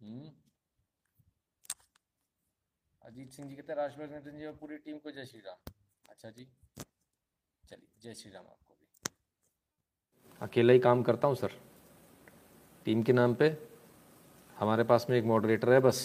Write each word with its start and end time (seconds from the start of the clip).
हम्म 0.00 0.30
अजीत 3.04 3.30
सिंह 3.32 3.48
जी 3.48 3.54
कहते 3.56 3.72
हैं 3.72 3.76
राष्ट्रपति 3.78 4.14
नितिन 4.14 4.38
जी 4.38 4.46
और 4.46 4.52
पूरी 4.60 4.76
टीम 4.78 4.98
को 4.98 5.10
जय 5.10 5.26
श्री 5.26 5.40
राम 5.40 5.72
अच्छा 6.08 6.30
जी 6.30 6.44
चलिए 7.64 7.88
जय 8.02 8.14
श्री 8.14 8.30
राम 8.32 8.44
आपको 8.44 8.74
भी 8.74 8.86
अकेला 10.40 10.72
ही 10.72 10.78
काम 10.80 11.02
करता 11.02 11.28
हूँ 11.28 11.36
सर 11.36 11.58
टीम 12.86 13.02
के 13.02 13.12
नाम 13.12 13.34
पे 13.34 13.56
हमारे 14.56 14.84
पास 14.84 15.06
में 15.10 15.16
एक 15.18 15.24
मॉडरेटर 15.24 15.72
है 15.72 15.80
बस 15.80 16.00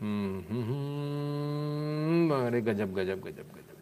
हम्म 0.00 0.40
हम्म, 0.48 0.62
हम्म, 0.64 2.34
अरे 2.36 2.60
गजब 2.62 2.94
गजब 2.94 3.20
गजब 3.20 3.52
गजब 3.52 3.81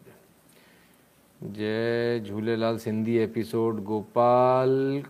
जय 1.41 2.19
झूलेलाल 2.19 2.77
सिंधी 2.77 3.15
एपिसोड, 3.17 3.79
गोपाल 3.83 5.03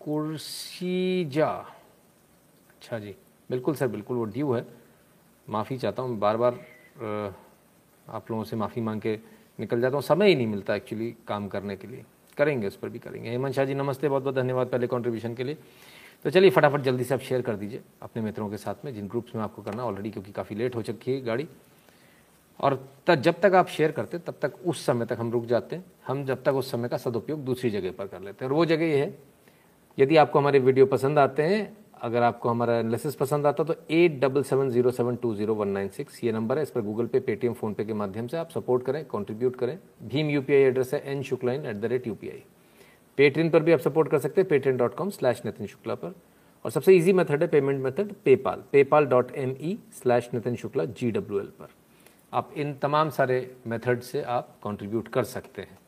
कुर्सीजा 0.00 1.48
अच्छा 1.48 2.98
जी, 2.98 3.14
बिल्कुल 3.50 3.74
सर, 3.74 3.88
बिल्कुल 3.88 4.16
वो 4.16 4.24
ड्यू 4.24 4.52
है। 4.52 4.64
माफ़ी 5.48 5.78
चाहता 5.78 6.02
हूँ 6.02 6.18
बार 6.18 6.36
बार 6.36 6.52
आप 8.06 8.30
लोगों 8.30 8.44
से 8.44 8.56
माफ़ी 8.56 8.82
मांग 8.82 9.00
के 9.00 9.18
निकल 9.58 9.80
जाता 9.80 9.96
हूँ। 9.96 10.02
समय 10.02 10.28
ही 10.28 10.34
नहीं 10.34 10.46
मिलता 10.46 10.74
एक्चुअली 10.74 11.14
काम 11.28 11.48
करने 11.48 11.76
के 11.76 11.88
लिए। 11.88 12.04
करेंगे, 12.36 12.66
उस 12.66 12.76
पर 12.76 12.88
भी 12.88 12.98
करेंगे। 12.98 13.30
हेमंत 13.30 13.54
शाह 13.54 13.64
जी, 13.64 13.74
नमस्ते 13.74 14.08
बहुत 14.08 14.22
बहुत 14.22 14.34
धन्यवाद 14.34 14.66
पहले 14.66 14.86
कॉन्ट्रीब्यूशन 14.86 15.34
के 15.34 15.44
लिए। 15.44 15.56
तो 16.24 16.30
चलिए, 16.30 16.50
फटाफट 16.50 16.80
जल्दी 16.80 17.04
से 17.04 17.14
आप 17.14 17.20
शेयर 17.20 17.42
कर 17.42 17.56
दीजिए 17.56 17.82
अपने 18.02 18.22
मित्रों 18.22 18.50
के 18.50 18.56
साथ 18.56 18.84
में, 18.84 18.94
जिन 18.94 19.08
ग्रुप्स 19.08 19.34
में 19.34 19.42
आपको 19.42 19.62
करना 19.62 19.84
ऑलरेडी 19.84 20.10
क्योंकि 20.10 20.32
काफ़ी 20.32 20.56
लेट 20.56 20.76
हो 20.76 20.82
चुकी 20.82 21.12
है 21.12 21.20
गाड़ी। 21.20 21.48
और 22.60 22.74
तब 23.06 23.20
जब 23.22 23.40
तक 23.40 23.54
आप 23.54 23.68
शेयर 23.68 23.92
करते, 23.92 24.18
तब 24.18 24.34
तक 24.42 24.52
उस 24.66 24.84
समय 24.86 25.06
तक 25.06 25.16
हम 25.20 25.30
रुक 25.32 25.46
जाते 25.46 25.76
हैं। 25.76 25.84
हम 26.06 26.24
जब 26.24 26.42
तक 26.42 26.54
उस 26.54 26.70
समय 26.70 26.88
का 26.88 26.96
सदुपयोग 26.96 27.44
दूसरी 27.44 27.70
जगह 27.70 27.92
पर 27.92 28.06
कर 28.06 28.20
लेते 28.20 28.44
हैं। 28.44 28.50
और 28.50 28.56
वो 28.56 28.64
जगह 28.66 28.84
ये 28.84 28.98
है, 28.98 29.16
यदि 29.98 30.16
आपको 30.16 30.38
हमारे 30.38 30.58
वीडियो 30.58 30.86
पसंद 30.86 31.18
आते 31.18 31.42
हैं, 31.42 31.76
अगर 31.96 32.22
आपको 32.22 32.48
हमारा 32.48 32.76
एनालिसिस 32.78 33.14
पसंद 33.14 33.46
आता 33.46 33.64
तो 33.64 33.74
eight 33.90 34.18
double 34.20 34.42
seven 34.42 34.70
zero 34.70 34.90
seven 34.90 35.16
two 35.16 35.34
zero 35.34 35.54
one 35.54 35.68
nine 35.68 35.88
six 35.88 36.22
ये 36.24 36.32
नंबर 36.32 36.56
है। 36.58 36.62
इस 36.62 36.70
पर 36.70 36.80
गूगल 36.82 37.06
पे 37.06 37.20
पेटीएम 37.20 37.52
फोनपे 37.54 37.84
के 37.84 37.94
माध्यम 37.94 38.26
से 38.26 38.36
आप 38.36 38.50
सपोर्ट 38.50 38.84
करें 38.86 39.04
कंट्रीब्यूट 39.04 39.56
करें। 39.56 39.78
भीम 40.04 40.30
यूपीआई 40.30 40.62
एड्रेस 40.62 40.92
है 40.94 41.02
N 41.10 41.22
Shukla 41.22 41.52
in 41.52 41.66
at 41.66 41.76
the 41.76 41.84
rate 41.84 42.06
UPI 42.06 42.42
Patreon 43.18 43.50
पर 43.50 43.62
भी 43.62 43.72
आप 43.72 43.80
सपोर्ट 43.80 44.10
कर 44.10 44.18
सकते 44.18 44.40
हैं 44.40 44.48
Patreon 44.48 44.76
dot 44.76 44.94
com 44.94 45.10
slash 45.10 45.42
Nitin 45.46 45.66
Shukla 45.66 45.94
पर। 45.94 46.14
और 46.64 46.70
सबसे 46.70 46.92
ईजी 46.94 47.12
मेथड 47.12 47.42
है 47.42 47.48
payment 47.48 47.82
method 47.82 48.12
PayPal 48.24 48.62
PayPal 48.72 49.06
dot 49.06 49.32
M 49.36 49.56
E 49.60 49.78
slash 49.92 50.28
Nitin 50.34 50.56
Shukla 50.56 50.84
G 50.84 51.10
W 51.10 51.40
L 51.40 51.46
पर। 51.60 51.68
आप 52.34 52.52
इन 52.56 52.72
तमाम 52.82 53.10
सारे 53.10 53.34
मेथड 53.66 54.00
से 54.02 54.22
आप 54.28 54.48
कंट्रीब्यूट 54.64 55.08
कर 55.08 55.24
सकते 55.24 55.62
हैं। 55.62 55.78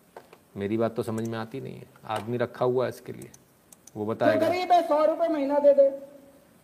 मेरी 0.56 0.77
बात 0.77 0.94
तो 0.97 1.02
समझ 1.02 1.27
में 1.28 1.39
आती 1.39 1.61
नहीं 1.61 1.75
है। 1.75 1.86
आदमी 2.08 2.36
रखा 2.36 2.64
हुआ 2.64 2.84
है 2.84 2.91
इसके 2.91 3.12
लिए। 3.12 3.30
वो 3.97 4.06
बताएगा। 4.06 4.48
गरीब 4.48 4.72
है 4.72 4.83
सौ 4.89 5.05
रुपए 5.05 5.28
महीना 5.28 5.58
दे 5.58 5.72
दे। 5.74 5.89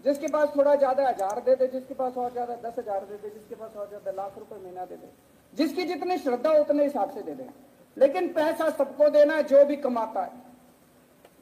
जिसके 0.01 0.29
पास 0.29 0.53
थोड़ा 0.57 0.75
ज़्यादा 0.77 1.09
हज़ार 1.09 1.41
दे 1.41 1.57
दे 1.57 1.67
जिसके 1.69 1.95
पास 1.95 2.17
और 2.17 2.31
ज़्यादा 2.33 2.55
दस 2.63 2.79
हज़ार 2.79 3.05
दे 3.05 3.17
दे 3.17 3.31
जिसके 3.31 3.55
पास 3.55 3.77
और 3.77 3.89
ज़्यादा 3.89 4.11
लाख 4.13 4.39
रुपए 4.39 4.63
महीना 4.63 4.85
दे 4.85 4.97
दे। 4.97 5.09
जिसकी 5.53 5.85
जितनी 5.85 6.19
श्रद्धा 6.19 6.53
उतने 6.61 6.85
हिसाब 6.85 7.11
से 7.11 7.23
दे 7.23 7.35
दे। 7.35 7.49
लेकिन 7.97 8.33
पैसा 8.33 8.71
सबको 8.73 9.09
देना 9.11 9.35
है 9.35 9.43
जो 9.45 9.65
भी 9.65 9.77
कमाता 9.79 10.23
है। 10.23 10.33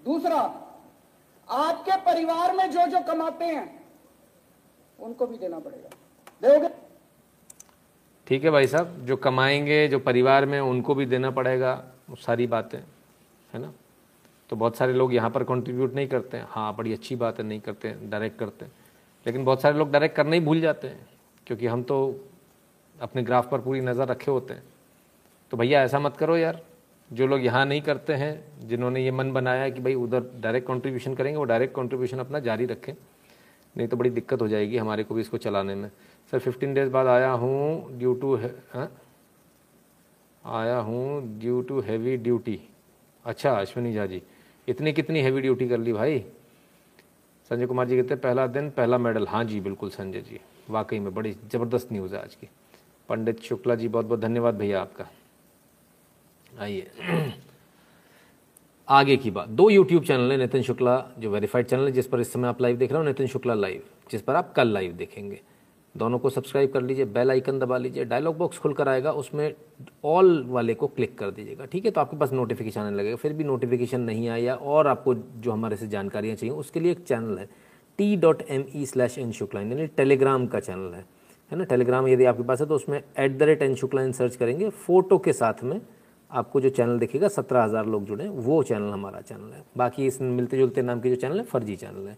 दूसरा 0.05 0.39
आपके 1.49 1.97
परिवार 2.05 2.57
में 2.57 2.71
जो 2.71 2.87
जो 2.87 3.01
कमाते 3.07 3.45
हैं 3.47 3.69
उनको 4.99 5.27
भी 5.27 5.39
देना 5.39 5.59
पड़ेगा। 5.61 5.91
दोगे 6.43 6.69
ठीक 8.31 8.45
है 8.45 8.51
भाई 8.51 8.67
साहब, 8.67 8.95
जो 9.05 9.17
कमाएँगे, 9.17 9.89
जो 9.89 9.99
परिवार 9.99 10.45
में 10.47 10.59
उनको 10.61 10.95
भी 10.95 11.07
देना 11.07 11.31
पड़ेगा 11.31 11.73
सारी 12.19 12.47
बातें, 12.47 12.79
है 13.53 13.61
ना? 13.61 13.73
तो 14.51 14.57
बहुत 14.57 14.77
सारे 14.77 14.93
लोग 14.93 15.15
यहाँ 15.15 15.31
पर 15.31 15.45
कंट्रीब्यूट 15.45 15.95
नहीं 15.95 16.09
करते 16.09 16.37
हैं। 16.37 16.47
हाँ 16.49 16.77
बड़ी 16.77 16.93
अच्छी 16.93 17.17
बात 17.17 17.39
है, 17.39 17.47
नहीं 17.47 17.61
करते 17.61 17.95
डायरेक्ट 18.03 18.39
करते 18.39 18.65
हैं। 18.65 18.73
लेकिन 19.27 19.45
बहुत 19.45 19.63
सारे 19.63 19.79
लोग 19.79 19.91
डायरेक्ट 19.91 20.17
करना 20.17 20.35
ही 20.35 20.41
भूल 20.41 20.61
जाते 20.61 20.89
हैं, 20.89 21.09
क्योंकि 21.47 21.67
हम 21.67 21.83
तो 21.83 21.99
अपने 23.01 23.23
ग्राफ 23.23 23.51
पर 23.51 23.61
पूरी 23.61 23.81
नज़र 23.81 24.09
रखे 24.09 24.31
होते 24.31 24.55
हैं। 24.55 24.63
तो 25.51 25.57
भैया, 25.57 25.83
ऐसा 25.83 25.99
मत 25.99 26.17
करो 26.17 26.37
यार। 26.37 26.63
जो 27.11 27.27
लोग 27.27 27.45
यहाँ 27.45 27.67
नहीं 27.67 27.83
करते 27.83 28.13
हैं, 28.13 28.69
जिन्होंने 28.69 29.05
ये 29.05 29.11
मन 29.11 29.33
बनाया 29.33 29.63
है 29.63 29.71
कि 29.71 29.81
भाई 29.81 29.95
उधर 29.95 30.31
डायरेक्ट 30.41 30.69
कंट्रीब्यूशन 30.69 31.15
करेंगे, 31.15 31.39
वो 31.39 31.45
डायरेक्ट 31.45 31.75
कंट्रीब्यूशन 31.75 32.19
अपना 32.19 32.39
जारी 32.39 32.67
रखें। 32.67 32.95
नहीं 33.75 33.89
तो 33.89 33.97
बड़ी 33.97 34.11
दिक्कत 34.11 34.43
हो 34.43 34.49
जाएगी 34.49 34.77
हमारे 34.77 35.05
को 35.05 35.15
भी 35.15 35.21
इसको 35.21 35.39
चलाने 35.39 35.75
में। 35.75 35.91
सर 36.33 36.39
फिफ्टीन 36.39 36.75
डेज़ 36.75 36.91
बाद 36.91 37.07
आया 37.07 37.31
हूँ 37.33 37.99
ड्यू 37.99 38.15
टू 38.15 38.37
आया 40.45 40.77
हूँ 40.79 41.39
ड्यू 41.41 41.61
टू 41.63 41.81
हैवी 41.81 42.17
ड्यूटी 42.17 42.61
अच्छा 43.25 43.51
अश्विनी 43.53 43.93
झा 43.95 44.07
जी, 44.07 44.23
इतनी 44.69 44.93
कितनी 44.93 45.21
हैवी 45.23 45.41
ड्यूटी 45.41 45.69
कर 45.69 45.79
ली 45.79 45.93
भाई? 45.93 46.19
संजय 47.51 47.67
कुमार 47.67 47.87
जी 47.89 47.97
कहते 47.97 48.15
हैं, 48.15 48.21
पहला 48.21 48.47
दिन, 48.47 48.71
पहला 48.71 48.99
मेडल 48.99 49.27
हाँ 49.27 49.43
जी, 49.45 49.61
बिल्कुल 49.61 49.91
संजय 49.91 50.21
जी, 50.21 50.41
वाकई 50.71 50.99
में 50.99 51.13
बड़ी 51.15 51.33
ज़बरदस्त 51.53 51.93
न्यूज़ 51.93 52.15
है 52.15 52.23
आज 52.23 52.35
की। 52.35 52.49
पंडित 53.09 53.41
शुक्ला 53.43 53.75
जी 53.75 53.89
बहुत 53.89 54.07
बहुत 54.07 54.21
धन्यवाद 54.21 54.55
भैया 54.55 54.81
आपका। 54.81 55.09
आइए। 56.53 57.41
आगे 58.91 59.17
की 59.17 59.31
बात। 59.31 59.49
दो 59.49 59.69
यूट्यूब 59.71 60.05
चैनल 60.05 60.33
है, 60.33 60.37
नितिन 60.39 60.63
शुक्ला 60.63 60.97
जो 61.19 61.31
वेरीफाइड 61.31 61.67
चैनल 61.67 61.85
है, 61.85 61.91
जिस 61.93 62.07
पर 62.07 62.21
इस 62.21 62.33
समय 62.33 62.49
आप 62.49 62.61
लाइव 62.63 62.77
देख 62.77 62.93
रहे 62.93 62.99
हो, 62.99 63.07
नितिन 63.07 63.27
शुक्ला 63.27 63.55
लाइव 63.55 63.83
जिस 64.11 64.23
पर 64.23 64.37
आप 64.37 64.53
कल 64.53 64.69
लाइव 64.69 64.93
देखेंगे। 64.93 65.41
दोनों 65.95 66.19
को 66.19 66.31
सब्सक्राइब 66.31 66.73
कर 66.73 66.83
लीजिए 66.83 67.05
बेल 67.07 67.31
आइकन 67.31 67.59
दबा 67.59 67.79
लीजिए 67.79 68.05
डायलॉग 68.05 68.37
बॉक्स 68.39 68.59
खुलकर 68.59 68.89
आएगा, 68.89 69.13
उसमें 69.13 69.55
ऑल 70.05 70.45
वाले 70.49 70.75
को 70.75 70.87
क्लिक 70.87 71.17
कर 71.19 71.31
दीजिएगा, 71.31 71.65
ठीक 71.65 71.85
है? 71.85 71.91
तो 71.91 72.01
आपके 72.01 72.17
पास 72.17 72.33
नोटिफिकेशन 72.33 72.81
आने 72.81 72.97
लगेगा। 72.97 73.17
फिर 73.17 73.33
भी 73.33 73.45
नोटिफिकेशन 73.45 74.01
नहीं 74.01 74.29
आया 74.29 74.55
और 74.55 74.87
आपको 74.87 75.15
जो 75.15 75.53
हमारे 75.53 75.77
से 75.77 75.89
जानकारियाँ 75.89 76.37
चाहिए, 76.37 76.55
उसके 76.55 76.81
लिए 76.81 76.93
एक 76.93 77.05
चैनल 77.05 77.39
है 77.39 77.49
T 77.99 78.17
dot 78.17 78.43
M 78.49 78.65
E 78.77 78.85
slash 78.87 79.19
N 79.19 79.33
Shukla 79.33 79.61
यानी 79.61 79.87
टेलीग्राम 79.87 80.47
का 80.47 80.61
चैनल 80.61 80.95
है। 80.95 81.05
है 81.51 81.59
ना? 81.59 81.65
टेलीग्राम 81.65 82.09
यदि 82.09 82.25
आपके 82.25 82.43
पास 82.43 82.61
है 82.61 82.67
तो 82.67 82.75
उसमें 82.75 83.03
at 83.19 83.39
the 83.39 83.43
rate 83.43 83.63
N 83.63 83.75
Shukla 83.75 84.11
search 84.13 84.37
करेंगे। 84.37 84.69
फ़ोटो 84.69 85.19
के 85.19 85.33
साथ 85.33 85.65
में 85.65 85.81
आपको 86.31 86.61
जो 86.61 86.69
चैनल 86.71 86.99
दिखेगा, 86.99 87.29
सत्रह 87.29 87.63
हज़ार 87.63 87.87
लोग 87.87 88.05
जुड़े 88.07 88.25
हैं, 88.25 88.31
वो 88.31 88.63
चैनल 88.63 88.91
हमारा 88.93 89.21
चैनल 89.21 89.53
है। 89.53 89.63
बाकी 89.77 90.07
इस 90.07 90.21
मिलते 90.23 90.59
जुलते 90.59 90.83
नाम 90.83 91.01
के 91.01 91.11
जो 91.11 91.17
चैनल 91.17 91.39
है, 91.39 91.45
फर्जी 91.45 91.77
चैनल 91.77 92.09
है। 92.09 92.17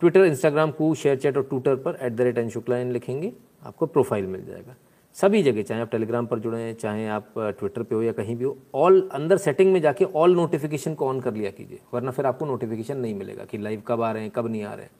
Twitter 0.00 0.24
Instagram 0.24 0.70
Koo 0.70 0.94
share 0.94 1.16
chat 1.16 1.36
और 1.36 1.42
ट्विटर 1.42 1.76
पर 1.76 1.98
at 2.02 2.12
the 2.12 2.20
rate 2.20 2.38
N 2.38 2.48
Shukla 2.50 2.78
in 2.78 2.92
लिखेंगे, 2.92 3.32
आपको 3.62 3.86
प्रोफ़ाइल 3.86 4.26
मिल 4.26 4.44
जाएगा। 4.44 4.74
सभी 5.16 5.42
जगह, 5.42 5.62
चाहे 5.62 5.80
आप 5.80 5.90
टेलीग्राम 5.90 6.26
पर 6.26 6.38
जुड़े 6.38 6.58
हैं, 6.58 6.74
चाहे 6.74 7.06
आप 7.08 7.32
ट्विटर 7.36 7.82
पे 7.82 7.94
हो 7.94 8.02
या 8.02 8.12
कहीं 8.12 8.36
भी 8.36 8.44
हो 8.44 8.56
ऑल 8.74 9.08
अंदर 9.12 9.36
सेटिंग 9.38 9.72
में 9.72 9.80
जाके 9.80 10.04
ऑल 10.04 10.34
नोटिफिकेशन 10.36 10.94
को 10.94 11.08
ऑन 11.08 11.20
कर 11.20 11.34
लिया 11.34 11.50
कीजिए, 11.50 11.80
वरना 11.94 12.10
फिर 12.10 12.26
आपको 12.26 12.46
नोटिफिकेशन 12.46 12.98
नहीं 12.98 13.14
मिलेगा 13.14 13.44
कि 13.44 13.58
लाइव 13.58 13.82
कब 13.86 14.02
आ 14.02 14.10
रहे 14.12 14.22
हैं, 14.22 14.30
कब 14.30 14.46
नहीं 14.46 14.62
आ 14.62 14.74
रहे 14.74 14.84
हैं। 14.84 14.92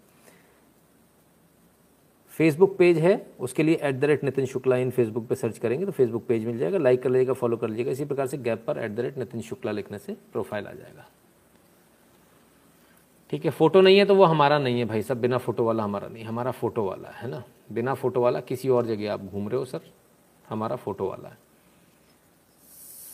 फेसबुक 2.39 2.77
पेज 2.79 2.99
है, 2.99 3.15
उसके 3.41 3.63
लिए 3.63 3.75
at 3.83 3.95
the 3.95 4.05
rate 4.05 4.25
Nitin 4.25 4.47
Shukla 4.47 4.77
in 4.77 4.91
Facebook 4.91 5.27
पे 5.29 5.35
सर्च 5.35 5.59
करेंगे 5.59 5.87
तो 5.87 5.93
फेसबुक 5.93 6.27
पेज 6.27 6.45
मिल 6.47 6.59
जाएगा 6.59 6.79
लाइक 6.79 7.03
कर 7.03 7.11
लीजिएगा 7.11 7.33
फॉलो 7.33 7.57
कर 7.57 7.69
लीजिएगा, 7.69 7.91
इसी 7.91 8.05
प्रकार 8.05 8.27
से 8.27 8.39
गैप 8.39 8.65
पर 8.67 8.79
at 8.79 8.91
the 8.91 9.01
rate 9.01 9.19
Nitin 9.19 9.41
Shukla 9.43 9.73
लिखने 9.73 9.99
से 9.99 10.17
प्रोफ़ाइल 10.33 10.67
आ 10.67 10.73
जाएगा। 10.73 11.07
ठीक 13.33 13.45
है 13.45 13.51
फ़ोटो 13.51 13.81
नहीं 13.81 13.99
है 13.99 14.05
तो 14.05 14.15
वो 14.15 14.25
हमारा 14.25 14.59
नहीं 14.59 14.79
है 14.79 14.85
भाई 14.85 15.03
साहब, 15.03 15.21
बिना 15.21 15.39
फ़ोटो 15.39 15.65
वाला 15.65 15.85
हमारा 15.85 16.09
नहीं, 16.09 16.25
हमारा 16.25 16.51
फ़ोटो 16.51 16.85
वाला 16.85 17.09
है 17.11 17.29
ना? 17.31 17.43
बिना 17.73 17.95
फ़ोटो 17.95 18.21
वाला 18.21 18.41
किसी 18.43 18.69
और 18.69 18.87
जगह 18.87 19.13
आप 19.13 19.21
घूम 19.23 19.49
रहे 19.49 19.59
हो 19.59 19.65
सर, 19.65 19.81
हमारा 20.49 20.77
फ़ोटो 20.77 21.09
वाला 21.09 21.29
है। 21.29 21.39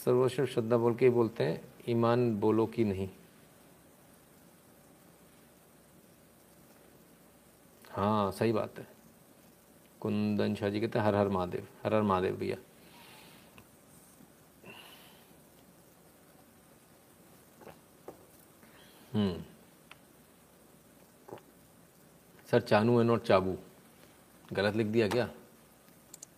सर्वश्रेष्ठ 0.05 0.53
श्रद्धा 0.55 0.77
बोल 0.77 0.95
के 0.95 1.11
बोलते 1.11 1.45
हैं, 1.45 1.61
ईमान 1.89 2.35
बोलो 2.41 2.67
कि 2.67 2.85
नहीं? 2.85 3.09
हाँ 7.91 8.31
सही 8.31 8.53
बात 8.53 8.79
है। 8.79 8.87
कुंदन 10.03 10.55
शाह 10.55 10.69
जी 10.69 10.81
कहते 10.81 10.99
हैं, 10.99 11.07
हर 11.07 11.15
हर 11.15 11.29
महादेव, 11.29 11.69
हर 11.85 11.95
हर 11.95 12.03
महादेव 12.03 12.37
भैया। 12.37 12.57
हम्म। 19.13 19.43
सर, 22.51 22.61
चानू 22.61 22.99
है 22.99 23.05
नॉट 23.05 23.23
चाबू। 23.23 23.59
गलत 24.53 24.75
लिख 24.75 24.87
दिया 24.87 25.09
क्या? 25.09 25.31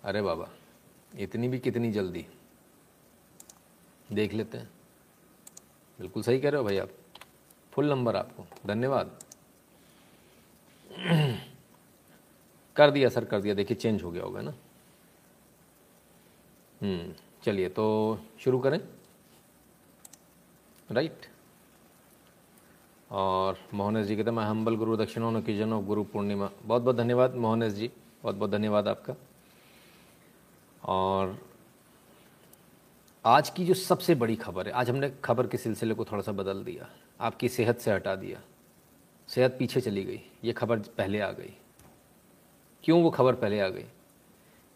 अरे 0.05 0.23
बाबा, 0.23 0.49
इतनी 1.19 1.49
भी 1.49 1.59
कितनी 1.59 1.93
जल्दी? 1.93 2.27
देख 4.13 4.33
लेते 4.33 4.59
हैं। 4.59 4.71
बिल्कुल 5.99 6.23
सही 6.23 6.41
कह 6.41 6.51
रहे 6.51 6.59
हो 6.59 6.65
भाई 6.65 6.79
आप। 6.79 6.91
फुल 7.73 7.91
नंबर 7.91 8.17
आपको। 8.17 8.47
धन्यवाद। 8.67 9.19
कर 12.77 12.91
दिया, 12.91 13.09
सर 13.09 13.25
कर 13.25 13.41
दिया। 13.41 13.55
देखिए 13.55 13.77
चेंज 13.77 14.03
हो 14.03 14.11
गया 14.11 14.23
होगा 14.23 14.41
ना। 14.41 14.55
हम्म 16.83 17.15
चलिए 17.43 17.69
तो 17.69 18.19
शुरू 18.41 18.59
करें। 18.59 18.81
राइट 20.93 21.27
और 23.11 23.59
मोहनेश 23.75 24.07
जी 24.07 24.17
कहते 24.17 24.31
हैं, 24.31 24.37
मैं 24.37 24.45
हम्बल 24.45 24.77
गुरु, 24.77 24.97
दक्षिणों 24.97 25.43
की 25.43 25.59
जनो, 25.59 25.81
गुरु 25.81 26.05
पूर्णिमा। 26.05 26.51
बहुत 26.65 26.83
बहुत 26.83 26.97
धन्यवाद 26.97 27.35
मोहनेश 27.35 27.73
जी। 27.73 27.91
बहुत 28.23 28.35
बहुत 28.35 28.51
धन्यवाद 28.51 28.89
आपका। 28.89 29.15
और 30.85 31.39
आज 33.25 33.51
की 33.51 33.65
जो 33.67 33.75
सबसे 33.75 34.15
बड़ी 34.15 34.37
खबर 34.37 34.67
है, 34.67 34.73
आज 34.73 34.91
हमने 34.91 35.11
खबर 35.25 35.47
के 35.47 35.59
सिलसिले 35.59 35.95
को 35.95 36.05
थोड़ा 36.05 36.23
सा 36.23 36.33
बदल 36.33 36.65
दिया। 36.65 36.89
आपकी 37.21 37.49
सेहत 37.49 37.79
से 37.79 37.93
हटा 37.93 38.15
दिया। 38.17 38.41
सेहत 39.29 39.57
पीछे 39.59 39.81
चली 39.81 40.05
गई। 40.05 40.21
ये 40.45 40.53
खबर 40.53 40.79
पहले 40.79 41.21
आ 41.21 41.31
गई। 41.31 41.53
क्यों 42.85 43.03
वो 43.03 43.11
खबर 43.11 43.35
पहले 43.35 43.61
आ 43.61 43.69
गई? 43.69 43.85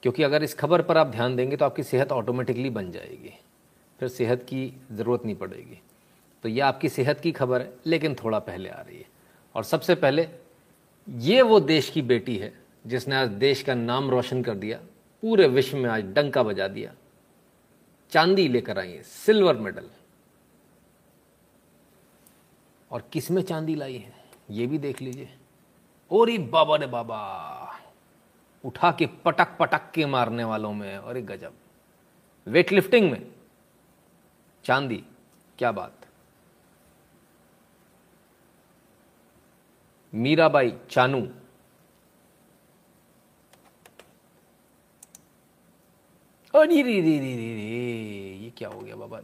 क्योंकि 0.02 0.22
अगर 0.22 0.43
इस 0.43 0.55
खबर 0.55 0.82
पर 0.82 0.96
आप 0.96 1.06
ध्यान 1.06 1.37
देंगे 1.37 1.56
तो 1.56 1.64
आपकी 1.64 1.82
सेहत 1.82 2.12
ऑटोमेटिकली 2.12 2.70
बन 2.70 2.93
जाएगी। 2.93 3.34
फिर 4.00 4.08
सेहत 4.08 4.43
की 4.43 4.82
ज़रूरत 4.93 5.25
नहीं 5.25 5.37
पड़ेगी। 5.37 5.81
तो 6.43 6.49
ये 6.49 6.60
आपकी 6.60 6.88
सेहत 6.88 7.20
की 7.20 7.32
खबर 7.32 7.62
है, 7.62 7.72
लेकिन 7.87 8.14
थोड़ा 8.14 8.38
पहले 8.38 8.69
आ 8.69 8.81
रही 8.81 8.99
है। 8.99 9.06
और 9.55 9.64
सबसे 9.64 9.94
पहले, 9.94 10.28
ये 11.08 11.43
वो 11.43 11.60
देश 11.60 11.90
की 11.90 12.02
बेटी 12.02 12.37
है, 12.37 12.60
जिसने 12.87 13.16
आज 13.16 13.28
देश 13.28 13.62
का 13.62 13.75
नाम 13.75 14.10
रोशन 14.10 14.43
कर 14.43 14.55
दिया, 14.55 14.78
पूरे 15.22 15.49
विश्व 15.49 15.76
में 15.76 15.90
आज 15.90 16.05
डंका 16.05 16.43
बजा 16.43 16.69
दिया। 16.69 16.94
चांदी 18.10 18.49
लेकर 18.49 18.78
आई 18.78 18.93
है, 18.93 19.02
सिल्वर 19.02 19.56
मेडल। 19.56 19.90
और 22.90 23.05
किसमें 23.12 23.43
चांदी 23.43 23.75
लाई 23.75 23.96
है, 23.96 24.12
ये 24.50 24.66
भी 24.66 24.78
देख 24.78 25.02
लीजिए। 25.02 25.28
ओरी 26.10 26.38
बाबा 26.38 26.76
रे 26.76 26.87
बाबा। 26.87 27.78
उठा 28.69 28.91
के 28.93 29.06
पटक 29.06 29.56
पटक 29.59 29.91
के 29.94 30.06
मारने 30.06 30.44
वालों 30.44 30.73
में 30.73 30.99
और 30.99 31.17
एक 31.17 31.26
गजब। 31.26 31.55
वेट 32.47 32.73
लिफ्टिंग 32.73 33.11
में। 33.12 33.32
चांदी, 34.65 35.05
क्या 35.59 35.73
बात। 35.73 36.06
मीराबाई, 40.15 40.73
चानू। 40.91 41.29
ये 46.55 48.53
क्या 48.56 48.69
हो 48.69 48.81
गया 48.81 48.97
बाबा? 48.97 49.20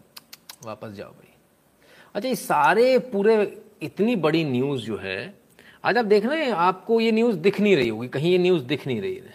वापस 0.65 0.89
जाओ 0.89 1.11
भाई। 1.11 1.35
अच्छा 2.15 2.29
ये 2.29 2.37
सारे 2.37 2.99
पूरे 2.99 3.65
इतनी 3.83 4.17
बड़ी 4.17 4.45
न्यूज़ 4.45 4.83
जो 4.83 4.97
है 4.97 5.44
आज 5.85 5.99
आप 5.99 6.05
देख 6.05 6.27
रहे 6.27 6.45
हैं, 6.45 6.53
आपको 6.53 7.01
ये 7.01 7.13
न्यूज़ 7.13 7.37
दिख 7.37 7.61
नहीं 7.61 7.77
रही 7.77 7.89
होगी, 7.89 8.09
कहीं 8.09 8.33
ये 8.33 8.39
न्यूज़ 8.39 8.65
दिख 8.65 8.87
नहीं 8.87 9.01
रही 9.01 9.15
है 9.15 9.35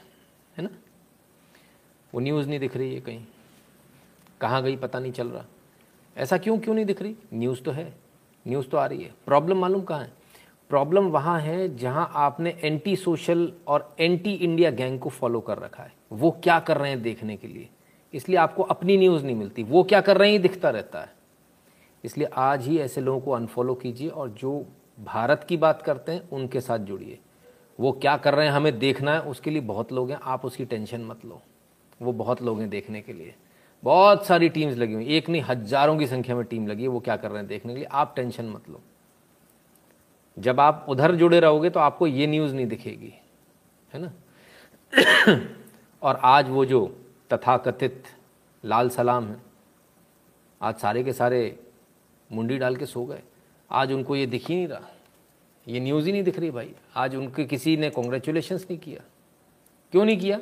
है 0.58 0.64
ना? 0.64 0.70
वो 2.14 2.20
न्यूज़ 2.20 2.50
नहीं 2.50 2.60
दिख 2.60 2.78
रही 2.78 2.96
है 2.96 3.02
कहीं। 3.02 3.26
कहाँ 4.42 4.64
गई 4.64 4.76
पता 4.76 5.00
नहीं 5.00 5.12
चल 5.12 5.28
रहा। 5.28 5.46
ऐसा 6.18 6.38
क्यों 6.38 6.60
क्यों 6.60 6.76
नहीं 6.76 6.86
दिख 6.86 7.02
रही? 7.02 7.16
न्यूज़ 7.34 7.62
तो 7.62 7.72
है। 7.72 7.94
न्यूज़ 8.48 8.68
तो 8.68 8.78
आ 8.78 8.86
रही 8.86 9.04
है। 9.04 9.14
प्रॉब्लम 9.26 9.58
मालूम 9.58 9.82
कहाँ 9.82 10.00
है? 10.00 10.14
प्रॉब्लम 10.70 11.04
वहाँ 11.04 11.40
है 11.40 11.78
जहाँ 11.78 12.12
आपने 12.16 12.60
एंटी 12.64 12.96
सोशल 12.96 13.54
और 13.68 13.96
एंटी 14.00 14.34
इंडिया 14.34 14.72
गैंग 14.72 15.00
को 15.00 15.10
फॉलो 15.10 15.40
कर 15.40 15.58
रखा 15.58 15.84
है। 15.84 15.94
वो 16.12 16.32
क्या 16.32 16.60
कर 16.60 16.78
रहे 16.78 16.90
हैं 16.90 17.02
देखने 17.02 17.38
के 17.38 17.48
लिए? 17.48 17.70
इसलिए 18.14 18.38
आपको 18.38 18.64
अपनी 18.64 18.98
न्यूज़ 18.98 19.26
नहीं 19.26 19.36
मिलती। 19.36 19.64
वो 19.64 19.84
क्या 19.84 20.02
कर 20.02 20.18
रहे 20.18 20.32
हैं 20.32 20.42
दिखता 20.42 20.70
रहता 20.70 21.02
है। 21.02 21.14
इसलिए 22.04 22.28
आज 22.34 22.68
ही 22.68 22.80
ऐसे 22.80 23.02
लोगों 23.02 23.22
को 23.22 23.32
अनफॉलो 23.32 23.76
कीजिए 23.76 24.10
और 24.10 24.30
जो 24.30 24.66
भारत 25.00 25.44
की 25.44 25.58
बात 25.58 25.82
करते 25.82 26.12
हैं, 26.12 26.30
उनके 26.30 26.62
साथ 26.62 26.80
जुड़िए। 26.80 27.20
वो 27.80 27.92
क्या 27.92 28.18
कर 28.18 28.36
रहे 28.36 28.46
हैं, 28.48 28.54
हमें 28.54 28.80
देखना 28.80 29.14
है, 29.14 29.22
उसके 29.22 29.52
लिए 29.52 29.62
बहुत 29.62 29.92
लोग 29.92 30.12
हैं, 30.12 30.20
आप 30.24 30.46
उसकी 30.46 30.66
टेंशन 30.66 31.02
मत 31.02 31.26
लो। 31.26 31.42
वो 32.02 32.14
बहुत 32.14 32.42
लोग 32.42 32.60
हैं 32.60 32.70
देखने 32.70 33.02
के 33.02 33.14
लिए। 33.14 33.36
बहुत 33.84 34.26
सारी 34.26 34.50
टीम्स 34.50 34.78
लगी 34.78 34.94
हुई 34.94 35.06
एक 35.06 35.30
नहीं, 35.30 35.42
हज़ारों 35.42 35.98
की 35.98 36.08
संख्या 36.08 36.36
में 36.36 36.46
टीम 36.46 36.68
लगी 36.68 36.82
है, 36.82 36.88
वो 36.88 37.00
क्या 37.00 37.16
कर 37.16 37.30
रहे 37.30 37.38
हैं 37.38 37.48
देखने 37.48 37.74
के 37.74 37.80
लिए, 37.80 37.88
आप 37.92 38.14
टेंशन 38.16 38.46
मत 38.46 38.70
लो। 38.70 38.82
जब 40.40 40.60
आप 40.60 40.86
उधर 40.90 41.16
जुड़े 41.16 41.40
रहोगे 41.40 41.70
तो 41.70 41.80
आपको 41.80 42.08
ये 42.08 42.28
न्यूज़ 42.28 42.56
नहीं 42.56 42.68
दिखेगी, 42.68 43.14
है 43.94 44.02
ना? 44.02 44.12
और 46.04 46.20
आज 46.24 46.50
वो 46.50 46.66
जो 46.66 46.98
तथाकथित 47.34 48.04
लाल 48.66 48.90
सलाम 48.90 49.28
है, 49.28 49.38
आज 50.62 50.76
सारे 50.76 51.04
के 51.04 51.14
सारे 51.14 51.60
मुंडी 52.32 52.58
डाल 52.58 52.76
के 52.76 52.86
सो 52.86 53.06
गए। 53.06 53.22
आज 53.72 53.92
उनको 53.92 54.16
ये 54.16 54.26
दिख 54.26 54.50
ही 54.50 54.56
नहीं 54.56 54.68
रहा। 54.68 54.82
ये 55.68 55.80
न्यूज़ 55.80 56.06
ही 56.06 56.12
नहीं 56.12 56.24
दिख 56.24 56.40
रही 56.40 56.52
भाई। 56.52 56.76
आज 56.96 57.16
उनके 57.16 57.46
किसी 57.46 57.78
ने 57.78 57.90
कॉन्ग्रेचुलेशंस 57.90 58.68
नहीं 58.70 58.80
किया। 58.80 59.02
क्यों 59.92 60.06
नहीं 60.06 60.18
किया? 60.18 60.40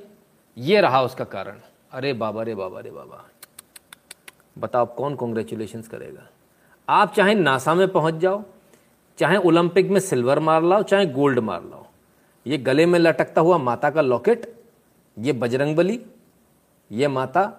ये 0.57 0.81
रहा 0.81 1.01
उसका 1.01 1.23
कारण। 1.23 1.59
अरे 1.91 2.13
बाबा 2.13 2.43
रे 2.43 2.55
बाबा 2.55 2.79
रे 2.79 2.91
बाबा। 2.91 3.29
बताओ 4.57 4.95
कौन 4.95 5.15
कॉन्ग्रेचुलेशंस 5.15 5.87
करेगा? 5.87 6.27
आप 6.89 7.13
चाहे 7.13 7.35
नासा 7.35 7.73
में 7.73 7.87
पहुँच 7.87 8.13
जाओ, 8.13 8.43
चाहे 9.17 9.37
ओलंपिक 9.37 9.89
में 9.89 9.99
सिल्वर 9.99 10.39
मार 10.39 10.63
लाओ, 10.63 10.83
चाहे 10.83 11.05
गोल्ड 11.05 11.39
मार 11.39 11.63
लाओ। 11.63 11.85
ये 12.47 12.57
गले 12.57 12.85
में 12.85 12.99
लटकता 12.99 13.41
हुआ 13.41 13.57
माता 13.57 13.89
का 13.89 14.01
लॉकेट 14.01 14.63
ये 15.19 15.33
बजरंग 15.33 15.75
बली 15.75 16.05
ये 16.91 17.07
माता 17.07 17.53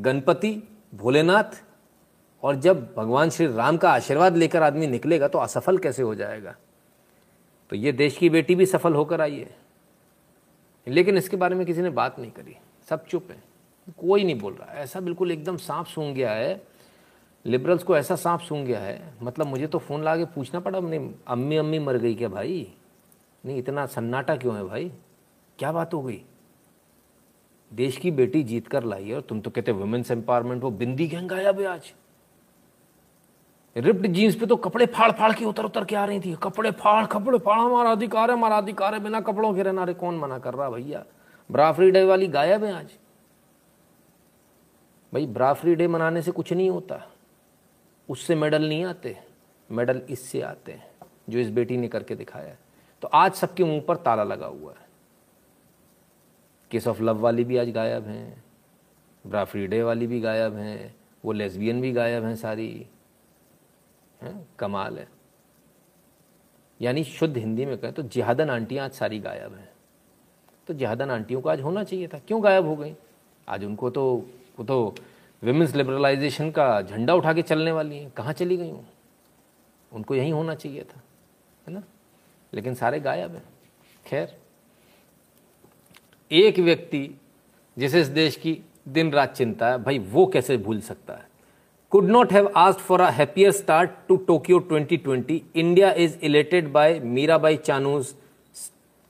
गणपति 0.00 0.62
भोलेनाथ 0.94 1.65
और 2.46 2.56
जब 2.56 2.94
भगवान 2.94 3.30
श्री 3.30 3.46
राम 3.46 3.76
का 3.76 3.90
आशीर्वाद 3.90 4.36
लेकर 4.36 4.62
आदमी 4.62 4.86
निकलेगा 4.86 5.28
तो 5.28 5.38
असफल 5.38 5.78
कैसे 5.78 6.02
हो 6.02 6.14
जाएगा? 6.14 6.56
तो 7.70 7.76
ये 7.76 7.92
देश 7.92 8.16
की 8.16 8.30
बेटी 8.30 8.54
भी 8.54 8.66
सफल 8.66 8.94
होकर 8.94 9.20
आई 9.20 9.38
है। 9.38 9.56
लेकिन 10.88 11.16
इसके 11.16 11.36
बारे 11.36 11.54
में 11.54 11.66
किसी 11.66 11.82
ने 11.82 11.90
बात 11.90 12.18
नहीं 12.18 12.30
करी। 12.30 12.56
सब 12.90 13.06
चुप 13.06 13.28
है। 13.30 13.42
कोई 13.98 14.24
नहीं 14.24 14.40
बोल 14.40 14.52
रहा। 14.52 14.74
ऐसा 14.74 15.00
बिल्कुल 15.00 15.32
एकदम 15.32 15.56
सांप 15.56 15.86
सूंघ 15.86 16.14
गया 16.14 16.32
है। 16.32 16.66
लिबरल्स 17.46 17.82
को 17.82 17.96
ऐसा 17.96 18.16
सांप 18.16 18.40
सूंघ 18.40 18.66
गया 18.66 18.80
है। 18.80 19.14
मतलब 19.22 19.46
मुझे 19.46 19.66
तो 19.66 19.78
फ़ोन 19.78 20.02
ला 20.02 20.16
के 20.16 20.24
पूछना 20.24 20.60
पड़ा 20.60 20.78
अपने 20.78 21.14
अम्मी 21.26 21.56
अम्मी 21.56 21.78
मर 21.78 21.96
गई 21.96 22.14
क्या 22.14 22.28
भाई? 22.28 22.72
नहीं, 23.44 23.58
इतना 23.58 23.86
सन्नाटा 23.86 24.36
क्यों 24.36 24.56
है 24.56 24.64
भाई? 24.64 24.92
क्या 25.58 25.72
बात 25.72 25.94
हो 25.94 26.02
गई? 26.02 26.22
देश 27.72 27.96
की 27.96 28.10
बेटी 28.10 28.42
जीत 28.42 28.66
कर 28.66 28.84
लाई 28.84 29.12
और 29.12 29.20
तुम 29.20 29.40
तो 29.40 29.50
कहते 29.50 29.72
वुमेन्स 29.72 30.10
एम्पावरमेंट 30.10 30.62
वो 30.62 30.70
बिंदी 30.70 31.08
गैंग 31.08 31.32
आया 31.32 31.52
भी 31.52 31.64
आज। 31.64 31.94
रिप्ड 33.76 34.06
जीन्स 34.06 34.34
पे 34.34 34.46
तो 34.46 34.56
कपड़े 34.56 34.86
फाड़ 34.86 35.10
फाड़ 35.12 35.32
के 35.32 35.44
उतर 35.44 35.64
उतर 35.64 35.84
के 35.84 35.96
आ 35.96 36.04
रही 36.04 36.20
थी। 36.20 36.34
कपड़े 36.34 36.70
फाड़ 36.70 37.06
कपड़े 37.06 37.38
फाड़, 37.38 37.58
हमारा 37.58 37.90
अधिकार 37.90 38.30
है, 38.30 38.36
हमारा 38.36 38.58
अधिकार 38.58 38.94
है। 38.94 39.00
बिना 39.00 39.20
कपड़ों 39.20 39.54
के 39.54 39.62
रहना 39.62 39.84
रे, 39.84 39.94
कौन 39.94 40.18
मना 40.18 40.38
कर 40.38 40.54
रहा 40.54 40.70
भैया? 40.70 41.04
ब्राफरी 41.50 41.90
डे 41.90 42.04
वाली 42.04 42.26
गायब 42.26 42.64
है 42.64 42.72
आज। 42.72 42.92
भाई 45.12 45.26
ब्राफरी 45.26 45.74
डे 45.74 45.88
मनाने 45.88 46.22
से 46.22 46.30
कुछ 46.30 46.52
नहीं 46.52 46.70
होता। 46.70 47.02
उससे 48.08 48.34
मेडल 48.34 48.68
नहीं 48.68 48.84
आते, 48.84 49.16
मेडल 49.70 50.02
इससे 50.10 50.40
आते 50.40 50.72
हैं, 50.72 50.90
जो 51.30 51.38
इस 51.38 51.50
बेटी 51.50 51.76
ने 51.76 51.88
करके 51.88 52.14
दिखाया 52.14 52.46
है। 52.46 52.58
तो 53.02 53.08
आज 53.08 53.32
सबके 53.32 53.64
मुँह 53.64 53.80
पर 53.80 53.96
ताला 53.96 54.24
लगा 54.24 54.46
हुआ 54.46 54.72
है। 54.72 54.86
केस 56.70 56.86
ऑफ़ 56.86 57.02
लव 57.02 57.18
वाली 57.18 57.44
भी 57.44 57.56
आज 57.56 57.70
गायब 57.70 58.06
हैं 58.06 58.44
ब्राफरी 59.26 59.66
डे 59.66 59.82
वाली 59.82 60.06
भी 60.06 60.20
गायब 60.20 60.56
हैं, 60.56 60.94
वो 61.24 61.32
लेस्बियन 61.32 61.80
भी 61.80 61.92
गायब 61.92 62.24
हैं 62.24 62.36
सारी। 62.36 62.86
हैं, 64.26 64.46
कमाल 64.58 64.98
है। 64.98 65.08
यानी 66.80 67.04
शुद्ध 67.04 67.36
हिंदी 67.36 67.66
में 67.66 67.76
कहें 67.78 67.92
तो 67.92 68.02
जिहादन 68.02 68.50
आंटियाँ 68.50 68.84
आज 68.84 68.92
सारी 68.92 69.18
गायब 69.18 69.54
हैं। 69.54 69.68
तो 70.68 70.74
जिहादन 70.74 71.10
आंटियों 71.10 71.40
को 71.40 71.48
आज 71.48 71.60
होना 71.60 71.84
चाहिए 71.84 72.08
था। 72.08 72.18
क्यों 72.18 72.42
गायब 72.44 72.66
हो 72.66 72.76
गई? 72.76 72.94
आज 73.48 73.64
उनको 73.64 73.90
तो 73.90 74.04
वो 74.58 74.64
तो 74.64 74.94
विमेंस 75.42 75.74
लिबरलाइजेशन 75.74 76.50
का 76.50 76.82
झंडा 76.82 77.14
उठा 77.14 77.32
के 77.32 77.42
चलने 77.42 77.72
वाली 77.72 77.98
हैं। 77.98 78.10
कहाँ 78.10 78.32
चली 78.32 78.56
गई 78.56 78.70
हूँ 78.70 78.86
उनको 79.92 80.14
यहीं 80.14 80.32
होना 80.32 80.54
चाहिए 80.54 80.82
था, 80.84 81.00
है 81.66 81.74
ना? 81.74 81.82
लेकिन 82.52 82.74
सारे 82.74 83.00
गायब 83.00 83.34
हैं। 83.34 83.44
खैर, 84.06 84.36
एक 86.30 86.58
व्यक्ति 86.58 87.20
जिसे 87.76 88.00
इस 88.00 88.08
देश 88.08 88.36
की 88.36 88.60
दिन 88.88 89.12
रात 89.12 89.32
चिंता 89.32 89.70
है, 89.70 89.78
भाई 89.78 89.98
वो 89.98 90.26
कैसे 90.26 90.56
भूल 90.56 90.80
सकता 90.80 91.14
है? 91.14 91.28
Could 91.90 92.04
not 92.04 92.30
have 92.30 92.50
asked 92.54 92.80
for 92.80 93.00
a 93.00 93.10
happier 93.10 93.52
start 93.52 94.08
to 94.08 94.18
Tokyo 94.26 94.58
2020, 94.60 95.44
India 95.54 95.94
is 95.94 96.16
elated 96.20 96.72
by 96.72 96.98
Mirabai 97.00 97.58
Chanu's 97.62 98.14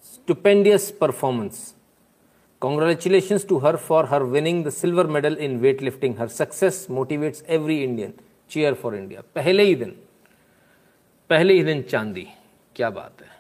stupendous 0.00 0.90
performance. 0.90 1.74
Congratulations 2.60 3.44
to 3.44 3.58
her 3.60 3.76
for 3.76 4.06
her 4.06 4.24
winning 4.24 4.62
the 4.62 4.70
silver 4.70 5.04
medal 5.04 5.36
in 5.36 5.60
weightlifting. 5.60 6.16
Her 6.18 6.28
success 6.28 6.86
motivates 6.86 7.42
every 7.46 7.84
Indian. 7.84 8.14
Cheer 8.48 8.74
for 8.74 8.94
India. 8.94 9.22
पहले 9.34 9.64
ही 9.64 9.74
दिन 9.74 9.94
पहले 11.30 11.54
ही 11.54 11.62
दिन 11.64 11.82
चांदी 11.90 12.26
क्या 12.76 12.90
बात 12.90 13.22
है 13.22 13.30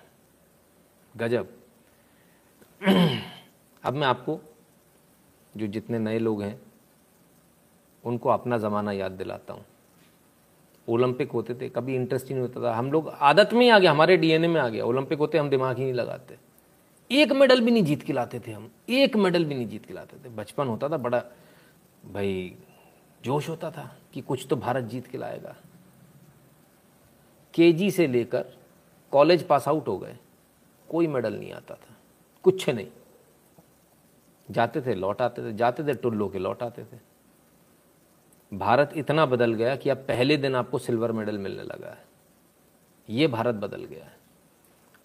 गजब 1.18 1.48
अब 3.84 3.94
मैं 3.94 4.06
आपको 4.06 4.38
जो 5.56 5.66
जितने 5.66 5.98
नए 5.98 6.18
लोग 6.18 6.42
हैं 6.42 6.56
उनको 8.06 8.28
अपना 8.28 8.58
ज़माना 8.58 8.92
याद 8.92 9.12
दिलाता 9.12 9.54
हूँ। 9.54 9.64
ओलंपिक 10.88 11.32
होते 11.32 11.54
थे, 11.54 11.68
कभी 11.68 11.94
इंटरेस्ट 11.94 12.28
ही 12.28 12.34
नहीं 12.34 12.42
होता 12.42 12.62
था। 12.62 12.74
हम 12.74 12.92
लोग 12.92 13.08
आदत 13.08 13.52
में 13.52 13.60
ही 13.60 13.68
आ 13.68 13.78
गया 13.78 13.90
हमारे 13.90 14.16
डीएनए 14.16 14.48
में 14.48 14.60
आ 14.60 14.68
गया। 14.68 14.84
ओलंपिक 14.84 15.18
होते 15.18 15.38
हम 15.38 15.50
दिमाग 15.50 15.76
ही 15.76 15.82
नहीं 15.82 15.94
लगाते। 15.94 16.38
एक 17.10 17.32
मेडल 17.32 17.60
भी 17.60 17.70
नहीं 17.70 17.82
जीत 17.82 18.02
के 18.02 18.12
लाते 18.12 18.40
थे 18.40 18.52
हम। 18.52 18.70
एक 18.88 19.16
मेडल 19.16 19.44
भी 19.44 19.54
नहीं 19.54 19.68
जीत 19.68 19.86
के 19.86 19.94
लाते 19.94 20.16
थे। 20.24 20.28
बचपन 20.28 20.66
होता 20.66 20.88
था, 20.88 20.96
बड़ा 20.96 21.24
भाई 22.12 22.56
जोश 23.24 23.48
होता 23.48 23.70
था 23.70 23.96
कि 24.12 24.20
कुछ 24.20 24.46
तो 24.50 24.56
भारत 24.56 24.84
जीत 24.84 25.06
के 25.06 25.18
लाएगा। 25.18 25.56
केजी 27.54 27.90
से 27.90 28.06
लेकर 28.06 28.44
कॉलेज 29.10 29.46
पास 29.46 29.68
आउट 29.68 29.88
हो 29.88 29.98
गए। 29.98 30.16
कोई 30.90 31.06
मेडल 31.06 31.34
नहीं 31.34 31.52
आता 31.52 31.74
था। 31.74 31.96
कुछ 32.42 32.70
नहीं। 32.70 32.86
जाते 34.50 34.80
थे, 34.80 34.94
लौट 34.94 35.22
आते 35.22 35.42
थे। 35.42 35.52
जाते 35.52 35.84
थे, 35.84 35.94
टुल्लो 35.94 36.28
के 36.28 36.38
लौट 36.38 36.62
आते 36.62 36.84
थे। 36.84 37.15
भारत 38.52 38.92
इतना 38.96 39.24
बदल 39.26 39.52
गया 39.54 39.74
कि 39.76 39.90
अब 39.90 39.96
पहले 39.98 40.36
दिन 40.36 40.54
आपको 40.54 40.78
सिल्वर 40.78 41.12
मेडल 41.12 41.38
मिलने 41.38 41.62
लगा 41.62 41.88
है। 41.88 42.04
ये 43.08 43.26
भारत 43.26 43.54
बदल 43.54 43.84
गया 43.84 44.04
है। 44.04 44.14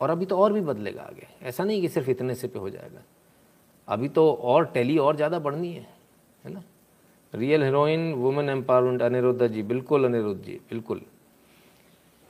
और 0.01 0.09
अभी 0.09 0.25
तो 0.25 0.37
और 0.37 0.53
भी 0.53 0.61
बदलेगा 0.61 1.01
आगे। 1.01 1.27
ऐसा 1.41 1.63
नहीं 1.63 1.81
कि 1.81 1.89
सिर्फ़ 1.89 2.09
इतने 2.09 2.35
से 2.35 2.47
पे 2.47 2.59
हो 2.59 2.69
जाएगा। 2.69 3.01
अभी 3.87 4.09
तो 4.09 4.31
और 4.33 4.65
टैली 4.65 4.97
और 4.97 5.15
ज़्यादा 5.15 5.39
बढ़नी 5.39 5.71
है 5.73 5.87
है 6.43 6.53
ना? 6.53 6.63
Real 7.33 7.63
heroine 7.63 8.11
women 8.13 8.49
empowerment 8.49 9.01
Aniruddha 9.01 9.47
ji 9.47 9.63
बिल्कुल 9.63 10.05
अनिरुद्ध 10.05 10.41
जी 10.43 10.59
बिल्कुल। 10.69 11.01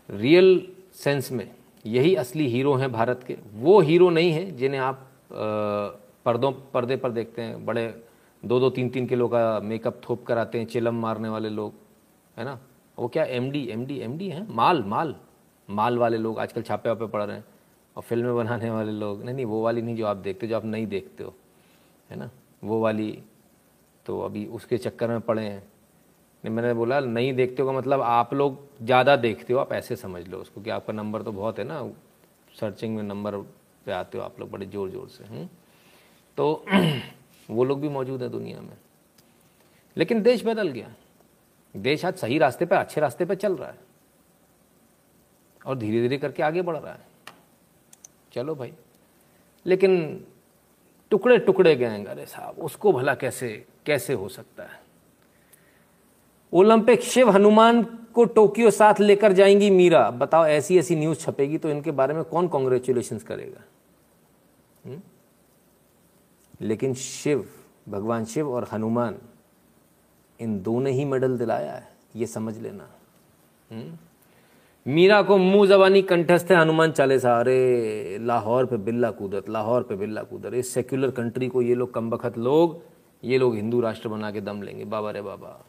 रियल 0.10 0.68
सेंस 0.96 1.32
में 1.32 1.50
यही 1.86 2.16
असली 2.16 2.48
हीरो 2.48 2.74
हैं 2.76 2.92
भारत 2.92 3.24
के। 3.28 3.38
वो 3.54 3.80
हीरो 3.82 4.10
नहीं 4.10 4.32
हैं 4.32 4.56
जिन्हें 4.58 4.80
आप 4.82 5.08
पर्दों, 6.26 6.52
पर्दे 6.52 6.96
पर 6.96 7.12
देखते 7.12 7.42
हैं, 7.42 7.66
बड़े 7.66 8.04
दो 8.44 8.60
दो 8.60 8.70
तीन 8.70 8.90
तीन 8.90 9.06
किलो 9.08 9.28
का 9.28 9.60
मेकअप 9.60 10.02
थोप 10.10 10.24
कर 10.26 10.38
आते 10.38 10.60
हैं, 10.60 10.66
चिलम 10.66 10.96
मारने 11.02 11.30
वाले 11.30 11.50
लोग, 11.50 11.74
है 12.38 12.46
ना? 12.46 12.60
वो 12.98 13.08
क्या 13.08 13.24
M 13.26 13.50
D 13.52 13.66
M 13.70 13.86
D 13.86 13.98
M 14.00 14.18
D 14.18 14.30
हैं? 14.30 14.48
माल 14.50 14.84
माल 14.84 15.16
माल 15.70 15.98
वाले 15.98 16.18
लोग 16.18 16.40
आजकल 16.40 16.62
छापे 16.62 16.90
वापे 16.90 17.08
पड़ 17.08 17.22
रहे 17.24 17.36
हैं 17.36 17.44
और 17.96 18.04
फ़िल्में 18.04 18.36
बनाने 18.36 18.70
वाले 18.70 18.92
लोग। 18.92 19.24
नहीं 19.24 19.36
नहीं, 19.36 19.46
वो 19.46 19.62
वाली 19.64 19.82
नहीं 19.82 19.96
जो 19.96 20.06
आप 20.06 20.18
देखते, 20.18 20.48
जो 20.48 20.56
आप 20.56 20.66
नहीं 20.66 20.88
देखते 20.88 21.24
हो, 21.24 21.34
है 22.10 22.18
ना? 22.18 22.30
वो 22.64 22.80
वाली 22.82 23.12
तो 24.06 24.20
अभी 24.22 24.46
उसके 24.48 24.78
चक्कर 24.78 25.08
में 25.08 25.22
पड़े 25.22 25.42
हैं। 25.42 25.64
नहीं, 26.44 26.54
मैंने 26.56 26.74
बोला, 26.74 27.00
नहीं 27.00 27.34
देखते 27.34 27.62
हो 27.62 27.72
का 27.72 27.78
मतलब 27.78 28.02
आप 28.02 28.34
लोग 28.34 28.60
ज़्यादा 28.84 29.16
देखते 29.16 29.54
हो, 29.54 29.60
आप 29.60 29.74
ऐसे 29.74 29.96
समझ 29.96 30.28
लो 30.28 30.38
उसको 30.38 30.62
कि 30.62 30.70
आपका 30.70 30.94
नंबर 30.94 31.22
तो 31.22 31.32
बहुत 31.32 31.60
है 31.60 31.66
ना 31.66 31.82
सर्चिंग 32.60 32.96
में 32.96 33.04
नंबर 33.04 33.38
पे 33.86 33.92
आते 33.92 34.18
हो 34.18 34.24
आप 34.24 34.40
लोग 34.40 34.52
बड़े 34.52 34.66
ज़ोर 34.66 34.90
ज़ोर 34.90 35.08
से 35.10 35.28
हुँ? 35.28 35.48
तो 36.38 36.66
वो 37.52 37.64
लोग 37.64 37.82
भी 37.82 37.90
मौजूद 37.90 38.24
है 38.24 38.30
दुनिया 38.30 38.62
में। 38.62 38.78
लेकिन 39.98 40.22
देश 40.22 40.46
बदल 40.46 40.68
गया। 40.68 40.94
देश 41.78 42.06
आज 42.06 42.14
सही 42.14 42.38
रास्ते 42.38 42.66
पर 42.66 42.76
अच्छे 42.76 43.02
रास्ते 43.02 43.26
पर 43.26 43.36
चल 43.36 43.56
रहा 43.56 43.70
है। 43.70 43.78
और 45.66 45.78
धीरे 45.78 46.02
धीरे 46.02 46.18
करके 46.18 46.44
आगे 46.44 46.62
बढ़ 46.62 46.78
रहा 46.78 46.94
है। 46.94 47.00
चलो 48.34 48.56
भाई। 48.56 48.74
लेकिन 49.66 50.24
टुकड़े 51.10 51.38
टुकड़े 51.38 51.76
गए 51.76 52.04
अरे 52.04 52.26
साहब, 52.26 52.56
उसको 52.60 52.94
भला 52.94 53.16
कैसे 53.16 53.66
कैसे 53.86 54.14
हो 54.14 54.30
सकता 54.30 54.64
है? 54.64 54.82
ओलंपिक 56.54 57.02
शिव 57.02 57.30
हनुमान 57.30 57.84
को 57.84 58.26
टोक्यो 58.26 58.72
साथ 58.72 58.94
लेकर 59.00 59.34
जाएँगी 59.34 59.70
मीरा। 59.70 60.12
बताओ 60.12 60.46
ऐसी 60.46 60.80
ऐसी 60.80 60.96
न्यूज़ 60.96 61.20
छपेगी 61.20 61.58
तो 61.58 61.70
इनके 61.70 61.92
बारे 61.92 62.14
में 62.14 62.24
कौन 62.24 62.48
कॉन्ग्रेचुलेशन 62.48 63.18
करेगा? 63.18 63.62
हुँ? 64.86 65.11
लेकिन 66.62 66.94
शिव, 66.94 67.50
भगवान 67.90 68.26
शिव 68.26 68.52
और 68.52 68.68
हनुमान, 68.72 69.18
इन 70.40 70.62
दोनों 70.62 70.94
ही 70.94 71.06
मेडल 71.06 71.38
दिलाया 71.38 71.74
है, 71.74 71.88
ये 72.16 72.26
समझ 72.26 72.58
लेना। 72.58 72.90
हम्म? 73.72 73.98
मीरा 74.88 75.22
को 75.22 75.38
मुँह 75.38 75.68
जबानी 75.68 76.02
कंठस्थ 76.02 76.48
है 76.52 76.58
हनुमान 76.58 76.92
चालीसा। 76.92 77.40
अरे, 77.40 78.18
लाहौर 78.22 78.66
पे 78.66 78.78
बिल्ला 78.78 79.12
कूदत, 79.12 79.50
लाहौर 79.50 79.84
पे 79.84 79.96
बिल्ला 79.96 80.24
कूदत। 80.24 80.54
इस 80.54 80.74
सेक्युलर 80.74 81.12
कंट्री 81.12 81.48
को 81.48 81.62
ये 81.62 81.76
लोग 81.76 81.94
कम 81.94 82.10
बखत 82.10 82.38
लोग, 82.38 82.82
ये 83.24 83.38
लोग 83.38 83.56
हिंदू 83.56 83.82
राष्ट्र 83.82 84.10
बना 84.10 84.32
के 84.32 84.42
दम 84.42 84.62
लेंगे। 84.62 84.86
बाबा 84.86 85.12
रे 85.12 85.22
बाबा। 85.22 85.66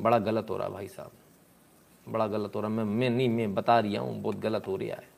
बड़ा 0.00 0.18
गलत 0.18 0.46
हो 0.50 0.56
रहा 0.56 0.68
भाई 0.68 0.88
साहब। 0.88 1.10
बड़ा 2.08 2.26
गलत 2.26 2.52
हो 2.56 2.60
रहा। 2.60 2.70
मैं 2.70 2.84
मैं 2.84 3.10
नहीं, 3.10 3.28
मैं 3.28 3.54
बता 3.54 3.80
रही 3.80 3.96
हूँ, 3.96 4.22
बहुत 4.22 4.36
गलत 4.36 4.66
हो 4.66 4.76
रहा 4.76 4.88
है। 4.88 5.08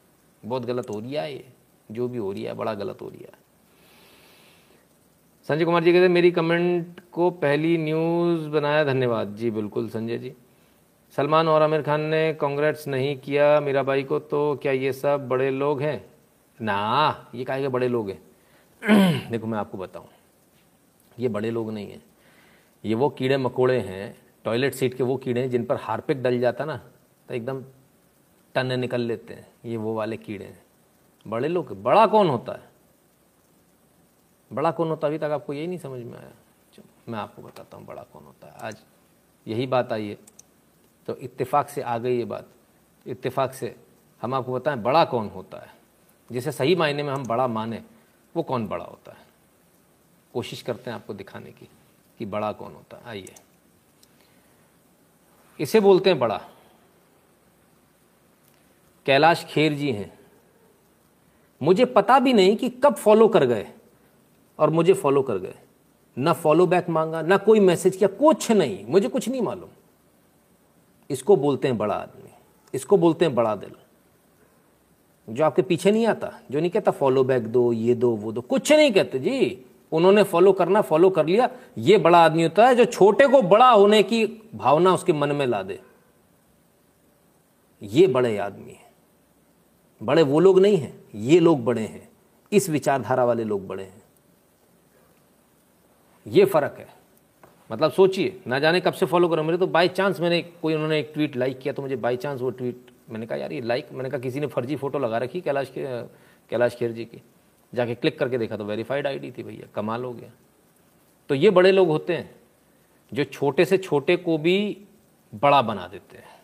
बहुत 0.45 0.65
गलत 0.65 0.91
हो 0.91 1.01
रहा 1.01 1.23
है 1.23 1.35
ये। 1.35 1.47
जो 1.91 2.09
भी 2.09 2.19
हो 2.19 2.33
रही 2.33 2.43
है, 2.43 2.55
बड़ा 2.55 2.75
गलत 2.75 2.99
हो 3.03 3.09
रहा 3.09 3.19
है। 3.19 3.48
संजय 5.49 5.65
कुमार 5.65 5.83
जी 5.83 5.93
कहते, 5.93 6.09
मेरी 6.09 6.31
कमेंट 6.31 7.01
को 7.13 7.31
पहली 7.31 7.77
न्यूज़ 7.79 8.49
बनाया, 8.49 8.83
धन्यवाद। 8.85 9.35
जी, 9.37 9.51
बिल्कुल, 9.51 9.89
संजय 9.89 10.19
जी। 10.19 10.33
सलमान 11.17 11.49
और 11.49 11.63
आमिर 11.63 11.83
खान 11.83 12.01
ने 12.01 12.35
कांग्रेस 12.35 12.85
नहीं 12.89 13.17
किया 13.17 13.61
मीरा 13.61 13.83
बाई 13.83 14.03
को 14.03 14.19
तो 14.19 14.41
क्या 14.63 14.73
ये 14.73 14.93
सब 14.93 15.29
बड़े 15.29 15.51
लोग 15.51 15.81
हैं? 15.83 16.05
ना, 16.61 17.31
ये 17.35 17.45
कहे 17.45 17.69
बड़े 17.69 17.89
लोग 17.89 18.11
हैं। 18.11 19.29
देखो, 19.31 19.47
मैं 19.47 19.59
आपको 19.59 19.79
बताऊँ, 19.79 20.07
ये 21.19 21.29
बड़े 21.29 21.51
लोग 21.51 21.73
नहीं 21.73 21.91
हैं। 21.91 22.03
ये 22.85 22.95
वो 22.95 23.09
कीड़े 23.09 23.37
मकोड़े 23.37 23.79
हैं 23.81 24.17
टॉयलेट 24.45 24.75
सीट 24.75 24.95
के 24.95 25.03
वो 25.03 25.17
कीड़े 25.17 25.41
हैं, 25.41 25.51
जिन 25.51 25.65
पर 25.65 25.77
हारपिक 25.77 26.23
डल 26.23 26.41
जाता 26.41 26.65
ना 26.65 26.77
तो 27.29 27.35
एकदम 27.35 27.65
टन 28.55 28.79
निकल 28.81 29.01
लेते 29.01 29.35
हैं, 29.35 29.47
ये 29.65 29.77
वो 29.77 29.95
वाले 29.95 30.17
कीड़े 30.17 30.45
हैं। 30.45 30.63
बड़े 31.27 31.49
लोग, 31.49 31.83
बड़ा 31.83 32.07
कौन 32.07 32.29
होता 32.29 32.53
है? 32.53 32.68
बड़ा 34.53 34.71
कौन 34.71 34.89
होता? 34.89 35.07
अभी 35.07 35.19
तक 35.19 35.25
आपको 35.25 35.53
यही 35.53 35.67
नहीं 35.67 35.79
समझ 35.79 36.05
में 36.05 36.19
आया। 36.19 36.33
मैं 37.09 37.19
आपको 37.19 37.43
बताता 37.43 37.77
हूँ 37.77 37.87
बड़ा 37.87 38.03
कौन 38.03 38.25
होता 38.25 38.47
है। 38.47 38.53
आज 38.53 38.83
यही 39.47 39.67
बात 39.67 39.93
आई 39.93 40.09
है। 40.09 40.19
तो 41.07 41.17
इत्तेफाक 41.17 41.69
से 41.69 41.83
आ 41.83 41.99
गई 41.99 42.19
ये 42.19 42.25
बात। 42.25 42.49
इत्तेफाक 43.07 43.55
से 43.55 43.77
हम 44.23 44.35
आपको 44.35 44.53
बताएँ, 44.53 44.77
बड़ा 44.77 45.05
कौन 45.05 45.29
होता 45.29 45.59
है? 45.59 45.75
जिसे 46.33 46.53
सही 46.53 46.75
मायने 46.75 47.03
में 47.03 47.13
हम 47.13 47.27
बड़ा 47.27 47.47
माने, 47.47 47.83
वो 48.37 48.43
कौन 48.43 48.69
बड़ा 48.69 48.85
होता 48.85 49.13
है? 49.13 49.27
कोशिश 50.35 50.63
करते 50.63 50.91
हैं 50.91 50.99
आपको 50.99 51.15
दिखाने 51.15 51.51
की, 51.51 51.69
कि 52.19 52.27
बड़ा 52.27 52.53
कौन 52.53 52.73
होता 52.73 52.97
है। 52.97 53.05
आइए। 53.05 53.35
इसे 55.61 55.81
बोलते 55.81 56.11
हैं 56.11 56.19
बड़ा। 56.19 56.41
कैलाश 59.07 59.45
खेर 59.45 59.73
जी 59.73 59.93
हैं। 59.93 60.19
मुझे 61.63 61.85
पता 61.85 62.19
भी 62.19 62.33
नहीं 62.33 62.57
कि 62.57 62.71
कब 62.71 62.95
फॉलो 62.95 63.29
कर 63.29 63.45
गए। 63.45 63.73
और 64.59 64.71
मुझे 64.71 64.93
फॉलो 64.93 65.23
कर 65.23 65.39
गए। 65.39 65.55
ना 66.17 66.33
फॉलो 66.33 66.67
बैक 66.67 66.89
मांगा, 66.91 67.23
ना 67.23 67.37
कोई 67.37 67.61
मैसेज 67.61 67.97
किया, 67.97 68.09
कुछ 68.09 68.51
नहीं, 68.53 68.87
मुझे 68.87 69.09
कुछ 69.09 69.29
नहीं 69.29 69.43
मालूम। 69.43 69.69
इसको 71.11 71.37
बोलते 71.37 71.69
हैं 71.69 71.79
बड़ा 71.79 71.95
आदमी, 71.95 72.31
इसको 72.75 72.97
बोलते 72.97 73.25
हैं 73.25 73.35
बड़ा 73.35 73.55
दिल। 73.57 73.75
जो 75.29 75.45
आपके 75.45 75.63
पीछे 75.63 75.91
नहीं 75.91 76.07
आता, 76.07 76.33
जो 76.51 76.61
नहीं 76.61 76.71
कहता 76.71 76.91
फॉलो 76.91 77.25
बैक 77.25 77.47
दो, 77.47 77.73
ये 77.73 77.95
दो, 77.95 78.11
वो 78.11 78.33
दो, 78.33 78.41
कुछ 78.41 78.73
नहीं 78.73 78.93
कहते। 78.93 79.19
जी, 79.19 79.65
उन्होंने 79.93 80.23
फॉलो 80.23 80.53
करना 80.53 80.81
फॉलो 80.81 81.11
कर 81.11 81.27
लिया। 81.27 81.49
ये 81.79 81.99
बड़ा 81.99 82.19
आदमी 82.19 82.43
होता 82.43 82.67
है 82.67 82.75
जो 82.75 82.85
छोटे 82.85 83.27
को 83.27 83.43
बड़ा 83.43 83.71
होने 83.71 84.03
की 84.03 84.25
भावना 84.55 84.95
उसके 84.95 85.13
मन 85.13 85.33
में 85.33 85.47
ला 85.47 85.63
दे। 85.63 85.81
ये 87.83 88.07
बड़े 88.07 88.37
आदमी 88.39 88.73
हैं। 88.73 88.87
बड़े 90.03 90.23
वो 90.23 90.41
लोग 90.41 90.61
नहीं 90.61 90.77
हैं, 90.77 91.05
ये 91.15 91.41
लोग 91.41 91.65
बड़े 91.65 91.83
हैं। 91.83 92.09
इस 92.53 92.69
विचारधारा 92.71 93.25
वाले 93.25 93.45
लोग 93.45 93.67
बड़े 93.67 93.83
हैं। 93.83 94.03
ये 96.29 96.45
फ़र्क 96.45 96.77
है। 96.79 96.87
मतलब 97.71 97.91
सोचिए, 97.93 98.41
ना 98.47 98.59
जाने 98.59 98.81
कब 98.81 98.93
से 98.93 99.07
फॉलो 99.07 99.29
करो। 99.29 99.43
मेरे 99.43 99.59
तो 99.59 99.67
बाई 99.67 99.89
चांस 99.89 100.21
मैंने 100.21 100.41
कोई 100.63 100.75
उन्होंने 100.75 100.99
एक 101.01 101.11
ट्वीट 101.15 101.37
लाइक 101.37 101.59
किया 101.59 101.73
तो 101.75 101.83
मुझे 101.83 101.97
बाई 101.97 102.17
चांस 102.17 102.41
वो 102.41 102.51
ट्वीट 102.51 102.91
मैंने 103.11 103.27
कहा, 103.27 103.39
यार, 103.39 103.53
ये 103.53 103.61
लाइक 103.61 103.89
मैंने 103.93 104.11
कहा, 104.11 104.21
किसी 104.21 104.41
ने 104.41 104.47
फर्जी 104.47 104.77
फ़ोटो 104.77 104.99
लगा 104.99 105.19
रखी 105.19 105.41
कैलाश 105.41 105.71
के, 105.71 105.85
कैलाश 106.51 106.75
खेर 106.77 106.93
जी 106.93 107.05
की? 107.05 107.23
जाके 107.73 107.95
क्लिक 107.95 108.19
करके 108.19 108.39
देखा 108.39 108.57
तो 108.57 108.65
वेरीफाइड 108.65 109.07
आईडी 109.07 109.31
थी 109.31 109.43
भैया, 109.43 109.69
कमाल 109.75 110.05
हो 110.05 110.13
गया। 110.13 110.31
तो 111.31 111.35
ये 111.35 111.51
बड़े 111.51 111.73
लोग 111.73 111.89
होते 111.89 112.15
हैं 112.15 112.31
जो 113.13 113.25
छोटे 113.25 113.65
से 113.65 113.79
छोटे 113.79 114.17
को 114.17 114.37
भी 114.39 114.87
बड़ा 115.33 115.61
बना 115.63 115.87
देते 115.89 116.17
हैं। 116.17 116.37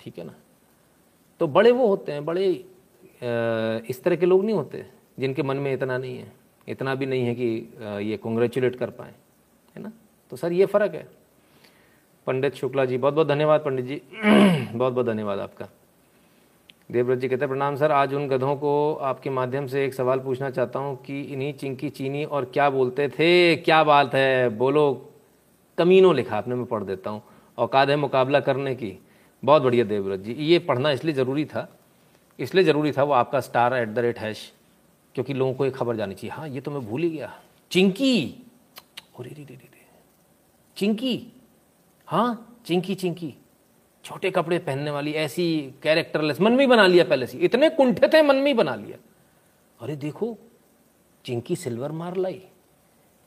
ठीक 0.00 0.18
है 0.18 0.24
ना? 0.24 0.34
तो 1.40 1.46
बड़े 1.48 1.70
वो 1.70 1.86
होते 1.86 2.12
हैं, 2.12 2.24
बड़े 2.24 2.48
इस 3.90 4.02
तरह 4.02 4.16
के 4.16 4.26
लोग 4.26 4.44
नहीं 4.44 4.54
होते 4.54 4.86
जिनके 5.18 5.42
मन 5.42 5.56
में 5.56 5.72
इतना 5.72 5.98
नहीं 5.98 6.16
है। 6.18 6.32
इतना 6.68 6.94
भी 6.94 7.06
नहीं 7.06 7.26
है 7.26 7.34
कि 7.34 8.08
ये 8.10 8.16
कॉन्ग्रेचुलेट 8.16 8.76
कर 8.76 8.90
पाए, 8.90 9.14
है 9.76 9.82
ना? 9.82 9.92
तो 10.32 10.36
सर, 10.36 10.52
ये 10.52 10.66
फ़र्क 10.66 10.94
है। 10.94 11.06
पंडित 12.26 12.54
शुक्ला 12.54 12.84
जी 12.84 12.98
बहुत 12.98 13.14
बहुत 13.14 13.26
धन्यवाद 13.28 13.60
पंडित 13.60 13.84
जी। 13.84 14.00
बहुत 14.74 14.92
बहुत 14.92 15.06
धन्यवाद 15.06 15.38
आपका। 15.38 15.68
देवव्रत 16.92 17.18
जी 17.18 17.28
कहते 17.28 17.44
हैं, 17.44 17.48
प्रणाम 17.48 17.76
सर, 17.76 17.92
आज 17.92 18.14
उन 18.14 18.26
गधों 18.28 18.54
को 18.56 18.94
आपके 18.94 19.30
माध्यम 19.30 19.66
से 19.66 19.84
एक 19.84 19.94
सवाल 19.94 20.20
पूछना 20.20 20.50
चाहता 20.50 20.78
हूँ 20.78 20.96
कि 21.02 21.20
इन्हीं 21.22 21.52
चिंकी 21.54 21.88
चीनी 21.90 22.24
और 22.24 22.44
क्या 22.44 22.68
बोलते 22.70 23.08
थे? 23.08 23.56
क्या 23.56 23.82
बात 23.84 24.14
है? 24.14 24.48
बोलो। 24.48 25.12
कमीनों 25.78 26.14
लिखा 26.16 26.36
आपने, 26.36 26.54
मैं 26.54 26.64
पढ़ 26.66 26.84
देता 26.84 27.10
हूँ। 27.10 27.22
औकात 27.58 27.88
है 27.88 27.96
मुकाबला 27.96 28.40
करने 28.40 28.74
की। 28.74 28.92
बहुत 29.42 29.62
बढ़िया 29.62 29.84
देवव्रत 29.84 30.20
जी। 30.20 30.32
ये 30.32 30.58
पढ़ना 30.58 30.90
इसलिए 30.90 31.14
ज़रूरी 31.14 31.44
था, 31.44 31.68
इसलिए 32.38 32.64
ज़रूरी 32.64 32.92
था 32.92 33.02
वो 33.02 33.12
आपका 33.12 33.40
star 33.40 33.74
at 33.74 33.88
the 33.88 33.98
rate 33.98 34.18
hash 34.18 34.52
क्योंकि 35.16 35.34
लोगों 35.34 35.54
को 35.54 35.64
ये 35.64 35.70
खबर 35.70 35.96
जानी 35.96 36.14
चाहिए 36.14 36.36
हाँ 36.36 36.48
ये 36.48 36.60
तो 36.60 36.70
मैं 36.70 36.86
भूल 36.86 37.02
ही 37.02 37.10
गया। 37.10 37.40
चिंकी! 37.70 38.42
रे 39.20 39.30
रे 39.30 39.44
रे 39.44 39.54
रे 39.54 39.68
चिंकी! 40.76 41.32
हाँ 42.06 42.58
चिंकी 42.66 42.94
चिंकी। 42.94 43.34
छोटे 44.04 44.30
कपड़े 44.30 44.58
पहनने 44.58 44.90
वाली, 44.90 45.12
ऐसी 45.12 45.74
कैरेक्टरलेस, 45.82 46.40
मन 46.40 46.52
मनवी 46.52 46.66
बना 46.66 46.86
लिया 46.86 47.04
पहले 47.04 47.26
से। 47.26 47.38
इतने 47.38 47.68
कुंठे 47.68 48.08
थे 48.08 48.22
मनवी 48.22 48.54
बना 48.54 48.74
लिया। 48.74 48.96
अरे 49.80 49.96
देखो, 49.96 50.38
चिंकी 51.24 51.56
सिल्वर 51.56 51.92
मार 51.92 52.16
लाई। 52.16 52.42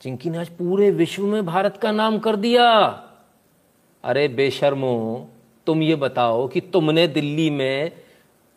चिंकी 0.02 0.30
ने 0.30 0.38
आज 0.38 0.50
पूरे 0.50 0.92
विश्व 0.92 1.24
में 1.24 1.46
भारत 1.46 1.78
का 1.78 1.92
नाम 1.92 2.20
कर 2.20 2.36
दिया। 2.36 2.80
अरे 4.04 4.28
बेशर्मो 4.28 5.30
तुम 5.66 5.84
ये 5.84 5.96
बताओ 5.96 6.48
कि 6.48 6.62
तुमने 6.62 7.08
दिल्ली 7.08 7.50
में 7.50 7.92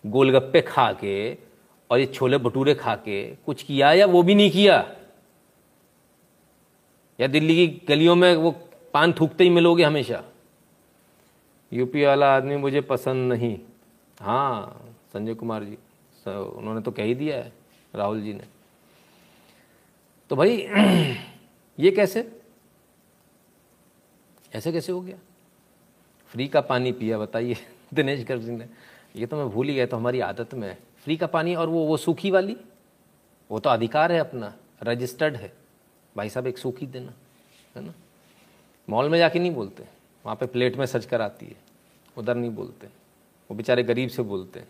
गोलगप्पे 0.06 0.60
खा 0.60 0.92
के 0.92 1.51
और 1.92 2.00
ये 2.00 2.06
छोले 2.06 2.38
भटूरे 2.38 2.74
खा 2.74 2.96
के 2.96 3.36
कुछ 3.46 3.62
किया 3.62 3.92
या 3.92 4.06
वो 4.06 4.22
भी 4.22 4.34
नहीं 4.34 4.50
किया? 4.50 4.94
या 7.20 7.26
दिल्ली 7.26 7.56
की 7.56 7.86
गलियों 7.88 8.14
में 8.16 8.36
वो 8.36 8.50
पान 8.94 9.12
थूकते 9.12 9.44
ही 9.44 9.50
मिलोगे 9.50 9.84
हमेशा? 9.84 10.24
यूपी 11.72 12.04
वाला 12.04 12.36
आदमी 12.36 12.56
मुझे 12.56 12.80
पसंद 12.80 13.32
नहीं। 13.32 13.58
हाँ 14.20 14.88
संजय 15.12 15.34
कुमार 15.34 15.64
जी 15.64 15.78
उन्होंने 16.30 16.80
तो 16.80 16.90
कह 16.90 17.02
ही 17.02 17.14
दिया 17.14 17.36
है, 17.36 17.52
राहुल 17.94 18.22
जी 18.22 18.34
ने। 18.34 18.44
तो 20.30 20.36
भाई, 20.36 20.56
ये 21.80 21.90
कैसे? 21.90 22.40
ऐसे 24.54 24.72
कैसे 24.72 24.92
हो 24.92 25.00
गया? 25.00 25.16
फ्री 26.26 26.48
का 26.48 26.60
पानी 26.60 26.92
पिया, 26.92 27.18
बताइए। 27.18 27.56
दिनेश 27.94 28.24
गर्ग 28.24 28.40
जी 28.40 28.50
ने। 28.50 28.66
ये 29.16 29.26
तो 29.26 29.36
मैं 29.36 29.48
भूल 29.48 29.68
ही 29.68 29.74
गया 29.74 29.86
तो 29.86 29.96
हमारी 29.96 30.20
आदत 30.20 30.54
में 30.54 30.68
है। 30.68 30.91
फ्री 31.02 31.16
का 31.16 31.26
पानी 31.26 31.54
और 31.54 31.68
वो 31.68 31.84
वो 31.86 31.96
सूखी 31.96 32.30
वाली? 32.30 32.56
वो 33.50 33.58
तो 33.58 33.70
अधिकार 33.70 34.12
है 34.12 34.18
अपना 34.18 34.52
रजिस्टर्ड 34.82 35.36
है। 35.36 35.52
भाई 36.16 36.28
साहब, 36.28 36.46
एक 36.46 36.58
सूखी 36.58 36.86
देना, 36.86 37.12
है 37.76 37.84
ना? 37.84 37.92
मॉल 38.88 39.08
में 39.08 39.18
जाके 39.18 39.38
नहीं 39.38 39.50
बोलते, 39.50 39.84
वहाँ 40.24 40.36
पे 40.36 40.46
प्लेट 40.46 40.76
में 40.76 40.86
सज 40.86 41.04
कर 41.06 41.20
आती 41.20 41.46
है, 41.46 41.56
उधर 42.16 42.34
नहीं 42.34 42.50
बोलते, 42.50 42.86
वो 43.50 43.56
बेचारे 43.56 43.82
गरीब 43.82 44.08
से 44.08 44.22
बोलते 44.22 44.60
हैं। 44.60 44.68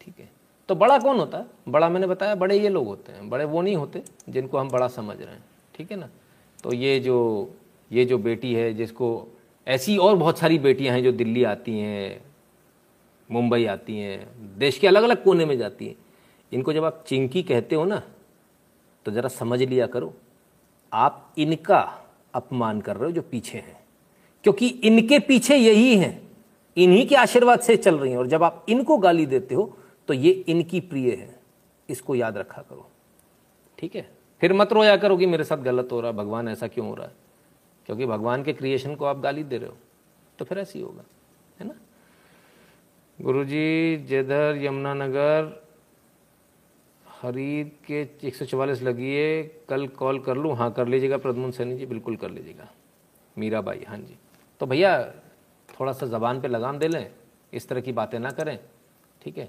ठीक 0.00 0.18
है 0.20 0.28
तो 0.68 0.74
बड़ा 0.74 0.98
कौन 0.98 1.18
होता? 1.18 1.38
है 1.38 1.46
बड़ा 1.68 1.88
मैंने 1.88 2.06
बताया, 2.06 2.34
बड़े 2.34 2.58
ये 2.58 2.68
लोग 2.68 2.86
होते 2.86 3.12
हैं, 3.12 3.28
बड़े 3.30 3.44
वो 3.44 3.62
नहीं 3.62 3.76
होते 3.76 4.02
जिनको 4.28 4.58
हम 4.58 4.70
बड़ा 4.70 4.88
समझ 4.88 5.20
रहे 5.20 5.34
हैं, 5.34 5.44
ठीक 5.74 5.90
है 5.90 5.96
ना? 5.96 6.08
तो 6.62 6.72
ये 6.72 6.98
जो 7.00 7.50
ये 7.90 8.04
जो 8.04 8.18
बेटी 8.18 8.54
है, 8.54 8.72
जिसको 8.74 9.26
ऐसी 9.66 9.96
और 9.96 10.16
बहुत 10.16 10.38
सारी 10.38 10.58
बेटियाँ 10.58 10.94
हैं 10.94 11.02
जो 11.02 11.12
दिल्ली 11.12 11.44
आती 11.44 11.78
हैं 11.78 12.33
मुंबई 13.30 13.64
आती 13.64 13.96
हैं, 13.96 14.28
देश 14.58 14.78
के 14.78 14.86
अलग 14.86 15.02
अलग 15.02 15.22
कोने 15.24 15.44
में 15.44 15.56
जाती 15.58 15.86
हैं। 15.86 15.96
इनको 16.52 16.72
जब 16.72 16.84
आप 16.84 17.04
चिंकी 17.08 17.42
कहते 17.42 17.76
हो 17.76 17.84
ना 17.84 18.02
तो 19.06 19.12
ज़रा 19.12 19.28
समझ 19.28 19.62
लिया 19.62 19.86
करो, 19.86 20.14
आप 20.92 21.34
इनका 21.38 21.80
अपमान 22.34 22.80
कर 22.80 22.96
रहे 22.96 23.04
हो 23.04 23.12
जो 23.12 23.22
पीछे 23.22 23.58
हैं। 23.58 23.80
क्योंकि 24.44 24.66
इनके 24.66 25.18
पीछे 25.18 25.56
यही 25.56 25.96
हैं, 25.96 26.22
इन्हीं 26.76 27.06
के 27.08 27.14
आशीर्वाद 27.14 27.60
से 27.60 27.76
चल 27.76 27.98
रही 27.98 28.10
हैं। 28.10 28.18
और 28.18 28.26
जब 28.26 28.42
आप 28.42 28.66
इनको 28.68 28.96
गाली 28.98 29.26
देते 29.26 29.54
हो 29.54 29.76
तो 30.08 30.14
ये 30.14 30.30
इनकी 30.30 30.80
प्रिय 30.80 31.10
है। 31.10 31.38
इसको 31.88 32.14
याद 32.14 32.36
रखा 32.36 32.62
करो। 32.62 32.88
ठीक 33.78 33.96
है? 33.96 34.08
फिर 34.40 34.52
मत 34.52 34.72
रोया 34.72 34.96
करो 34.96 35.16
कि 35.16 35.26
मेरे 35.26 35.44
साथ 35.44 35.56
गलत 35.56 35.88
हो 35.92 36.00
रहा 36.00 36.10
है, 36.10 36.16
भगवान 36.16 36.48
ऐसा 36.48 36.68
क्यों 36.68 36.88
हो 36.88 36.94
रहा 36.94 37.06
है? 37.06 37.12
क्योंकि 37.86 38.06
भगवान 38.06 38.44
के 38.44 38.52
क्रिएशन 38.52 38.94
को 38.94 39.04
आप 39.04 39.18
गाली 39.18 39.44
दे 39.44 39.58
रहे 39.58 39.68
हो 39.68 39.76
तो 40.38 40.44
फिर 40.44 40.58
ऐसे 40.58 40.78
ही 40.78 40.84
होगा। 40.84 41.04
गुरुजी, 43.18 43.96
जेधर 44.08 44.58
यमुनानगर 44.62 45.42
खरीद 47.20 47.70
के 47.86 48.00
एक 48.22 48.34
सौ 48.34 48.44
चवालीस 48.44 48.82
लगी 48.82 49.10
है 49.10 49.42
कल 49.68 49.86
कॉल 49.88 50.18
कर 50.20 50.36
लूँ। 50.36 50.54
हाँ 50.56 50.70
कर 50.72 50.88
लीजिएगा, 50.88 51.16
प्रद्युमन 51.16 51.50
सैनी 51.50 51.76
जी, 51.76 51.86
बिल्कुल 51.86 52.16
कर 52.16 52.30
लीजिएगा। 52.30 52.68
मीरा 53.36 53.60
बाई 53.60 53.84
हाँ 53.88 53.98
जी। 53.98 54.16
तो 54.60 54.66
भैया 54.66 54.90
थोड़ा 55.68 55.92
सा 55.92 56.06
ज़बान 56.06 56.40
पे 56.40 56.48
लगाम 56.48 56.78
दे 56.78 56.88
लें, 56.88 57.06
इस 57.52 57.68
तरह 57.68 57.80
की 57.80 57.92
बातें 57.92 58.18
ना 58.18 58.30
करें, 58.30 58.58
ठीक 59.22 59.38
है? 59.38 59.48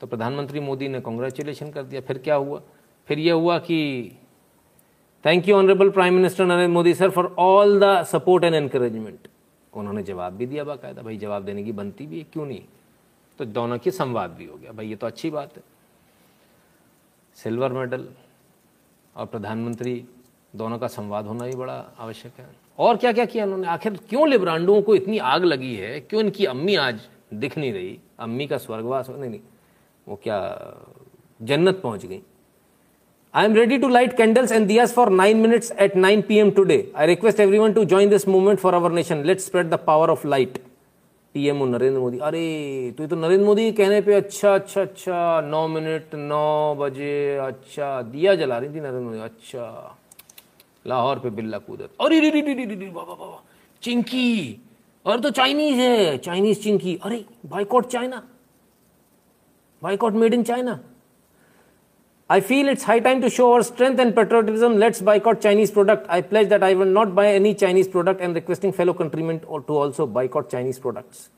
तो 0.00 0.06
प्रधानमंत्री 0.06 0.60
मोदी 0.60 0.88
ने 0.88 1.00
कॉन्ग्रेचुलेशन 1.00 1.70
कर 1.70 1.82
दिया, 1.82 2.00
फिर 2.00 2.18
क्या 2.18 2.34
हुआ? 2.34 2.60
फिर 3.08 3.18
यह 3.18 3.34
हुआ 3.34 3.58
कि 3.58 4.12
thank 5.24 5.48
you 5.48 5.56
honourable 5.56 5.90
prime 5.90 6.14
minister 6.14 6.46
Narendra 6.46 6.72
Modi 6.72 6.94
sir 6.94 7.10
for 7.10 7.34
all 7.38 7.78
the 7.80 8.02
support 8.04 8.44
and 8.44 8.54
encouragement 8.54 9.28
उन्होंने 9.72 10.02
जवाब 10.02 10.32
भी 10.32 10.46
दिया 10.46 10.64
बाकायदा। 10.64 11.02
भाई, 11.02 11.16
जवाब 11.16 11.44
देने 11.44 11.64
की 11.64 11.72
बनती 11.72 12.06
भी 12.06 12.18
है, 12.18 12.26
क्यों 12.32 12.46
नहीं? 12.46 12.62
तो 13.38 13.44
दोनों 13.44 13.78
की 13.78 13.90
संवाद 13.90 14.30
भी 14.30 14.44
हो 14.44 14.56
गया। 14.56 14.72
भाई, 14.72 14.88
ये 14.88 14.96
तो 14.96 15.06
अच्छी 15.06 15.30
बात 15.30 15.56
है। 15.56 15.62
सिल्वर 17.36 17.72
मेडल 17.72 18.06
और 19.16 19.26
प्रधानमंत्री, 19.26 20.04
दोनों 20.56 20.78
का 20.78 20.86
संवाद 20.88 21.26
होना 21.26 21.44
ही 21.44 21.56
बड़ा 21.56 21.84
आवश्यक 21.98 22.38
है। 22.38 22.46
और 22.78 22.96
क्या 22.96 23.12
क्या 23.12 23.24
किया 23.24 23.44
उन्होंने? 23.44 23.66
आखिर 23.66 23.96
क्यों 24.08 24.28
लिब्रांडुओं 24.28 24.82
को 24.82 24.94
इतनी 24.94 25.18
आग 25.18 25.44
लगी 25.44 25.74
है? 25.74 26.00
क्यों 26.00 26.22
इनकी 26.22 26.44
अम्मी 26.44 26.74
आज 26.76 27.00
दिख 27.34 27.58
नहीं 27.58 27.72
रही? 27.72 27.98
अम्मी 28.18 28.46
का 28.46 28.58
स्वर्गवास, 28.58 29.10
नहीं 29.10 29.30
नहीं, 29.30 29.40
वो 30.06 30.20
क्या 30.22 30.38
जन्नत 31.40 31.80
पहुँच 31.82 32.06
गई। 32.06 32.20
I 33.34 33.44
am 33.44 33.54
ready 33.54 33.78
to 33.78 33.88
light 33.88 34.16
candles 34.16 34.52
and 34.52 34.66
diyas 34.66 34.92
for 34.94 35.10
nine 35.10 35.36
minutes 35.36 35.70
at 35.72 35.96
nine 35.96 36.22
P 36.22 36.36
M 36.38 36.50
today 36.50 36.76
I 36.96 37.06
request 37.06 37.40
everyone 37.58 37.72
to 37.72 37.84
join 37.84 38.10
this 38.10 38.26
movement 38.28 38.58
for 38.58 38.74
our 38.74 38.92
nation 38.92 39.24
let 39.24 39.40
spread 39.40 39.70
the 39.70 39.78
power 39.86 40.10
of 40.10 40.26
light 40.26 40.58
PM 41.36 41.64
Narendra 41.68 42.00
Modi. 42.00 42.18
अरे 42.18 42.44
तो 42.96 43.02
ये 43.02 43.08
तो 43.08 43.16
नरेंद्र 43.16 43.44
मोदी 43.44 43.72
कहने 43.72 44.00
पे 44.00 44.14
अच्छा 44.14 44.54
अच्छा 44.54 44.80
अच्छा 44.82 45.40
नौ 45.44 45.66
minute, 45.68 46.14
नौ 46.14 46.74
बजे 46.80 47.36
अच्छा 47.36 48.02
दिया 48.02 48.34
जला 48.34 48.58
रही 48.58 48.68
थी 48.68 48.80
नरेंद्र 48.80 49.00
मोदी। 49.00 49.18
अच्छा 49.20 49.64
लाहौर 50.86 51.18
पे 51.18 51.30
बिल्ला 51.30 51.58
कूदत। 51.58 51.90
अरे, 52.00 52.20
रे 52.20 52.30
रे 52.30 52.40
रे 52.40 52.64
रे 52.64 52.86
बाबा 52.88 53.14
बाबा 53.14 53.42
चिंकी 53.82 54.60
और 55.06 55.20
तो 55.20 55.30
चाइनीज़ 55.30 55.76
है, 55.76 56.18
चाइनीज़ 56.18 56.62
चिंकी। 56.62 56.98
अरे 57.04 57.24
boycott 57.46 57.86
China. 57.86 58.22
Boycott 59.82 60.12
made 60.12 60.34
in 60.34 60.42
China. 60.42 60.78
I 62.28 62.40
feel 62.40 62.68
it's 62.68 62.82
high 62.82 62.98
time 62.98 63.20
to 63.20 63.30
show 63.30 63.52
our 63.52 63.62
strength 63.62 64.00
and 64.00 64.14
patriotism. 64.14 64.78
Let's 64.78 65.00
boycott 65.00 65.40
Chinese 65.40 65.70
product. 65.70 66.06
I 66.08 66.22
pledge 66.22 66.48
that 66.48 66.62
I 66.64 66.74
will 66.74 66.92
not 66.98 67.14
buy 67.14 67.28
any 67.32 67.54
Chinese 67.54 67.86
product 67.86 68.20
and 68.20 68.34
requesting 68.34 68.72
fellow 68.72 68.94
countrymen 68.94 69.38
to 69.40 69.46
also 69.46 70.06
boycott 70.06 70.50
Chinese 70.50 70.80
products. 70.80 71.28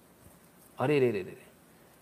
अरे 0.79 0.99
रे 1.01 1.11
रे 1.11 1.21
रे 1.23 1.37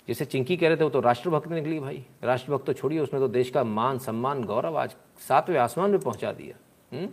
जैसे 0.09 0.25
चिंकी 0.25 0.57
कह 0.57 0.68
रहे 0.68 0.77
थे 0.77 0.85
वो 0.85 0.90
तो 0.90 1.01
राष्ट्रभक्त 1.01 1.51
निकली 1.51 1.79
भाई 1.81 2.05
राष्ट्रभक्त 2.25 2.66
तो 2.66 2.72
छोड़िए 2.72 2.99
उसने 3.01 3.20
तो 3.20 3.29
देश 3.29 3.51
का 3.51 3.62
मान 3.64 3.99
सम्मान 4.07 4.42
गौरव 4.44 4.77
आज 4.79 4.94
सातवें 5.29 5.59
आसमान 5.59 5.90
में 5.90 6.01
पहुँचा 6.01 6.33
दिया 6.33 7.07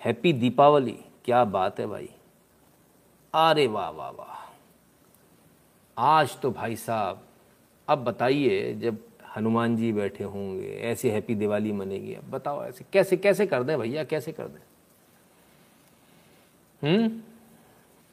हैप्पी 0.00 0.32
दीपावली 0.42 0.98
क्या 1.24 1.44
बात 1.56 1.80
है 1.80 1.86
भाई 1.86 2.08
अरे 3.34 3.66
वाह 3.76 3.88
वाह 3.90 4.10
वाह 4.18 4.34
आज 5.96 6.36
तो 6.42 6.50
भाई 6.50 6.76
साहब 6.76 7.22
अब 7.88 8.04
बताइए 8.04 8.72
जब 8.82 8.98
हनुमान 9.36 9.76
जी 9.76 9.92
बैठे 9.92 10.24
होंगे, 10.24 10.74
ऐसे 10.74 11.10
हैप्पी 11.10 11.34
दिवाली 11.34 11.72
मनेगी। 11.72 12.14
अब 12.14 12.30
बताओ 12.30 12.64
ऐसे 12.64 12.84
कैसे 12.92 13.16
कैसे 13.16 13.46
कर 13.46 13.62
दें 13.62 13.78
भैया, 13.78 14.04
कैसे 14.04 14.32
कर 14.32 14.48
दें? 14.48 14.60
हम्म? 16.82 17.20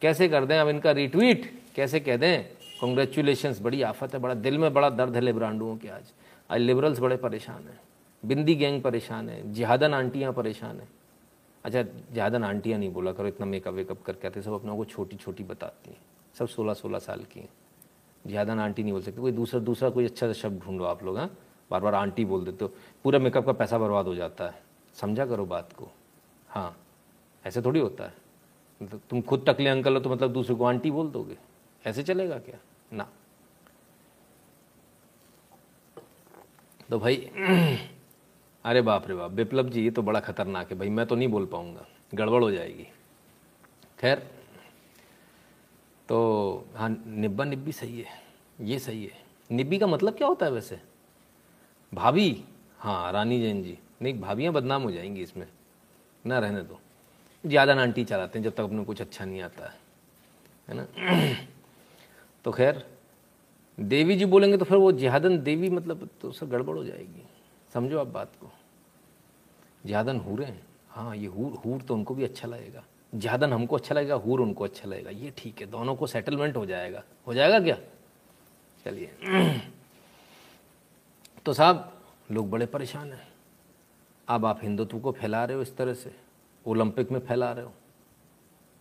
कैसे 0.01 0.29
कर 0.29 0.45
दें? 0.45 0.57
अब 0.59 0.67
इनका 0.67 0.91
रिट्वीट 0.91 1.51
कैसे 1.75 1.99
कह 1.99 2.17
दें? 2.17 2.43
कॉन्ग्रेचुलेशंस 2.81 3.61
बड़ी 3.61 3.81
आफत 3.81 4.13
है, 4.13 4.19
बड़ा 4.19 4.33
दिल 4.33 4.57
में 4.57 4.73
बड़ा 4.73 4.89
दर्द 4.89 5.15
है 5.15 5.21
लिब्रांडुओं 5.21 5.77
के 5.77 5.87
आज। 5.87 6.11
आज 6.51 6.61
लिबरल्स 6.61 6.99
बड़े 6.99 7.17
परेशान 7.17 7.63
हैं, 7.63 7.79
बिंदी 8.25 8.55
गैंग 8.55 8.81
परेशान 8.81 9.29
है, 9.29 9.51
जिहादन 9.53 9.93
आंटियाँ 9.93 10.33
परेशान 10.33 10.79
हैं। 10.79 10.89
अच्छा 11.65 11.83
जिहादन 11.83 12.43
आंटियाँ 12.43 12.79
नहीं 12.79 12.93
बोला 12.93 13.11
करो, 13.11 13.27
इतना 13.27 13.45
मेकअप 13.45 13.73
वेकअप 13.73 14.01
करके 14.01 14.27
आते 14.27 14.41
सब 14.41 14.53
अपनों 14.53 14.77
को 14.77 14.85
छोटी 14.85 15.15
छोटी 15.15 15.43
बताती 15.43 15.89
हैं। 15.89 15.97
सब 16.39 16.47
सोलह 16.47 16.73
सोलह 16.73 16.99
साल 16.99 17.23
की 17.23 17.39
हैं। 17.39 17.49
ज़्यादा 18.27 18.55
ना 18.55 18.63
आंटी 18.63 18.83
नहीं 18.83 18.93
बोल 18.93 19.01
सकते, 19.01 19.21
कोई 19.21 19.31
दूसरा 19.31 19.59
दूसरा 19.59 19.89
कोई 19.89 20.05
अच्छा 20.05 20.27
सा 20.27 20.33
शब्द 20.33 20.61
ढूंढो 20.63 20.83
आप 20.83 21.03
लोग 21.03 21.17
हाँ। 21.17 21.37
बार 21.71 21.81
बार 21.81 21.95
आंटी 21.95 22.25
बोल 22.25 22.45
देते 22.45 22.65
हो, 22.65 22.71
पूरा 23.03 23.19
मेकअप 23.19 23.45
का 23.45 23.51
पैसा 23.51 23.77
बर्बाद 23.77 24.05
हो 24.05 24.15
जाता 24.15 24.45
है। 24.45 24.61
समझा 24.95 25.25
करो 25.25 25.45
बात 25.45 25.73
को 25.73 25.91
हाँ। 26.47 26.75
ऐसे 27.45 27.61
थोड़ी 27.61 27.79
होता 27.79 28.03
है। 28.03 28.13
मतलब 28.81 29.01
तुम 29.09 29.21
खुद 29.21 29.43
टकले 29.47 29.69
अंकल 29.69 29.93
हो 29.93 29.99
तो 29.99 30.09
मतलब 30.09 30.33
दूसरे 30.33 30.55
को 30.55 30.65
आंटी 30.65 30.91
बोल 30.91 31.09
दोगे। 31.09 31.37
ऐसे 31.85 32.03
चलेगा 32.03 32.37
क्या? 32.37 32.59
ना। 32.93 33.07
तो 36.89 36.99
भाई, 36.99 37.15
अरे 38.65 38.81
बाप 38.81 39.07
रे 39.07 39.15
बाप, 39.15 39.31
विप्लव 39.31 39.69
जी, 39.69 39.83
ये 39.83 39.91
तो 39.91 40.01
बड़ा 40.01 40.19
खतरनाक 40.19 40.71
है। 40.71 40.77
भाई, 40.77 40.89
मैं 40.89 41.05
तो 41.05 41.15
नहीं 41.15 41.27
बोल 41.27 41.45
पाऊँगा। 41.45 41.85
गड़बड़ 42.13 42.43
हो 42.43 42.51
जाएगी। 42.51 42.87
खैर 43.99 44.23
तो 46.09 46.65
हाँ 46.75 46.89
निब्बा 47.07 47.43
निब्बी 47.45 47.71
सही 47.71 47.99
है, 47.99 48.05
ये 48.61 48.79
सही 48.79 49.03
है। 49.05 49.19
निब्बी 49.49 49.77
का 49.79 49.87
मतलब 49.87 50.17
क्या 50.17 50.27
होता 50.27 50.45
है 50.45 50.51
वैसे? 50.51 50.79
भाभी? 51.91 52.43
हाँ 52.79 53.11
रानी 53.11 53.41
जैन 53.41 53.63
जी। 53.63 53.77
नहीं, 54.01 54.19
भाभियाँ 54.21 54.53
बदनाम 54.53 54.83
हो 54.83 54.91
जाएँगी 54.91 55.21
इसमें। 55.21 55.47
ना 56.25 56.39
रहने 56.39 56.61
दो। 56.61 56.79
ज़्यादा 57.43 57.73
नानटी 57.73 58.03
चलाते 58.03 58.39
हैं 58.39 58.43
जब 58.43 58.53
तक 58.55 58.63
अपने 58.63 58.83
कुछ 58.83 59.01
अच्छा 59.01 59.25
नहीं 59.25 59.41
आता 59.41 59.65
है। 59.65 59.79
है 60.67 60.75
ना? 60.75 60.85
तो 62.45 62.51
खैर, 62.51 62.83
देवी 63.77 64.15
जी 64.15 64.25
बोलेंगे 64.25 64.57
तो 64.57 64.65
फिर 64.65 64.77
वो 64.77 64.91
जिहादन 64.91 65.37
देवी 65.43 65.69
मतलब 65.69 66.09
तो 66.21 66.31
सब 66.31 66.49
गड़बड़ 66.49 66.77
हो 66.77 66.83
जाएगी। 66.83 67.23
समझो 67.73 67.99
आप 67.99 68.07
बात 68.07 68.35
को। 68.41 68.51
जिहादन 69.85 70.17
हूरें 70.19 70.59
हाँ 70.89 71.15
ये 71.15 71.27
हूर 71.27 71.53
हूर 71.65 71.81
तो 71.81 71.93
उनको 71.93 72.15
भी 72.15 72.23
अच्छा 72.23 72.47
लगेगा। 72.47 72.83
ज्यादन 73.15 73.53
हमको 73.53 73.75
अच्छा 73.75 73.95
लगेगा, 73.95 74.15
हूर 74.15 74.41
उनको 74.41 74.63
अच्छा 74.63 74.89
लगेगा। 74.89 75.09
ये 75.09 75.33
ठीक 75.37 75.59
है, 75.61 75.65
दोनों 75.67 75.95
को 75.95 76.07
सेटलमेंट 76.07 76.57
हो 76.57 76.65
जाएगा। 76.65 77.03
हो 77.27 77.33
जाएगा 77.33 77.59
क्या? 77.59 77.77
चलिए। 78.85 79.15
तो 81.45 81.53
साहब, 81.53 82.01
लोग 82.31 82.49
बड़े 82.49 82.65
परेशान 82.65 83.13
हैं। 83.13 83.27
अब 84.27 84.45
आप 84.45 84.59
हिंदुत्व 84.63 84.99
को 84.99 85.11
फैला 85.11 85.45
रहे 85.45 85.55
हो 85.55 85.61
इस 85.61 85.77
तरह 85.77 85.93
से। 85.93 86.15
ओलंपिक 86.65 87.11
में 87.11 87.19
फैला 87.19 87.51
रहे 87.51 87.65
हो। 87.65 87.73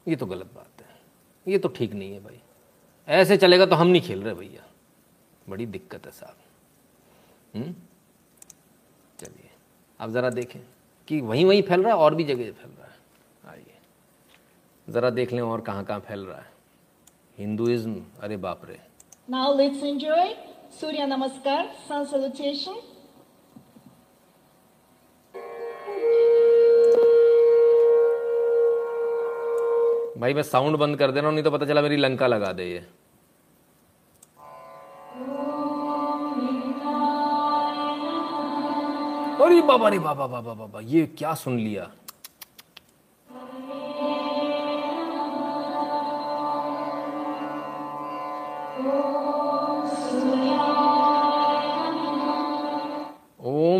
ये 0.08 0.16
तो 0.16 0.26
गलत 0.26 0.46
बात 0.54 0.70
है। 0.80 0.86
ये 1.48 1.58
तो 1.58 1.68
ठीक 1.68 1.92
नहीं 1.92 2.12
है 2.14 2.20
भाई। 2.20 2.40
ऐसे 3.08 3.36
चलेगा 3.36 3.66
तो 3.66 3.74
हम 3.76 3.86
नहीं 3.86 4.02
खेल 4.02 4.22
रहे 4.22 4.34
भैया। 4.34 4.66
बड़ी 5.48 5.66
दिक्कत 5.66 6.06
है 6.06 6.12
साहब। 6.12 6.36
हम्म? 7.56 7.74
चलिए। 9.18 9.50
अब 10.00 10.10
ज़रा 10.10 10.30
देखें 10.30 10.60
कि 11.08 11.20
वहीं 11.20 11.44
वहीं 11.44 11.62
फैल 11.62 11.82
रहा 11.82 11.92
है 11.92 11.98
और 11.98 12.14
भी 12.14 12.24
जगह 12.24 12.52
फैल 12.52 12.70
रहा 12.70 12.72
है। 12.72 12.79
ज़रा 14.88 15.10
देख 15.10 15.32
लें 15.32 15.40
और 15.42 15.60
कहाँ 15.60 15.84
कहाँ 15.84 16.00
फैल 16.08 16.24
रहा 16.26 16.38
है। 16.38 16.48
हिंदुइज्म 17.38 18.02
अरे 18.22 18.36
बाप 18.36 18.62
रे। 18.68 18.78
Now 19.32 19.48
let's 19.58 19.82
enjoy. 19.82 20.24
Surya 20.78 21.06
Namaskar, 21.06 21.62
sun 21.88 22.06
salutation. 22.06 22.76
भाई 30.18 30.34
मैं 30.34 30.42
साउंड 30.42 30.76
बंद 30.76 30.96
कर 30.98 31.10
दे 31.10 31.20
रहा 31.20 31.28
हूँ 31.28 31.34
नहीं 31.34 31.44
तो 31.44 31.50
पता 31.50 31.66
चला 31.66 31.82
मेरी 31.82 31.96
लंका 31.96 32.26
लगा 32.26 32.52
दे 32.52 32.64
ये। 32.70 32.78
अरे 39.44 39.60
बाबा 39.68 39.88
रे 39.88 39.98
बाबा 39.98 40.26
बाबा 40.26 40.52
बाबा 40.54 40.80
ये 40.84 41.06
क्या 41.18 41.32
सुन 41.34 41.58
लिया? 41.58 41.90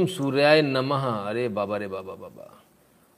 ओम 0.00 0.06
सूर्याय 0.06 0.62
नमः। 0.62 1.06
अरे 1.28 1.48
बाबा 1.48 1.76
रे 1.76 1.88
बाबा 1.88 2.14
बाबा। 2.14 2.62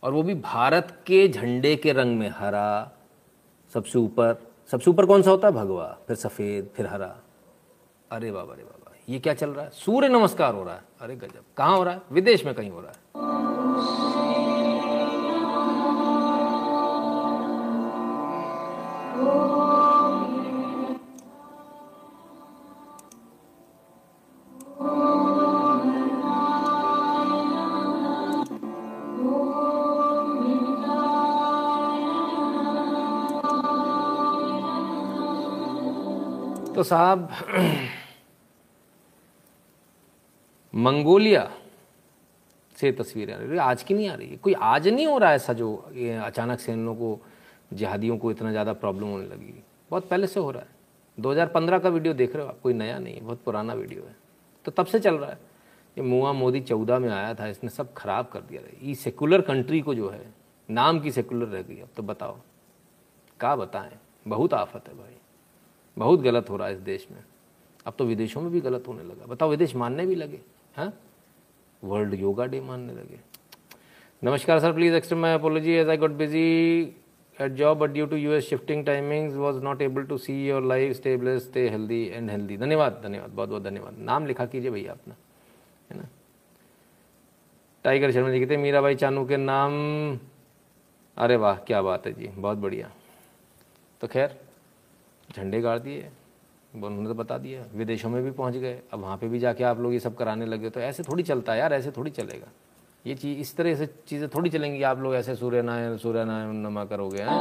और 0.02 0.12
वो 0.12 0.22
भी 0.22 0.34
भारत 0.34 1.04
के 1.06 1.28
झंडे 1.28 1.76
के 1.76 1.92
रंग 1.92 2.18
में, 2.18 2.28
हरा, 2.28 2.90
सबसे 3.74 3.98
ऊपर। 3.98 4.42
सबसे 4.70 4.90
ऊपर 4.90 5.06
कौन 5.06 5.22
सा 5.22 5.30
होता 5.30 5.48
है? 5.48 5.54
भगवा। 5.54 5.98
फिर 6.06 6.16
सफ़ेद, 6.16 6.70
फिर 6.76 6.86
हरा। 6.86 7.16
अरे 8.12 8.32
बाबा 8.32 8.54
रे 8.54 8.62
बाबा, 8.62 8.92
ये 9.08 9.18
क्या 9.18 9.34
चल 9.34 9.50
रहा 9.50 9.64
है? 9.64 9.70
सूर्य 9.70 10.08
नमस्कार 10.08 10.54
हो 10.54 10.64
रहा 10.64 10.74
है। 10.74 10.82
अरे 11.00 11.16
गजब। 11.16 11.42
कहाँ 11.56 11.76
हो 11.76 11.84
रहा 11.84 11.94
है? 11.94 12.02
विदेश 12.12 12.44
में 12.44 12.54
कहीं 12.54 12.70
हो 12.70 12.80
रहा 12.80 12.90
है। 12.90 13.51
तो 36.82 36.86
साहब, 36.86 37.28
मंगोलिया 40.74 41.42
से 42.76 42.90
तस्वीरें 42.92 43.34
आ 43.34 43.36
रही। 43.38 43.58
आज 43.60 43.82
की 43.82 43.94
नहीं 43.94 44.08
आ 44.08 44.14
रही 44.14 44.28
है। 44.28 44.36
कोई 44.36 44.52
आज 44.54 44.88
नहीं 44.88 45.06
हो 45.06 45.18
रहा 45.18 45.30
है 45.30 45.36
ऐसा 45.36 45.52
जो 45.52 45.74
अचानक 46.24 46.60
से 46.60 46.72
इन 46.72 46.84
लोगों 46.86 47.14
को, 47.16 47.24
जिहादियों 47.72 48.16
को 48.18 48.30
इतना 48.30 48.50
ज़्यादा 48.50 48.72
प्रॉब्लम 48.74 49.08
होने 49.08 49.26
लगी? 49.26 49.54
बहुत 49.90 50.08
पहले 50.08 50.26
से 50.26 50.40
हो 50.40 50.50
रहा 50.50 50.62
है। 50.62 50.68
2015 51.18 51.78
का 51.78 51.88
वीडियो 51.88 52.14
देख 52.14 52.34
रहे 52.36 52.44
हो 52.44 52.48
आप? 52.48 52.58
कोई 52.62 52.72
नया 52.74 52.98
नहीं 52.98 53.14
है, 53.14 53.20
बहुत 53.20 53.42
पुराना 53.44 53.74
वीडियो 53.74 54.02
है। 54.02 54.16
तो 54.64 54.72
तब 54.72 54.86
से 54.86 55.00
चल 55.00 55.14
रहा 55.14 55.30
है। 55.30 55.38
ये 55.96 56.02
मुआ 56.02 56.32
मोदी 56.32 56.60
चौदह 56.62 56.98
में 56.98 57.08
आया 57.10 57.32
था, 57.34 57.46
इसने 57.46 57.70
सब 57.70 57.94
खराब 57.94 58.28
कर 58.28 58.40
दिया 58.42 58.62
ये 58.82 58.94
सेकुलर 58.96 59.40
कंट्री 59.42 59.80
को 59.80 59.94
जो 59.94 60.10
है, 60.10 60.26
नाम 60.68 61.00
की 61.00 61.12
सेकुलर 61.12 61.46
रह 61.48 61.62
गई। 61.62 61.80
अब 61.80 61.88
तो 61.96 62.02
बताओ, 62.04 62.36
का 63.40 63.56
बताएँ? 63.56 63.98
बहुत 64.28 64.54
आफत 64.54 64.88
है 64.88 64.94
भाई। 64.94 65.16
बहुत 65.96 66.20
गलत 66.20 66.50
हो 66.50 66.56
रहा 66.56 66.68
है 66.68 66.74
इस 66.74 66.80
देश 66.80 67.06
में। 67.10 67.22
अब 67.86 67.94
तो 67.98 68.04
विदेशों 68.04 68.40
में 68.40 68.50
भी 68.52 68.60
गलत 68.60 68.88
होने 68.88 69.02
लगा। 69.02 69.26
बताओ, 69.26 69.50
विदेश 69.50 69.74
मानने 69.76 70.06
भी 70.06 70.14
लगे, 70.14 70.40
हैं? 70.76 70.92
वर्ल्ड 71.82 72.14
योगा 72.14 72.46
डे 72.46 72.60
मानने 72.60 72.92
लगे। 72.92 73.18
नमस्कार 74.22 74.60
sir 74.60 74.72
please 74.72 74.94
extend 74.94 75.20
my 75.22 75.32
apology 75.34 75.72
as 75.72 75.88
I 75.88 75.96
got 75.96 76.10
busy 76.16 76.82
at 77.38 77.52
job 77.52 77.78
but 77.78 77.90
due 77.90 78.06
to 78.06 78.16
US 78.16 78.44
shifting 78.44 78.84
timings 78.86 79.34
was 79.34 79.62
not 79.62 79.82
able 79.82 80.02
to 80.02 80.18
see 80.18 80.34
your 80.46 80.62
life 80.62 80.96
stay 80.96 81.16
bless 81.16 81.42
stay 81.42 81.68
healthy 81.68 82.04
and 82.06 82.30
healthy 82.30 82.56
धन्यवाद 82.56 83.00
धन्यवाद, 83.04 83.30
बहुत 83.30 83.48
बहुत 83.48 83.62
धन्यवाद। 83.62 83.98
नाम 83.98 84.26
लिखा 84.26 84.46
कीजिए 84.46 84.70
भैया 84.70 84.92
अपना, 84.92 85.14
है 85.90 85.98
ना? 85.98 86.08
टाइगर 87.84 88.12
शर्मा 88.12 88.30
जी 88.30 88.40
कहते 88.40 88.54
हैं, 88.54 88.62
मीराबाई 88.62 88.94
चानू 88.94 89.24
के 89.26 89.36
नाम, 89.36 90.18
अरे 91.16 91.36
वाह, 91.36 91.56
क्या 91.56 91.82
बात 91.82 92.06
है 92.06 92.12
जी, 92.12 92.28
बहुत 92.28 92.58
बढ़िया। 92.58 92.90
तो 94.00 94.06
खैर 94.06 94.38
झंडे 95.36 95.60
गाड़ 95.60 95.78
दिए, 95.78 96.10
उन्होंने 96.72 97.08
तो 97.08 97.14
बता 97.14 97.38
दिया, 97.38 97.64
विदेशों 97.74 98.10
में 98.10 98.22
भी 98.24 98.30
पहुँच 98.30 98.54
गए, 98.54 98.80
अब 98.92 99.00
वहाँ 99.00 99.16
पे 99.16 99.28
भी 99.28 99.38
जाके 99.38 99.64
आप 99.64 99.80
लोग 99.80 99.92
ये 99.92 100.00
सब 100.00 100.14
कराने 100.16 100.46
लगे 100.46 100.70
तो 100.70 100.80
ऐसे 100.80 101.02
थोड़ी 101.02 101.22
चलता 101.22 101.52
है 101.52 101.58
यार, 101.58 101.72
ऐसे 101.72 101.90
थोड़ी 101.90 102.10
चलेगा। 102.10 102.48
ये 103.04 103.14
चीज़, 103.14 103.38
इस 103.40 103.56
तरह 103.56 103.74
से 103.74 103.86
चीज़ें 104.08 104.28
थोड़ी 104.28 104.50
चलेंगी 104.50 104.82
आप 104.82 104.98
लोग 104.98 105.14
ऐसे 105.14 105.34
सूर्य 105.36 105.62
नारायण 105.62 105.96
सूर्य 105.96 106.24
नारायण 106.24 106.66
नमा 106.66 106.84
करोगे, 106.84 107.22
हैं? 107.22 107.40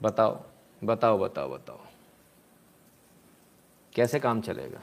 बताओ 0.00 0.38
बताओ 0.82 1.18
बताओ 1.18 1.48
बताओ। 1.48 1.78
कैसे 3.94 4.18
काम 4.20 4.40
चलेगा? 4.40 4.80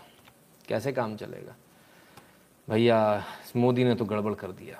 कैसे 0.67 0.91
काम 0.91 1.15
चलेगा? 1.15 1.55
भैया, 2.67 3.23
मोदी 3.55 3.83
ने 3.83 3.95
तो 3.95 4.05
गड़बड़ 4.05 4.33
कर 4.33 4.51
दिया। 4.51 4.79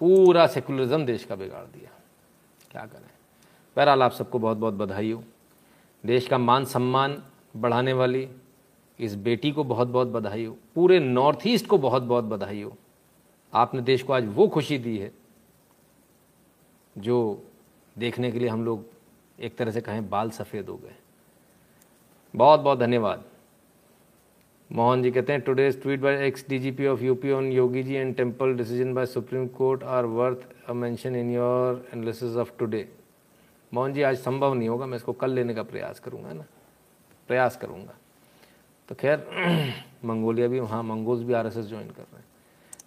पूरा 0.00 0.46
सेकुलरिज्म 0.46 1.04
देश 1.06 1.24
का 1.24 1.36
बिगाड़ 1.36 1.64
दिया। 1.64 1.90
क्या 2.70 2.86
करें? 2.86 3.10
बहरहाल 3.76 4.02
आप 4.02 4.12
सबको 4.12 4.38
बहुत 4.38 4.58
बहुत 4.58 4.74
बधाई 4.74 5.10
हो। 5.12 5.22
देश 6.06 6.28
का 6.28 6.38
मान 6.38 6.64
सम्मान 6.64 7.22
बढ़ाने 7.56 7.92
वाली 7.92 8.28
इस 8.98 9.14
बेटी 9.14 9.50
को 9.52 9.64
बहुत 9.64 9.88
बहुत 9.88 10.08
बधाई 10.08 10.44
हो। 10.44 10.56
पूरे 10.74 10.98
नॉर्थ 10.98 11.46
ईस्ट 11.46 11.66
को 11.66 11.78
बहुत 11.78 12.02
बहुत 12.02 12.24
बधाई 12.24 12.62
हो। 12.62 12.76
आपने 13.52 13.80
देश 13.80 14.02
को 14.02 14.12
आज 14.12 14.26
वो 14.26 14.48
खुशी 14.48 14.78
दी 14.78 14.98
है, 14.98 15.12
जो 16.98 17.42
देखने 17.98 18.32
के 18.32 18.38
लिए 18.38 18.48
हम 18.48 18.64
लोग 18.64 18.84
एक 19.38 19.56
तरह 19.56 19.70
से 19.70 19.80
कहें 19.80 20.08
बाल 20.10 20.30
सफ़ेद 20.30 20.68
हो 20.68 20.76
गए। 20.76 20.94
बहुत 22.34 22.60
बहुत 22.60 22.78
धन्यवाद। 22.78 23.24
मोहन 24.70 25.02
जी 25.02 25.10
कहते 25.10 25.32
हैं 25.32 25.40
today's 25.40 25.82
tweet 25.82 26.00
by 26.00 26.26
ex 26.26 26.44
DGP 26.48 26.86
of 26.86 27.02
UP 27.02 27.30
on 27.30 27.52
Yogi 27.52 27.82
ji 27.82 27.94
and 27.94 28.14
temple 28.16 28.54
decision 28.54 28.94
by 28.94 29.06
Supreme 29.06 29.46
Court 29.46 29.82
are 29.82 30.04
worth 30.04 30.46
a 30.68 30.72
mention 30.72 31.16
in 31.16 31.30
your 31.30 31.88
analysis 31.94 32.36
of 32.36 32.50
today 32.58 32.88
Mohan 33.74 33.92
ji 33.92 34.02
आज 34.02 34.16
संभव 34.16 34.54
नहीं 34.54 34.68
होगा 34.68 34.86
मैं 34.86 34.96
इसको 34.96 35.12
कल 35.12 35.30
लेने 35.30 35.54
का 35.54 35.62
प्रयास 35.62 35.98
करूँगा 35.98 36.32
ना। 36.32 36.44
प्रयास 37.28 37.56
करूँगा। 37.56 37.94
तो 38.88 38.94
खैर 38.94 39.26
मंगोलिया 40.04 40.48
भी 40.48 40.60
वहाँ 40.60 40.82
मंगोल्स 40.82 41.22
भी 41.22 41.32
आरएसएस 41.32 41.66
ज्वाइन 41.66 41.88
कर 41.88 42.02
रहे 42.02 42.18
हैं। 42.18 42.24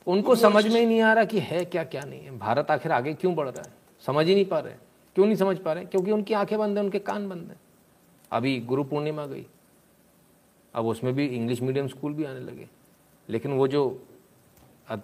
उनको 0.08 0.36
समझ 0.36 0.66
में 0.68 0.80
ही 0.80 0.86
नहीं 0.86 1.02
आ 1.02 1.14
रहा 1.14 1.24
कि 1.24 1.40
है 1.40 1.64
क्या 1.66 1.84
क्या 1.84 2.02
नहीं 2.02 2.20
है। 2.20 2.38
भारत 2.38 2.72
आखिर 2.72 2.92
आगे 2.92 3.14
क्यों 3.14 3.36
बढ़ 3.36 3.48
रहा 3.48 3.62
है? 3.62 3.74
समझ 4.06 4.26
ही 4.28 4.36
नहीं 4.36 4.46
पा 4.46 4.60
रहे 4.60 4.74
क्यों 5.16 5.26
नहीं 5.26 5.36
समझ 5.36 5.58
पा 5.58 5.74
रहे 5.74 5.86
क्योंकि 5.86 6.12
उनकी 6.12 6.34
आँखें 6.34 6.58
बंद 6.60 6.78
हैं 6.78 6.84
उनके 6.84 7.00
कान 7.00 7.30
बंद 7.30 7.50
हैं। 7.50 7.60
अभी 8.32 8.60
गुरु 8.60 8.84
पूर्णिमा 8.84 9.26
गई 9.26 9.46
अब 10.76 10.86
उसमें 10.86 11.14
भी 11.14 11.26
इंग्लिश 11.28 11.62
मीडियम 11.62 11.88
स्कूल 11.88 12.14
भी 12.14 12.24
आने 12.24 12.40
लगे। 12.40 12.68
लेकिन 13.30 13.52
वो 13.52 13.68
जो 13.68 14.08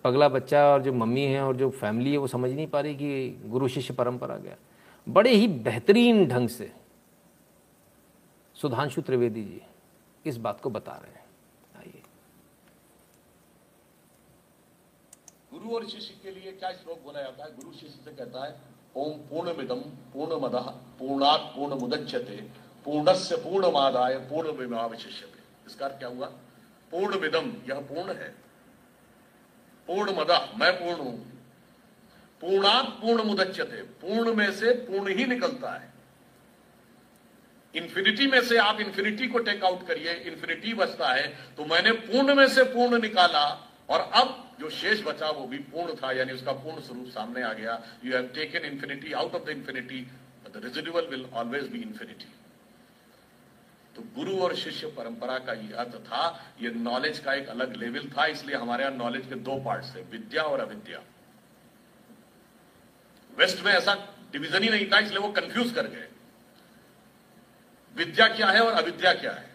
पगला 0.04 0.28
बच्चा 0.30 0.66
और 0.68 0.82
जो 0.82 0.94
मम्मी 0.94 1.24
है 1.24 1.42
और 1.42 1.56
जो 1.56 1.70
फैमिली 1.70 2.12
है, 2.12 2.18
वो 2.18 2.28
समझ 2.28 2.52
नहीं 2.52 2.68
पा 2.68 2.80
रही 2.80 2.96
कि 2.96 3.30
गुरु 3.46 3.68
शिष्य 3.68 3.94
परंपरा 3.94 4.38
गया 4.38 4.56
बड़े 5.08 5.32
ही 5.32 5.48
बेहतरीन 5.48 6.26
ढंग 6.28 6.50
से 6.50 6.72
सुधांशु 8.56 9.02
त्रिवेदी 9.02 9.44
जी 9.44 9.62
इस 10.26 10.38
बात 10.38 10.62
को 10.62 10.70
बता 10.70 10.92
रहे 10.94 11.12
हैं। 11.12 11.26
आइए। 11.78 12.02
गुरु 15.54 15.76
और 15.76 15.86
शिष्य 15.86 16.14
के 16.24 16.32
लिए 16.32 16.52
क्या 16.52 16.72
श्लोक 16.72 17.04
बोला 17.04 17.22
जाता 17.22 17.44
है? 17.44 17.56
गुरु 17.56 17.72
शिष्य 17.72 18.00
से 18.06 18.12
कहता 18.12 18.46
है, 18.46 18.60
ओम 18.96 19.12
पूर्ण 19.30 19.58
मिदम 19.58 19.80
पूर्णमिदम 20.14 20.50
पूर्णमद 20.50 20.56
पूर्णात 21.00 21.40
पूर्ण 21.56 21.80
मुदच्यते 21.82 22.36
पूर्णस्य 22.86 23.36
पूर्णमादाय 23.38 24.18
पूर्ण 24.30 24.52
विमावशिष्यते 24.52 25.39
इसका 25.70 25.88
क्या 25.90 26.10
हुआ? 26.10 26.28
पूर्ण 26.92 27.18
विदम 27.20 27.52
यह 27.70 27.80
पूर्ण 27.88 28.14
है। 28.14 28.34
पूर्ण 29.90 30.16
मदा 30.16 30.38
मैं 30.58 30.72
पूर्ण 30.76 31.00
हूँ। 31.00 31.18
पूर्णात 32.42 32.86
पूर्ण 33.02 33.24
मुदच्यते 33.24 33.82
पूर्ण 34.02 34.34
में 34.36 34.52
से 34.54 34.74
पूर्ण 34.82 35.16
ही 35.16 35.26
निकलता 35.28 35.72
है। 35.72 35.88
इन्फिनिटी 37.74 38.28
में 38.28 38.42
से 38.44 38.58
आप 38.60 38.80
इन्फिनिटी 38.82 39.28
को 39.28 39.40
टेक 39.42 39.64
आउट 39.64 39.88
करिए 39.88 40.14
इन्फिनिटी 40.26 40.74
बचता 40.76 41.12
है 41.12 41.28
तो 41.58 41.66
मैंने 41.68 41.92
पूर्ण 42.06 42.36
में 42.36 42.48
से 42.50 42.64
पूर्ण 42.66 43.02
निकाला, 43.02 43.44
और 43.90 44.00
अब 44.16 44.56
जो 44.60 44.70
शेष 44.72 45.04
बचा 45.04 45.30
वो 45.30 45.46
भी 45.48 45.58
पूर्ण 45.68 45.94
था, 45.96 46.12
यानी 46.12 46.34
उसका 46.34 46.52
पूर्ण 46.54 46.82
स्वरूप 46.82 47.08
सामने 47.10 47.42
आ 47.44 47.54
गया। 47.54 47.82
You 48.06 48.14
have 48.14 48.28
taken 48.36 48.66
infinity 48.66 49.12
out 49.14 49.36
of 49.36 49.44
the 49.44 49.50
infinity 49.50 50.02
the 50.48 50.62
residual 50.64 51.08
will 51.08 51.26
always 51.34 51.68
be 51.68 51.82
infinity 51.82 52.34
तो 54.00 54.06
गुरु 54.16 54.38
और 54.40 54.56
शिष्य 54.56 54.88
परंपरा 54.88 55.38
का 55.38 55.54
यह 55.54 55.76
अर्थ 55.78 55.96
था, 55.96 56.54
ये 56.62 56.70
नॉलेज 56.70 57.20
का 57.20 57.34
एक 57.34 57.48
अलग 57.48 57.76
लेवल 57.76 58.08
था, 58.08 58.26
इसलिए 58.26 58.56
हमारे 58.56 58.84
यहाँ 58.84 58.96
नॉलेज 58.96 59.26
के 59.28 59.36
दो 59.36 59.56
पार्ट 59.56 59.86
थे, 59.96 60.02
विद्या 60.02 60.44
और 60.44 60.60
अविद्या। 60.60 61.00
वेस्ट 63.38 63.66
में 63.66 63.72
ऐसा 63.72 63.96
डिवीज़न 64.32 64.64
ही 64.64 64.70
नहीं 64.70 64.86
था, 64.92 65.00
इसलिए 65.00 65.20
वो 65.20 65.32
कंफ्यूज 65.32 65.72
कर 65.72 65.88
गए। 65.88 66.08
विद्या 67.96 68.28
क्या 68.28 68.48
है 68.48 68.62
और 68.62 68.74
अविद्या 68.74 69.14
क्या 69.14 69.32
है? 69.32 69.50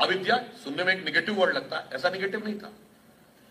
अविद्या, 0.00 0.36
सुनने 0.64 0.84
में 0.84 0.94
एक 0.94 1.04
निगेटिव 1.04 1.34
वर्ड 1.34 1.56
लगता 1.56 1.78
है, 1.78 1.88
ऐसा 1.92 2.10
निगेटिव 2.10 2.44
नहीं 2.44 2.58
था। 2.58 2.72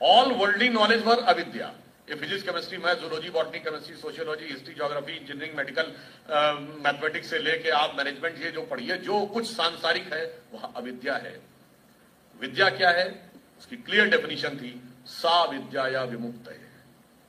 ऑल 0.01 0.31
वर्ल्डली 0.31 0.69
नॉलेज 0.69 1.03
वर 1.03 1.23
अविद्या। 1.23 1.73
ये 2.12 2.15
physics 2.17 2.43
chemistry 2.43 2.78
math 2.78 2.95
zoology 3.02 3.30
botany 3.30 3.60
chemistry 3.60 3.95
sociology 3.95 4.45
history 4.45 4.74
geography 4.76 5.12
engineering 5.12 5.56
medical 5.58 5.91
mathematics 6.84 7.30
से 7.30 7.38
लेके 7.39 7.69
आप 7.71 7.93
मैनेजमेंट 7.97 8.41
ये 8.41 8.52
जो 8.52 8.62
पढ़िए 8.62 8.97
जो 8.97 9.26
कुछ 9.26 9.45
सांसारिक 9.47 10.13
है, 10.13 10.26
वह 10.54 10.63
अविद्या 10.76 11.15
है। 11.15 11.32
विद्या 12.41 12.69
क्या 12.69 12.89
है? 12.89 13.08
उसकी 13.60 13.76
क्लियर 13.78 14.10
डेफिनेशन 14.10 14.58
थी 14.58 14.74
सा 15.08 15.43
विद्या 15.45 15.88
या 15.88 16.04
विमुक्त 16.04 16.50
है। 16.50 16.60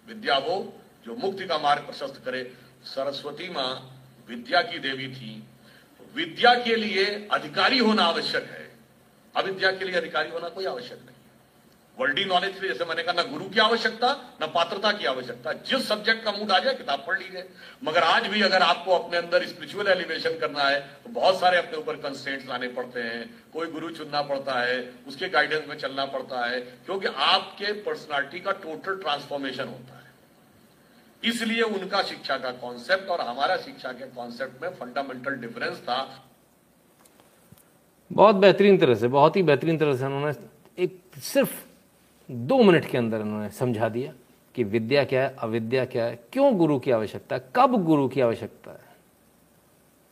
विद्या 0.07 0.39
वो 0.39 0.59
जो 1.07 1.17
मुक्ति 1.17 1.47
का 1.47 1.59
मार्ग 1.59 1.87
प्रशस्त 1.87 2.21
करे। 2.25 2.43
सरस्वती 2.85 3.49
माँ 3.51 3.71
विद्या 4.29 4.63
की 4.63 4.79
देवी 4.79 5.09
थी। 5.09 5.33
विद्या 6.15 6.55
के 6.65 6.77
लिए 6.77 7.07
अधिकारी 7.33 7.79
होना 7.79 8.03
आवश्यक 8.05 8.51
है। 8.51 8.71
अविद्या 9.35 9.71
के 9.71 9.85
लिए 9.85 9.95
अधिकारी 9.95 10.31
होना 10.31 10.49
कोई 10.49 10.67
आवश्यक 10.67 10.99
नहीं। 10.99 11.22
वर्ल्डी 11.99 12.25
नॉलेज 12.25 12.59
के 12.59 12.69
जैसे 12.69 12.85
मैंने 12.85 13.03
कहा, 13.03 13.13
ना 13.13 13.23
गुरु 13.23 13.45
की 13.47 13.61
आवश्यकता, 13.61 14.09
ना 14.41 14.47
पात्रता 14.49 14.93
की 14.93 15.05
आवश्यकता। 15.07 15.53
जिस 15.53 15.87
सब्जेक्ट 15.89 16.25
का 16.25 16.33
मूड 16.33 16.51
आ 16.53 16.59
जाए, 16.59 16.75
किताब 16.75 17.05
पढ़ 17.07 17.19
लीजिए। 17.19 17.49
मगर 17.85 18.03
आज 18.03 18.27
भी 18.27 18.43
अगर 18.43 18.63
आपको 18.63 18.93
अपने 18.93 19.19
अंदर 19.19 19.47
स्पिरिचुअल 19.47 19.89
एलिवेशन 19.89 20.39
करना 20.39 20.63
है 20.63 20.81
तो 21.05 21.11
बहुत 21.11 21.41
सारे 21.41 21.59
अपने 21.59 21.79
ऊपर 21.79 21.97
कंस्टेंट्स 21.99 22.49
लाने 22.49 22.69
पड़ते 22.71 23.01
हैं। 23.01 23.25
कोई 23.53 23.67
गुरु 23.69 23.91
चुनना 23.91 24.23
पड़ता 24.23 24.61
है, 24.61 24.79
उसके 25.09 25.29
गाइडेंस 25.29 25.69
में 25.69 25.77
चलना 25.79 26.05
पड़ता 26.07 26.45
है, 26.47 26.61
क्योंकि 26.61 27.07
आपके 27.07 27.73
पर्सनालिटी 27.83 28.41
का 28.41 28.53
टोटल 28.63 28.97
ट्रांसफॉर्मेशन 28.97 29.65
होता 29.65 29.97
है। 29.97 30.01
इसलिए 31.23 31.63
उनका 31.63 32.03
शिक्षा 32.03 32.37
का 32.37 32.51
कॉन्सेप्ट 32.61 33.11
और 33.11 33.21
हमारा 33.21 33.57
शिक्षा 33.59 33.93
के 33.93 34.07
कॉन्सेप्ट 34.13 34.63
में 34.63 34.69
फंडामेंटल 34.71 35.35
डिफरेंस 35.41 35.79
था। 35.81 35.99
बहुत 38.11 38.37
बेहतरीन 38.37 38.79
तरह 38.79 38.95
से, 38.95 39.09
बहुत 39.09 39.37
ही 39.37 39.43
बेहतरीन 39.43 39.79
तरह 39.79 39.97
से 39.97 40.05
उन्होंने 40.05 40.33
एक 40.79 41.01
सिर्फ़ 41.23 41.51
दो 42.33 42.63
मिनट 42.63 42.85
के 42.85 42.99
अंदर 42.99 43.21
उन्होंने 43.21 43.51
समझा 43.51 43.89
दिया 43.89 44.13
कि 44.55 44.65
विद्या 44.65 45.05
क्या 45.05 45.23
है, 45.23 45.37
अविद्या 45.39 45.85
क्या 45.85 46.05
है, 46.05 46.21
क्यों 46.33 46.59
गुरु 46.59 46.79
की 46.79 46.91
आवश्यकता 46.91 47.37
है, 47.37 47.49
कब 47.57 47.85
गुरु 47.85 48.09
की 48.09 48.21
आवश्यकता 48.21 48.71
है? 48.71 48.97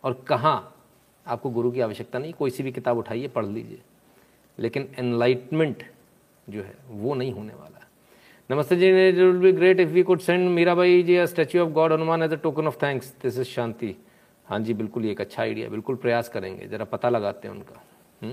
और 0.05 0.25
कहाँ 0.29 0.75
आपको 1.27 1.51
गुरु 1.51 1.71
की 1.71 1.81
आवश्यकता 1.81 2.19
नहीं, 2.19 2.33
कोई 2.33 2.51
सी 2.51 2.63
भी 2.63 2.73
किताब 2.73 2.99
उठाइए, 2.99 3.29
पढ़ 3.29 3.47
लीजिए। 3.47 3.81
लेकिन 4.59 4.89
एनलाइटमेंट 4.99 5.83
जो 6.51 6.63
है, 6.63 6.75
वो 6.91 7.15
नहीं 7.15 7.33
होने 7.33 7.53
वाला 7.53 7.67
नमस्ते 8.51 8.77
जी 8.77 9.09
it 9.09 9.15
will 9.15 9.37
be 9.39 9.53
great 9.53 9.81
if 9.81 9.89
we 9.89 10.03
could 10.03 10.21
send 10.21 10.49
Mirabai 10.51 11.03
ji 11.03 11.27
statue 11.27 11.65
of 11.65 11.71
God 11.71 11.93
Hanuman 11.93 12.23
as 12.23 12.33
a 12.33 12.37
token 12.37 12.67
of 12.67 12.77
thanks 12.83 13.15
this 13.23 13.39
is 13.39 13.49
Shanti 13.49 13.97
हाँ 14.47 14.59
जी, 14.61 14.75
बिल्कुल, 14.75 15.05
ये 15.05 15.11
एक 15.11 15.21
अच्छा 15.21 15.43
आइडिया 15.43 15.69
बिल्कुल 15.69 15.97
प्रयास 15.97 16.29
करेंगे, 16.29 16.67
जरा 16.67 16.85
पता 16.85 17.09
लगाते 17.09 17.49
हैं 17.49 17.55
उनका। 17.55 17.83
हुँ? 18.23 18.33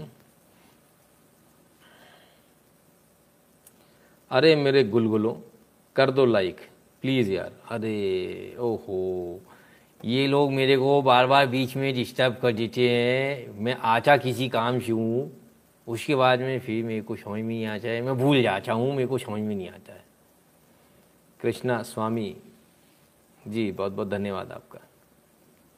अरे 4.31 4.55
मेरे 4.55 4.83
गुलगुलों, 4.83 5.33
कर 5.95 6.11
दो 6.11 6.25
लाइक 6.25 6.57
प्लीज़ 7.01 7.31
यार। 7.31 7.51
अरे, 7.69 8.55
ओहो। 8.59 9.39
ये 10.05 10.27
लोग 10.27 10.51
मेरे 10.51 10.77
को 10.77 11.01
बार 11.01 11.27
बार 11.27 11.47
बीच 11.47 11.75
में 11.75 11.93
डिस्टर्ब 11.93 12.37
कर 12.41 12.51
देते 12.51 12.89
हैं। 12.89 13.59
मैं 13.59 13.77
आचा 13.81 14.17
किसी 14.17 14.49
काम 14.49 14.79
से 14.79 14.91
हूँ, 14.91 15.31
उसके 15.87 16.15
बाद 16.15 16.39
में 16.39 16.59
फिर 16.59 16.85
मेरे 16.85 17.01
को 17.01 17.15
समझ 17.15 17.41
में 17.41 17.47
नहीं 17.47 17.65
आता 17.65 17.87
है। 17.87 18.01
मैं 18.01 18.17
भूल 18.17 18.41
जाता 18.41 18.73
हूँ, 18.73 18.91
मेरे 18.91 19.07
को 19.07 19.17
समझ 19.17 19.41
में 19.41 19.55
नहीं 19.55 19.69
आता 19.69 19.93
है। 19.93 20.05
कृष्णा 21.39 21.81
स्वामी, 21.81 22.35
जी 23.47 23.71
बहुत 23.71 23.91
बहुत 23.91 24.09
धन्यवाद 24.09 24.51
आपका। 24.51 24.79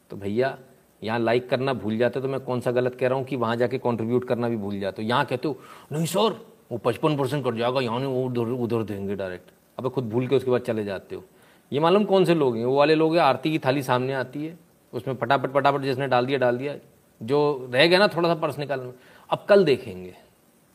तो 0.10 0.18
भैया, 0.18 0.58
यहाँ 1.04 1.20
लाइक 1.20 1.50
करना 1.50 1.74
भूल 1.74 1.98
जाते 1.98 2.22
तो 2.22 2.28
मैं 2.28 2.40
कौन 2.40 2.60
सा 2.60 2.72
गलत 2.72 2.96
कह 2.96 3.08
रहा 3.08 3.18
हूँ 3.18 3.26
कि 3.26 3.36
वहाँ 3.36 3.56
जाके 3.56 3.78
कंट्रीब्यूट 3.78 4.28
करना 4.28 4.50
भी 4.50 4.58
भूल 4.58 4.80
जाते 4.80 5.02
हो। 5.02 5.10
यहाँ 5.10 5.26
कहते 5.26 5.48
हो, 5.48 5.60
नहीं 5.92 6.06
सर 6.06 6.59
वो 6.72 6.78
पचपन 6.78 7.18
परसेंट 7.18 7.44
कट 7.46 7.54
जाएगा, 7.54 7.82
यहाँ 7.82 8.00
वो 8.00 8.26
उधर 8.26 8.52
उधर 8.54 8.84
देंगे 8.84 9.16
डायरेक्ट 9.16 9.52
अब 9.78 9.90
खुद 9.90 10.10
भूल 10.10 10.28
के 10.28 10.36
उसके 10.36 10.52
बाद 10.52 10.62
चले 10.62 10.84
जाते 10.84 11.16
हो। 11.16 11.24
ये 11.72 11.80
मालूम 11.80 12.04
कौन 12.04 12.26
से 12.26 12.36
लोग 12.36 12.58
हैं? 12.58 12.66
वो 12.66 12.76
वाले 12.76 12.96
लोग 12.96 13.16
हैं, 13.16 13.22
आरती 13.22 13.52
की 13.52 13.60
थाली 13.60 13.84
सामने 13.84 14.14
आती 14.14 14.46
है, 14.46 14.58
उसमें 14.94 15.16
फटाफट 15.16 15.54
फटाफट 15.54 15.82
जिसने 15.82 16.08
डाल 16.08 16.26
दिया 16.26 16.40
डाल 16.40 16.58
दिया। 16.58 16.76
जो 17.22 17.70
रह 17.74 17.88
गया 17.88 18.00
ना 18.00 18.08
थोड़ा 18.08 18.30
सा 18.30 18.36
पर्स 18.36 18.58
निकालने 18.60 18.92
अब 19.30 19.46
कल 19.50 19.66
देखेंगे, 19.66 20.14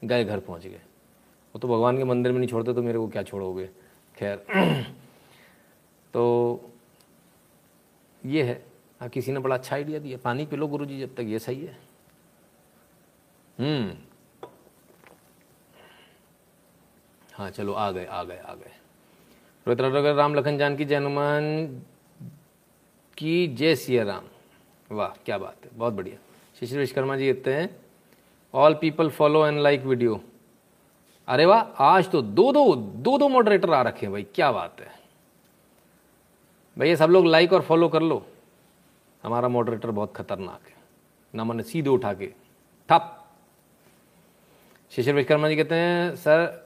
गए 0.04 0.24
घर 0.24 0.38
पहुँच 0.38 0.62
गए। 0.62 0.80
वो 1.54 1.59
तो 1.59 1.68
भगवान 1.68 1.96
के 1.96 2.04
मंदिर 2.04 2.33
में 2.33 2.38
नहीं 2.38 2.48
छोड़ते 2.48 2.74
तो 2.74 2.83
मेरे 2.83 2.98
को 2.98 3.09
क्या 3.09 3.22
छोड़ोगे? 3.22 3.68
खैर। 4.18 4.44
तो 6.14 6.70
ये 8.26 8.42
है। 8.42 8.62
हाँ 9.00 9.09
किसी 9.09 9.33
ने 9.33 9.38
बड़ा 9.38 9.54
अच्छा 9.54 9.76
आइडिया 9.76 9.98
दिया। 9.98 10.18
पानी 10.24 10.46
पी 10.46 10.57
लो 10.57 10.66
गुरु 10.66 10.87
जी 10.87 11.00
जब 11.00 11.14
तक 11.14 11.20
ये 11.20 11.38
सही 11.38 11.64
है। 11.64 11.78
हम्म। 13.59 13.94
हाँ 17.35 17.51
चलो, 17.51 17.73
आ 17.73 17.90
गए 17.90 18.05
आ 18.05 18.23
गए 18.25 18.38
आ 18.38 18.55
गए। 18.55 18.70
रोहित 19.66 20.16
राम 20.16 20.35
लखन 20.35 20.59
जान 20.59 20.77
की 20.77 20.85
जय 20.85 20.97
हनुमान 20.97 21.66
की 23.16 23.47
जय 23.49 23.75
सिया 23.77 24.05
राम। 24.05 24.25
वाह, 24.90 25.09
क्या 25.27 25.38
बात 25.38 25.64
है, 25.64 25.70
बहुत 25.75 25.94
बढ़िया। 25.94 26.16
शिशिर 26.61 26.79
विश्वकर्मा 26.79 27.16
जी 27.16 27.33
कहते 27.33 27.55
हैं 27.55 27.68
all 28.55 28.75
people 28.75 29.09
follow 29.11 29.47
and 29.47 29.61
like 29.61 29.83
video 29.83 30.20
अरे 31.29 31.47
वाह, 31.47 31.61
आज 31.83 32.11
तो 32.11 32.23
दो 32.23 32.53
दो 32.53 32.75
दो 32.77 33.16
दो 33.18 33.29
मॉडरेटर 33.29 33.70
आ 33.70 33.83
रखे 33.83 34.07
हैं 34.07 34.12
भाई, 34.12 34.23
क्या 34.35 34.51
बात 34.53 34.81
है। 34.81 34.92
भैया 36.77 36.97
सब 36.97 37.11
लोग 37.11 37.27
लाइक 37.27 37.53
और 37.53 37.62
फॉलो 37.62 37.88
कर 37.88 38.03
लो। 38.03 38.27
हमारा 39.25 39.49
मॉडरेटर 39.49 39.90
बहुत 39.90 40.12
खतरनाक 40.16 40.68
है। 40.68 40.77
ना 41.35 41.44
मैंने 41.44 41.62
सीधे 41.62 41.90
उठा 41.90 42.12
के। 42.14 42.27
ठप। 42.88 43.25
शिशिर 44.92 45.14
विश्वकर्मा 45.14 45.49
जी 45.49 45.57
कहते 45.57 45.75
हैं 45.75 46.14
सर 46.16 46.63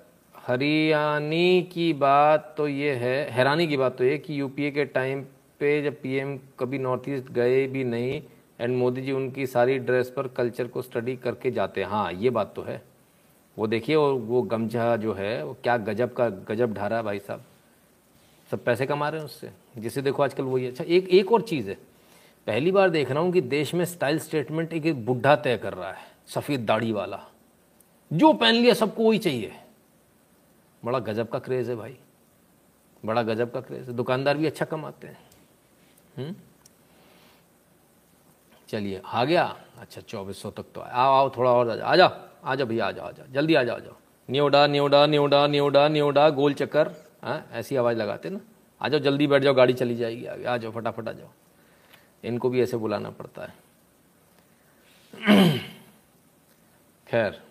हरियाणी 0.48 1.62
की 1.62 1.92
बात 1.92 2.54
तो 2.56 2.66
ये 2.68 2.92
है, 2.92 3.30
हैरानी 3.30 3.66
की 3.66 3.76
बात 3.76 3.96
तो 3.98 4.04
ये 4.04 4.16
कि 4.18 4.40
यूपीए 4.40 4.70
के 4.70 4.84
टाइम 4.84 5.22
पे 5.60 5.82
जब 5.82 6.00
पीएम 6.02 6.36
कभी 6.58 6.78
नॉर्थ 6.78 7.08
ईस्ट 7.08 7.30
गए 7.32 7.66
भी 7.66 7.82
नहीं 7.84 8.20
एंड 8.60 8.76
मोदी 8.76 9.02
जी 9.02 9.12
उनकी 9.12 9.46
सारी 9.46 9.78
ड्रेस 9.78 10.12
पर 10.16 10.28
कल्चर 10.28 10.66
को 10.66 10.82
स्टडी 10.82 11.16
करके 11.16 11.50
जाते 11.50 11.80
हैं। 11.80 11.88
हाँ 11.88 12.12
ये 12.12 12.30
बात 12.30 12.52
तो 12.56 12.62
है। 12.62 12.80
वो 13.56 13.66
देखिए 13.66 13.96
और 13.96 14.14
वो 14.14 14.42
गमछा 14.42 14.96
जो 14.96 15.12
है, 15.14 15.44
वो 15.44 15.56
क्या 15.62 15.76
गजब 15.76 16.12
का, 16.12 16.28
गजब 16.28 16.74
ढा 16.74 16.86
रहा 16.86 16.98
है 16.98 17.04
भाई 17.04 17.18
साहब। 17.18 17.44
सब 18.50 18.64
पैसे 18.64 18.86
कमा 18.86 19.08
रहे 19.08 19.20
हैं 19.20 19.26
उससे। 19.26 19.50
जिसे 19.78 20.02
देखो 20.02 20.22
आजकल 20.22 20.44
वही 20.44 20.66
अच्छा 20.66 20.84
एक 20.84 21.08
एक 21.10 21.32
और 21.32 21.42
चीज़ 21.42 21.68
है। 21.68 21.78
पहली 22.46 22.72
बार 22.72 22.90
देख 22.90 23.10
रहा 23.10 23.22
हूँ 23.22 23.32
कि 23.32 23.40
देश 23.40 23.74
में 23.74 23.84
स्टाइल 23.84 24.18
स्टेटमेंट 24.18 24.72
एक 24.74 25.04
बुढ़ा 25.06 25.36
तय 25.36 25.56
कर 25.56 25.74
रहा 25.74 25.92
है, 25.92 26.06
सफ़ेद 26.26 26.66
दाढ़ी 26.66 26.92
वाला। 26.92 27.24
जो 28.10 28.32
पहन 28.32 28.54
लिया 28.54 28.74
सबको 28.74 29.08
वही 29.08 29.18
चाहिए। 29.18 29.52
बड़ा 30.84 30.98
गजब 30.98 31.28
का 31.28 31.38
क्रेज़ 31.38 31.70
है 31.70 31.76
भाई। 31.76 31.98
बड़ा 33.04 33.22
गजब 33.22 33.52
का 33.52 33.60
क्रेज़ 33.60 33.90
है। 33.90 33.96
दुकानदार 33.96 34.36
भी 34.36 34.46
अच्छा 34.46 34.64
कमाते 34.64 35.06
हैं। 35.06 35.30
हम्म? 36.16 36.34
चलिए, 38.68 39.02
आ 39.04 39.24
गया। 39.24 39.56
अच्छा 39.78 40.00
चौबीस 40.00 40.42
सौ 40.42 40.50
तक 40.50 40.64
तो 40.74 40.80
आओ 40.80 41.14
आओ 41.14 41.30
थोड़ा 41.36 41.50
और 41.50 41.80
आ 41.80 41.96
जाओ। 41.96 42.28
आ 42.44 42.54
जाओ 42.54 42.66
भैया, 42.66 42.86
आ 42.86 42.92
जाओ 42.92 43.06
आ 43.06 43.10
जाओ। 43.10 43.26
जल्दी 43.26 43.54
आ 43.54 43.62
जाओ 43.62 43.76
आ 43.76 43.78
जाओ। 43.78 43.96
न्योडा 44.30 44.66
न्योडा 44.66 45.06
न्योडा 45.06 45.46
न्योडा 45.46 45.88
न्योडा, 45.88 46.30
गोल 46.30 46.54
चक्कर। 46.54 46.94
हाँ 47.22 47.48
ऐसी 47.52 47.76
आवाज़ 47.76 47.98
लगाते 47.98 48.30
ना। 48.30 48.40
आ 48.82 48.88
जाओ, 48.88 49.00
जल्दी 49.00 49.26
बैठ 49.26 49.42
जाओ, 49.42 49.54
गाड़ी 49.54 49.72
चली 49.72 49.96
जाएगी 49.96 50.26
आगे। 50.26 50.44
आ 50.44 50.56
जाओ, 50.56 50.72
फटाफट 50.72 51.08
आ 51.08 51.12
जाओ। 51.12 51.28
इनको 52.24 52.50
भी 52.50 52.62
ऐसे 52.62 52.76
बुलाना 52.76 53.10
पड़ता 53.10 53.42
है। 53.42 53.54
खैर। 57.08 57.42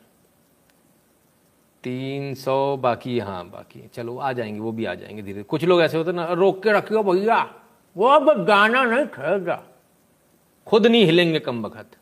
तीन 1.88 2.34
सौ, 2.36 2.78
बाकी 2.78 3.20
हाँ 3.20 3.50
बाकी 3.50 3.88
चलो, 3.88 4.18
आ 4.18 4.32
जाएँगे, 4.34 4.60
वो 4.60 4.72
भी 4.72 4.86
आ 4.86 4.94
जाएँगे 4.96 5.22
धीरे। 5.22 5.44
कुछ 5.44 5.64
लोग 5.64 5.82
ऐसे 5.82 5.98
होते 5.98 6.12
ना, 6.12 6.26
रोक 6.26 6.64
के 6.64 6.72
रखियो 6.72 7.04
भैया। 7.04 7.38
वो 7.96 8.08
अब 8.08 8.46
गाना 8.46 8.84
नहीं 8.84 9.06
खेगा 9.06 9.64
खुद 10.68 10.88
नहीं 10.88 11.06
हिलेंगे 11.06 11.40
कम 11.40 11.66
वक्त। 11.66 11.98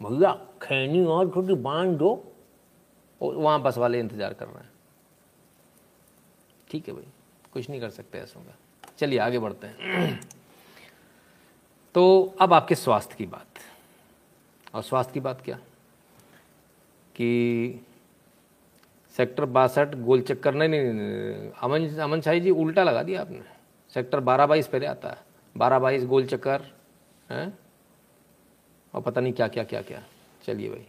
भैया 0.00 0.32
खैनी 0.62 1.04
और 1.04 1.32
थोड़ी 1.36 1.54
बाँध 1.54 1.98
दो। 1.98 2.32
वहाँ 3.20 3.60
बस 3.62 3.78
वाले 3.78 4.00
इंतज़ार 4.00 4.34
कर 4.34 4.46
रहे 4.46 4.64
हैं। 4.64 4.70
ठीक 6.70 6.88
है 6.88 6.94
भाई, 6.94 7.06
कुछ 7.52 7.70
नहीं 7.70 7.80
कर 7.80 7.90
सकते 7.90 8.18
ऐसा 8.18 8.40
का 8.40 8.56
चलिए, 8.98 9.18
आगे 9.18 9.38
बढ़ते 9.38 9.66
हैं। 9.66 10.20
तो 11.94 12.34
अब 12.40 12.52
आपके 12.52 12.74
स्वास्थ्य 12.74 13.14
की 13.18 13.26
बात। 13.26 13.46
और 14.74 14.82
स्वास्थ्य 14.82 15.12
की 15.12 15.20
बात 15.20 15.40
क्या? 15.44 15.56
कि 17.16 17.86
सेक्टर 19.16 19.44
बासठ, 19.46 19.94
गोल 19.96 20.20
चक्कर, 20.20 20.54
नहीं 20.54 20.68
नहीं 20.68 20.92
नहीं 20.92 21.50
अमन 21.62 21.88
अमन 22.00 22.20
शाही 22.20 22.40
जी, 22.40 22.50
उल्टा 22.50 22.82
लगा 22.82 23.02
दिया 23.02 23.20
आपने। 23.20 23.40
सेक्टर 23.94 24.20
बारह 24.20 24.46
बाईस 24.46 24.66
पहले 24.66 24.86
आता 24.86 25.08
है। 25.08 25.18
बारह 25.56 25.78
बाईस, 25.78 26.04
गोल 26.04 26.26
चक्कर, 26.26 26.62
हैं? 27.30 27.58
और 28.94 29.02
पता 29.02 29.20
नहीं 29.20 29.32
क्या 29.32 29.48
क्या 29.48 29.64
क्या 29.64 29.80
क्या। 29.82 30.02
चलिए 30.44 30.68
भाई। 30.68 30.86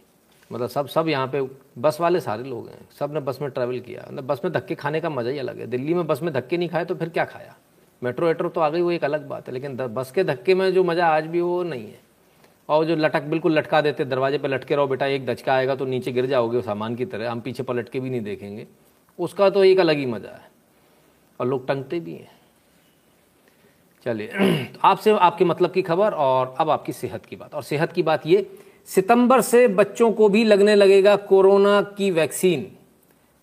मतलब 0.50 0.68
सब 0.68 0.86
सब 0.86 1.08
यहाँ 1.08 1.26
पे, 1.28 1.40
बस 1.78 2.00
वाले 2.00 2.20
सारे 2.20 2.44
लोग 2.44 2.68
हैं। 2.68 2.88
सबने 2.98 3.20
बस 3.20 3.40
में 3.42 3.50
ट्रैवल 3.50 3.80
किया। 3.80 4.04
मतलब 4.08 4.26
बस 4.26 4.40
में 4.44 4.52
धक्के 4.52 4.74
खाने 4.74 5.00
का 5.00 5.10
मज़ा 5.10 5.30
ही 5.30 5.38
अलग 5.38 5.58
है। 5.58 5.66
दिल्ली 5.66 5.94
में 5.94 6.06
बस 6.06 6.22
में 6.22 6.32
धक्के 6.34 6.56
नहीं 6.56 6.68
खाए 6.68 6.84
तो 6.84 6.94
फिर 6.94 7.08
क्या 7.08 7.24
खाया? 7.24 7.56
मेट्रो 8.02 8.26
वेट्रो 8.26 8.48
तो 8.48 8.60
आ 8.60 8.68
गई, 8.68 8.80
वो 8.80 8.90
एक 8.90 9.04
अलग 9.04 9.26
बात 9.28 9.46
है। 9.48 9.54
लेकिन 9.54 9.76
बस 9.76 10.10
के 10.10 10.24
धक्के 10.24 10.54
में 10.54 10.72
जो 10.72 10.84
मज़ा 10.84 11.06
आज 11.06 11.26
भी 11.26 11.40
वो 11.40 11.62
नहीं 11.62 11.86
है। 11.86 12.00
और 12.68 12.84
जो 12.84 12.96
लटक, 12.96 13.22
बिल्कुल 13.22 13.52
लटका 13.52 13.80
देते, 13.80 14.04
दरवाजे 14.04 14.38
पे 14.38 14.48
लटके 14.48 14.76
रहो 14.76 14.86
बेटा, 14.86 15.06
एक 15.06 15.26
दचका 15.26 15.54
आएगा 15.54 15.74
तो 15.74 15.84
नीचे 15.84 16.12
गिर 16.12 16.26
जाओगे 16.26 16.62
सामान 16.62 16.94
की 16.96 17.04
तरह, 17.04 17.30
हम 17.30 17.40
पीछे 17.40 17.62
पलट 17.62 17.88
के 17.88 18.00
भी 18.00 18.10
नहीं 18.10 18.20
देखेंगे। 18.20 18.66
उसका 19.18 19.50
तो 19.50 19.64
एक 19.64 19.80
अलग 19.80 19.96
ही 19.96 20.06
मज़ा 20.06 20.30
है। 20.30 20.50
और 21.40 21.46
लोग 21.46 21.66
टंगते 21.68 22.00
भी 22.00 22.12
हैं। 22.12 22.30
चलिए 24.06 24.26
तो 24.66 24.80
आपसे, 24.84 25.10
आपके 25.10 25.44
मतलब 25.44 25.70
की 25.70 25.82
खबर 25.82 26.12
और 26.12 26.54
अब 26.58 26.70
आपकी 26.70 26.92
सेहत 26.92 27.26
की 27.26 27.36
बात। 27.36 27.54
और 27.54 27.62
सेहत 27.62 27.92
की 27.92 28.02
बात 28.02 28.26
ये, 28.26 28.50
सितंबर 28.86 29.40
से 29.40 29.68
बच्चों 29.68 30.12
को 30.12 30.28
भी 30.28 30.44
लगने 30.44 30.74
लगेगा 30.74 31.16
कोरोना 31.16 31.80
की 31.98 32.10
वैक्सीन। 32.10 32.66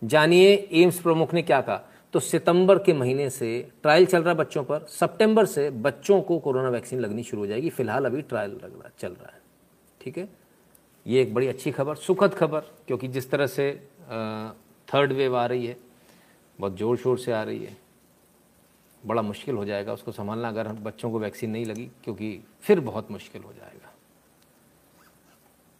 जानिए, 0.03 0.69
एम्स 0.73 0.99
प्रमुख 0.99 1.33
ने 1.33 1.41
क्या 1.41 1.61
कहा? 1.61 1.81
तो 2.15 2.19
सितंबर 2.19 2.80
के 2.80 2.93
महीने 2.93 3.30
से 3.30 3.47
ट्रायल 3.82 4.06
चल 4.06 4.21
रहा 4.23 4.30
है 4.30 4.38
बच्चों 4.38 4.63
पर। 4.63 4.86
सितंबर 4.89 5.45
से 5.45 5.69
बच्चों 5.69 6.21
को 6.21 6.38
कोरोना 6.39 6.69
वैक्सीन 6.69 6.99
लगनी 6.99 7.23
शुरू 7.23 7.41
हो 7.41 7.47
जाएगी। 7.47 7.69
फ़िलहाल 7.69 8.06
अभी 8.06 8.21
ट्रायल 8.21 8.51
लग 8.54 8.73
रहा, 8.73 8.89
चल 8.99 9.12
रहा 9.12 9.32
है। 9.34 9.41
ठीक 10.01 10.17
है? 10.17 10.28
ये 11.06 11.21
एक 11.21 11.34
बड़ी 11.34 11.47
अच्छी 11.47 11.71
खबर, 11.71 11.95
सुखद 11.95 12.34
खबर, 12.34 12.60
क्योंकि 12.88 13.08
जिस 13.08 13.30
तरह 13.32 13.47
से 13.47 13.71
थर्ड 14.88 15.13
वेव 15.13 15.36
आ 15.38 15.45
रही 15.45 15.65
है, 15.65 15.78
बहुत 16.60 16.78
ज़ोर 16.78 16.97
शोर 16.97 17.17
से 17.19 17.32
आ 17.32 17.43
रही 17.43 17.63
है, 17.65 17.78
बड़ा 19.04 19.21
मुश्किल 19.21 19.56
हो 19.56 19.65
जाएगा 19.65 19.93
उसको 19.93 20.12
संभालना 20.12 20.47
अगर 20.47 20.67
हम 20.67 20.84
बच्चों 20.84 21.12
को 21.12 21.19
वैक्सीन 21.19 21.49
नहीं 21.49 21.65
लगी, 21.65 21.89
क्योंकि 22.04 22.39
फिर 22.62 22.80
बहुत 22.82 23.12
मुश्किल 23.12 23.41
हो 23.41 23.54
जाएगा। 23.54 23.93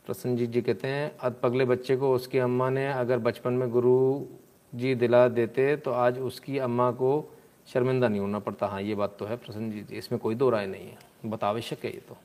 प्रसन्नजीत 0.06 0.50
जी 0.50 0.62
कहते 0.62 0.88
हैं, 0.88 1.12
अब 1.18 1.40
पगले 1.44 1.66
बच्चे 1.66 1.96
को 1.96 2.14
उसकी 2.16 2.40
अम्मा 2.40 2.70
ने 2.70 2.92
अगर 2.94 3.20
बचपन 3.20 3.54
में 3.54 3.70
गुरु 3.70 4.26
जी 4.76 4.96
दिला 4.96 5.28
देते 5.28 5.76
तो 5.76 5.92
आज 5.92 6.20
उसकी 6.20 6.58
अम्मा 6.58 6.92
को 6.92 7.34
शर्मिंदा 7.68 8.08
नहीं 8.08 8.20
होना 8.20 8.40
पड़ता। 8.40 8.68
हाँ 8.68 8.82
ये 8.82 8.96
बात 8.96 9.16
तो 9.20 9.26
है, 9.26 9.38
प्रसन्न 9.38 9.72
जी, 9.72 9.98
इसमें 9.98 10.20
कोई 10.22 10.36
दो 10.36 10.50
राय 10.50 10.68
नहीं 10.68 10.88
है। 10.88 10.98
बतावश्यक 11.26 11.86
है 11.86 11.92
ये 11.92 12.02
तो। 12.10 12.18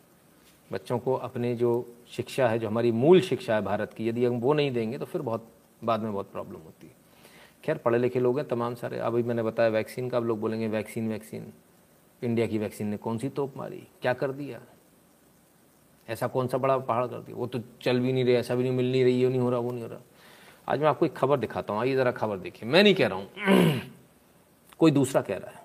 बच्चों 0.72 0.98
को 0.98 1.14
अपने 1.14 1.54
जो 1.54 1.96
शिक्षा 2.10 2.48
है, 2.48 2.58
जो 2.58 2.68
हमारी 2.68 2.92
मूल 2.92 3.20
शिक्षा 3.20 3.54
है 3.54 3.62
भारत 3.62 3.92
की, 3.92 4.08
यदि 4.08 4.24
हम 4.24 4.34
वो 4.34 4.52
नहीं 4.52 4.72
देंगे 4.72 4.98
तो 4.98 5.04
फिर 5.04 5.22
बहुत, 5.22 5.48
बाद 5.84 6.00
में 6.00 6.12
बहुत 6.12 6.32
प्रॉब्लम 6.32 6.56
होती 6.56 6.86
है। 6.86 6.92
खैर 7.64 7.76
पढ़े 7.76 7.98
लिखे 7.98 8.20
लोग 8.20 8.38
हैं 8.38 8.48
तमाम 8.48 8.74
सारे। 8.74 8.98
अभी 8.98 9.22
मैंने 9.22 9.42
बताया, 9.42 9.68
वैक्सीन 9.68 10.10
का 10.10 10.16
अब 10.16 10.24
लोग 10.24 10.40
बोलेंगे, 10.40 10.68
वैक्सीन 10.68 11.08
वैक्सीन। 11.08 11.52
इंडिया 12.24 12.46
की 12.46 12.58
वैक्सीन 12.58 12.86
ने 12.86 12.96
कौन 12.96 13.18
सी 13.18 13.28
तोप 13.28 13.56
मारी? 13.56 13.86
क्या 14.02 14.12
कर 14.12 14.32
दिया? 14.32 14.60
ऐसा 16.08 16.26
कौन 16.26 16.46
सा 16.46 16.58
बड़ा 16.58 16.78
पहाड़ 16.78 17.06
कर 17.06 17.18
दिया? 17.18 17.36
वो 17.36 17.46
तो 17.46 17.60
चल 17.82 18.00
भी 18.00 18.12
नहीं 18.12 18.24
रही, 18.24 18.34
ऐसा 18.34 18.54
भी 18.54 18.62
नहीं, 18.62 18.72
मिल 18.72 18.92
नहीं 18.92 19.04
रही, 19.04 19.22
ये 19.22 19.28
नहीं 19.28 19.40
हो 19.40 19.50
रहा, 19.50 19.60
वो 19.60 19.70
नहीं 19.70 19.82
हो 19.82 19.88
रहा। 19.88 20.00
आज 20.70 20.80
मैं 20.80 20.88
आपको 20.88 21.06
एक 21.06 21.14
खबर 21.16 21.36
दिखाता 21.36 21.72
हूँ, 21.72 21.80
आइए 21.80 21.94
ज़रा 21.96 22.10
खबर 22.12 22.36
देखिए। 22.38 22.68
मैं 22.70 22.82
नहीं 22.82 22.94
कह 22.94 23.06
रहा 23.06 23.18
हूँ, 23.18 23.80
कोई 24.78 24.90
दूसरा 24.90 25.20
कह 25.20 25.36
रहा 25.36 25.50
है। 25.50 25.62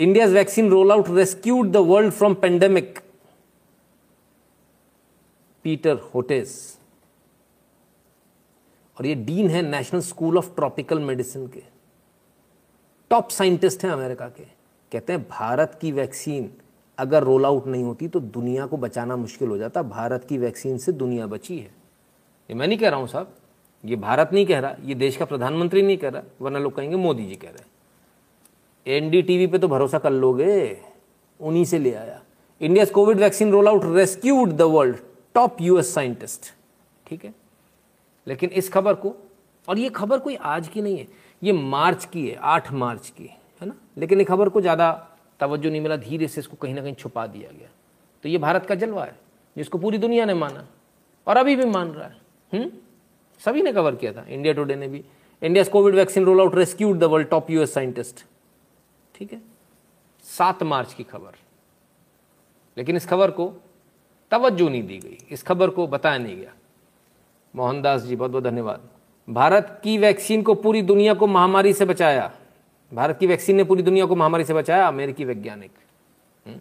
India's 0.00 0.32
vaccine 0.32 0.68
roll 0.70 0.90
out 0.92 1.08
rescued 1.08 1.70
the 1.72 1.76
world 1.76 2.12
from 2.12 2.34
pandemic 2.34 2.98
Peter 5.64 5.96
Hotez 6.14 6.56
और 8.96 9.06
ये 9.06 9.14
डीन 9.14 9.48
है 9.48 9.62
national 9.62 10.00
school 10.00 10.38
of 10.38 10.54
tropical 10.54 10.98
medicine 11.00 11.46
के। 11.46 11.62
टॉप 13.10 13.28
साइंटिस्ट 13.28 13.84
हैं 13.84 13.90
अमेरिका 13.90 14.28
के। 14.28 14.44
कहते 14.92 15.12
हैं, 15.12 15.22
भारत 15.22 15.78
की 15.80 15.92
वैक्सीन 15.92 16.50
अगर 16.98 17.22
रोल 17.22 17.46
आउट 17.46 17.66
नहीं 17.66 17.84
होती 17.84 18.08
तो 18.08 18.20
दुनिया 18.20 18.66
को 18.66 18.76
बचाना 18.76 19.16
मुश्किल 19.16 19.48
हो 19.48 19.56
जाता। 19.58 19.82
भारत 19.82 20.24
की 20.24 20.38
वैक्सीन 20.38 20.78
से 20.78 20.92
दुनिया 20.92 21.26
बची 21.26 21.58
है। 21.58 21.70
ये 22.50 22.54
मैं 22.54 22.68
नहीं 22.68 22.78
कह 22.78 22.88
रहा 22.88 23.00
हूँ, 23.00 23.08
साहब। 23.08 23.34
ये 23.84 23.96
भारत 23.96 24.30
नहीं 24.32 24.46
कह 24.46 24.58
रहा, 24.58 24.76
ये 24.84 24.94
देश 24.94 25.16
का 25.16 25.24
प्रधानमंत्री 25.24 25.82
नहीं 25.82 25.96
कह 25.96 26.08
रहा, 26.08 26.22
वरना 26.40 26.58
लोग 26.58 26.76
कहेंगे 26.76 26.96
मोदी 26.96 27.26
जी 27.26 27.34
कह 27.34 27.48
रहे 27.48 27.58
हैं। 27.58 27.72
एनडीटीवी 28.86 29.46
पे 29.46 29.58
तो 29.58 29.68
भरोसा 29.68 29.98
कर 29.98 30.10
लोगे, 30.10 30.78
उन्हीं 31.40 31.64
से 31.64 31.78
ले 31.78 31.94
आया। 31.94 32.20
India 32.60 32.84
covid 32.84 33.18
vaccine 33.18 33.50
roll 33.52 33.68
out 33.68 33.82
rescued 33.84 34.52
the 34.52 34.62
world, 34.62 34.96
top 35.34 35.56
US 35.60 35.94
scientist. 35.94 36.52
ठीक 37.06 37.24
है? 37.24 37.34
लेकिन 38.26 38.50
इस 38.50 38.72
खबर 38.72 38.94
को, 38.94 39.14
और 39.68 39.78
ये 39.78 39.88
खबर 39.88 40.18
कोई 40.18 40.34
आज 40.34 40.68
की 40.68 40.82
नहीं 40.82 40.98
है, 40.98 41.06
ये 41.42 41.52
मार्च 41.52 42.04
की 42.04 42.28
है, 42.28 42.34
आठ 42.34 42.72
मार्च 42.72 43.08
की, 43.08 43.30
है 43.60 43.68
ना? 43.68 43.74
लेकिन 43.98 44.18
ये 44.18 44.24
खबर 44.24 44.48
को 44.48 44.60
ज़्यादा 44.60 45.08
तवज्जो 45.40 45.70
नहीं 45.70 45.80
मिला, 45.80 45.96
धीरे 45.96 46.28
से 46.28 46.40
इसको 46.40 46.56
कहीं 46.56 46.74
ना 46.74 46.82
कहीं 46.82 46.94
छुपा 46.94 47.26
दिया 47.26 47.50
गया। 47.58 47.68
तो 48.22 48.28
ये 48.28 48.38
भारत 48.38 48.66
का 48.66 48.74
जलवा 48.74 49.04
है, 49.04 49.16
जिसको 49.56 49.78
पूरी 49.78 49.98
दुनिया 49.98 50.24
ने 50.24 50.34
माना, 50.34 50.66
और 51.26 51.36
अभी 51.36 51.56
भी 51.56 51.64
मान 51.64 51.88
रहा 51.88 52.06
है। 52.06 52.16
हुँ? 52.52 52.70
सभी 53.44 53.62
ने 53.62 53.72
कवर 53.72 53.96
किया 53.96 54.12
था। 54.12 54.26
इंडिया 54.28 54.54
टुडे 54.54 54.74
ने 54.74 54.88
भी। 54.88 55.04
India 55.42 55.64
covid 55.64 55.94
vaccine 55.94 56.24
roll 56.24 56.40
out 56.40 56.54
rescued 56.54 56.98
the 56.98 57.04
world 57.04 57.28
top 57.28 57.50
US 57.50 57.74
scientist 57.74 58.24
ठीक 59.14 59.32
है? 59.32 59.42
सात 60.22 60.62
मार्च 60.62 60.94
की 60.94 61.04
खबर। 61.04 61.36
लेकिन 62.78 62.96
इस 62.96 63.08
खबर 63.08 63.30
को 63.30 63.54
तवज्जो 64.30 64.68
नहीं 64.68 64.86
दी 64.86 64.98
गई। 64.98 65.18
इस 65.30 65.42
खबर 65.42 65.70
को 65.70 65.86
बताया 65.86 66.18
नहीं 66.18 66.36
गया। 66.36 66.54
मोहनदास 67.56 68.02
जी 68.02 68.16
बहुत 68.16 68.30
बहुत 68.30 68.44
धन्यवाद। 68.44 68.80
भारत 69.30 69.80
की 69.84 69.98
वैक्सीन 69.98 70.42
को 70.42 70.54
पूरी 70.54 70.82
दुनिया 70.82 71.14
को 71.14 71.26
महामारी 71.26 71.72
से 71.72 71.84
बचाया। 71.84 72.32
भारत 72.94 73.18
की 73.18 73.26
वैक्सीन 73.26 73.56
ने 73.56 73.64
पूरी 73.64 73.82
दुनिया 73.82 74.06
को 74.06 74.16
महामारी 74.16 74.44
से 74.44 74.54
बचाया, 74.54 74.88
अमेरिकी 74.88 75.24
वैज्ञानिक। 75.24 75.70
हम्म? 76.46 76.58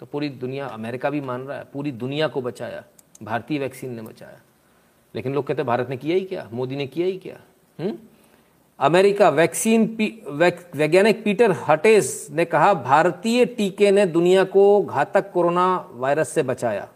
तो 0.00 0.06
पूरी 0.06 0.28
दुनिया, 0.28 0.66
अमेरिका 0.66 1.10
भी 1.10 1.20
मान 1.20 1.42
रहा 1.42 1.58
है, 1.58 1.64
पूरी 1.72 1.92
दुनिया 1.92 2.28
को 2.28 2.42
बचाया। 2.42 2.84
भारतीय 3.22 3.58
वैक्सीन 3.58 3.94
ने 3.94 4.02
बचाया। 4.02 4.40
लेकिन 5.14 5.34
लोग 5.34 5.46
कहते 5.46 5.62
भारत 5.62 5.88
ने 5.90 5.96
किया 5.96 6.16
ही 6.16 6.24
क्या? 6.24 6.50
मोदी 6.52 6.76
ने 6.76 6.86
किया 6.86 7.06
ही 7.06 7.18
क्या? 7.18 7.40
हुँ? 7.80 7.88
हम्म? 7.88 7.98
अमेरिका 8.78 9.28
वैक्सीन 9.28 9.96
वैज्ञानिक 10.74 11.24
पीटर 11.24 11.52
हटेस 11.52 12.28
ने 12.30 12.44
कहा, 12.44 12.74
भारतीय 12.74 13.44
टीके 13.44 13.90
ने 13.90 14.06
दुनिया 14.06 14.44
को 14.44 14.82
घातक 14.82 15.32
कोरोना 15.32 15.88
वायरस 15.92 16.28
से 16.28 16.42
बचाया। 16.42 16.88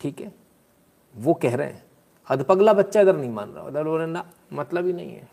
ठीक 0.00 0.20
है? 0.20 0.32
वो 1.16 1.34
कह 1.34 1.56
रहे 1.56 1.66
हैं। 1.66 1.84
अधपगला 2.28 2.72
बच्चा 2.72 3.00
इधर 3.00 3.16
नहीं 3.16 3.30
मान 3.30 3.50
रहा। 3.50 3.64
उधर 3.64 3.84
बोले, 3.84 4.06
ना 4.06 4.30
मतलब 4.52 4.86
ही 4.86 4.92
नहीं 4.92 5.12
है। 5.12 5.28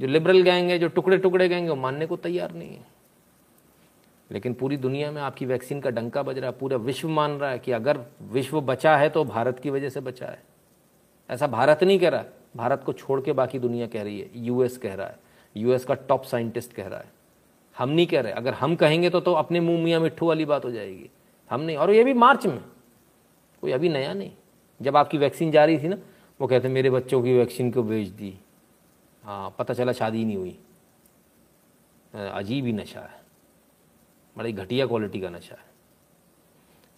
जो 0.00 0.06
लिबरल 0.06 0.42
गैंग 0.42 0.70
है, 0.70 0.78
जो 0.78 0.88
टुकड़े 0.88 1.18
टुकड़े 1.18 1.48
गैंग 1.48 1.64
है, 1.64 1.70
वो 1.70 1.76
मानने 1.76 2.06
को 2.06 2.16
तैयार 2.16 2.52
नहीं 2.52 2.70
है। 2.70 2.97
लेकिन 4.30 4.54
पूरी 4.54 4.76
दुनिया 4.76 5.10
में 5.12 5.20
आपकी 5.22 5.46
वैक्सीन 5.46 5.80
का 5.80 5.90
डंका 5.90 6.22
बज 6.22 6.38
रहा 6.38 6.50
है, 6.50 6.56
पूरा 6.58 6.76
विश्व 6.76 7.08
मान 7.08 7.32
रहा 7.32 7.50
है 7.50 7.58
कि 7.58 7.72
अगर 7.72 7.98
विश्व 8.22 8.60
बचा 8.60 8.96
है 8.96 9.08
तो 9.08 9.24
भारत 9.24 9.58
की 9.58 9.70
वजह 9.70 9.88
से 9.88 10.00
बचा 10.00 10.26
है। 10.26 10.42
ऐसा 11.30 11.46
भारत 11.46 11.84
नहीं 11.84 11.98
कह 11.98 12.08
रहा, 12.08 12.24
भारत 12.56 12.82
को 12.84 12.92
छोड़ 12.92 13.20
के 13.20 13.32
बाकी 13.32 13.58
दुनिया 13.58 13.86
कह 13.86 14.02
रही 14.02 14.20
है, 14.20 14.30
यूएस 14.36 14.76
कह 14.78 14.94
रहा 14.94 15.06
है, 15.06 15.18
यूएस 15.56 15.84
का 15.84 15.94
टॉप 15.94 16.24
साइंटिस्ट 16.24 16.72
कह 16.72 16.86
रहा 16.86 16.98
है। 16.98 17.12
हम 17.76 17.88
नहीं 17.88 18.06
कह 18.06 18.20
रहे, 18.20 18.32
अगर 18.32 18.54
हम 18.54 18.74
कहेंगे 18.76 19.10
तो 19.10 19.20
तो 19.20 19.32
अपने 19.34 19.60
मुँह 19.60 19.82
मियाँ 19.84 20.00
मिट्ठू 20.00 20.26
वाली 20.26 20.44
बात 20.44 20.64
हो 20.64 20.70
जाएगी। 20.70 21.10
हम 21.50 21.60
नहीं, 21.60 21.76
और 21.76 21.90
ये 21.90 22.04
भी 22.04 22.14
मार्च 22.14 22.46
में, 22.46 22.60
कोई 23.62 23.72
अभी 23.72 23.88
नया 23.88 24.12
नहीं। 24.14 24.30
जब 24.80 24.96
आपकी 24.96 25.18
वैक्सीन 25.18 25.50
जा 25.50 25.64
रही 25.64 25.78
थी 25.78 25.88
ना, 25.88 25.96
वो 26.40 26.46
कहते, 26.46 26.68
मेरे 26.68 26.90
बच्चों 26.90 27.22
की 27.22 27.38
वैक्सीन 27.38 27.70
को 27.70 27.82
भेज 27.82 28.08
दी। 28.08 28.34
हाँ 29.24 29.54
पता 29.58 29.74
चला 29.74 29.92
शादी 29.92 30.24
नहीं 30.24 30.36
हुई। 30.36 30.58
अजीब 32.14 32.64
ही 32.64 32.72
नशा 32.72 33.00
है। 33.00 33.16
बड़ी 34.38 34.52
घटिया 34.52 34.86
क्वालिटी 34.86 35.20
का 35.20 35.28
नशा 35.28 35.54
है। 35.54 35.66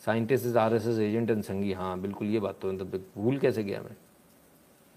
Scientist 0.04 0.46
is 0.46 0.58
R 0.58 0.74
S 0.74 0.86
S 0.86 0.98
agent 0.98 1.30
and 1.30 1.42
Sanghi 1.42 1.72
हाँ 1.72 2.00
बिल्कुल 2.00 2.28
ये 2.28 2.40
बात 2.40 2.58
तो 2.60 2.72
मतलब 2.72 3.04
भूल 3.16 3.38
कैसे 3.38 3.64
गया 3.64 3.80
मैं? 3.82 3.96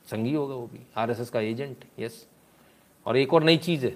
संगी 0.06 0.34
होगा 0.34 0.56
वो 0.56 0.68
भी। 0.68 0.80
आर 0.98 1.12
एस 1.12 1.20
एस 1.20 1.30
का 1.30 1.40
एजेंट 1.40 1.86
यस 2.00 2.28
और 3.06 3.18
एक 3.18 3.34
और 3.34 3.44
नई 3.44 3.58
चीज़ 3.58 3.86
है। 3.86 3.96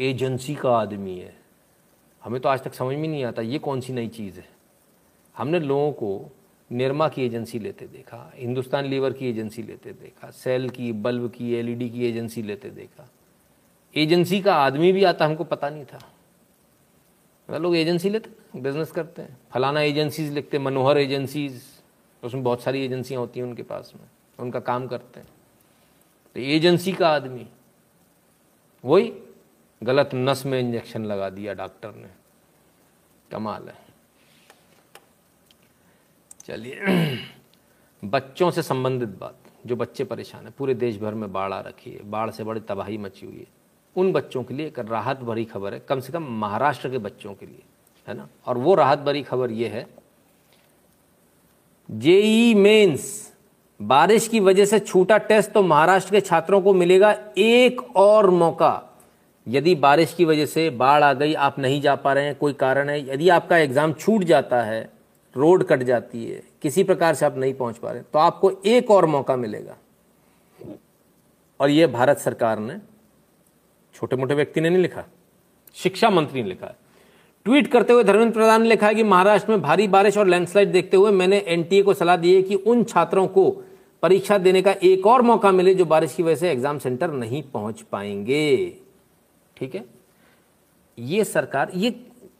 एजेंसी 0.00 0.54
का 0.54 0.70
आदमी 0.70 1.18
है। 1.18 1.34
हमें 2.22 2.40
तो 2.40 2.48
आज 2.48 2.62
तक 2.62 2.74
समझ 2.74 2.96
में 2.96 3.08
नहीं 3.08 3.24
आता 3.24 3.42
ये 3.42 3.58
कौन 3.58 3.80
सी 3.80 3.92
नई 3.92 4.08
चीज़ 4.08 4.38
है। 4.38 4.48
हमने 5.36 5.60
लोगों 5.60 5.92
को 5.92 6.30
निरमा 6.70 7.08
की 7.08 7.24
एजेंसी 7.26 7.58
लेते 7.58 7.86
देखा, 7.86 8.32
हिंदुस्तान 8.34 8.84
लीवर 8.84 9.12
की 9.12 9.28
एजेंसी 9.28 9.62
लेते 9.62 9.92
देखा 9.92 10.30
सेल 10.30 10.68
की 10.70 10.92
बल्ब 10.92 11.30
की 11.30 11.54
एलईडी 11.54 11.90
की 11.90 12.06
एजेंसी 12.06 12.42
लेते 12.42 12.70
देखा। 12.70 13.08
एजेंसी 13.94 14.40
का 14.40 14.54
आदमी 14.54 14.92
भी 14.92 15.04
आता 15.04 15.26
हमको 15.26 15.44
पता 15.44 15.70
नहीं 15.70 15.84
था। 15.84 16.00
लोग 17.50 17.76
एजेंसी 17.76 18.10
लेते 18.10 18.30
हैं 18.30 18.62
बिज़नेस 18.62 18.92
करते 18.92 19.22
हैं। 19.22 19.38
फलाना 19.52 19.80
एजेंसीज 19.80 20.32
लिखते 20.32 20.56
हैं, 20.56 20.64
मनोहर 20.64 20.98
एजेंसीज 20.98 21.62
उसमें 22.24 22.42
बहुत 22.42 22.62
सारी 22.62 22.84
एजेंसियाँ 22.84 23.20
होती 23.20 23.40
हैं 23.40 23.46
उनके 23.46 23.62
पास 23.62 23.92
में, 23.96 24.06
उनका 24.38 24.60
काम 24.60 24.86
करते 24.86 25.20
हैं। 25.20 25.28
तो 26.34 26.40
एजेंसी 26.40 26.92
का 26.92 27.08
आदमी, 27.08 27.46
वही 28.84 29.12
गलत 29.82 30.10
नस 30.14 30.46
में 30.46 30.60
इंजेक्शन 30.60 31.04
लगा 31.04 31.30
दिया 31.30 31.54
डॉक्टर 31.54 31.94
ने। 31.94 32.08
कमाल 33.30 33.68
है। 33.68 33.86
चलिए, 36.44 36.80
बच्चों 38.04 38.50
से 38.50 38.62
संबंधित 38.62 39.08
बात, 39.08 39.38
जो 39.66 39.76
बच्चे 39.76 40.04
परेशान 40.04 40.44
हैं, 40.44 40.54
पूरे 40.58 40.74
देश 40.74 40.98
भर 40.98 41.14
में 41.14 41.32
बाढ़ 41.32 41.52
आ 41.52 41.60
रखी 41.60 41.92
है, 41.92 42.10
बाढ़ 42.10 42.30
से 42.30 42.44
बड़ी 42.44 42.60
तबाही 42.60 42.98
मची 42.98 43.26
हुई 43.26 43.38
है। 43.38 43.46
उन 43.96 44.12
बच्चों 44.12 44.42
के 44.42 44.54
लिए 44.54 44.66
एक 44.66 44.78
राहत 44.80 45.20
भरी 45.20 45.44
खबर 45.44 45.74
है, 45.74 45.80
कम 45.88 46.00
से 46.00 46.12
कम 46.12 46.26
महाराष्ट्र 46.40 46.88
के 46.88 46.98
बच्चों 47.00 47.34
के 47.34 47.46
लिए, 47.46 47.62
है 48.08 48.14
ना? 48.14 48.28
और 48.46 48.58
वो 48.58 48.74
राहत 48.74 48.98
भरी 49.00 49.22
खबर 49.22 49.50
ये 49.52 49.68
है, 49.68 49.86
जेई 51.88 52.54
मेंस, 52.54 53.32
बारिश 53.80 54.26
की 54.28 54.40
वजह 54.40 54.64
से 54.64 54.78
छूटा 54.80 55.16
टेस्ट 55.20 55.50
तो 55.52 55.62
महाराष्ट्र 55.62 56.12
के 56.12 56.20
छात्रों 56.20 56.60
को 56.62 56.72
मिलेगा 56.74 57.14
एक 57.38 57.80
और 57.96 58.30
मौका। 58.32 58.82
यदि 59.46 59.74
बारिश 59.76 60.14
की 60.14 60.24
वजह 60.24 60.46
से 60.46 60.68
बाढ़ 60.72 61.02
आ 61.04 61.12
गई, 61.12 61.34
आप 61.34 61.58
नहीं 61.58 61.80
जा 61.80 61.94
पा 61.96 62.12
रहे 62.12 62.24
हैं, 62.24 62.34
कोई 62.34 62.52
कारण 62.54 62.88
है, 62.90 62.98
यदि 63.08 63.28
आपका 63.30 63.58
एग्ज़ाम 63.58 63.92
छूट 63.92 64.24
जाता 64.24 64.62
है, 64.62 64.82
रोड 65.36 65.64
कट 65.64 65.82
जाती 65.82 66.24
है, 66.24 66.42
किसी 66.62 66.84
प्रकार 66.84 67.14
से 67.14 67.26
आप 67.26 67.36
नहीं 67.36 67.54
पहुँच 67.54 67.78
पा 67.78 67.90
रहे 67.90 68.02
तो 68.02 68.18
आपको 68.18 68.50
एक 68.66 68.90
और 68.90 69.06
मौका 69.06 69.36
मिलेगा। 69.36 69.76
और 71.60 71.70
ये 71.70 71.86
भारत 71.88 72.18
सरकार 72.18 72.58
ने 72.58 72.78
छोटे 73.96 74.16
मोटे 74.16 74.34
व्यक्ति 74.34 74.60
ने 74.60 74.70
नहीं 74.70 74.82
लिखा, 74.82 75.04
शिक्षा 75.76 76.10
मंत्री 76.10 76.42
ने 76.42 76.48
लिखा। 76.48 76.74
ट्वीट 77.46 77.66
करते 77.66 77.92
हुए 77.92 78.04
धर्मेंद्र 78.04 78.34
प्रधान 78.34 78.62
ने 78.62 78.68
लिखा 78.68 78.86
है 78.86 78.94
कि 78.94 79.02
महाराष्ट्र 79.02 79.50
में 79.50 79.60
भारी 79.62 79.86
बारिश 79.88 80.16
और 80.18 80.26
लैंडस्लाइड 80.26 80.72
देखते 80.72 80.96
हुए 80.96 81.10
मैंने 81.12 81.38
एनटीए 81.48 81.82
को 81.82 81.94
सलाह 81.94 82.16
दी 82.16 82.34
है 82.34 82.42
कि 82.42 82.54
उन 82.54 82.82
छात्रों 82.84 83.26
को 83.28 83.50
परीक्षा 84.02 84.38
देने 84.38 84.62
का 84.62 84.72
एक 84.82 85.06
और 85.06 85.22
मौका 85.22 85.52
मिले 85.52 85.74
जो 85.74 85.84
बारिश 85.84 86.14
की 86.14 86.22
वजह 86.22 86.36
से 86.36 86.50
एग्ज़ाम 86.50 86.78
सेंटर 86.78 87.10
नहीं 87.10 87.42
पहुँच 87.42 87.80
पाएँगे। 87.82 88.76
ठीक 89.56 89.74
है? 89.74 89.84
ये 90.98 91.24
सरकार, 91.24 91.70
ये 91.74 91.94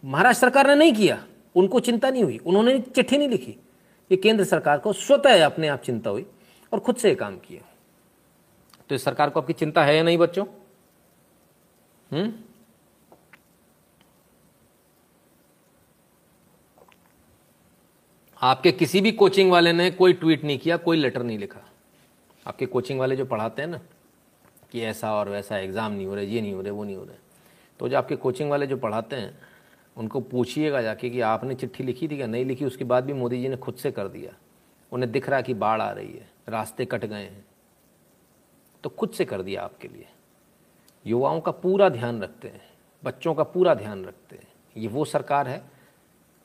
महाराष्ट्र 0.04 0.40
सरकार 0.40 0.66
ने 0.66 0.74
नहीं 0.74 0.92
किया। 0.92 1.22
उनको 1.54 1.80
चिंता 1.80 2.10
नहीं 2.10 2.22
हुई। 2.24 2.38
उन्होंने 2.38 2.78
चिट्ठी 2.80 3.18
नहीं 3.18 3.28
लिखी। 3.28 3.56
ये 4.10 4.16
केंद्र 4.16 4.44
सरकार 4.44 4.78
को 4.78 4.92
स्वतः 4.92 5.44
अपने 5.46 5.68
आप 5.68 5.82
चिंता 5.82 6.10
हुई 6.10 6.26
और 6.72 6.80
खुद 6.80 6.96
से 6.96 7.14
काम 7.14 7.36
किया। 7.38 7.62
तो 8.90 8.94
इस 8.94 9.04
सरकार 9.04 9.30
को 9.30 9.40
आपकी 9.40 9.52
चिंता 9.52 9.84
है 9.84 9.96
या 9.96 10.02
नहीं 10.02 10.18
बच्चों? 10.18 10.44
हम्म 12.12 12.32
आपके 18.42 18.72
किसी 18.72 19.00
भी 19.00 19.12
कोचिंग 19.12 19.50
वाले 19.50 19.72
ने 19.72 19.90
कोई 19.90 20.12
ट्वीट 20.12 20.44
नहीं 20.44 20.58
किया, 20.58 20.76
कोई 20.76 20.96
लेटर 20.96 21.22
नहीं 21.22 21.38
लिखा। 21.38 21.60
आपके 22.46 22.66
कोचिंग 22.66 23.00
वाले 23.00 23.16
जो 23.16 23.24
पढ़ाते 23.24 23.62
हैं 23.62 23.68
ना, 23.68 23.80
कि 24.72 24.80
ऐसा 24.80 25.14
और 25.14 25.28
वैसा 25.28 25.58
एग्ज़ाम 25.58 25.92
नहीं 25.92 26.06
हो 26.06 26.14
रहे, 26.14 26.26
ये 26.26 26.40
नहीं 26.40 26.52
हो 26.52 26.60
रहे, 26.60 26.70
वो 26.70 26.84
नहीं 26.84 26.96
हो 26.96 27.04
रहे। 27.04 27.16
तो 27.80 27.88
जो 27.88 27.98
आपके 27.98 28.16
कोचिंग 28.16 28.50
वाले 28.50 28.66
जो 28.66 28.76
पढ़ाते 28.76 29.16
हैं, 29.16 29.38
उनको 29.96 30.20
पूछिएगा 30.20 30.82
जाके 30.82 31.10
कि 31.10 31.20
आपने 31.20 31.54
चिट्ठी 31.54 31.84
लिखी 31.84 32.08
थी 32.08 32.16
क्या? 32.16 32.26
नहीं 32.26 32.44
लिखी, 32.44 32.64
उसके 32.64 32.84
बाद 32.84 33.04
भी 33.04 33.12
मोदी 33.12 33.42
जी 33.42 33.48
ने 33.48 33.56
खुद 33.56 33.74
से 33.74 33.90
कर 33.90 34.08
दिया। 34.08 34.32
उन्हें 34.92 35.12
दिख 35.12 35.28
रहा 35.28 35.40
कि 35.40 35.54
बाढ़ 35.54 35.80
आ 35.80 35.90
रही 35.90 36.12
है, 36.12 36.30
रास्ते 36.48 36.84
कट 36.84 37.04
गए 37.04 37.22
हैं। 37.22 37.44
तो 38.84 38.90
खुद 38.90 39.10
से 39.10 39.24
कर 39.24 39.42
दिया 39.42 39.62
आपके 39.62 39.88
लिए। 39.88 40.06
युवाओं 41.06 41.40
का 41.40 41.52
पूरा 41.52 41.88
ध्यान 41.88 42.22
रखते 42.22 42.48
हैं, 42.48 42.60
बच्चों 43.02 43.34
का 43.34 43.42
पूरा 43.44 43.74
ध्यान 43.74 44.04
रखते 44.04 44.36
हैं। 44.36 44.48
ये 44.76 44.88
वो 44.88 45.04
सरकार 45.04 45.48
है, 45.48 45.62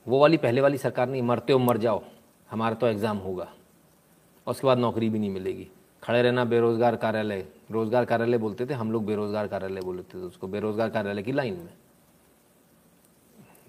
वो 0.05 0.19
वाली 0.19 0.37
पहले 0.37 0.61
वाली 0.61 0.77
सरकार 0.77 1.09
नहीं, 1.09 1.21
मरते 1.21 1.53
हो 1.53 1.59
मर 1.59 1.77
जाओ, 1.77 2.01
हमारा 2.49 2.75
तो 2.75 2.87
एग्ज़ाम 2.87 3.17
होगा 3.17 3.43
और 3.43 4.51
उसके 4.51 4.67
बाद 4.67 4.77
नौकरी 4.77 5.09
भी 5.09 5.19
नहीं 5.19 5.29
मिलेगी। 5.29 5.67
खड़े 6.03 6.21
रहना 6.21 6.45
बेरोजगार 6.45 6.95
कार्यालय, 6.95 7.45
रोज़गार 7.71 8.05
कार्यालय 8.05 8.37
बोलते 8.37 8.65
थे, 8.65 8.73
हम 8.73 8.91
लोग 8.91 9.05
बेरोजगार 9.05 9.47
कार्यालय 9.47 9.81
बोलते 9.81 10.17
थे 10.19 10.23
उसको, 10.23 10.47
बेरोजगार 10.47 10.89
कार्यालय 10.89 11.23
की 11.23 11.31
लाइन 11.31 11.53
में। 11.53 11.73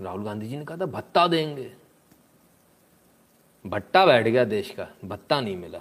राहुल 0.01 0.25
गांधी 0.25 0.49
जी 0.49 0.57
ने 0.57 0.65
कहा 0.65 0.77
था, 0.77 0.87
भत्ता 0.87 1.27
देंगे। 1.27 1.73
भट्टा 3.65 4.05
बैठ 4.07 4.27
गया 4.27 4.45
देश 4.45 4.71
का, 4.71 4.89
भत्ता 5.05 5.41
नहीं 5.41 5.57
मिला। 5.57 5.81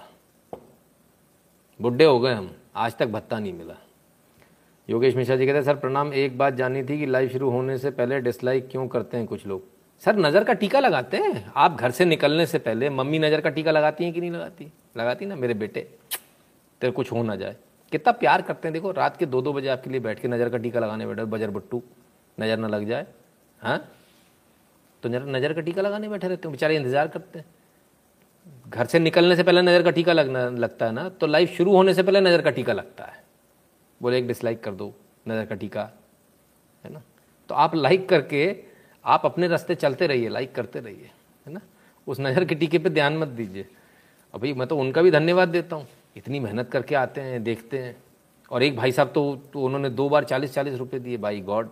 बुढ़े 1.80 2.04
हो 2.04 2.20
गए 2.20 2.34
हम, 2.34 2.50
आज 2.76 2.96
तक 2.96 3.06
भत्ता 3.06 3.38
नहीं 3.38 3.52
मिला। 3.52 3.76
योगेश 4.92 5.14
मिश्रा 5.16 5.36
जी 5.36 5.46
कहते 5.46 5.56
हैं, 5.56 5.64
सर, 5.64 5.74
प्रणाम, 5.76 6.12
एक 6.12 6.36
बात 6.38 6.54
जाननी 6.54 6.82
थी 6.82 6.98
कि 6.98 7.06
लाइव 7.06 7.28
शुरू 7.28 7.50
होने 7.50 7.76
से 7.78 7.90
पहले 7.90 8.18
डिसलाइक 8.20 8.68
क्यों 8.70 8.86
करते 8.88 9.16
हैं 9.16 9.26
कुछ 9.26 9.46
लोग? 9.46 9.62
सर, 10.02 10.16
नज़र 10.16 10.44
का 10.44 10.52
टीका 10.52 10.80
लगाते 10.80 11.16
हैं। 11.16 11.52
आप 11.56 11.76
घर 11.76 11.90
से 11.90 12.04
निकलने 12.04 12.46
से 12.46 12.58
पहले 12.58 12.90
मम्मी 12.90 13.18
नज़र 13.18 13.40
का 13.40 13.50
टीका 13.50 13.70
लगाती 13.70 14.04
हैं 14.04 14.12
कि 14.12 14.20
नहीं 14.20 14.30
लगाती? 14.30 14.66
लगाती 14.96 15.26
ना, 15.26 15.36
मेरे 15.36 15.54
बेटे। 15.54 15.80
तेरे 16.80 16.90
कुछ 16.92 17.12
हो 17.12 17.22
ना 17.22 17.36
जाए। 17.36 17.56
कितना 17.92 18.12
प्यार 18.12 18.42
करते 18.42 18.68
हैं, 18.68 18.72
देखो, 18.72 18.90
रात 18.90 19.16
के 19.16 19.26
दो 19.26 19.42
दो 19.42 19.52
बजे 19.52 19.68
आपके 19.68 19.90
लिए 19.90 20.00
बैठ 20.00 20.20
के 20.20 20.28
नज़र 20.28 20.48
का 20.48 20.58
टीका 20.58 20.80
लगाने 20.80 21.06
बैठे 21.06 21.24
बजर 21.26 21.50
बट्टू। 21.50 21.82
नज़र 22.38 22.58
ना 22.58 22.68
लग 22.68 22.86
जाए 22.88 23.06
हाँ? 23.60 23.78
तो 25.02 25.08
नज़र 25.08 25.52
का 25.52 25.60
टीका 25.60 25.82
लगाने 25.82 26.08
बैठे 26.08 26.28
रहते 26.28 26.48
हैं, 26.48 26.52
बेचारे 26.52 26.76
इंतज़ार 26.76 27.08
करते 27.08 27.38
हैं। 27.38 27.46
घर 28.68 28.86
से 28.86 28.98
निकलने 28.98 29.36
से 29.36 29.42
पहले 29.42 29.62
नज़र 29.62 29.82
का 29.82 29.90
टीका 29.90 30.12
लगना, 30.12 30.48
लगता 30.50 30.86
है 30.86 30.92
ना 30.92 31.08
तो 31.10 31.26
लाइफ 31.26 31.56
शुरू 31.56 31.72
होने 31.72 31.94
से 31.94 32.02
पहले 32.02 32.20
नज़र 32.20 32.42
का 32.42 32.50
टीका 32.50 32.72
लगता 32.72 33.04
है। 33.04 33.20
बोले 34.02 34.18
एक 34.18 34.26
डिसलाइक 34.28 34.62
कर 34.62 34.74
दो 34.74 34.92
नज़र 35.28 35.44
का 35.46 35.54
टीका 35.54 35.82
है 36.84 36.92
ना? 36.92 37.02
तो 37.50 37.54
आप 37.54 37.74
लाइक 37.74 38.08
करके 38.08 38.56
आप 39.04 39.22
अपने 39.24 39.48
रास्ते 39.48 39.74
चलते 39.74 40.06
रहिए 40.06 40.28
लाइक 40.28 40.54
करते 40.54 40.80
रहिए 40.80 41.10
है 41.46 41.52
ना? 41.52 41.60
उस 42.06 42.20
नज़र 42.20 42.44
के 42.44 42.54
टीके 42.54 42.78
पे 42.78 42.90
ध्यान 42.90 43.16
मत 43.16 43.28
दीजिए। 43.28 43.66
भाई 44.34 44.52
मैं 44.52 44.66
तो 44.68 44.76
उनका 44.78 45.02
भी 45.02 45.10
धन्यवाद 45.10 45.48
देता 45.48 45.76
हूँ। 45.76 45.86
इतनी 46.16 46.40
मेहनत 46.40 46.70
करके 46.70 46.94
आते 46.94 47.20
हैं 47.20 47.42
देखते 47.44 47.78
हैं। 47.78 47.96
और 48.50 48.62
एक 48.62 48.76
भाई 48.76 48.92
साहब 48.92 49.12
तो, 49.12 49.36
तो 49.52 49.62
उन्होंने 49.62 49.90
दो 49.90 50.08
बार 50.08 50.24
चालीस 50.24 50.54
चालीस 50.54 50.78
रुपये 50.78 51.00
दिए। 51.00 51.16
भाई 51.16 51.40
गॉड 51.40 51.70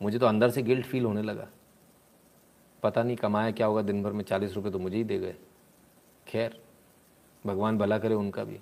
मुझे 0.00 0.18
तो 0.18 0.26
अंदर 0.26 0.50
से 0.50 0.62
गिल्ट 0.62 0.86
फील 0.86 1.04
होने 1.04 1.22
लगा। 1.22 1.48
पता 2.82 3.02
नहीं 3.02 3.16
कमाया 3.16 3.50
क्या 3.50 3.66
होगा 3.66 3.82
दिन 3.82 4.02
भर 4.02 4.12
में 4.12 4.24
चालीस 4.24 4.54
रुपये 4.54 4.72
तो 4.72 4.78
मुझे 4.78 4.96
ही 4.96 5.04
दे 5.04 5.18
गए। 5.18 5.34
खैर 6.26 6.58
भगवान 7.44 7.78
भला 7.78 7.98
करे 7.98 8.14
उनका 8.14 8.44
भी। 8.44 8.58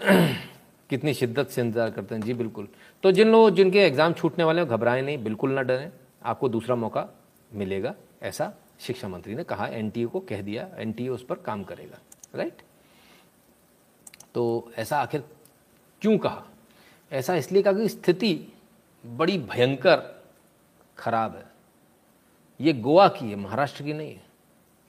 कितनी 0.00 1.14
शिद्दत 1.14 1.48
से 1.48 1.60
इंतज़ार 1.60 1.90
करते 1.90 2.14
हैं। 2.14 2.22
जी, 2.22 2.34
बिल्कुल। 2.34 2.68
तो 3.02 3.12
जिन 3.12 3.28
लोग, 3.28 3.50
जिनके 3.50 3.78
एग्ज़ाम 3.78 4.12
छूटने 4.12 4.44
वाले 4.44 4.60
हैं 4.60 4.70
घबराएँ 4.70 5.02
नहीं, 5.02 5.22
बिल्कुल 5.24 5.50
ना 5.50 5.62
डरें। 5.62 5.90
आपको 6.22 6.48
दूसरा 6.48 6.76
मौका 6.76 7.06
मिलेगा, 7.50 7.94
ऐसा 8.22 8.52
शिक्षा 8.80 9.08
मंत्री 9.08 9.34
ने 9.34 9.44
कहा, 9.44 9.66
एनटीए 9.66 10.06
को 10.06 10.20
कह 10.20 10.42
दिया, 10.42 10.68
एनटीए 10.76 11.08
उस 11.08 11.24
पर 11.24 11.34
काम 11.36 11.62
करेगा, 11.64 11.98
राइट? 12.34 12.62
तो 14.34 14.72
ऐसा 14.76 14.98
आखिर 14.98 15.24
क्यों 16.02 16.16
कहा? 16.18 16.42
ऐसा 17.12 17.34
इसलिए 17.34 17.62
कहा 17.62 17.72
कि 17.72 17.88
स्थिति 17.88 18.52
बड़ी 19.04 19.38
भयंकर 19.38 20.02
खराब 20.98 21.36
है। 21.36 21.44
ये 22.60 22.72
गोवा 22.72 23.06
की 23.08 23.30
है, 23.30 23.36
महाराष्ट्र 23.36 23.84
की 23.84 23.92
नहीं 23.92 24.08
है। 24.08 24.22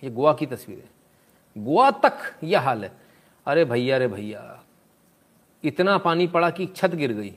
ये 0.03 0.09
गोवा 0.09 0.33
की 0.33 0.45
तस्वीर 0.45 0.77
है। 0.77 1.63
गोवा 1.63 1.89
तक 1.91 2.17
यह 2.43 2.61
हाल 2.61 2.83
है। 2.83 2.91
अरे 3.47 3.65
भैया 3.65 3.95
अरे 3.95 4.07
भैया 4.07 4.60
इतना 5.63 5.97
पानी 5.97 6.27
पड़ा 6.27 6.49
कि 6.49 6.65
छत 6.65 6.91
गिर 6.91 7.13
गई। 7.13 7.33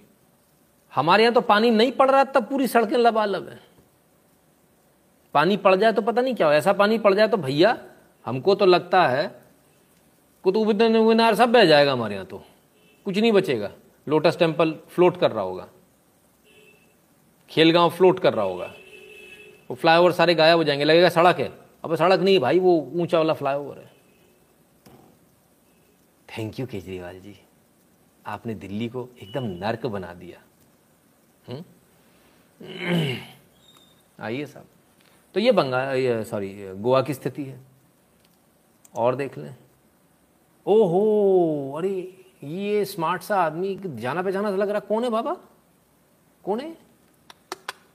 हमारे 0.95 1.23
यहाँ 1.23 1.35
तो 1.35 1.41
पानी 1.41 1.71
नहीं 1.71 1.93
पड़ 1.93 2.11
रहा, 2.11 2.25
तब 2.25 2.45
पूरी 2.45 2.67
सड़कें 2.67 2.97
लबालब 2.97 3.49
है। 3.49 3.61
पानी 5.35 5.57
पड़ 5.57 5.75
जाए 5.75 5.93
तो 5.93 6.03
पता 6.03 6.23
नहीं 6.23 6.35
क्या 6.35 6.47
हो, 6.47 6.53
ऐसा 6.53 6.73
पानी 6.73 6.99
पड़ 6.99 7.15
जाए 7.15 7.29
तो 7.29 7.37
भैया, 7.37 7.79
हमको 8.27 8.55
तो 8.55 8.67
लगता 8.67 9.07
है 9.09 9.43
कुतुब 10.45 10.83
मीनार 10.83 11.35
सब 11.35 11.53
बह 11.53 11.65
जाएगा 11.65 11.93
हमारे 11.93 12.15
यहाँ 12.15 12.27
तो। 12.27 12.43
कुछ 13.05 13.19
नहीं 13.19 13.33
बचेगा। 13.33 13.71
लोटस 14.09 14.39
टेंपल 14.39 14.75
फ्लोट 14.89 15.17
कर 15.17 15.31
रहा 15.31 15.45
होगा। 15.45 15.69
खेलगांव 17.51 17.91
फ्लोट 17.91 18.21
कर 18.21 18.35
रहा 18.35 18.45
होगा। 18.45 18.75
वो 19.71 19.75
फ्लाईओवर 19.75 20.13
सारे 20.13 20.35
गायब 20.35 20.57
हो 20.57 20.65
जाएँगे, 20.65 20.85
लगेगा 20.85 21.09
सड़क 21.09 21.41
है। 21.41 21.53
अब 21.85 21.95
सड़क 21.95 22.21
नहीं 22.21 22.39
भाई, 22.39 22.59
वो 22.59 22.93
ऊँचा 22.95 23.19
वाला 23.19 23.33
फ्लाईओवर 23.33 23.79
है। 23.79 23.93
Thank 26.29 26.61
you 26.61 26.67
Kejriwal 26.67 27.21
ji. 27.21 27.37
आपने 28.27 28.55
दिल्ली 28.55 28.89
को 28.89 29.09
एकदम 29.23 29.45
नर्क 29.45 29.87
बना 29.87 30.15
दिया। 30.15 30.41
हम्म? 31.49 31.65
आइए 34.21 34.47
साहब। 34.47 34.67
तो 35.35 35.41
ये 35.41 35.53
बंगाल 35.53 36.25
सॉरी 36.25 36.75
गोवा 36.75 37.03
की 37.03 37.15
स्थिति 37.15 37.45
है। 37.45 37.61
और 38.97 39.17
देख 39.17 39.39
लें। 39.39 39.57
ओहो, 40.67 41.79
अरे, 41.79 42.25
ये 42.45 42.85
स्मार्ट 42.85 43.23
सा 43.23 43.41
आदमी 43.41 43.81
जाना 43.85 44.23
पहचाना 44.23 44.51
लग 44.51 44.71
रहा 44.71 44.81
कौन 44.81 45.05
है 45.05 45.11
बाबा? 45.11 45.35
कौन 46.45 46.61
है? 46.61 46.77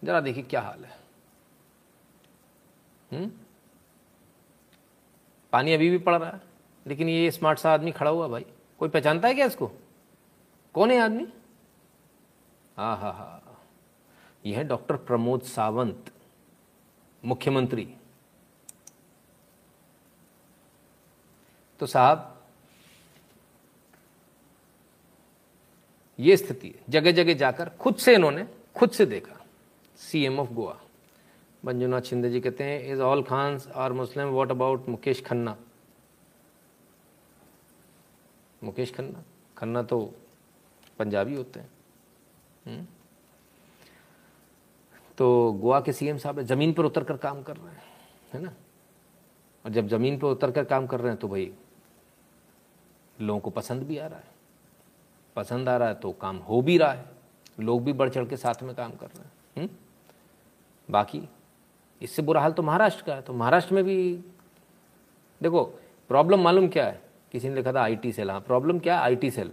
जरा 0.03 0.21
देखिए 0.21 0.43
क्या 0.43 0.61
हाल 0.61 0.85
है। 0.85 0.99
हुँ? 3.13 3.45
पानी 5.51 5.73
अभी 5.73 5.89
भी 5.89 5.97
पड़ 5.97 6.15
रहा 6.15 6.29
है, 6.29 6.41
लेकिन 6.87 7.09
ये 7.09 7.31
स्मार्ट 7.31 7.59
सा 7.59 7.73
आदमी 7.73 7.91
खड़ा 7.91 8.11
हुआ 8.11 8.27
भाई। 8.27 8.45
कोई 8.79 8.89
पहचानता 8.89 9.27
है 9.27 9.33
क्या 9.33 9.45
इसको? 9.45 9.71
कौन 10.79 10.91
है 10.91 10.97
आदमी? 10.97 11.27
हा 12.77 12.93
हा 12.95 13.11
हा। 13.11 13.57
यह 14.45 14.57
है 14.57 14.63
डॉक्टर 14.63 14.95
प्रमोद 14.97 15.41
सावंत, 15.41 16.11
मुख्यमंत्री। 17.25 17.95
तो 21.79 21.85
साहब, 21.85 22.45
ये 26.19 26.37
स्थिति 26.37 26.67
है। 26.67 26.79
जगह 26.89 27.11
जगह 27.11 27.33
जाकर 27.33 27.69
खुद 27.69 27.95
से 27.95 28.13
इन्होंने, 28.13 28.47
खुद 28.75 28.91
से 28.91 29.05
देखा। 29.05 29.45
सीएम 29.97 30.39
ऑफ़ 30.39 30.49
गोवा 30.49 30.79
मंजुनाथ 31.65 32.01
शिंदे 32.01 32.29
जी 32.29 32.41
कहते 32.41 32.63
हैं 32.63 32.81
is 32.83 33.01
all 33.01 33.23
Khans 33.23 33.67
are 33.67 33.93
Muslim 33.93 34.27
what 34.27 34.51
about 34.51 34.87
Mukesh 34.89 35.23
Khanna 35.25 35.57
Mukesh 38.63 38.93
Khanna? 38.95 39.23
Khanna 39.57 39.83
तो 39.83 40.13
पंजाबी 40.99 41.35
होते 41.35 41.59
हैं। 41.59 41.69
हम्म। 42.65 42.85
तो 45.17 45.51
गोवा 45.53 45.79
के 45.81 45.93
सीएम 45.93 46.17
साहब 46.17 46.41
ज़मीन 46.41 46.73
पर 46.73 46.85
उतर 46.85 47.03
कर 47.03 47.17
काम 47.17 47.41
कर 47.43 47.57
रहे 47.57 47.73
हैं, 47.73 47.83
है 48.33 48.41
ना? 48.41 48.53
और 49.65 49.71
जब 49.71 49.87
ज़मीन 49.87 50.17
पर 50.19 50.27
उतर 50.27 50.51
कर 50.51 50.63
काम 50.63 50.87
कर 50.87 50.99
रहे 50.99 51.11
हैं 51.11 51.19
तो 51.19 51.27
भाई 51.27 51.51
लोगों 53.17 53.39
को 53.39 53.49
पसंद 53.49 53.83
भी 53.83 53.97
आ 53.97 54.07
रहा 54.07 54.19
है। 54.19 54.37
पसंद 55.35 55.69
आ 55.69 55.75
रहा 55.77 55.87
है 55.87 55.95
तो 55.95 56.11
काम 56.11 56.37
हो 56.39 56.61
भी 56.61 56.77
रहा 56.77 56.91
है। 56.91 57.05
लोग 57.59 57.83
भी 57.83 57.93
बढ़ 57.93 58.09
चढ़ 58.09 58.25
के 58.25 58.37
साथ 58.37 58.63
में 58.63 58.73
काम 58.75 58.91
कर 58.91 59.07
रहे 59.07 59.23
हैं? 59.23 59.31
हम्म। 59.57 59.69
बाकी 60.89 61.21
इससे 62.01 62.21
बुरा 62.21 62.41
हाल 62.41 62.51
तो 62.51 62.63
महाराष्ट्र 62.63 63.03
का 63.03 63.15
है। 63.15 63.21
तो 63.21 63.33
महाराष्ट्र 63.33 63.75
में 63.75 63.83
भी 63.83 64.13
देखो 65.41 65.63
प्रॉब्लम 66.09 66.39
मालूम 66.39 66.67
क्या 66.67 66.85
है? 66.85 67.01
किसी 67.31 67.49
ने 67.49 67.55
लिखा 67.55 67.73
था 67.73 67.81
आईटी 67.81 68.11
सेल 68.11 68.31
हाँ 68.31 68.39
प्रॉब्लम 68.41 68.79
क्या 68.79 68.95
है? 68.95 69.01
आईटी 69.01 69.31
सेल 69.31 69.51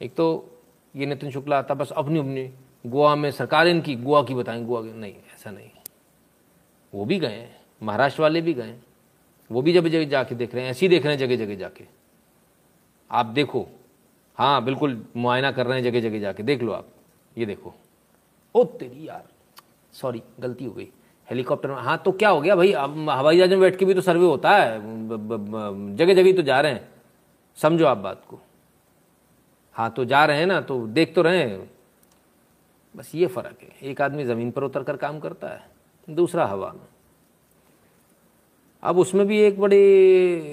एक 0.00 0.14
तो 0.14 0.48
ये 0.94 1.06
नितिन 1.06 1.30
शुक्ला 1.30 1.58
आता, 1.58 1.74
बस 1.74 1.90
अपनी 1.90 2.18
अपनी 2.18 2.50
गोवा 2.84 3.14
में 3.16 3.30
सरकार 3.30 3.68
इनकी, 3.68 3.94
गोवा 3.96 4.22
की 4.22 4.34
बताएँ, 4.34 4.64
गोवा 4.64 4.80
की, 4.82 4.92
नहीं, 4.92 5.12
ऐसा 5.34 5.50
नहीं। 5.50 5.68
वो 6.92 7.04
भी 7.04 7.18
गए 7.18 7.48
महाराष्ट्र 7.82 8.22
वाले 8.22 8.40
भी 8.40 8.54
गए 8.54 8.74
वो 9.50 9.62
भी 9.62 9.72
जगह 9.72 9.88
जगह 9.88 10.04
जाके 10.04 10.34
देख 10.34 10.54
रहे 10.54 10.64
हैं, 10.64 10.70
ऐसे 10.70 10.86
ही 10.86 10.88
देख 10.88 11.04
रहे 11.04 11.14
हैं 11.14 11.18
जगह 11.20 11.36
जगह 11.36 11.54
जाके। 11.56 11.84
आप 13.10 13.26
देखो 13.28 13.66
हाँ 14.38 14.64
बिल्कुल 14.64 15.04
मुआयना 15.16 15.50
कर 15.52 15.66
रहे 15.66 15.78
हैं 15.78 15.84
जगह 15.84 16.00
जगह 16.00 16.20
जाके, 16.20 16.42
देख 16.42 16.62
लो 16.62 16.72
आप, 16.72 16.88
ये 17.36 17.46
देखो। 17.46 17.74
ओ, 18.54 18.64
तेरी 18.64 19.08
यार, 19.08 19.24
सॉरी, 19.94 20.22
गलती 20.40 20.64
हो 20.64 20.72
गई, 20.72 20.88
हेलीकॉप्टर 21.28 21.70
में 21.70 21.76
हाँ 21.76 21.96
तो 22.04 22.12
क्या 22.12 22.28
हो 22.28 22.40
गया 22.40 22.56
भाई, 22.56 22.72
अब 22.72 23.08
हवाई 23.10 23.36
जहाज़ 23.36 23.50
में 23.50 23.60
बैठ 23.60 23.76
के 23.76 23.84
भी 23.84 23.94
तो 23.94 24.00
सर्वे 24.00 24.26
होता 24.26 24.56
है 24.56 24.78
जगह 25.96 26.14
जगह 26.14 26.32
तो 26.32 26.42
जा 26.42 26.60
रहे 26.60 26.72
हैं। 26.72 26.88
समझो 27.58 27.86
आप 27.86 27.98
बात 27.98 28.22
को। 28.28 28.40
हाँ 29.76 29.90
तो 29.90 30.04
जा 30.04 30.24
रहे 30.24 30.38
हैं 30.38 30.46
ना 30.46 30.60
तो 30.60 30.86
देख 30.86 31.14
तो 31.14 31.22
रहे 31.22 31.38
हैं। 31.38 31.70
बस 32.94 33.14
ये 33.14 33.26
फ़र्क 33.26 33.62
है, 33.62 33.68
एक 33.82 34.00
आदमी 34.00 34.24
ज़मीन 34.24 34.50
पर 34.50 34.64
उतर 34.64 34.82
कर 34.82 34.96
काम 34.96 35.20
करता 35.20 35.48
है, 35.48 35.62
दूसरा 36.08 36.46
हवा 36.46 36.72
में। 36.72 36.86
अब 38.82 38.98
उसमें 38.98 39.26
भी 39.26 39.38
एक 39.38 39.60
बड़ी 39.60 39.78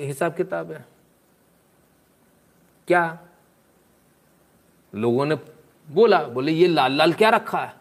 हिसाब 0.06 0.36
किताब 0.36 0.72
है। 0.72 0.86
क्या? 2.88 3.20
लोगों 4.94 5.26
ने 5.26 5.36
बोला, 5.88 6.24
बोले, 6.24 6.52
ये 6.52 6.68
लाल 6.68 6.92
लाल 6.92 7.14
क्या 7.14 7.30
रखा 7.30 7.60
है? 7.60 7.74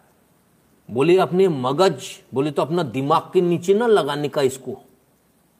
बोले, 0.89 1.17
अपने 1.17 1.47
मगज, 1.47 2.03
बोले 2.33 2.51
तो 2.51 2.61
अपना 2.61 2.83
दिमाग 2.83 3.29
के 3.33 3.41
नीचे 3.41 3.73
ना 3.73 3.87
लगाने 3.87 4.29
का 4.29 4.41
इसको, 4.41 4.73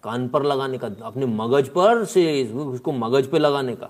कान 0.04 0.28
पर 0.30 0.44
लगाने 0.44 0.78
का, 0.78 0.88
अपने 1.04 1.26
मगज 1.26 1.70
पर 1.70 2.04
से 2.06 2.44
उसको 2.54 2.92
मगज 2.92 3.28
पे 3.28 3.40
लगाने 3.40 3.76
का। 3.76 3.90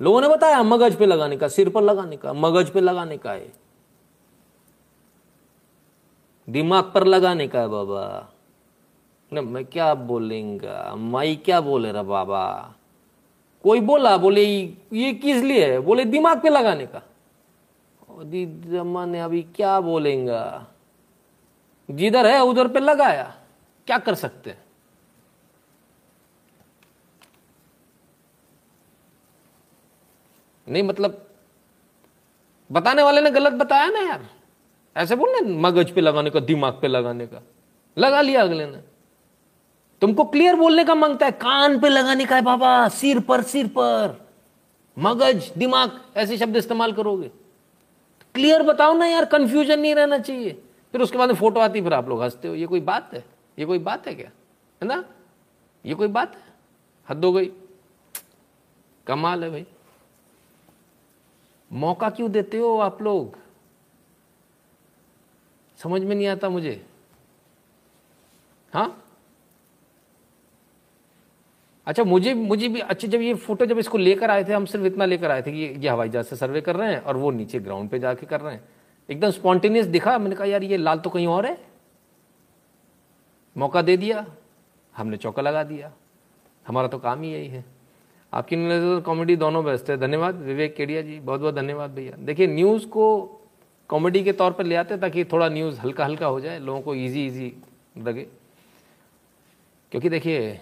लोगों 0.00 0.20
ने 0.20 0.28
बताया 0.28 0.62
मगज 0.62 0.96
पे 0.96 1.06
लगाने 1.06 1.36
का, 1.36 1.48
सिर 1.48 1.68
पर 1.68 1.82
लगाने 1.82 2.16
का, 2.16 2.32
मगज 2.32 2.70
पे 2.70 2.80
लगाने 2.80 3.16
का 3.16 3.32
है। 3.32 3.52
दिमाग 6.48 6.92
पर 6.94 7.04
लगाने 7.04 7.48
का 7.48 7.60
है 7.60 7.68
बाबा। 7.68 8.32
न, 9.32 9.44
मैं 9.44 9.64
क्या 9.64 9.94
बोलेंगा? 9.94 10.94
माई 10.94 11.36
क्या 11.36 11.60
बोले 11.60 11.92
रहा 11.92 12.02
बाबा? 12.02 12.74
कोई 13.62 13.80
बोला, 13.80 14.16
बोले, 14.16 14.44
ये 14.92 15.12
किस 15.12 15.42
लिए 15.42 15.72
है? 15.72 15.78
बोले, 15.78 16.04
दिमाग 16.04 16.40
पे 16.40 16.48
लगाने 16.48 16.86
का। 16.86 17.02
ने 19.06 19.20
अभी 19.20 19.42
क्या 19.42 19.80
बोलेगा? 19.80 20.66
जिधर 21.90 22.26
है, 22.26 22.40
उधर 22.40 22.68
पे 22.68 22.80
लगाया। 22.80 23.34
क्या 23.86 23.98
कर 23.98 24.14
सकते 24.14 24.50
हैं? 24.50 24.65
नहीं 30.68 30.82
मतलब 30.82 31.26
बताने 32.72 33.02
वाले 33.02 33.20
ने 33.20 33.30
गलत 33.30 33.52
बताया 33.52 33.86
ना 33.86 33.98
यार। 33.98 34.26
ऐसे 34.96 35.16
बोलने 35.16 35.40
मगज 35.40 35.90
पे 35.90 36.00
लगाने 36.00 36.30
का, 36.30 36.40
दिमाग 36.40 36.72
पे 36.72 36.88
लगाने 36.88 37.26
का। 37.26 37.42
लगा 37.98 38.20
लिया 38.20 38.42
अगले 38.42 38.66
ने। 38.66 38.78
तुमको 40.00 40.24
क्लियर 40.24 40.56
बोलने 40.56 40.84
का 40.84 40.94
माँगता 40.94 41.26
है 41.26 41.32
कान 41.32 41.80
पे 41.80 41.88
लगाने 41.88 42.24
का 42.24 42.36
है 42.36 42.42
बाबा, 42.42 42.88
सिर 42.88 43.20
पर 43.20 43.42
सिर 43.42 43.66
पर। 43.66 44.28
मगज, 44.98 45.52
दिमाग, 45.58 46.00
ऐसे 46.16 46.38
शब्द 46.38 46.56
इस्तेमाल 46.56 46.92
करोगे। 46.92 47.28
क्लियर 48.34 48.62
बताओ 48.62 48.94
ना 48.94 49.06
यार 49.06 49.24
कंफ्यूजन 49.24 49.80
नहीं 49.80 49.94
रहना 49.94 50.18
चाहिए। 50.18 50.62
फिर 50.92 51.00
उसके 51.00 51.18
बाद 51.18 51.32
फ़ोटो 51.32 51.60
आती, 51.60 51.82
फिर 51.82 51.94
आप 51.94 52.08
लोग 52.08 52.22
हँसते 52.22 52.48
हो। 52.48 52.54
ये 52.54 52.66
कोई 52.66 52.80
बात 52.80 53.14
है? 53.14 53.24
ये 53.58 53.64
कोई 53.64 53.78
बात 53.78 54.08
है 54.08 54.14
क्या? 54.14 54.30
है 54.82 54.88
ना? 54.88 55.04
ये 55.86 55.94
कोई 55.94 56.08
बात 56.08 56.34
है? 56.34 56.42
हद 57.10 57.24
हो 57.24 57.32
गई। 57.32 57.52
कमाल 59.06 59.44
है 59.44 59.50
भाई। 59.50 59.66
मौका 61.72 62.10
क्यों 62.10 62.30
देते 62.32 62.58
हो 62.58 62.78
आप 62.78 63.02
लोग? 63.02 63.38
समझ 65.76 66.02
में 66.02 66.16
नहीं 66.16 66.26
आता 66.26 66.48
मुझे। 66.48 66.86
हाँ? 68.72 69.02
अच्छा 71.86 72.04
मुझे 72.04 72.34
मुझे 72.34 72.68
भी 72.68 72.80
अच्छा 72.80 73.08
जब 73.08 73.20
ये 73.20 73.34
फ़ोटो 73.34 73.66
जब 73.66 73.78
इसको 73.78 73.98
लेकर 73.98 74.30
आए 74.30 74.44
थे, 74.44 74.52
हम 74.52 74.64
सिर्फ़ 74.64 74.86
इतना 74.86 75.04
लेकर 75.04 75.30
आए 75.30 75.42
थे 75.42 75.52
कि 75.52 75.58
ये 75.58 75.88
हवाई 75.88 76.08
जहाज़ 76.08 76.26
से 76.26 76.36
सर्वे 76.36 76.60
कर 76.60 76.76
रहे 76.76 76.92
हैं 76.92 77.00
और 77.00 77.16
वो 77.16 77.30
नीचे 77.30 77.58
ग्राउंड 77.58 77.90
पे 77.90 77.98
जाके 77.98 78.26
कर 78.26 78.40
रहे 78.40 78.54
हैं। 78.54 78.68
एकदम 79.10 79.30
स्पॉन्टेनियस 79.30 79.86
दिखा, 79.86 80.18
मैंने 80.18 80.36
कहा, 80.36 80.44
यार, 80.44 80.62
ये 80.62 80.76
लाल 80.76 80.98
तो 80.98 81.10
कहीं 81.10 81.26
और 81.26 81.46
है? 81.46 81.66
मौका 83.56 83.82
दे 83.82 83.96
दिया, 83.96 84.26
हमने 84.96 85.16
चौका 85.16 85.42
लगा 85.42 85.64
दिया। 85.64 85.92
हमारा 86.66 86.88
तो 86.88 86.98
काम 86.98 87.22
ही 87.22 87.32
यही 87.32 87.48
है। 87.48 87.75
आपकी 88.36 88.56
नज़र 88.56 89.00
कॉमेडी 89.00 89.36
दोनों 89.36 89.64
बेस्ट 89.64 89.90
है। 89.90 89.96
धन्यवाद। 89.96 90.34
विवेक 90.34 90.74
केडिया 90.76 91.02
जी 91.02 91.20
बहुत 91.20 91.40
बहुत 91.40 91.54
धन्यवाद 91.54 91.90
भैया। 91.90 92.16
देखिए 92.18 92.46
न्यूज़ 92.46 92.86
को 92.86 93.06
कॉमेडी 93.88 94.24
के 94.24 94.32
तौर 94.32 94.52
पर 94.52 94.64
ले 94.64 94.74
आते 94.74 94.94
हैं 94.94 95.00
ताकि 95.00 95.24
थोड़ा 95.24 95.48
न्यूज़ 95.48 95.80
हल्का 95.80 96.04
हल्का 96.04 96.26
हो 96.26 96.40
जाए, 96.40 96.58
लोगों 96.58 96.80
को 96.80 96.94
ईजी 96.94 97.26
ईजी 97.26 97.52
लगे। 97.98 98.26
क्योंकि 99.90 100.08
देखिए, 100.08 100.60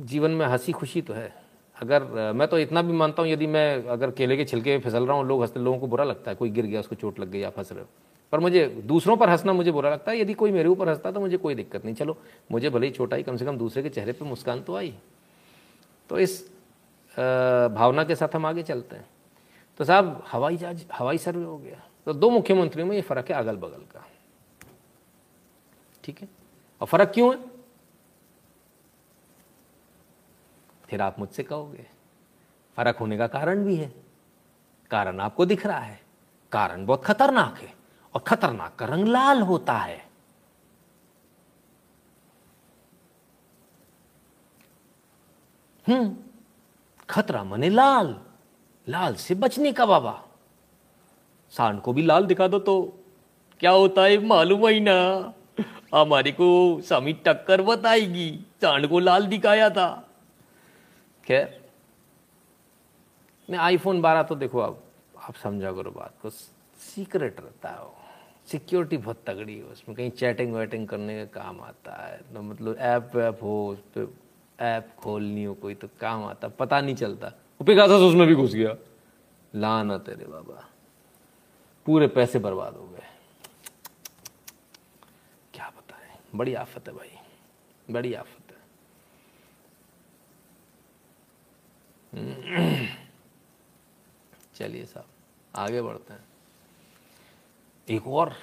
जीवन 0.00 0.30
में 0.30 0.46
हँसी 0.46 0.72
खुशी 0.72 1.02
तो 1.02 1.14
है। 1.14 1.34
अगर, 1.82 2.32
मैं 2.32 2.48
तो 2.48 2.58
इतना 2.58 2.82
भी 2.82 2.92
मानता 2.92 3.22
हूँ, 3.22 3.30
यदि 3.30 3.46
मैं 3.46 3.84
अगर 3.84 4.10
केले 4.10 4.36
के 4.36 4.44
छिलके 4.44 4.70
में 4.70 4.80
फिसल 4.80 5.06
रहा 5.06 5.16
हूँ, 5.16 5.26
लोग 5.26 5.40
हँसते, 5.40 5.60
लोगों 5.60 5.78
को 5.78 5.86
बुरा 5.86 6.04
लगता 6.04 6.30
है। 6.30 6.34
कोई 6.36 6.50
गिर 6.50 6.66
गया, 6.66 6.80
उसको 6.80 6.94
चोट 6.94 7.20
लग 7.20 7.30
गई, 7.30 7.42
आप 7.42 7.58
हंस 7.58 7.72
रहे 7.72 7.80
हो। 7.80 7.88
पर 8.32 8.40
मुझे, 8.40 8.66
दूसरों 8.66 9.16
पर 9.16 9.28
हंसना 9.28 9.52
मुझे 9.52 9.72
बुरा 9.72 9.90
लगता 9.90 10.12
है। 10.12 10.20
यदि 10.20 10.34
कोई 10.34 10.50
मेरे 10.50 10.68
ऊपर 10.68 10.88
हंसता 10.88 11.10
तो 11.10 11.20
मुझे 11.20 11.36
कोई 11.36 11.54
दिक्कत 11.54 11.84
नहीं। 11.84 11.94
चलो, 11.94 12.16
मुझे 12.52 12.70
भले 12.70 12.86
ही 12.86 12.92
छोटा 12.92 13.16
ही 13.16 13.22
कम 13.22 13.36
से 13.36 13.44
कम 13.44 13.58
दूसरे 13.58 13.82
के 13.82 13.88
चेहरे 13.88 14.12
पर 14.12 14.26
मुस्कान 14.26 14.60
तो 14.60 14.76
आई। 14.76 14.94
तो 16.08 16.18
इस 16.18 16.55
भावना 17.74 18.04
के 18.04 18.16
साथ 18.16 18.36
हम 18.36 18.46
आगे 18.46 18.62
चलते 18.62 18.96
हैं। 18.96 19.08
तो 19.78 19.84
साहब, 19.84 20.24
हवाई 20.32 20.56
जहाज़, 20.56 20.84
हवाई 20.92 21.18
सर्वे 21.18 21.44
हो 21.44 21.58
गया। 21.58 21.82
तो 22.06 22.12
दो 22.12 22.30
मुख्यमंत्रियों 22.30 22.88
में 22.88 22.96
ये 22.96 23.02
फ़र्क 23.02 23.30
है 23.30 23.36
अगल 23.36 23.56
बगल 23.56 23.82
का। 23.82 24.06
ठीक 26.04 26.22
है? 26.22 26.28
और 26.80 26.86
फ़र्क 26.86 27.12
क्यों 27.14 27.36
है? 27.36 27.44
फिर 30.88 31.02
आप 31.02 31.18
मुझसे 31.18 31.42
कहोगे, 31.42 31.86
फ़र्क 32.76 32.96
होने 32.96 33.18
का 33.18 33.26
कारण 33.26 33.64
भी 33.64 33.76
है। 33.76 33.94
कारण 34.90 35.20
आपको 35.20 35.46
दिख 35.46 35.66
रहा 35.66 35.78
है। 35.78 36.00
कारण 36.52 36.86
बहुत 36.86 37.04
खतरनाक 37.04 37.58
है, 37.58 37.74
और 38.14 38.20
खतरनाक 38.20 38.76
का 38.76 38.86
रंग 38.86 39.08
लाल 39.08 39.42
होता 39.42 39.72
है। 39.72 40.06
हम्म। 45.88 46.25
खतरा 47.08 47.42
मने 47.44 47.68
लाल। 47.70 48.14
लाल 48.86 49.14
से 49.14 49.34
बचने 49.34 49.72
का 49.72 49.86
बाबा। 49.86 50.22
सांड 51.52 51.80
को 51.80 51.92
भी 51.92 52.02
लाल 52.02 52.26
दिखा 52.26 52.48
दो 52.48 52.58
तो। 52.58 52.76
क्या 53.60 53.70
होता 53.70 54.02
है, 54.02 54.18
मालूम 54.26 54.66
ही 54.66 54.80
ना। 54.80 55.32
हमारे 55.94 56.32
को 56.32 56.80
स्वामी 56.80 57.12
टक्कर 57.26 57.62
बताएगी, 57.62 58.30
सांड 58.62 58.86
को 58.88 58.98
लाल 58.98 59.26
दिखाया 59.26 59.68
था। 59.70 59.88
खैर 61.26 61.60
नहीं 63.48 63.60
आईफोन 63.60 64.00
बारह 64.02 64.22
तो 64.22 64.34
देखो 64.34 64.60
आप 64.60 64.82
आप 65.22 65.34
समझा 65.34 65.72
करो 65.72 65.90
बात 65.90 66.14
को 66.22 66.30
सीक्रेट 66.30 67.40
रहता 67.40 67.68
है 67.68 68.04
सिक्योरिटी 68.46 68.96
बहुत 68.96 69.22
तगड़ी 69.26 69.56
है, 69.56 69.62
उसमें 69.62 69.96
कहीं 69.96 70.10
चैटिंग 70.10 70.54
वैटिंग 70.54 70.86
करने 70.88 71.14
का 71.18 71.40
काम 71.40 71.60
आता 71.60 71.92
है। 72.06 72.18
तो 72.34 72.42
मतलब 72.42 72.76
ऐप 72.78 73.10
वैप 73.14 73.42
हो, 73.42 73.68
उस 73.68 73.78
पर 73.78 74.14
ऐप 74.60 74.94
खोलनी 74.98 75.44
हो, 75.44 75.54
कोई 75.54 75.74
तो 75.74 75.88
काम 76.00 76.24
आता, 76.24 76.48
पता 76.48 76.80
नहीं 76.80 76.94
चलता। 76.94 77.28
पिकासा 77.66 77.94
उसमें 77.94 78.28
भी 78.28 78.34
घुस 78.34 78.54
गया। 78.54 78.76
लाना 79.54 79.98
तेरे 79.98 80.26
बाबा। 80.26 80.68
पूरे 81.86 82.08
पैसे 82.08 82.38
बर्बाद 82.38 82.74
हो 82.74 82.88
गए। 82.88 83.02
क्या 85.54 85.72
बताएँ? 85.76 86.18
बड़ी 86.34 86.54
आफत 86.54 86.88
है 86.88 86.94
भाई। 86.94 87.10
बड़ी 87.90 88.14
आफत 88.14 88.40
है। 88.40 88.56
चलिए 94.54 94.84
साहब, 94.84 95.06
आगे 95.56 95.82
बढ़ते 95.82 96.12
हैं। 96.12 96.24
एक 97.90 98.06
और 98.06 98.34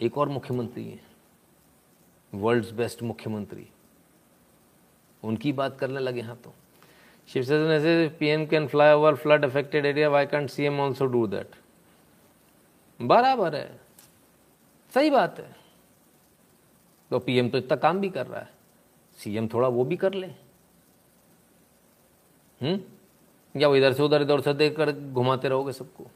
एक 0.00 0.18
और 0.18 0.28
मुख्यमंत्री 0.28 0.90
है। 0.90 1.00
वर्ल्ड्स 2.34 2.70
बेस्ट 2.70 3.02
मुख्यमंत्री। 3.02 3.68
उनकी 5.24 5.52
बात 5.52 5.78
करने 5.78 6.00
लगे 6.00 6.20
हाँ 6.20 6.36
तो। 6.36 6.54
शिवसेना 7.28 7.74
ऐसे 7.74 8.16
PM 8.18 8.46
can 8.46 8.66
fly 8.66 8.94
over 8.94 9.14
flood 9.14 9.44
affected 9.44 9.86
area 9.86 10.08
why 10.08 10.26
can't 10.26 10.50
CM 10.50 10.80
also 10.80 11.06
do 11.06 11.26
that 11.26 11.50
बराबर 13.02 13.54
है। 13.54 13.80
सही 14.94 15.10
बात 15.10 15.40
है। 15.40 15.56
तो 17.10 17.18
पीएम 17.18 17.48
तो 17.48 17.58
इतना 17.58 17.76
काम 17.76 18.00
भी 18.00 18.10
कर 18.10 18.26
रहा 18.26 18.40
है। 18.40 18.48
सीएम 19.18 19.48
थोड़ा 19.48 19.68
वो 19.68 19.84
भी 19.84 19.96
कर 19.96 20.14
ले। 20.14 20.26
हम्म? 22.62 22.80
या 23.60 23.68
वो 23.68 23.76
इधर 23.76 23.92
से 23.92 24.02
उधर, 24.02 24.22
इधर 24.22 24.40
से 24.40 24.54
देख 24.54 24.76
कर 24.76 24.92
घुमाते 24.92 25.48
रहोगे 25.48 25.72
सबको। 25.72 26.06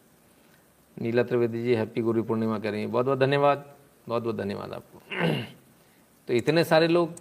नीला 1.03 1.23
त्रिवेदी 1.23 1.63
जी 1.63 1.75
हैप्पी 1.75 2.01
गुरु 2.01 2.23
पूर्णिमा 2.23 2.61
हैं। 2.65 2.93
बहुत 2.93 3.07
बहुत 3.07 3.19
धन्यवाद। 3.19 3.75
बहुत 4.09 4.23
बहुत 4.23 4.37
धन्यवाद 4.37 4.73
आपको। 4.73 5.03
तो 6.29 6.35
इतने 6.35 6.65
सारे 6.65 6.89
लोग, 6.89 7.13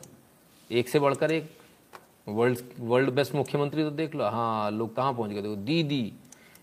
एक 0.71 0.89
से 0.89 0.99
बढ़कर 0.99 1.31
एक 1.31 1.56
वर्ल्ड 2.27 2.59
वर्ल्ड 2.79 3.09
बेस्ट 3.09 3.35
मुख्यमंत्री 3.35 3.83
तो 3.83 3.89
देख 3.91 4.15
लो। 4.15 4.23
हाँ 4.25 4.71
लोग 4.71 4.95
कहाँ 4.95 5.13
पहुँच 5.13 5.31
गए? 5.31 5.41
देखो, 5.41 5.55
दीदी, 5.55 6.13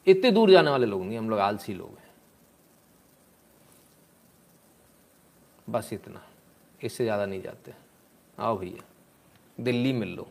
इतने 0.07 0.31
दूर 0.31 0.51
जाने 0.51 0.71
वाले 0.71 0.87
लोग 0.87 1.05
नहीं, 1.05 1.19
हम 1.19 1.31
लोग 1.31 1.39
आलसी 1.41 1.75
लोग 1.75 1.89
हैं। 1.91 2.13
बस 5.69 5.93
इतना। 5.93 6.21
इससे 6.81 7.05
ज़्यादा 7.05 7.27
नहीं 7.27 7.43
जाते। 7.43 7.73
आओ 8.39 8.57
भैया, 8.59 8.83
दिल्ली 9.59 9.93
मिल 9.93 10.09
लो। 10.09 10.27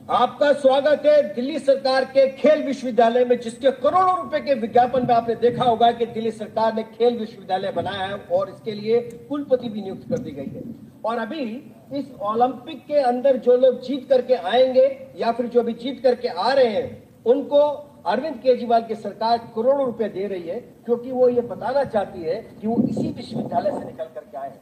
आपका 0.00 0.52
स्वागत 0.54 1.02
है 1.06 1.34
दिल्ली 1.34 1.58
सरकार 1.58 2.04
के 2.06 2.26
खेल 2.32 2.62
विश्वविद्यालय 2.64 3.24
में, 3.24 3.38
जिसके 3.40 3.70
करोड़ों 3.72 4.16
रुपए 4.16 4.40
के 4.40 4.54
विज्ञापन 4.56 5.06
में 5.06 5.14
आपने 5.14 5.34
देखा 5.36 5.64
होगा 5.64 5.90
कि 5.92 6.06
दिल्ली 6.06 6.30
सरकार 6.32 6.74
ने 6.74 6.82
खेल 6.84 7.18
विश्वविद्यालय 7.18 7.72
बनाया 7.72 8.06
है 8.06 8.18
और 8.28 8.50
इसके 8.50 8.72
लिए 8.72 9.00
कुलपति 9.28 9.68
भी 9.68 9.82
नियुक्त 9.82 10.08
कर 10.08 10.18
दी 10.18 10.30
गई 10.30 10.46
है। 10.46 10.62
और 11.04 11.18
अभी 11.18 11.44
इस 11.94 12.14
ओलंपिक 12.22 12.86
के 12.86 12.94
अंदर 12.94 13.36
जो 13.36 13.56
लोग 13.56 13.80
जीत 13.80 14.08
करके 14.08 14.34
आएँगे 14.34 15.12
या 15.16 15.32
फिर 15.32 15.46
जो 15.46 15.62
भी 15.62 15.72
जीत 15.72 16.02
करके 16.02 16.28
आ 16.28 16.52
रहे 16.52 16.66
हैं, 16.66 17.08
उनको 17.26 17.58
अरविंद 18.06 18.36
केजरीवाल 18.36 18.80
की 18.80 18.88
के 18.88 18.94
सरकार 18.94 19.38
करोड़ों 19.38 19.86
रुपए 19.86 20.08
दे 20.08 20.26
रही 20.26 20.42
है, 20.42 20.60
क्योंकि 20.60 21.10
वो 21.10 21.28
ये 21.28 21.40
बताना 21.40 21.84
चाहती 21.84 22.22
है 22.22 22.34
कि 22.60 22.66
वो 22.66 22.82
इसी 22.88 23.08
विश्वविद्यालय 23.08 23.70
से 23.70 23.84
निकल 23.84 24.04
करके 24.04 24.38
आए। 24.38 24.52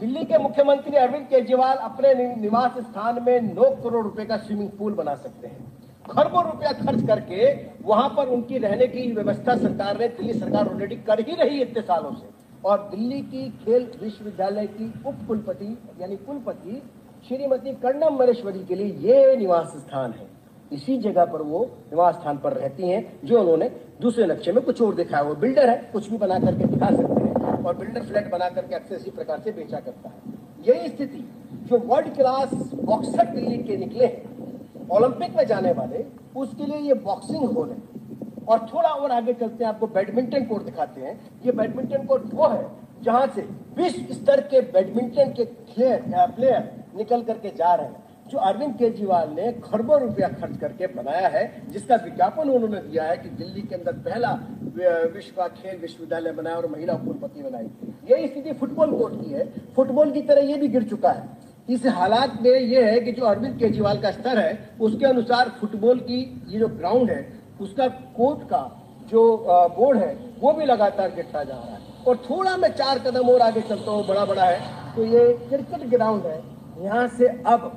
दिल्ली 0.00 0.24
के 0.24 0.38
मुख्यमंत्री 0.38 0.96
अरविंद 0.96 1.26
केजरीवाल 1.26 1.76
अपने 1.76 2.14
निवास 2.36 2.78
स्थान 2.78 3.22
में 3.22 3.54
नौ 3.54 3.70
करोड़ 3.70 4.04
रुपए 4.04 4.24
का 4.24 4.36
स्विमिंग 4.36 4.70
पूल 4.70 4.92
बना 4.92 5.14
सकते 5.14 5.46
हैं। 5.46 5.72
खरबों 6.10 6.44
रुपया 6.44 6.72
खर्च 6.72 7.06
करके 7.06 7.52
वहाँ 7.82 8.08
पर 8.08 8.26
उनकी 8.26 8.58
रहने 8.58 8.86
की 8.86 9.12
व्यवस्था 9.12 9.56
सरकार 9.56 9.98
ने, 9.98 10.08
दिल्ली 10.08 10.32
सरकार 10.32 10.68
ऑलरेडी 10.68 10.96
कर 10.96 11.20
ही 11.20 11.34
रही 11.34 11.58
है 11.58 11.62
इतने 11.62 11.82
सालों 11.82 12.12
से। 12.12 12.35
और 12.66 12.78
दिल्ली 12.90 13.20
की 13.22 13.48
खेल 13.64 13.90
विश्वविद्यालय 14.02 14.66
की 14.68 14.92
उप 15.06 15.18
कुलपति, 15.28 15.76
यानी 16.00 16.16
कुलपति, 16.18 16.82
श्रीमती 17.28 17.72
कर्णम 17.82 18.18
मरेश्वरी 18.18 18.64
के 18.64 18.74
लिए 18.74 18.86
ये 19.08 19.36
निवास 19.36 19.72
स्थान 19.76 20.12
है। 20.12 20.26
इसी 20.72 20.96
जगह 20.98 21.24
पर 21.24 21.42
वो 21.42 21.64
निवास 21.90 22.14
स्थान 22.14 22.38
पर 22.38 22.52
रहती 22.52 22.88
हैं, 22.88 23.20
जो 23.24 23.40
उन्होंने 23.40 23.68
दूसरे 24.00 24.26
नक्शे 24.26 24.52
में 24.52 24.62
कुछ 24.64 24.82
और 24.82 24.94
दिखाया 24.94 25.22
वो 25.22 25.34
बिल्डर 25.34 25.70
है, 25.70 25.76
कुछ 25.92 26.10
भी 26.10 26.18
बना 26.18 26.38
करके 26.38 26.64
दिखा 26.64 26.86
सकते 26.86 27.22
हैं 27.22 27.64
और 27.64 27.76
बिल्डर 27.76 28.02
फ्लैट 28.02 28.30
बना 28.30 28.48
करके 28.48 28.74
अक्सर 28.74 28.94
इसी 28.94 29.10
प्रकार 29.10 29.40
से 29.40 29.52
बेचा 29.52 29.80
करता 29.80 30.08
है। 30.08 30.34
यही 30.68 30.88
स्थिति 30.88 31.24
जो 31.68 31.78
वर्ल्ड 31.86 32.14
क्लास 32.14 32.54
बॉक्सर 32.74 33.34
दिल्ली 33.34 33.58
के 33.58 33.76
निकले 33.76 34.06
ओलंपिक 34.90 35.36
में 35.36 35.46
जाने 35.46 35.72
वाले, 35.72 36.04
उसके 36.36 36.66
लिए 36.66 36.78
ये 36.78 36.94
बॉक्सिंग 37.04 37.44
हॉल 37.46 37.70
है। 37.70 38.04
और 38.48 38.66
थोड़ा 38.66 38.88
और 38.88 39.10
आगे 39.12 39.32
चलते 39.34 39.64
हैं, 39.64 39.70
आपको 39.70 39.86
बैडमिंटन 39.88 40.44
कोर्ट 40.44 40.64
दिखाते 40.64 41.00
हैं। 41.00 41.18
ये 41.46 41.52
बैडमिंटन 41.52 42.06
कोर्ट 42.06 42.34
वो 42.34 42.48
है, 42.48 42.66
जहाँ 43.02 43.26
से 43.34 43.42
विश्व 43.76 44.12
स्तर 44.14 44.40
के 44.42 44.60
बैडमिंटन 44.72 45.32
के 45.32 45.44
प्लेयर 45.74 46.70
निकल 46.96 47.22
करके 47.22 47.50
जा 47.50 47.74
रहे 47.74 47.86
हैं, 47.86 48.04
जो 48.28 48.38
अरविंद 48.40 48.74
केजरीवाल 48.76 49.28
ने 49.30 49.50
खरबों 49.64 50.00
रुपया 50.00 50.28
खर्च 50.30 50.56
करके 50.58 50.86
बनाया 50.94 51.28
है, 51.28 51.44
जिसका 51.70 51.96
विज्ञापन 51.96 52.48
उन्होंने 52.50 52.80
दिया 52.82 53.04
है 53.04 53.16
कि 53.16 53.28
दिल्ली 53.36 53.62
के 53.62 53.74
अंदर 53.74 53.92
पहला 54.04 54.32
विश्व 55.14 55.36
का 55.36 55.46
खेल 55.50 55.76
विश्वविद्यालय 55.80 56.32
बनाया 56.32 56.56
और 56.56 56.66
महिला 56.70 56.94
कुलपति 56.94 57.42
बनाई 57.42 57.68
यही 58.10 58.28
स्थिति 58.28 58.52
फुटबॉल 58.54 58.90
कोर्ट 58.92 59.14
की 59.14 59.32
है। 59.32 59.46
फुटबॉल 59.76 60.10
की 60.12 60.22
तरह 60.22 60.42
ये 60.42 60.56
भी 60.56 60.68
गिर 60.68 60.82
चुका 60.84 61.10
है। 61.10 61.28
इस 61.68 61.86
हालात 61.88 62.40
में 62.42 62.50
ये 62.50 62.82
है 62.84 62.98
कि 63.00 63.12
जो 63.12 63.24
अरविंद 63.24 63.58
केजरीवाल 63.58 64.00
का 64.00 64.10
स्तर 64.10 64.38
है, 64.38 64.58
उसके 64.80 65.06
अनुसार 65.06 65.48
फुटबॉल 65.60 65.98
की 66.00 66.20
ये 66.48 66.58
जो 66.58 66.68
ग्राउंड 66.68 67.10
है 67.10 67.22
उसका 67.60 67.86
कोर्ट 67.88 68.42
का 68.48 68.62
जो 69.10 69.22
बोर्ड 69.76 69.98
है, 69.98 70.14
वो 70.40 70.52
भी 70.52 70.64
लगातार 70.64 71.14
गिरता 71.14 71.42
जा 71.44 71.54
रहा 71.54 71.74
है। 71.74 72.04
और 72.06 72.16
थोड़ा 72.24 72.56
मैं 72.56 72.68
चार 72.72 72.98
कदम 73.00 73.28
और 73.30 73.40
आगे 73.42 73.60
चलता 73.62 73.90
हूँ 73.90 74.06
बड़ा 74.06 74.24
बड़ा 74.24 74.44
है 74.44 74.94
तो 74.96 75.04
ये 75.04 75.32
क्रिकेट 75.48 75.88
ग्राउंड 75.90 76.26
है। 76.26 76.42
यहाँ 76.80 77.06
से 77.08 77.26
अब 77.46 77.70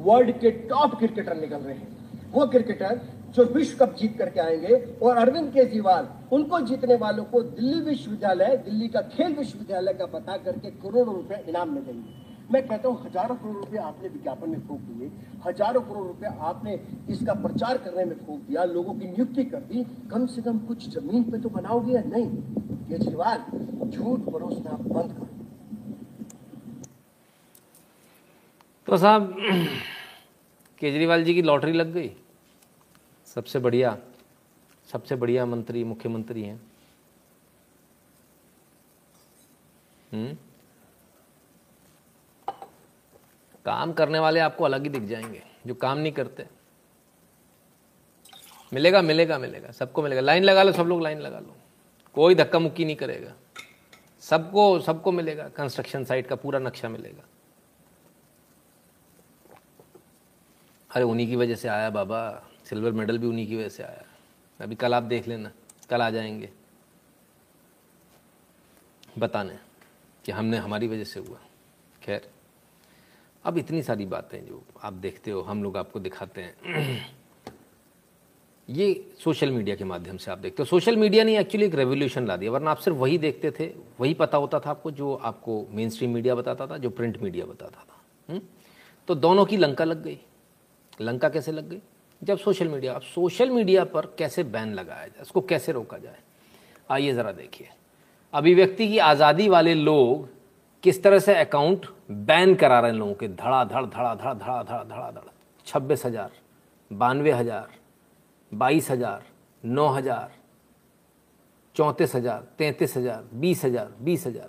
वर्ल्ड 0.00 0.38
के 0.40 0.50
टॉप 0.68 0.94
क्रिकेटर 0.98 1.36
निकल 1.36 1.56
रहे 1.56 1.74
हैं। 1.74 2.30
वो 2.32 2.46
क्रिकेटर 2.46 3.00
जो 3.34 3.44
विश्व 3.44 3.76
कप 3.78 3.94
जीत 3.98 4.16
करके 4.18 4.40
आएँगे 4.40 4.74
और 5.02 5.16
अरविंद 5.16 5.52
केजरीवाल, 5.52 6.08
उनको 6.32 6.60
जीतने 6.62 6.96
वालों 6.96 7.24
को 7.24 7.40
दिल्ली 7.42 7.80
विश्वविद्यालय, 7.80 8.56
दिल्ली 8.64 8.88
का 8.88 9.00
खेल 9.08 9.34
विश्वविद्यालय 9.34 9.92
का 9.92 10.06
बता 10.08 10.36
करके 10.38 10.70
करोड़ों 10.72 11.14
रुपए 11.14 11.44
इनाम 11.48 11.74
में 11.74 11.84
देंगे 11.84 12.20
मैं 12.52 12.66
कहता 12.66 12.88
हूँ, 12.88 13.04
हज़ारों 13.04 13.34
करोड़ 13.36 13.56
रुपए 13.56 13.78
आपने 13.78 14.08
विज्ञापन 14.08 14.50
में 14.50 14.66
फूक 14.66 14.80
दिए, 14.80 15.10
हज़ारों 15.44 15.80
करोड़ 15.82 16.06
रुपए 16.06 16.26
आपने 16.42 16.74
इसका 17.10 17.34
प्रचार 17.42 17.78
करने 17.78 18.04
में 18.04 18.16
फूक 18.26 18.40
दिया, 18.40 18.64
लोगों 18.66 18.94
की 18.94 19.06
नियुक्ति 19.06 19.44
कर 19.44 19.60
दी, 19.62 19.84
कम 20.10 20.26
से 20.26 20.42
कम 20.42 20.58
कुछ 20.66 20.88
ज़मीन 20.90 21.30
पे 21.30 21.38
तो 21.38 21.48
बनाओगे 21.50 21.92
या 21.94 22.02
नहीं? 22.02 22.28
केजरीवाल, 22.88 23.44
झूठ 23.86 24.20
परोसना 24.32 24.76
बंद 24.84 25.12
करो। 25.12 25.28
तो 28.88 28.96
साहब, 28.98 29.34
केजरीवाल 30.80 31.24
जी 31.24 31.34
की 31.34 31.42
लॉटरी 31.42 31.72
लग 31.72 31.92
गई। 31.92 32.10
सबसे 33.26 33.58
बढ़िया 33.58 33.96
सबसे 34.88 35.16
बढ़िया 35.16 35.44
मंत्री, 35.46 35.82
मुख्यमंत्री 35.84 36.42
हैं 36.42 36.60
हम्म 40.10 40.36
काम 43.64 43.92
करने 43.92 44.18
वाले 44.18 44.40
आपको 44.40 44.64
अलग 44.64 44.82
ही 44.82 44.88
दिख 44.88 45.02
जाएँगे, 45.02 45.42
जो 45.66 45.74
काम 45.74 45.98
नहीं 45.98 46.12
करते। 46.12 46.46
मिलेगा 48.72 49.02
मिलेगा 49.02 49.38
मिलेगा, 49.38 49.70
सबको 49.70 50.02
मिलेगा। 50.02 50.20
लाइन 50.20 50.44
लगा 50.44 50.62
लो, 50.62 50.72
सब 50.72 50.82
लोग 50.82 51.02
लाइन 51.02 51.18
लगा 51.18 51.38
लो। 51.38 51.56
कोई 52.14 52.34
धक्का 52.34 52.58
मुक्की 52.58 52.84
नहीं 52.84 52.96
करेगा। 52.96 53.32
सबको 54.20 54.80
सबको 54.80 55.12
मिलेगा। 55.12 55.48
कंस्ट्रक्शन 55.48 56.04
साइट 56.04 56.26
का 56.26 56.36
पूरा 56.36 56.58
नक्शा 56.58 56.88
मिलेगा। 56.88 57.22
अरे, 60.90 61.04
उन्हीं 61.04 61.26
की 61.26 61.36
वजह 61.36 61.54
से 61.54 61.68
आया 61.68 61.90
बाबा। 61.90 62.48
सिल्वर 62.64 62.92
मेडल 62.92 63.18
भी 63.18 63.26
उन्हीं 63.26 63.46
की 63.46 63.56
वजह 63.56 63.68
से 63.68 63.82
आया। 63.82 64.02
अभी 64.60 64.74
कल 64.74 64.94
आप 64.94 65.02
देख 65.02 65.28
लेना। 65.28 65.52
कल 65.90 66.02
आ 66.02 66.10
जाएँगे। 66.10 66.50
बताने 69.18 69.58
कि 70.24 70.32
हमने 70.32 70.56
हमारी 70.56 70.88
वजह 70.88 71.04
से 71.04 71.20
हुआ। 71.20 71.38
खैर। 72.02 72.31
अब 73.44 73.58
इतनी 73.58 73.82
सारी 73.82 74.06
बातें 74.06 74.46
जो 74.46 74.62
आप 74.82 74.92
देखते 74.92 75.30
हो, 75.30 75.40
हम 75.40 75.62
लोग 75.62 75.76
आपको 75.76 76.00
दिखाते 76.00 76.40
हैं। 76.40 76.54
ये 78.70 79.10
सोशल 79.24 79.50
मीडिया 79.50 79.76
के 79.76 79.84
माध्यम 79.84 80.16
से 80.16 80.30
आप 80.30 80.38
देखते 80.38 80.62
हो। 80.62 80.64
सोशल 80.64 80.96
मीडिया 80.96 81.24
ने 81.24 81.38
एक्चुअली 81.38 81.66
एक 81.66 81.74
रेवोल्यूशन 81.74 82.26
ला 82.26 82.36
दिया, 82.36 82.50
वरना 82.50 82.70
आप 82.70 82.76
सिर्फ़ 82.76 82.98
वही 82.98 83.18
देखते 83.18 83.50
थे, 83.50 83.72
वही 84.00 84.14
पता 84.14 84.38
होता 84.38 84.60
था 84.60 84.70
आपको 84.70 84.90
जो 84.90 85.14
आपको 85.14 85.66
मेन 85.70 85.90
स्ट्रीम 85.90 86.10
मीडिया 86.10 86.34
बताता 86.34 86.66
था, 86.66 86.78
जो 86.78 86.90
प्रिंट 86.90 87.22
मीडिया 87.22 87.46
बताता 87.46 87.86
था? 87.90 88.02
हम्म? 88.28 88.42
तो 89.08 89.14
दोनों 89.14 89.44
की 89.44 89.56
लंका 89.56 89.84
लग 89.84 90.02
गई। 90.02 90.18
लंका 91.00 91.28
कैसे 91.28 91.52
लग 91.52 91.68
गई? 91.68 91.78
जब 92.24 92.38
सोशल 92.38 92.68
मीडिया, 92.68 92.94
अब 92.94 93.02
सोशल 93.02 93.50
मीडिया 93.50 93.84
पर 93.84 94.06
कैसे 94.06 94.44
बैन 94.44 94.74
लगाया 94.74 95.06
जाए 95.06 95.22
उसको 95.22 95.40
कैसे 95.40 95.72
रोका 95.72 95.98
जाए? 95.98 96.18
आइए 96.90 97.12
ज़रा 97.12 97.32
देखिए। 97.32 97.68
अभिव्यक्ति 98.32 98.88
की 98.88 98.98
आज़ादी 98.98 99.48
वाले 99.48 99.74
लोग 99.74 100.28
किस 100.82 101.02
तरह 101.02 101.18
से 101.18 101.34
अकाउंट 101.34 101.86
बैन 102.26 102.54
करा 102.54 102.78
रहे 102.80 102.90
हैं 102.90 102.98
लोगों 102.98 103.14
के 103.14 103.28
धड़ा 103.28 103.64
धड़ 103.64 103.84
धड़ा 103.86 104.14
धड़ 104.14 104.34
धड़ा 104.34 104.62
धड़ 104.62 104.84
धड़ा 104.84 105.22
छब्बीस 105.66 106.04
हज़ार, 106.06 106.30
बानवे 106.90 107.32
हज़ार, 107.32 107.68
बाईस 108.52 108.90
हज़ार, 108.90 109.22
नौ 109.64 109.88
हज़ार, 109.88 110.30
चौंतीस 111.76 112.14
हज़ार, 112.14 112.46
तैंतीस 112.58 112.96
हज़ार, 112.96 113.24
बीस 113.34 113.64
हज़ार 113.64 113.94
बीस 114.00 114.26
हज़ार। 114.26 114.48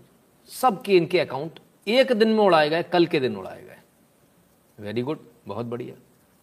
सबके 0.49 0.97
इनके 0.97 1.19
अकाउंट 1.19 1.59
एक 1.87 2.11
दिन 2.13 2.29
में 2.29 2.43
उड़ाए 2.45 2.69
गए, 2.69 2.83
कल 2.83 3.05
के 3.05 3.19
दिन 3.19 3.35
उड़ाए 3.35 3.61
गए। 3.61 3.77
वेरी 4.77 5.01
गुड 5.01 5.19
बहुत 5.47 5.65
बढ़िया। 5.65 5.95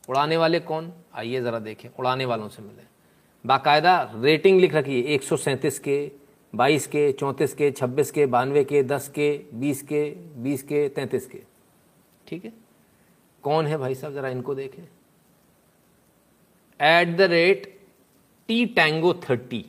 उड़ाने 0.08 0.36
वाले 0.36 0.60
कौन? 0.60 0.92
आइए 1.14 1.40
ज़रा 1.40 1.58
देखें, 1.58 1.88
उड़ाने 1.90 2.24
वालों 2.24 2.48
से 2.48 2.62
मिले। 2.62 2.88
बाकायदा 3.44 4.00
रेटिंग 4.14 4.60
लिख 4.60 4.74
रखी 4.74 5.00
है 5.02 5.08
एक 5.08 5.22
के 5.80 6.00
बाईस 6.54 6.86
के 6.86 7.10
चौंतीस 7.12 7.54
के 7.54 7.70
छब्बीस 7.70 8.10
के 8.10 8.26
बानवे 8.26 8.64
के 8.64 8.82
दस 8.82 9.08
के 9.08 9.30
बीस 9.54 9.82
के 9.82 10.10
बीस 10.36 10.62
के 10.62 10.88
तैंतीस 10.88 11.26
के। 11.26 11.42
ठीक 12.26 12.44
है? 12.44 12.52
कौन 13.42 13.66
है 13.66 13.76
भाई 13.76 13.94
साहब? 13.94 14.12
ज़रा 14.12 14.28
इनको 14.28 14.54
देखें। 14.54 14.82
At 16.80 17.16
the 17.16 17.20
rate 17.20 17.78
T 18.48 18.64
tango 18.66 19.12
thirty 19.22 19.64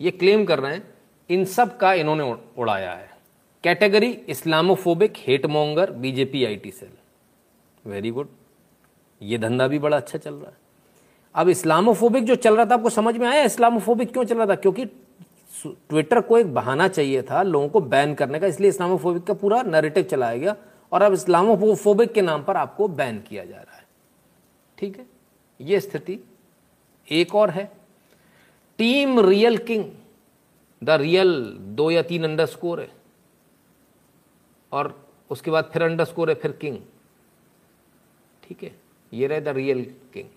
ये 0.00 0.10
क्लेम 0.10 0.44
कर 0.44 0.58
रहे 0.58 0.74
हैं। 0.74 0.94
इन 1.30 1.44
सब 1.44 1.76
का 1.76 1.92
इन्होंने 1.94 2.34
उड़ाया 2.58 2.92
है। 2.92 3.10
Category 3.64 4.10
Islamophobic 4.28 5.14
hate 5.16 5.46
monger 5.46 5.90
BJP 5.92 6.44
IT 6.44 6.70
cell 6.70 6.90
very 7.84 8.10
good 8.10 8.28
ये 9.22 9.38
धंधा 9.38 9.66
भी 9.68 9.78
बड़ा 9.78 9.96
अच्छा 9.96 10.18
चल 10.18 10.34
रहा 10.34 10.50
है। 10.50 10.56
अब 11.34 11.48
इस्लामोफोबिक 11.48 12.24
जो 12.24 12.34
चल 12.34 12.56
रहा 12.56 12.64
था 12.66 12.74
आपको 12.74 12.90
समझ 12.90 13.16
में 13.16 13.26
आया 13.26 13.42
इस्लामोफोबिक 13.42 14.12
क्यों 14.12 14.24
चल 14.24 14.36
रहा 14.36 14.46
था? 14.46 14.54
क्योंकि 14.54 14.86
ट्विटर 15.66 16.20
को 16.20 16.38
एक 16.38 16.52
बहाना 16.54 16.88
चाहिए 16.88 17.22
था 17.22 17.42
लोगों 17.42 17.68
को 17.68 17.80
बैन 17.80 18.14
करने 18.14 18.40
का, 18.40 18.46
इसलिए 18.46 18.68
इस्लामोफोबिक 18.70 19.24
का 19.24 19.34
पूरा 19.34 19.62
नरेटिव 19.62 20.02
चलाया 20.02 20.36
गया 20.36 20.56
और 20.92 21.02
अब 21.02 21.12
इस्लामोफोबिक 21.12 22.12
के 22.12 22.22
नाम 22.22 22.42
पर 22.44 22.56
आपको 22.56 22.88
बैन 22.88 23.20
किया 23.20 23.44
जा 23.44 23.56
रहा 23.56 23.76
है। 23.76 23.86
ठीक 24.78 24.98
है? 24.98 25.06
ये 25.60 25.80
स्थिति 25.80 26.18
एक 27.08 27.34
और 27.34 27.50
है। 27.50 27.70
Team 28.78 29.20
real 29.20 29.58
king 29.58 29.84
the 30.82 30.90
real 30.90 31.42
दो 31.58 31.90
या 31.90 32.02
तीन 32.02 32.24
अंडर 32.24 32.46
स्कोर 32.46 32.80
है। 32.80 32.90
और 34.72 35.08
उसके 35.30 35.50
बाद 35.50 35.70
फिर 35.72 35.82
अंडर 35.82 36.04
स्कोर 36.04 36.28
है, 36.28 36.34
फिर 36.34 36.52
किंग 36.52 36.78
ठीक 38.42 38.62
है? 38.62 38.74
ये 39.12 39.26
रहे 39.26 39.40
द 39.40 39.48
रियल 39.48 39.82
किंग 40.14 40.28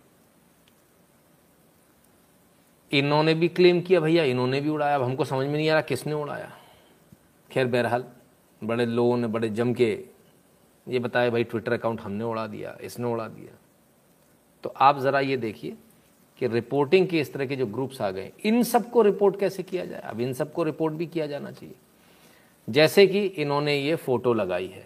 इन्होंने 2.94 3.34
भी 3.34 3.48
क्लेम 3.48 3.82
किया, 3.82 4.00
भैया, 4.00 4.24
इन्होंने 4.24 4.62
भी 4.62 4.70
उड़ाया। 4.70 4.96
अब 4.96 5.04
हमको 5.04 5.26
समझ 5.26 5.46
में 5.48 5.54
नहीं 5.54 5.70
आ 5.70 5.74
रहा 5.74 5.82
किसने 5.82 6.14
उड़ाया। 6.14 6.52
खैर, 7.52 7.68
बहरहाल, 7.68 8.06
बड़े 8.62 8.86
लोगों 8.86 9.18
ने 9.18 9.28
बड़े 9.28 9.50
जम 9.50 9.74
के 9.74 9.92
ये 10.88 11.00
बताया, 11.00 11.30
भाई 11.30 11.44
ट्विटर 11.44 11.74
अकाउंट 11.74 12.02
हमने 12.02 12.24
उड़ा 12.24 12.48
दिया, 12.48 12.78
इसने 12.82 13.08
उड़ा 13.08 13.28
दिया। 13.28 13.58
तो 14.64 14.74
आप 14.78 15.00
ज़रा 15.00 15.20
ये 15.20 15.38
देखिए 15.38 15.78
कि 16.42 16.48
रिपोर्टिंग 16.48 17.08
के 17.08 17.20
इस 17.20 17.34
तरह 17.34 17.46
के 17.46 17.56
जो 17.56 17.66
ग्रुप्स 17.66 18.02
आ 18.02 18.10
गए, 18.12 18.32
इन 18.46 18.64
सबको 18.64 19.02
रिपोर्ट 19.02 19.40
कैसे 19.40 19.64
किया 19.64 19.86
जाए? 19.86 20.02
अब 20.02 20.20
इन 20.22 20.34
सबको 20.34 20.64
रिपोर्ट 20.64 20.94
भी 20.94 21.06
किया 21.06 21.28
जाना 21.28 21.52
चाहिए। 21.52 21.76
जैसे 22.68 23.08
कि 23.08 23.26
इन्होंने 23.26 23.78
ये 23.78 23.96
फ़ोटो 23.96 24.34
लगाई 24.34 24.68
है। 24.68 24.86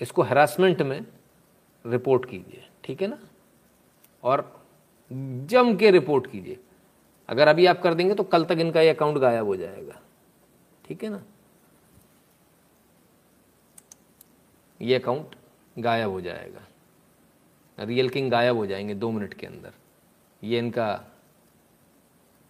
इसको 0.00 0.22
हरासमेंट 0.22 0.82
में 0.82 1.00
रिपोर्ट 1.84 2.24
कीजिए, 2.24 2.64
ठीक 2.84 3.02
है 3.02 3.08
ना? 3.08 3.18
और 4.22 4.57
जम 5.12 5.76
के 5.76 5.90
रिपोर्ट 5.90 6.30
कीजिए। 6.30 6.58
अगर 7.28 7.48
अभी 7.48 7.66
आप 7.66 7.82
कर 7.82 7.94
देंगे 7.94 8.14
तो 8.14 8.22
कल 8.22 8.44
तक 8.44 8.58
इनका 8.58 8.80
ये 8.80 8.88
अकाउंट 8.88 9.18
गायब 9.18 9.46
हो 9.46 9.56
जाएगा। 9.56 10.00
ठीक 10.84 11.04
है 11.04 11.10
ना? 11.10 11.22
ये 14.82 14.94
अकाउंट 14.94 15.34
गायब 15.78 16.10
हो 16.10 16.20
जाएगा। 16.20 16.66
रियल 17.78 18.08
किंग 18.08 18.30
गायब 18.30 18.56
हो 18.56 18.66
जाएँगे 18.66 18.94
दो 18.94 19.10
मिनट 19.10 19.34
के 19.34 19.46
अंदर। 19.46 19.72
ये 20.42 20.58
इनका 20.58 21.04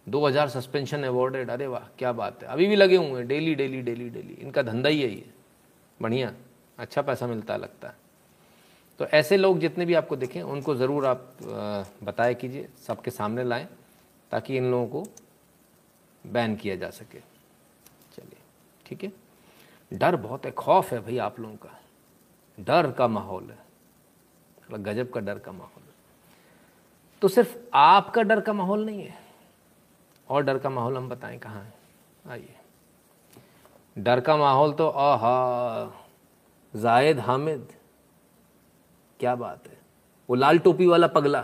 2000 0.09 0.49
सस्पेंशन 0.49 1.03
अवॉर्डेड 1.03 1.49
अरे 1.49 1.67
वाह, 1.67 1.87
क्या 1.99 2.11
बात 2.11 2.43
है। 2.43 2.49
अभी 2.49 2.67
भी 2.67 2.75
लगे 2.75 2.95
हुए 2.95 3.19
हैं। 3.19 3.27
Daily 3.27 3.55
daily 3.55 3.81
daily 3.81 4.09
daily. 4.09 4.33
इनका 4.33 4.61
धंधा 4.61 4.89
ही 4.89 5.01
है। 5.01 5.09
ये 5.09 5.29
बढ़िया। 6.01 6.33
अच्छा 6.77 7.01
पैसा 7.01 7.27
मिलता 7.27 7.57
लगता 7.57 7.87
है। 7.87 8.08
तो 8.99 9.05
ऐसे 9.07 9.37
लोग 9.37 9.59
जितने 9.59 9.85
भी 9.85 9.93
आपको 9.93 10.15
दिखें, 10.15 10.41
उनको 10.41 10.75
ज़रूर 10.75 11.05
आप 11.05 11.37
बताया 12.03 12.33
कीजिए, 12.33 12.67
सबके 12.87 13.11
सामने 13.11 13.43
लाएँ, 13.43 13.67
ताकि 14.31 14.57
इन 14.57 14.71
लोगों 14.71 14.87
को 14.87 15.07
बैन 16.25 16.55
किया 16.55 16.75
जा 16.75 16.89
सके। 16.89 17.19
चलिए, 18.11 18.37
ठीक 18.85 19.03
है? 19.03 19.11
डर 19.91 20.15
बहुत 20.17 20.45
है, 20.45 20.51
खौफ 20.51 20.91
है 20.93 20.99
भाई 20.99 21.17
आप 21.19 21.39
लोगों 21.39 21.55
का। 21.57 21.69
डर 22.57 22.91
का 22.91 23.07
माहौल 23.07 23.49
है। 23.51 23.57
गजब 24.73 25.09
का 25.11 25.19
डर 25.21 25.39
का 25.39 25.51
माहौल 25.51 25.83
है। 25.83 25.87
तो 27.21 27.27
सिर्फ़ 27.27 27.55
आपका 27.75 28.21
डर 28.23 28.41
का 28.41 28.53
माहौल 28.53 28.85
नहीं 28.85 29.03
है, 29.03 29.17
और 30.29 30.43
डर 30.43 30.57
का 30.57 30.69
माहौल 30.69 30.97
हम 30.97 31.09
बताएँ 31.09 31.39
कहाँ 31.39 31.63
है? 31.63 31.73
आइए। 32.25 32.55
डर 33.95 34.19
का 34.19 34.37
माहौल 34.37 34.73
तो 34.73 34.87
आहा, 34.89 35.91
जायद 36.73 37.19
हामिद 37.19 37.67
क्या 39.19 39.35
बात 39.35 39.67
है? 39.67 39.77
वो 40.29 40.35
लाल 40.35 40.57
टोपी 40.59 40.85
वाला 40.87 41.07
पगला। 41.07 41.43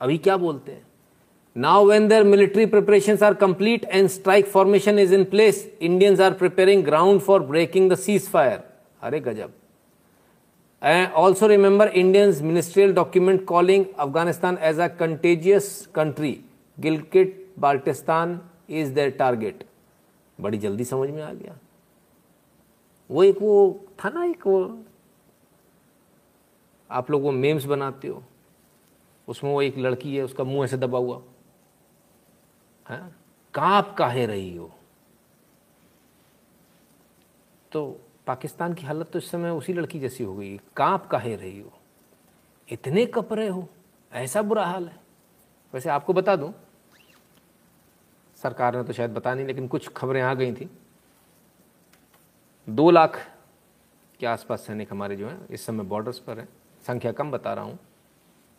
अभी 0.00 0.18
क्या 0.18 0.36
बोलते 0.36 0.72
हैं? 0.72 0.86
Now 1.56 1.86
when 1.86 2.08
their 2.08 2.24
military 2.24 2.66
preparation 2.66 3.18
are 3.24 3.34
complete 3.34 3.84
and 3.84 4.08
strike 4.08 4.46
formation 4.46 4.98
is 4.98 5.14
in 5.14 5.24
place 5.24 5.66
Indians 5.80 6.20
are 6.20 6.32
preparing 6.34 6.84
ground 6.84 7.20
for 7.20 7.42
breaking 7.42 7.90
the 7.90 7.94
cease 7.96 8.28
fire 8.28 8.62
अरे 9.02 9.20
गजब। 9.20 9.52
Also 11.16 11.46
remember 11.46 11.88
Indians 11.88 12.40
ministerial 12.42 12.92
document 12.94 13.44
calling 13.46 13.84
Afghanistan 13.98 14.58
as 14.62 14.80
a 14.80 14.88
contagious 14.96 15.88
country 15.94 16.38
Gilgit 16.78 17.40
Baltistan 17.58 18.40
is 18.70 18.92
their 18.94 19.10
target 19.18 19.64
बड़ी 20.38 20.58
जल्दी 20.58 20.84
समझ 20.84 21.08
में 21.10 21.22
आ 21.22 21.32
गया। 21.32 21.58
वो 23.10 23.24
एक 23.24 23.42
वो 23.42 23.54
था 24.04 24.08
ना 24.08 24.24
एक 24.24 24.46
वो 24.46 24.60
आप 26.94 27.10
लोग 27.10 27.22
वो 27.22 27.32
मेम्स 27.32 27.64
बनाते 27.64 28.08
हो। 28.08 28.24
उसमें 29.28 29.52
वो 29.52 29.62
एक 29.62 29.78
लड़की 29.78 30.16
है, 30.16 30.22
उसका 30.22 30.44
मुँह 30.44 30.64
ऐसे 30.64 30.76
दबा 30.76 30.98
हुआ। 30.98 31.22
है? 32.88 33.14
काँप 33.54 33.94
काहे 33.98 34.26
रही 34.26 34.56
हो? 34.56 34.74
तो 37.72 38.00
पाकिस्तान 38.26 38.74
की 38.74 38.86
हालत 38.86 39.10
तो 39.10 39.18
इस 39.18 39.30
समय 39.30 39.50
उसी 39.50 39.72
लड़की 39.72 40.00
जैसी 40.00 40.24
हो 40.24 40.36
गई 40.36 40.60
काँप 40.76 41.06
काहे 41.06 41.36
रही 41.36 41.60
हो? 41.60 41.72
इतने 42.68 43.06
कपरे 43.06 43.48
हो? 43.48 43.68
ऐसा 44.12 44.42
बुरा 44.42 44.66
हाल 44.66 44.88
है। 44.88 45.00
वैसे 45.74 45.90
आपको 45.90 46.12
बता 46.12 46.36
दूँ, 46.36 46.54
सरकार 48.36 48.76
ने 48.76 48.84
तो 48.84 48.92
शायद 48.92 49.14
बता 49.14 49.34
नहीं, 49.34 49.46
लेकिन 49.46 49.68
कुछ 49.68 49.88
खबरें 49.88 50.22
आ 50.22 50.34
गई 50.34 50.52
थी। 50.52 50.70
दो 52.68 52.90
लाख 52.90 53.36
के 54.20 54.26
आसपास 54.26 54.60
सैनिक 54.60 54.92
हमारे 54.92 55.16
जो 55.16 55.28
हैं, 55.28 55.48
इस 55.48 55.66
समय 55.66 55.84
बॉर्डर्स 55.84 56.18
पर 56.18 56.38
हैं। 56.38 56.48
संख्या 56.86 57.12
कम 57.12 57.30
बता 57.30 57.54
रहा 57.54 57.64
हूँ। 57.64 57.78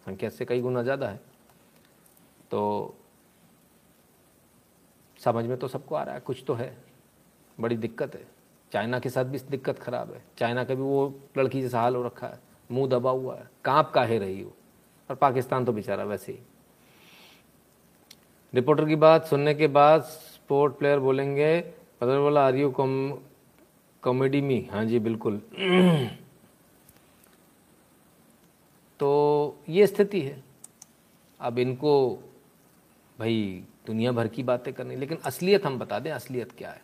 संख्या 0.06 0.30
से 0.30 0.46
कई 0.46 0.62
गुना 0.62 0.84
ज़्यादा 0.84 1.08
है। 1.08 1.20
तो 2.52 2.96
समझ 5.20 5.46
में 5.46 5.58
तो 5.58 5.68
सबको 5.68 5.96
आ 5.96 6.04
रहा 6.04 6.16
है, 6.16 6.22
कुछ 6.22 6.44
तो 6.48 6.54
है। 6.54 6.78
बड़ी 7.60 7.78
दिक्कत 7.78 8.16
है। 8.16 8.28
चाइना 8.72 9.00
के 9.00 9.10
साथ 9.10 9.26
भी 9.26 9.40
दिक्कत 9.50 9.80
ख़राब 9.80 10.14
है। 10.14 10.24
चाइना 10.38 10.64
का 10.64 10.76
भी 10.76 10.82
वो 10.82 11.22
लड़की 11.38 11.62
जैसा 11.62 11.82
हाल 11.82 11.96
हो 11.96 12.04
रखा 12.04 12.28
है। 12.28 12.40
मुँह 12.72 12.88
दबा 12.90 13.12
हुआ 13.12 13.36
है। 13.36 13.50
काँप 13.66 13.92
काहे 13.96 14.18
रही 14.18 14.42
हो? 14.42 14.54
और 15.10 15.16
पाकिस्तान 15.16 15.66
तो 15.66 15.74
बेचारा 15.74 16.04
वैसे 16.04 16.32
ही। 16.32 16.40
रिपोर्टर 18.54 18.86
की 18.86 18.96
बात 18.96 19.26
सुनने 19.26 19.54
के 19.54 19.68
बाद 19.68 20.02
स्पोर्ट 20.02 20.78
प्लेयर 20.78 21.00
बोलेंगे 21.00 21.60
पदर 22.02 22.20
बोला 22.20 22.46
are 22.46 22.56
you 22.56 22.70
com 22.72 23.12
comedy 24.04 24.42
me 24.42 24.70
हाँ 24.72 24.86
जी, 24.86 25.00
बिल्कुल। 25.00 25.42
तो 29.00 29.60
ये 29.70 29.88
स्थिति 29.88 30.22
है। 30.22 30.44
अब 31.40 31.60
इनको, 31.60 32.20
भाई 33.20 33.64
दुनिया 33.88 34.12
भर 34.12 34.28
की 34.28 34.44
बातें 34.44 34.74
करनी, 34.74 34.96
लेकिन 34.96 35.18
असलियत 35.26 35.66
हम 35.66 35.80
बता 35.80 36.00
दें, 36.00 36.12
असलियत 36.12 36.52
क्या 36.52 36.70
है? 36.70 36.82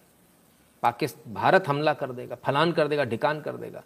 पाकिस्तान 0.83 1.33
भारत 1.33 1.67
हमला 1.67 1.93
कर 1.93 2.11
देगा, 2.11 2.35
फलान 2.35 2.71
कर 2.71 2.87
देगा, 2.87 3.03
ढिकान 3.03 3.41
कर 3.41 3.57
देगा। 3.57 3.83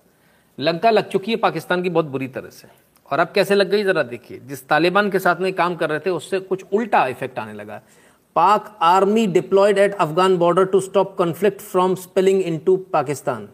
लंका 0.59 0.89
लग 0.89 1.09
चुकी 1.09 1.31
है 1.31 1.37
पाकिस्तान 1.37 1.83
की 1.83 1.89
बहुत 1.89 2.05
बुरी 2.05 2.27
तरह 2.27 2.49
से। 2.49 2.67
और 3.11 3.19
अब 3.19 3.31
कैसे 3.31 3.55
लग 3.55 3.69
गई 3.69 3.83
ज़रा 3.83 4.03
देखिए, 4.03 4.39
जिस 4.39 4.67
तालिबान 4.67 5.11
के 5.11 5.19
साथ 5.19 5.35
में 5.35 5.53
काम 5.53 5.75
कर 5.75 5.89
रहे 5.89 5.99
थे, 5.99 6.09
उससे 6.09 6.39
कुछ 6.39 6.65
उल्टा 6.73 7.07
इफ़ेक्ट 7.07 7.39
आने 7.39 7.53
लगा। 7.53 7.81
Pak 8.35 8.77
army 8.81 9.27
deployed 9.27 9.77
at 9.77 9.93
Afghan 9.93 10.37
border 10.37 10.65
to 10.65 10.79
stop 10.79 11.15
conflict 11.17 11.61
from 11.61 11.95
spilling 11.95 12.41
into 12.41 12.77
Pakistan. 12.77 13.49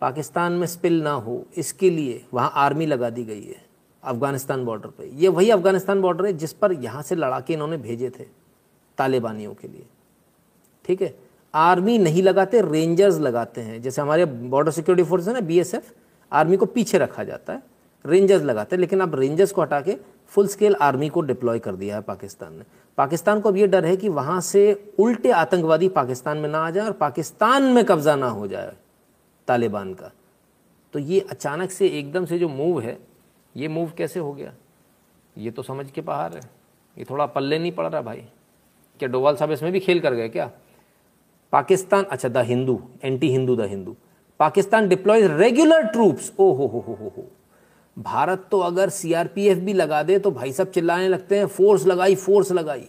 Pakistan 0.00 0.52
में 0.52 0.66
स्पिल 0.66 1.02
ना 1.02 1.10
हो, 1.10 1.46
इसके 1.56 1.90
लिए 1.90 2.24
वहाँ 2.34 2.52
आर्मी 2.54 2.86
लगा 2.86 3.10
दी 3.10 3.24
गई 3.24 3.42
है। 3.42 3.67
अफ़गानिस्तान 4.02 4.64
बॉर्डर 4.64 4.88
पे। 4.88 5.10
ये 5.14 5.28
वही 5.28 5.50
अफ़गानिस्तान 5.50 6.00
बॉर्डर 6.02 6.26
है 6.26 6.32
जिस 6.32 6.52
पर 6.52 6.72
यहाँ 6.74 7.02
से 7.02 7.14
लड़ाके 7.14 7.52
इन्होंने 7.52 7.76
भेजे 7.76 8.10
थे 8.10 8.24
तालिबानियों 8.98 9.54
के 9.54 9.68
लिए। 9.68 9.86
ठीक 10.84 11.02
है? 11.02 11.14
आर्मी 11.54 11.98
नहीं 11.98 12.22
लगाते, 12.22 12.60
रेंजर्स 12.62 13.18
लगाते 13.18 13.60
हैं। 13.60 13.80
जैसे 13.82 14.02
हमारे 14.02 14.24
बॉर्डर 14.24 14.70
सिक्योरिटी 14.70 15.08
फोर्स 15.08 15.28
है 15.28 15.34
ना 15.34 15.40
बीएसएफ 15.40 15.92
आर्मी 16.32 16.56
को 16.56 16.66
पीछे 16.66 16.98
रखा 16.98 17.24
जाता 17.24 17.52
है। 17.52 17.62
रेंजर्स 18.04 18.42
लगाते 18.42 18.76
हैं, 18.76 18.80
लेकिन 18.80 19.00
अब 19.00 19.14
रेंजर्स 19.14 19.52
को 19.52 19.62
हटा 19.62 19.80
के 19.80 19.96
फुल 20.32 20.46
स्केल 20.48 20.74
आर्मी 20.74 21.08
को 21.08 21.20
डिप्लॉय 21.20 21.58
कर 21.58 21.76
दिया 21.76 21.96
है 21.96 22.02
पाकिस्तान 22.02 22.54
ने। 22.54 22.64
पाकिस्तान 22.98 23.40
को 23.40 23.48
अब 23.48 23.56
ये 23.56 23.66
डर 23.66 23.84
है 23.84 23.96
कि 23.96 24.08
वहाँ 24.08 24.40
से 24.40 24.92
उल्टे 24.98 25.30
आतंकवादी 25.30 25.88
पाकिस्तान 25.88 26.38
में 26.38 26.48
ना 26.48 26.58
आ 26.58 26.70
जाए 26.70 26.86
और 26.86 26.92
पाकिस्तान 26.92 27.62
में 27.62 27.84
कब्जा 27.84 28.16
ना 28.16 28.28
हो 28.28 28.46
जाए 28.46 28.72
तालिबान 29.48 29.92
का। 29.94 30.10
तो 30.94 30.98
ये 30.98 31.20
अचानक 31.20 31.70
से 31.70 31.88
एकदम 31.88 32.24
से 32.24 32.38
जो 32.38 32.48
मूव 32.48 32.80
है 32.80 32.98
ये 33.58 33.68
मूव 33.68 33.92
कैसे 33.98 34.20
हो 34.20 34.32
गया? 34.32 34.52
ये 35.38 35.50
तो 35.50 35.62
समझ 35.62 35.90
के 35.90 36.00
बाहर 36.00 36.34
है। 36.34 36.40
ये 36.98 37.04
थोड़ा 37.10 37.26
पल्ले 37.26 37.58
नहीं 37.58 37.72
पड़ 37.72 37.86
रहा 37.86 38.00
भाई। 38.02 38.24
क्या 39.00 39.08
डोवाल 39.08 39.36
साहब 39.36 39.50
इसमें 39.50 39.72
भी 39.72 39.80
खेल 39.80 40.00
कर 40.00 40.14
गए 40.14 40.28
क्या? 40.28 40.50
पाकिस्तान 41.52 42.04
अच्छा 42.04 42.28
the 42.28 42.36
Hindu 42.36 42.82
anti 43.04 43.28
Hindu 43.28 43.56
the 43.56 43.60
Hindu. 43.60 43.96
Pakistan 44.40 44.88
deploys 44.88 45.30
regular 45.30 45.82
troops 45.82 46.32
ओ 46.38 46.52
हो 46.52 46.66
हो 46.66 46.80
हो 46.80 46.94
हो 46.94 47.12
हो। 47.16 47.24
भारत 47.98 48.46
तो 48.50 48.60
अगर 48.60 48.88
सीआरपीएफ 48.88 49.58
भी 49.58 49.72
लगा 49.72 50.02
दे 50.02 50.18
तो 50.18 50.30
भाई 50.30 50.52
सब 50.52 50.70
चिल्लाने 50.70 51.08
लगते 51.08 51.38
हैं 51.38 51.46
फोर्स 51.46 51.86
लगाई 51.86 52.14
फोर्स 52.14 52.52
लगाई। 52.52 52.88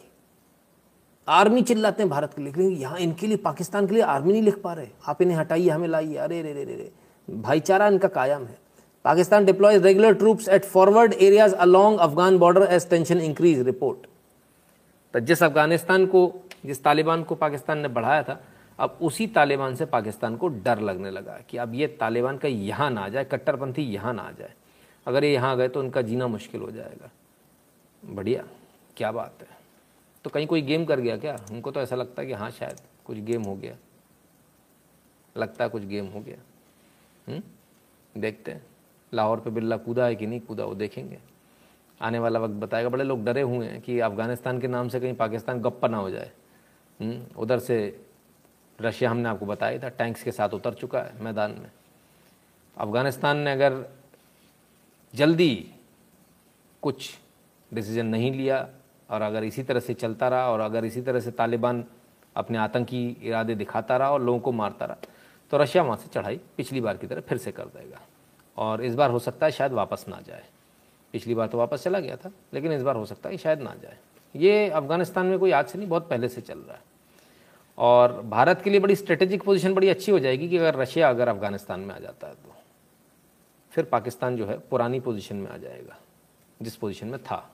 आर्मी 1.28 1.62
चिल्लाते 1.62 2.04
हैं 2.04 2.10
भारत 2.10 2.34
के 2.34 2.42
लिए। 2.42 2.54
लेकिन 2.54 2.72
यहाँ 2.72 3.00
इनके 3.00 3.28
लिए, 3.28 3.38
पाकिस्तान 3.38 3.88
के 3.88 3.94
लिए 3.94 4.04
आर्मी 4.04 4.32
नहीं 4.32 4.42
लिख 4.42 4.58
पा 4.58 4.74
रहे। 4.74 4.88
आप 5.08 5.22
इन्हें 5.22 5.38
हटाइए, 5.38 5.70
हमें 5.70 5.88
लाइए। 5.88 6.16
अरे 6.16 6.42
रे 6.42 6.54
रे 6.54 6.64
रे। 6.64 6.92
भाईचारा 7.30 7.88
इनका 7.88 8.08
कायम 8.08 8.46
है। 8.46 8.58
Pakistan 9.06 9.46
deploys 9.46 9.84
regular 9.86 10.14
troops 10.14 10.48
at 10.50 10.66
forward 10.66 11.14
areas 11.14 11.54
along 11.56 12.00
Afghan 12.00 12.38
border 12.38 12.68
as 12.72 12.90
tension 12.90 13.22
increase 13.22 13.62
report 13.62 14.08
तो 15.14 15.20
जिस 15.20 15.44
अफ़गानिस्तान 15.44 16.06
को, 16.06 16.32
जिस 16.66 16.84
तालिबान 16.84 17.24
को 17.24 17.36
पाकिस्तान 17.36 17.78
ने 17.80 17.88
बढ़ाया 17.88 18.24
था, 18.24 18.40
अब 18.80 18.98
उसी 19.02 19.28
तालिबान 19.28 19.76
से 19.76 19.86
पाकिस्तान 19.86 20.36
को 20.38 20.48
डर 20.48 20.80
लगने 20.80 21.12
लगा 21.12 21.40
कि 21.50 21.58
अब 21.58 21.74
ये 21.76 21.88
तालिबान 22.00 22.38
का 22.38 22.48
यहाँ 22.48 22.90
ना 22.92 23.02
आ 23.02 23.10
जाए, 23.10 23.24
कट्टरपंथी 23.26 23.84
यहाँ 23.84 24.14
ना 24.14 24.22
आ 24.22 24.32
जाए। 24.32 24.54
अगर 25.08 25.24
ये 25.24 25.34
यहाँ 25.34 25.56
गए 25.58 25.68
तो 25.68 25.80
उनका 25.80 26.02
जीना 26.02 26.28
मुश्किल 26.28 26.62
हो 26.62 26.72
जाएगा। 26.72 27.10
बढ़िया, 28.04 28.44
क्या 28.98 29.12
बात 29.12 29.42
है। 29.42 29.58
तो 30.26 30.30
कहीं 30.30 30.48
कोई 30.48 30.62
गेम 30.62 30.86
कर 30.86 31.00
गया 31.00 31.18
क्या? 31.18 31.36
उनको 31.52 31.72
तो 31.72 31.82
ऐसा 31.82 31.96
लगता 31.96 32.22
है 32.22 32.28
कि 32.28 32.34
हाँ 32.34 32.52
शायद 32.52 32.82
कुछ 33.06 33.18
गेम 33.18 33.44
हो 33.44 33.56
गया। 33.56 33.76
लगता 35.36 35.64
है 35.64 35.70
कुछ 35.70 35.84
गेम 35.84 36.06
हो 36.06 36.20
गया। 36.20 36.38
हुँ? 37.28 37.42
देखते 38.16 38.52
हैं। 38.52 38.66
लाहौर 39.14 39.40
पे 39.40 39.50
बिल्ला 39.50 39.78
कूदा 39.78 40.06
है 40.06 40.16
कि 40.16 40.28
नहीं 40.28 40.40
कूदा, 40.42 40.66
वो 40.66 40.76
देखेंगे। 40.76 41.20
आने 42.02 42.20
वाला 42.20 42.40
वक्त 42.40 42.54
बताएगा। 42.56 42.90
बड़े 42.90 43.04
लोग 43.04 43.24
डरे 43.26 43.42
हुए 43.42 43.66
हैं 43.66 43.80
कि 43.82 44.00
अफ़गानिस्तान 44.00 44.60
के 44.60 44.68
नाम 44.68 44.90
से 44.90 45.00
कहीं 45.00 45.14
पाकिस्तान 45.16 45.62
गप्पा 45.62 45.88
ना 45.88 45.98
हो 45.98 46.10
जाए। 46.10 46.32
उधर 47.38 47.60
से 47.60 47.78
रशिया 48.80 49.10
हमने 49.12 49.30
आपको 49.30 49.46
बताया 49.46 49.80
था, 49.80 49.90
टैंक्स 49.90 50.24
के 50.24 50.32
साथ 50.32 50.50
उतर 50.50 50.74
चुका 50.74 51.00
है 51.00 51.24
मैदान 51.24 51.52
में। 51.52 51.70
अफ़गानिस्तान 52.78 53.38
ने 53.38 53.52
अगर 53.52 53.86
जल्दी 55.14 55.54
कुछ 56.84 57.10
डिसीज़न 57.72 58.06
नहीं 58.06 58.32
लिया 58.32 58.68
और 59.10 59.22
अगर 59.22 59.44
इसी 59.44 59.64
तरह 59.64 59.80
से 59.80 59.94
चलता 59.94 60.28
रहा 60.28 60.50
और 60.52 60.60
अगर 60.60 60.86
इसी 60.86 61.02
तरह 61.02 61.20
से 61.20 61.32
तालिबान 61.32 61.84
अपने 62.36 62.58
आतंकी 62.58 63.08
इरादे 63.24 63.56
दिखाता 63.56 63.98
रहा 63.98 64.12
और 64.12 64.22
लोगों 64.22 64.40
को 64.40 64.52
मारता 64.52 64.86
रहा 64.86 64.98
तो 65.52 65.58
रशिया 65.58 65.84
वहाँ 65.84 65.98
से 65.98 66.08
चढ़ाई 66.14 66.40
पिछली 66.58 66.82
बार 66.82 66.98
की 66.98 67.08
तरह 67.08 67.22
फिर 67.22 67.38
से 67.38 67.52
कर 67.52 67.66
देगा। 67.68 68.02
और 68.60 68.84
इस 68.84 68.96
बार 68.96 69.10
हो 69.10 69.20
सकता 69.20 69.46
है 69.46 69.52
शायद 69.52 69.72
वापस 69.72 70.06
ना 70.10 70.20
जाए। 70.28 70.44
पिछली 71.14 71.36
बार 71.36 71.48
तो 71.48 71.58
वापस 71.58 71.84
चला 71.84 72.00
गया 72.00 72.16
था, 72.16 72.32
लेकिन 72.54 72.72
इस 72.72 72.82
बार 72.82 72.96
हो 72.96 73.06
सकता 73.06 73.30
है 73.30 73.36
कि 73.36 73.42
शायद 73.44 73.62
ना 73.62 73.74
जाए। 73.82 73.98
ये 74.36 74.70
अफ़गानिस्तान 74.70 75.26
में 75.26 75.40
कोई 75.40 75.52
आज 75.52 75.68
से 75.68 75.78
नहीं, 75.78 75.90
बहुत 75.90 76.10
पहले 76.10 76.30
से 76.30 76.42
चल 76.42 76.58
रहा 76.58 76.74
है। 76.74 76.82
और 77.78 78.22
भारत 78.22 78.62
के 78.62 78.70
लिए 78.70 78.80
बड़ी 78.80 78.96
स्ट्रेटेजिक 78.96 79.44
पोजीशन 79.44 79.74
बड़ी 79.74 79.90
अच्छी 79.90 80.12
हो 80.12 80.20
जाएगी 80.20 80.50
कि 80.50 80.58
अगर 80.58 80.76
रशिया 80.76 81.10
अगर 81.10 81.28
अफ़गानिस्तान 81.28 81.80
में 81.80 81.96
आ 81.96 82.00
जाता 82.00 82.28
है 82.28 82.34
तो। 82.34 82.56
फिर 83.72 83.86
पाकिस्तान 83.86 84.38
जो 84.38 84.46
है 84.46 84.58
पुरानी 84.60 85.00
पोजीशन 85.00 85.36
में 85.36 85.50
आ 85.52 85.58
जाएगा, 85.58 85.98
जिस 86.62 86.76
पोजीशन 86.76 87.08
में 87.08 87.24
था। 87.24 87.50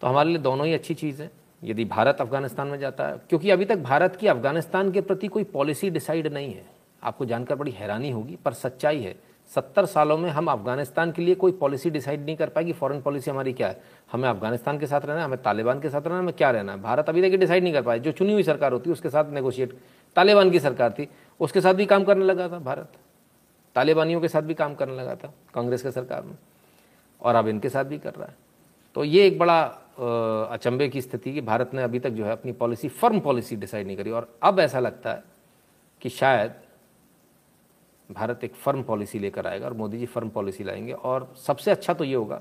तो 0.00 0.06
हमारे 0.06 0.28
लिए 0.28 0.38
दोनों 0.38 0.66
ही 0.66 0.74
अच्छी 0.74 0.94
चीज़ 0.94 1.22
है, 1.22 1.30
यदि 1.64 1.84
भारत 1.84 2.20
अफ़गानिस्तान 2.20 2.68
में 2.68 2.78
जाता 2.78 3.08
है, 3.08 3.18
क्योंकि 3.18 3.50
अभी 3.50 3.64
तक 3.64 3.76
भारत 3.76 4.16
की 4.16 4.26
अफ़गानिस्तान 4.26 4.92
के 4.92 5.00
प्रति 5.00 5.28
कोई 5.28 5.44
पॉलिसी 5.44 5.90
डिसाइड 5.90 6.26
नहीं 6.26 6.54
है। 6.54 6.79
आपको 7.02 7.24
जानकर 7.24 7.54
बड़ी 7.54 7.70
हैरानी 7.70 8.10
होगी, 8.10 8.36
पर 8.36 8.52
सच्चाई 8.52 9.00
है, 9.00 9.14
सत्तर 9.50 9.86
सालों 9.86 10.16
में 10.18 10.28
हम 10.30 10.46
अफ़गानिस्तान 10.46 11.12
के 11.12 11.22
लिए 11.22 11.34
कोई 11.34 11.52
पॉलिसी 11.52 11.90
डिसाइड 11.90 12.24
नहीं 12.24 12.36
कर 12.36 12.48
पाए 12.48 12.64
कि 12.64 12.72
फॉरेन 12.72 13.00
पॉलिसी 13.02 13.30
हमारी 13.30 13.52
क्या 13.52 13.68
है? 13.68 13.80
हमें 14.12 14.28
अफ़गानिस्तान 14.28 14.78
के 14.78 14.86
साथ 14.86 15.00
रहना 15.00 15.18
है, 15.18 15.24
हमें 15.24 15.42
तालिबान 15.42 15.80
के 15.80 15.90
साथ 15.90 16.00
रहना 16.00 16.14
है, 16.14 16.22
हमें 16.22 16.34
क्या 16.34 16.50
रहना 16.50 16.72
है? 16.72 16.80
भारत 16.82 17.08
अभी 17.08 17.22
तक 17.22 17.36
डिसाइड 17.38 17.62
नहीं 17.62 17.72
कर 17.72 17.82
पाए 17.82 17.98
जो 17.98 18.12
चुनी 18.12 18.32
हुई 18.32 18.42
सरकार 18.42 18.72
होती 18.72 18.90
है 18.90 18.92
उसके 18.92 19.10
साथ 19.10 19.32
नेगोशिएट 19.32 19.76
तालिबान 20.16 20.50
की 20.50 20.60
सरकार 20.60 20.92
थी, 20.92 21.08
उसके 21.40 21.60
साथ 21.60 21.74
भी 21.74 21.86
काम 21.86 22.04
करने 22.04 22.24
लगा 22.24 22.48
था 22.48 22.58
भारत। 22.60 22.92
तालिबानियों 23.76 24.20
के 24.20 24.28
साथ 24.28 24.42
भी 24.42 24.54
काम 24.54 24.74
करने 24.74 24.96
लगा 24.96 25.14
था, 25.14 25.32
कांग्रेस 25.54 25.82
के 25.82 25.90
सरकार 25.90 26.22
में, 26.22 26.36
और 27.22 27.34
अब 27.34 27.48
इनके 27.48 27.68
साथ 27.68 27.84
भी 27.84 27.98
कर 27.98 28.14
रहा 28.14 28.26
है। 28.26 28.36
तो 28.96 29.04
ये 29.04 29.26
एक 29.26 29.38
बड़ा 29.38 29.62
अचंभे 30.52 30.88
की 30.88 31.00
स्थिति 31.00 31.32
कि 31.32 31.40
भारत 31.40 31.74
ने 31.74 31.82
अभी 31.82 31.98
तक 31.98 32.10
जो 32.10 32.24
है 32.24 32.32
अपनी 32.32 32.52
पॉलिसी, 32.52 32.88
फर्म 32.88 33.20
पॉलिसी 33.20 33.56
डिसाइड 33.56 33.86
नहीं 33.86 33.96
करी, 33.96 34.10
और 34.10 34.28
अब 34.42 34.60
ऐसा 34.60 34.80
लगता 34.80 35.12
है 35.12 35.22
कि 36.02 36.08
शायद 36.08 36.52
भारत 38.10 38.44
एक 38.44 38.54
फर्म 38.54 38.82
पॉलिसी 38.82 39.18
लेकर 39.18 39.46
आएगा 39.46 39.66
और 39.66 39.74
मोदी 39.74 39.98
जी 39.98 40.06
फर्म 40.06 40.28
पॉलिसी 40.28 40.64
लाएँगे। 40.64 40.92
और 40.92 41.32
सबसे 41.36 41.70
अच्छा 41.70 41.94
तो 41.94 42.04
ये 42.04 42.14
होगा 42.14 42.40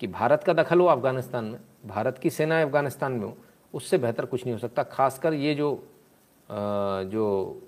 कि 0.00 0.06
भारत 0.06 0.44
का 0.44 0.52
दखल 0.52 0.80
हो 0.80 0.86
अफ़गानिस्तान 0.86 1.44
में, 1.44 1.58
भारत 1.86 2.18
की 2.18 2.30
सेना 2.30 2.60
अफ़गानिस्तान 2.62 3.12
में 3.12 3.24
हो, 3.26 3.36
उससे 3.74 3.98
बेहतर 3.98 4.24
कुछ 4.24 4.44
नहीं 4.44 4.52
हो 4.52 4.58
सकता। 4.58 4.82
खासकर 4.84 5.34
ये 5.34 5.54
जो 5.54 5.70
जो 6.48 7.62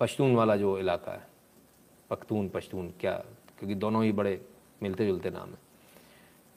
पश्तून 0.00 0.34
वाला 0.36 0.56
जो 0.56 0.78
इलाका 0.78 1.12
है, 1.12 1.26
पख्तून, 2.10 2.48
पश्तून, 2.48 2.92
क्या, 3.00 3.12
क्योंकि 3.58 3.74
दोनों 3.74 4.02
ही 4.04 4.12
बड़े 4.12 4.40
मिलते 4.82 5.06
जुलते 5.06 5.30
नाम 5.30 5.48
हैं। 5.48 5.58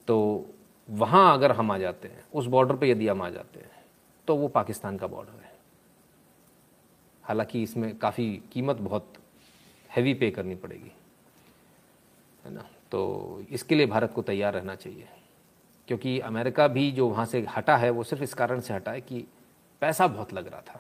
तो 0.08 0.46
वहाँ 0.90 1.34
अगर 1.34 1.52
हम 1.52 1.72
आ 1.72 1.78
जाते 1.78 2.08
हैं, 2.08 2.24
उस 2.34 2.46
बॉर्डर 2.46 2.76
पे 2.76 2.90
यदि 2.90 3.08
हम 3.08 3.22
आ 3.22 3.30
जाते 3.30 3.60
हैं 3.60 3.70
तो 4.28 4.36
वो 4.36 4.48
पाकिस्तान 4.50 4.98
का 4.98 5.08
बॉर्डर 5.08 5.32
है। 5.34 5.41
हालाँकि 7.32 7.64
इसमें 7.64 7.98
काफ़ी 7.98 8.28
कीमत 8.54 8.78
बहुत 8.82 9.14
हैवी 9.90 10.14
पे 10.14 10.30
करनी 10.32 10.56
पड़ेगी, 10.58 10.92
है 12.46 12.54
ना? 12.54 12.66
तो 12.92 13.44
इसके 13.52 13.76
लिए 13.76 13.86
भारत 13.88 14.12
को 14.14 14.22
तैयार 14.22 14.54
रहना 14.54 14.76
चाहिए, 14.76 15.08
क्योंकि 15.88 16.20
अमेरिका 16.22 16.68
भी 16.68 16.92
जो 16.92 17.08
वहाँ 17.10 17.26
से 17.26 17.46
हटा 17.50 17.78
है, 17.78 17.90
वो 17.90 18.04
सिर्फ़ 18.04 18.24
इस 18.24 18.34
कारण 18.34 18.60
से 18.60 18.74
हटा 18.74 18.92
है 18.92 19.02
कि 19.02 19.26
पैसा 19.82 20.08
बहुत 20.08 20.34
लग 20.34 20.48
रहा 20.48 20.62
था, 20.62 20.80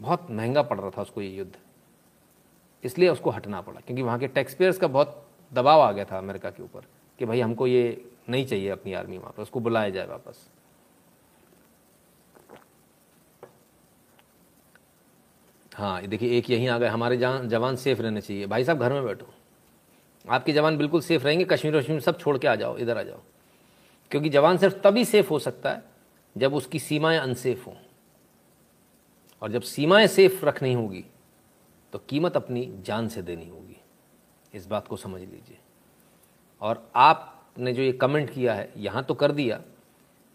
बहुत 0.00 0.26
महँगा 0.30 0.62
पड़ 0.62 0.78
रहा 0.80 0.90
था 0.90 1.02
उसको 1.02 1.22
ये 1.22 1.28
युद्ध। 1.28 1.56
इसलिए 2.84 3.08
उसको 3.08 3.30
हटना 3.30 3.60
पड़ा, 3.60 3.80
क्योंकि 3.80 4.02
वहाँ 4.02 4.18
के 4.18 4.26
टैक्स 4.28 4.54
पेयर्स 4.54 4.78
का 4.78 4.86
बहुत 4.88 5.22
दबाव 5.52 5.80
आ 5.80 5.90
गया 5.92 6.04
था 6.04 6.18
अमेरिका 6.18 6.50
के 6.50 6.62
ऊपर, 6.62 6.86
कि 7.18 7.24
भाई 7.24 7.40
हमको 7.40 7.66
ये 7.66 8.04
नहीं 8.28 8.46
चाहिए 8.46 8.68
अपनी 8.70 8.92
आर्मी 8.92 9.18
वहाँ 9.18 9.32
पर, 9.36 9.42
उसको 9.42 9.60
बुलाया 9.60 9.90
जाए 9.90 10.06
वापस। 10.06 10.48
हाँ 15.74 16.06
देखिए, 16.06 16.38
एक 16.38 16.50
यहीं 16.50 16.68
आ 16.68 16.78
गए। 16.78 16.86
हमारे 16.86 17.16
जवान 17.16 17.48
जवान 17.48 17.76
सेफ़ 17.76 18.02
रहने 18.02 18.20
चाहिए। 18.20 18.46
भाई 18.46 18.64
साहब, 18.64 18.78
घर 18.78 18.92
में 18.92 19.04
बैठो। 19.04 19.26
आपके 20.30 20.52
जवान 20.52 20.76
बिल्कुल 20.76 21.00
सेफ़ 21.00 21.24
रहेंगे, 21.24 21.44
कश्मीर 21.44 21.76
वश्मीर 21.76 22.00
सब 22.00 22.18
छोड़ 22.18 22.38
के 22.38 22.48
आ 22.48 22.54
जाओ, 22.54 22.76
इधर 22.76 22.98
आ 22.98 23.02
जाओ। 23.02 23.20
क्योंकि 24.10 24.28
जवान 24.28 24.56
सिर्फ़ 24.56 24.74
तभी 24.74 25.04
सेफ़ 25.04 25.28
हो 25.28 25.38
सकता 25.38 25.70
है, 25.70 25.82
जब 26.36 26.54
उसकी 26.54 26.78
सीमाएँ 26.78 27.18
अनसेफ 27.18 27.66
हों। 27.66 27.74
और 29.42 29.50
जब 29.50 29.62
सीमाएँ 29.62 30.06
सेफ़ 30.06 30.44
रखनी 30.46 30.72
होगी 30.72 31.04
तो 31.92 31.98
कीमत 31.98 32.36
अपनी 32.36 32.74
जान 32.80 33.08
से 33.08 33.22
देनी 33.22 33.48
होगी। 33.48 33.76
इस 34.54 34.66
बात 34.66 34.88
को 34.88 34.96
समझ 34.96 35.20
लीजिए। 35.20 35.58
और 36.60 36.90
आपने 36.96 37.72
जो 37.72 37.82
ये 37.82 37.92
कमेंट 37.92 38.30
किया 38.30 38.54
है, 38.54 38.72
यहाँ 38.76 39.02
तो 39.04 39.14
कर 39.14 39.32
दिया। 39.32 39.60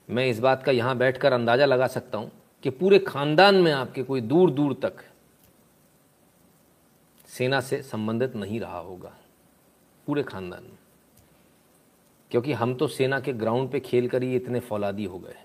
मैं 0.10 0.28
इस 0.28 0.40
बात 0.40 0.64
का 0.64 0.72
यहाँ 0.72 0.98
बैठकर 0.98 1.34
अंदाज़ा 1.34 1.66
लगा 1.66 1.88
सकता 1.88 2.18
हूँ 2.18 2.32
कि 2.64 2.70
पूरे 2.70 3.00
ख़ानदान 3.00 3.56
में 3.56 3.72
आपके 3.72 4.04
कोई 4.04 4.22
दूर 4.22 4.52
दूर 4.52 4.74
तक 4.74 4.94
सेना 7.30 7.60
से 7.62 7.82
संबंधित 7.82 8.36
नहीं 8.36 8.60
रहा 8.60 8.80
होगा, 8.80 9.16
पूरे 10.08 10.24
ख़ानदान 10.24 10.64
में। 10.64 10.78
क्योंकि 12.32 12.54
हम 12.54 12.74
तो 12.76 12.88
सेना 12.88 13.20
के 13.20 13.34
ग्राउंड 13.34 13.70
पे 13.72 13.80
खेल 13.80 14.08
कर 14.10 14.24
ही 14.24 14.36
इतने 14.36 14.60
फौलादी 14.60 15.06
हो 15.06 15.20
गए 15.20 15.36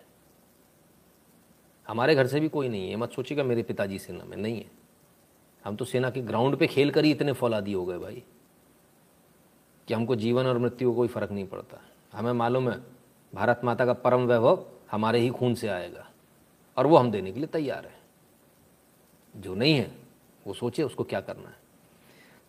हमारे 1.86 2.14
घर 2.14 2.26
से 2.26 2.40
भी 2.40 2.48
कोई 2.48 2.68
नहीं 2.68 2.90
है, 2.90 2.96
मत 2.96 3.12
सोचिएगा 3.12 3.44
मेरे 3.44 3.62
पिताजी 3.62 3.98
सेना 3.98 4.24
में 4.24 4.36
नहीं 4.36 4.56
है। 4.56 4.70
हम 5.64 5.76
तो 5.76 5.84
सेना 5.84 6.10
के 6.10 6.20
ग्राउंड 6.20 6.56
पे 6.56 6.66
खेल 6.66 6.90
कर 6.90 7.04
ही 7.04 7.10
इतने 7.10 7.32
फौलादी 7.32 7.72
हो 7.72 7.84
गए 7.86 7.98
भाई, 7.98 8.22
कि 9.88 9.94
हमको 9.94 10.16
जीवन 10.16 10.46
और 10.46 10.58
मृत्यु 10.58 10.90
को 10.90 10.96
कोई 10.96 11.08
फ़र्क 11.08 11.30
नहीं 11.30 11.46
पड़ता। 11.46 11.80
हमें 12.12 12.32
मालूम 12.32 12.70
है, 12.70 12.78
भारत 13.32 13.60
माता 13.64 13.86
का 13.86 13.92
परम 13.94 14.26
वैभव 14.26 14.64
हमारे 14.90 15.18
ही 15.18 15.28
खून 15.30 15.54
से 15.54 15.68
आएगा, 15.68 16.08
और 16.76 16.86
वो 16.86 16.96
हम 16.96 17.10
देने 17.10 17.32
के 17.32 17.40
लिए 17.40 17.48
तैयार 17.48 17.86
हैं। 17.86 18.00
जो 19.34 19.54
नहीं 19.54 19.74
है, 19.74 19.90
वो 20.46 20.54
सोचे 20.54 20.82
उसको 20.82 21.04
क्या 21.04 21.20
करना 21.20 21.48
है। 21.48 21.62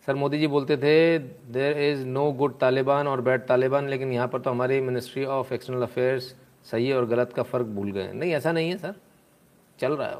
सर 0.06 0.14
मोदी 0.14 0.38
जी 0.38 0.46
बोलते 0.46 0.76
थे 0.76 1.18
there 1.52 1.78
is 1.82 2.04
no 2.06 2.30
good 2.32 2.58
Taliban 2.58 3.06
और 3.06 3.20
बैड 3.20 3.46
तालिबान 3.46 3.88
लेकिन 3.88 4.12
यहाँ 4.12 4.28
पर 4.28 4.40
तो 4.40 4.50
हमारी 4.50 4.80
मिनिस्ट्री 4.80 5.24
ऑफ़ 5.24 5.52
एक्सटर्नल 5.54 5.82
अफेयर्स 5.82 6.34
सही 6.70 6.92
और 6.92 7.06
गलत 7.06 7.32
का 7.32 7.42
फ़र्क 7.42 7.66
भूल 7.66 7.90
गए 7.92 8.12
नहीं, 8.12 8.32
ऐसा 8.32 8.52
नहीं 8.52 8.70
है, 8.70 8.76
सर। 8.78 8.94
चल 9.78 9.92
रहा 9.92 10.08
है। 10.08 10.18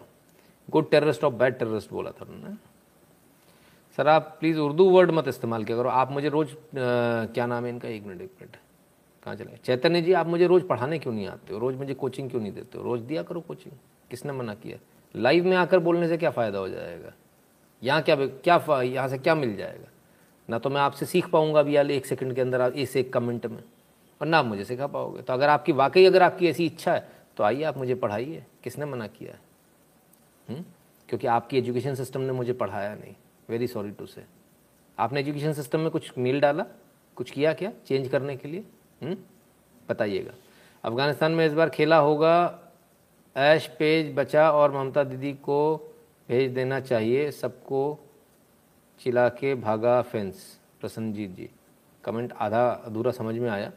गुड 0.68 0.90
टेररिस्ट 0.90 1.24
और 1.24 1.32
बैड 1.34 1.58
टेररिस्ट 1.58 1.90
बोला 1.92 2.10
था 2.10 2.24
उन्होंने। 2.24 2.56
सर, 3.98 4.08
आप 4.08 4.36
प्लीज़ 4.40 4.58
उर्दू 4.58 4.88
वर्ड 4.90 5.10
मत 5.10 5.28
इस्तेमाल 5.28 5.64
किया 5.64 5.76
करो। 5.76 5.88
आप 5.88 6.10
मुझे 6.12 6.28
रोज़ 6.28 6.54
क्या 6.74 7.46
नाम 7.46 7.64
है 7.64 7.70
इनका? 7.70 7.88
एक 7.88 8.06
मिनट 8.06 8.22
एक 8.22 8.30
मिनट। 8.40 8.56
कहाँ 9.24 9.36
चले? 9.36 9.56
चैतन्य 9.64 10.02
जी, 10.02 10.12
आप 10.12 10.26
मुझे 10.26 10.46
रोज़ 10.46 10.64
पढ़ाने 10.64 10.98
क्यों 10.98 11.12
नहीं 11.14 11.26
आते 11.26 11.54
हो? 11.54 11.58
रोज़ 11.60 11.76
मुझे 11.76 11.94
कोचिंग 11.94 12.30
क्यों 12.30 12.40
नहीं 12.40 12.52
देते 12.52 12.78
हो? 12.78 12.84
रोज़ 12.84 13.02
दिया 13.02 13.22
करो 13.22 13.40
कोचिंग 13.40 13.76
किसने 14.10 14.32
मना 14.32 14.54
किया? 14.54 14.78
लाइव 15.14 15.44
में 15.44 15.56
आकर 15.56 15.78
बोलने 15.78 16.08
से 16.08 16.16
क्या 16.16 16.30
फ़ायदा 16.30 16.58
हो 16.58 16.68
जाएगा? 16.68 17.12
यहाँ 17.82 18.02
क्या 18.02 18.16
क्या 18.16 18.82
यहाँ 18.82 19.08
से 19.08 19.18
क्या 19.18 19.34
मिल 19.34 19.56
जाएगा? 19.56 19.88
ना 20.48 20.58
तो 20.58 20.70
मैं 20.70 20.80
आपसे 20.80 21.06
सीख 21.06 21.28
पाऊँगा 21.30 21.60
अभी 21.60 21.76
यार 21.76 21.90
एक 21.90 22.06
सेकंड 22.06 22.34
के 22.34 22.40
अंदर 22.40 22.60
आप 22.60 22.72
इस 22.74 22.96
एक 22.96 23.12
कमेंट 23.12 23.46
में। 23.46 23.62
और 24.20 24.26
ना 24.26 24.38
आप 24.38 24.44
मुझे 24.44 24.64
सिखा 24.64 24.86
पाओगे। 24.86 25.22
तो 25.22 25.32
अगर 25.32 25.48
आपकी 25.48 25.72
वाकई 25.72 26.04
अगर 26.06 26.22
आपकी 26.22 26.48
ऐसी 26.48 26.66
इच्छा 26.66 26.92
है 26.92 27.08
तो 27.36 27.44
आइए 27.44 27.62
आप 27.62 27.78
मुझे 27.78 27.94
पढ़ाइए। 27.94 28.44
किसने 28.64 28.84
मना 28.84 29.06
किया 29.08 29.32
है? 29.32 29.40
हुँ? 30.48 30.64
क्योंकि 31.08 31.26
आपकी 31.26 31.58
एजुकेशन 31.58 31.94
सिस्टम 31.94 32.20
ने 32.20 32.32
मुझे 32.32 32.52
पढ़ाया 32.52 32.94
नहीं। 32.94 33.14
वेरी 33.48 33.66
सॉरी 33.66 33.90
टू 33.90 34.06
से 34.06 34.24
आपने 34.98 35.20
एजुकेशन 35.20 35.52
सिस्टम 35.52 35.80
में 35.80 35.90
कुछ 35.90 36.12
मील 36.18 36.40
डाला? 36.40 36.64
कुछ 37.16 37.30
किया 37.30 37.52
क्या 37.52 37.72
चेंज 37.86 38.08
करने 38.08 38.36
के 38.36 38.48
लिए? 38.48 39.16
बताइएगा। 39.88 40.32
अफ़गानिस्तान 40.84 41.32
में 41.32 41.46
इस 41.46 41.52
बार 41.52 41.70
खेला 41.70 41.96
होगा। 41.96 42.62
ऐश 43.36 43.66
पेज 43.78 44.14
बचा 44.14 44.50
और 44.50 44.72
ममता 44.72 45.04
दीदी 45.04 45.32
को 45.34 45.58
भेज 46.28 46.52
देना 46.52 46.80
चाहिए 46.80 47.30
सबको 47.32 47.82
चिला 49.00 49.28
के 49.30 49.54
भागा 49.56 50.00
फेंस 50.02 50.46
प्रसन्नजीत 50.80 51.34
जी 51.36 51.48
कमेंट 52.04 52.32
आधा 52.32 52.68
अधूरा 52.86 53.10
समझ 53.12 53.34
में 53.34 53.48
आया। 53.50 53.72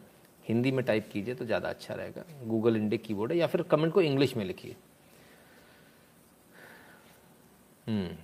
हिंदी 0.45 0.71
में 0.71 0.83
टाइप 0.85 1.09
कीजिए 1.11 1.35
तो 1.35 1.45
ज़्यादा 1.45 1.69
अच्छा 1.69 1.93
रहेगा। 1.93 2.23
गूगल 2.45 2.75
इंडिक 2.75 3.03
कीबोर्ड 3.03 3.31
है 3.31 3.37
या 3.37 3.47
फिर 3.47 3.61
कमेंट 3.63 3.93
को 3.93 4.01
इंग्लिश 4.01 4.35
में 4.37 4.45
लिखिए। 4.45 4.75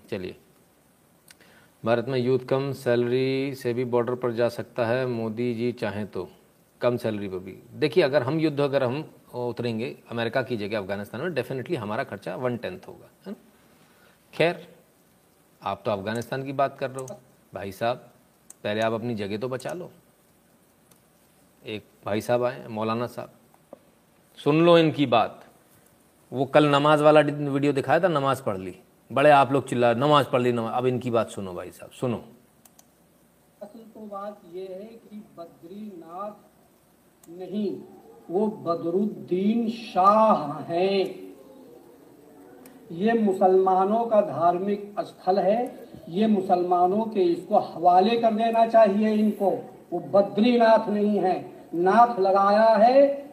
चलिए। 0.10 0.36
भारत 1.84 2.06
में 2.10 2.18
यूथ 2.20 2.40
कम 2.40 2.72
सैलरी 2.74 3.56
से 3.56 3.74
भी 3.74 3.86
बॉर्डर 3.86 4.16
पर 4.16 4.32
जा 4.32 4.50
सकता 4.50 4.86
है। 4.86 5.06
मोदी 5.08 5.54
जी 5.54 5.72
चाहें 5.72 6.06
तो। 6.08 6.28
कम 6.82 6.98
सैलरी 6.98 7.28
पर 7.30 7.40
भी। 7.40 7.56
देखिए, 7.76 8.04
अगर 8.04 8.24
हम 8.24 8.40
युद्ध, 8.40 8.60
अगर 8.60 8.84
हम 8.84 9.04
उतरेंगे, 9.36 9.96
अमेरिका 10.12 10.42
की 10.42 10.58
जगह 10.58 10.78
अफ़गानिस्तान 10.78 11.22
में 11.22 11.34
डेफिनेटली 11.34 11.76
हमारा 11.76 12.04
खर्चा 12.04 12.36
वन 12.36 12.58
टेंथ 12.58 12.88
होगा, 12.88 13.10
है 13.26 13.32
ना? 13.32 13.36
खैर, 14.36 14.68
आप 15.62 15.82
तो 15.86 15.92
अफ़गानिस्तान 15.92 16.44
की 16.44 16.54
बात 16.54 16.78
कर 16.78 16.90
रहे 16.92 17.04
हो। 17.04 17.20
भाई 17.54 17.72
साहब, 17.72 17.98
पहले 18.64 18.82
आप 18.82 18.94
अपनी 18.94 19.16
जगह 19.16 19.38
तो 19.38 19.50
बचा 19.50 19.74
लो। 19.74 19.90
एक 21.64 21.86
भाई 22.06 22.22
साहब 22.22 22.44
आए, 22.44 22.68
मौलाना 22.68 23.08
साहब। 23.08 23.30
सुन 24.40 24.62
लो 24.66 24.78
इनकी 24.78 25.06
बात। 25.06 25.46
वो 26.32 26.46
कल 26.46 26.68
नमाज़ 26.68 27.04
वाला 27.04 27.20
वीडियो 27.22 27.74
दिखाया 27.74 28.00
था, 28.00 28.08
नमाज़ 28.08 28.44
पढ़ 28.44 28.58
ली। 28.58 28.76
बड़े 29.12 29.30
आप 29.30 29.52
लोग 29.52 29.68
चिल्ला, 29.70 29.94
नमाज़ 29.94 30.28
पढ़ 30.30 30.42
ली, 30.42 30.52
नमाज़। 30.52 30.74
अब 30.74 30.86
इनकी 30.86 31.12
बात 31.12 31.30
सुनो 31.30 31.54
भाई 31.54 31.72
साहब, 31.72 31.92
सुनो। 31.92 32.24
असल 33.62 33.80
तो 33.80 34.00
बात 34.00 34.42
ये 34.54 34.68
है 34.68 34.86
कि 34.86 35.24
बद्रीनाथ 35.38 37.30
नहीं, 37.30 37.70
वो 38.30 38.48
बदरुद्दीन 38.48 39.70
शाह 39.70 40.60
हैं। 40.64 41.25
ये 42.92 43.14
मुसलमानों 43.14 44.00
का 44.00 44.22
धार्मिक 44.22 44.96
स्थल 45.00 45.40
है। 45.40 45.76
ये 46.10 46.28
मुसलमानों 46.28 47.04
के 47.04 47.20
इसको 47.20 47.58
हवाले 47.58 48.18
कर 48.18 48.34
देना 48.34 48.66
चाहिए। 48.66 49.14
इनको 49.14 49.50
वो 49.94 50.00
बद्रीनाथ 50.00 50.90
नहीं 50.90 51.20
है। 51.20 51.52
नाथ 51.74 52.20
लगाया 52.20 52.68
है। 52.68 53.26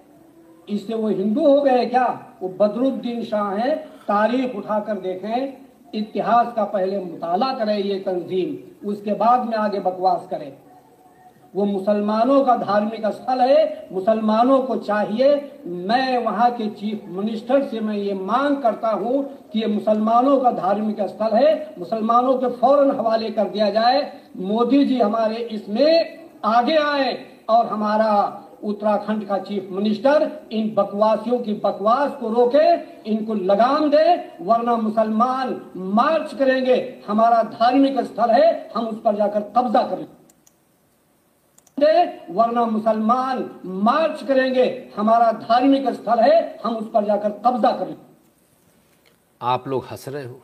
इससे 0.69 0.95
वो 0.95 1.09
हिंदू 1.09 1.47
हो 1.47 1.61
गए 1.61 1.87
क्या? 1.87 2.27
वो 2.43 2.49
बदरुद्दीन 2.49 3.25
शाह 3.25 3.55
है। 3.55 3.77
तारीख 4.09 4.57
उठाकर 4.57 4.95
देखें। 4.95 5.63
इतिहास 5.95 6.53
का 6.53 6.65
पहले 6.65 6.99
मुताला 6.99 7.53
करे 7.53 7.77
ये 7.77 7.99
तंजीम। 7.99 8.89
उसके 8.89 9.13
बाद 9.13 9.47
में 9.47 9.57
आगे 9.57 9.81
बकवास 9.81 10.27
करे। 10.31 10.57
वो 11.55 11.65
मुसलमानों 11.65 12.43
का 12.45 12.57
धार्मिक 12.57 13.07
स्थल 13.07 13.41
है, 13.41 13.89
मुसलमानों 13.93 14.59
को 14.59 14.77
चाहिए। 14.79 15.61
मैं 15.67 16.19
वहाँ 16.19 16.51
के 16.51 16.69
चीफ 16.71 17.03
मिनिस्टर 17.09 17.63
से 17.63 17.81
मैं 17.81 17.97
ये 17.97 18.15
मांग 18.15 18.57
करता 18.57 18.91
हूँ 18.91 19.23
कि 19.53 19.61
ये 19.61 19.67
मुसलमानों 19.67 20.37
का 20.41 20.51
धार्मिक 20.53 21.01
स्थल 21.01 21.37
है, 21.37 21.75
मुसलमानों 21.79 22.35
के 22.35 22.49
फ़ौरन 22.51 22.91
हवाले 22.91 23.31
कर 23.31 23.49
दिया 23.49 23.71
जाए। 23.71 24.01
मोदी 24.37 24.85
जी 24.85 25.01
हमारे 25.01 25.37
इसमें 25.37 26.19
आगे 26.45 26.77
आए 26.77 27.19
और 27.51 27.67
हमारा 27.67 28.39
उत्तराखंड 28.65 29.27
का 29.27 29.39
चीफ 29.39 29.69
मिनिस्टर 29.73 30.31
इन 30.53 30.73
बकवासियों 30.75 31.39
की 31.39 31.53
बकवास 31.55 32.11
को 32.21 32.29
रोके, 32.29 32.73
इनको 33.11 33.35
लगाम 33.35 33.89
दे, 33.91 34.15
वरना 34.41 34.77
मुसलमान 34.77 35.61
मार्च 35.77 36.35
करेंगे। 36.35 36.77
हमारा 37.09 37.43
धार्मिक 37.53 38.01
स्थल 38.01 38.31
है, 38.31 38.71
हम 38.77 38.87
उस 38.87 39.01
पर 39.01 39.17
जाकर 39.17 39.41
कब्जा 39.57 39.83
करेंगे 39.83 40.21
वरना 42.31 42.65
मुसलमान 42.65 43.51
मार्च 43.65 44.23
करेंगे। 44.23 44.67
हमारा 44.97 45.33
धार्मिक 45.33 45.89
स्थल 45.89 46.21
है, 46.21 46.61
हम 46.65 46.77
उस 46.77 46.91
पर 46.91 47.05
जाकर 47.05 47.31
कब्जा 47.47 47.71
करेंगे 47.73 48.01
आप 49.41 49.69
लोग 49.69 49.85
हंस 49.85 50.09
रहे 50.09 50.25
हो, 50.25 50.41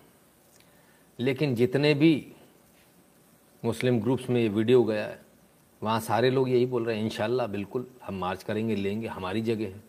लेकिन 1.18 1.55
जितने 1.55 1.95
भी 1.95 2.32
मुस्लिम 3.62 4.01
ग्रुप्स 4.01 4.30
में 4.30 4.41
ये 4.41 4.49
वीडियो 4.49 4.82
गया 4.84 5.07
है, 5.07 5.20
वहाँ 5.82 6.01
सारे 6.01 6.30
लोग 6.30 6.49
यही 6.49 6.66
बोल 6.66 6.84
रहे 6.84 6.97
हैं, 6.97 7.05
इंशाल्लाह, 7.05 7.47
बिल्कुल, 7.47 7.86
हम 8.05 8.14
मार्च 8.14 8.43
करेंगे, 8.43 8.76
लेंगे, 8.76 9.07
हमारी 9.07 9.43
जगह 9.43 9.64
है। 9.64 9.82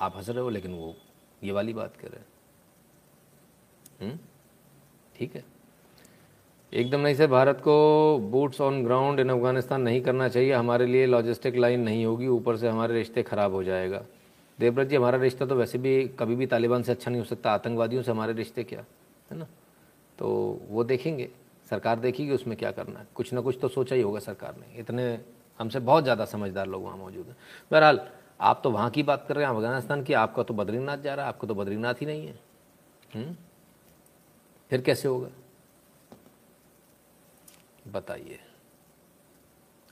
आप 0.00 0.16
हंस 0.16 0.28
रहे 0.28 0.40
हो, 0.40 0.50
लेकिन 0.50 0.74
वो, 0.74 0.94
ये 1.42 1.52
वाली 1.52 1.72
बात 1.72 1.96
कर 1.96 2.08
रहे 2.08 2.18
हैं। 2.18 2.26
हम्म? 4.00 4.18
ठीक 5.16 5.36
है? 5.36 5.44
एकदम 6.72 7.00
नहीं 7.00 7.14
सर, 7.14 7.26
भारत 7.26 7.60
को 7.60 8.18
boots 8.30 8.60
on 8.60 8.82
ground 8.84 9.20
in 9.20 9.28
Afghanistan 9.28 9.82
नहीं 9.82 10.00
करना 10.00 10.28
चाहिए। 10.28 10.52
हमारे 10.52 10.86
लिए 10.86 11.06
लॉजिस्टिक 11.06 11.56
लाइन 11.56 11.80
नहीं 11.80 12.04
होगी, 12.06 12.26
ऊपर 12.28 12.56
से 12.56 12.68
हमारे 12.68 12.94
रिश्ते 12.94 13.22
ख़राब 13.22 13.52
हो 13.52 13.62
जाएगा। 13.64 14.02
देवव्रत 14.58 14.88
जी, 14.88 14.96
हमारा 14.96 15.18
रिश्ता 15.18 15.46
तो 15.46 15.54
वैसे 15.54 15.78
भी 15.78 16.08
कभी 16.08 16.34
भी 16.34 16.46
तालिबान 16.46 16.82
से 16.82 16.92
अच्छा 16.92 17.10
नहीं 17.10 17.20
हो 17.20 17.26
सकता। 17.26 17.52
आतंकवादियों 17.52 18.02
से 18.02 18.10
हमारे 18.10 18.32
रिश्ते 18.32 18.64
क्या, 18.64 18.84
है 19.30 19.38
ना? 19.38 19.46
तो 20.18 20.60
वो 20.70 20.84
देखेंगे, 20.84 21.28
सरकार 21.70 21.98
देखेगी 21.98 22.32
उसमें 22.32 22.56
क्या 22.56 22.70
करना 22.70 23.00
है। 23.00 23.06
कुछ 23.14 23.32
ना 23.32 23.40
कुछ 23.40 23.58
तो 23.62 23.68
सोचा 23.68 23.96
ही 23.96 24.02
होगा 24.02 24.20
सरकार 24.20 24.54
ने। 24.56 24.78
इतने 24.80 25.18
हमसे 25.60 25.78
बहुत 25.78 26.02
ज़्यादा 26.02 26.24
समझदार 26.24 26.66
लोग 26.66 26.84
वहाँ 26.84 26.96
मौजूद 26.96 27.26
हैं। 27.26 27.36
बहरहाल, 27.70 28.00
आप 28.40 28.60
तो 28.64 28.70
वहाँ 28.70 28.90
की 28.90 29.02
बात 29.02 29.24
कर 29.28 29.36
रहे 29.36 29.46
हैं, 29.46 29.52
अफ़गानिस्तान 29.54 30.02
की। 30.02 30.12
आपका 30.12 30.42
तो 30.42 30.54
बद्रीनाथ 30.54 30.98
जा 30.98 31.14
रहा 31.14 31.26
है, 31.26 31.28
आपको 31.28 31.46
तो 31.46 31.54
बद्रीनाथ 31.54 31.94
ही 31.94 32.06
नहीं 32.06 32.26
है। 32.26 32.38
हुँ? 33.14 33.36
फिर 34.70 34.80
कैसे 34.80 35.08
होगा? 35.08 35.28
बताइए। 37.92 38.40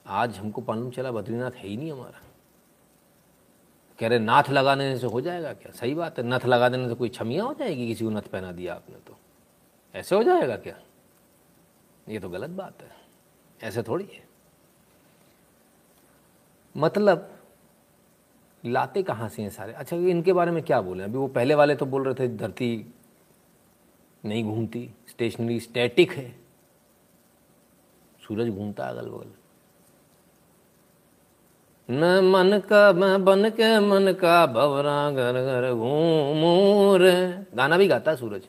आज 0.06 0.38
हमको 0.38 0.60
मालूम 0.60 0.90
चला, 0.90 1.12
बद्रीनाथ 1.12 1.50
है 1.50 1.68
ही 1.68 1.76
नहीं 1.76 1.92
हमारा। 1.92 2.22
कह 3.98 4.08
रहे, 4.08 4.18
नाथ 4.18 4.42
लगा 4.50 4.74
देने 4.74 4.98
से 4.98 5.06
हो 5.06 5.20
जाएगा 5.20 5.52
क्या? 5.52 5.72
सही 5.72 5.94
बात 5.94 6.18
है, 6.18 6.24
नथ 6.24 6.46
लगा 6.46 6.68
देने 6.68 6.88
से 6.88 6.94
कोई 6.94 7.08
छमिया 7.08 7.44
हो 7.44 7.54
जाएगी? 7.54 7.86
किसी 7.86 8.04
को 8.04 8.10
नथ 8.10 8.22
पहना 8.22 8.52
दिया 8.52 8.74
आपने 8.74 8.96
तो। 8.96 9.16
ऐसे 9.94 10.14
हो 10.14 10.22
जाएगा 10.22 10.56
क्या? 10.56 10.80
ये 12.08 12.20
तो 12.20 12.28
गलत 12.28 12.50
बात 12.50 12.82
है। 12.82 12.90
ऐसे 13.62 13.82
थोड़ी 13.82 14.04
है। 14.04 14.28
मतलब 16.76 17.38
लाते 18.66 19.02
कहाँ 19.02 19.28
से 19.28 19.42
हैं 19.42 19.50
सारे? 19.50 19.72
अच्छा 19.72 19.96
इनके 19.96 20.32
बारे 20.32 20.50
में 20.50 20.62
क्या 20.62 20.80
बोले? 20.80 21.04
अभी 21.04 21.18
वो 21.18 21.28
पहले 21.28 21.54
वाले 21.54 21.76
तो 21.76 21.86
बोल 21.86 22.04
रहे 22.04 22.14
थे, 22.14 22.36
धरती 22.36 22.94
नहीं 24.24 24.44
घूमती, 24.44 24.90
स्टेशनरी 25.08 25.60
स्टैटिक 25.60 26.12
है। 26.12 26.43
सूरज 28.26 28.48
घूमता 28.48 28.84
अगल 28.84 29.08
बगल 29.08 29.32
न 31.90 32.04
मन 32.24 32.58
का, 32.58 32.92
मैं 32.92 33.24
बन 33.24 33.50
के 33.50 33.80
मन 33.80 34.12
का 34.12 34.46
भवरा 34.46 35.10
घर 35.10 35.32
घर 35.32 35.72
घूमू 35.72 36.96
रे। 36.96 37.44
गाना 37.54 37.76
भी 37.76 37.86
गाता 37.86 38.10
है 38.10 38.16
सूरज। 38.16 38.48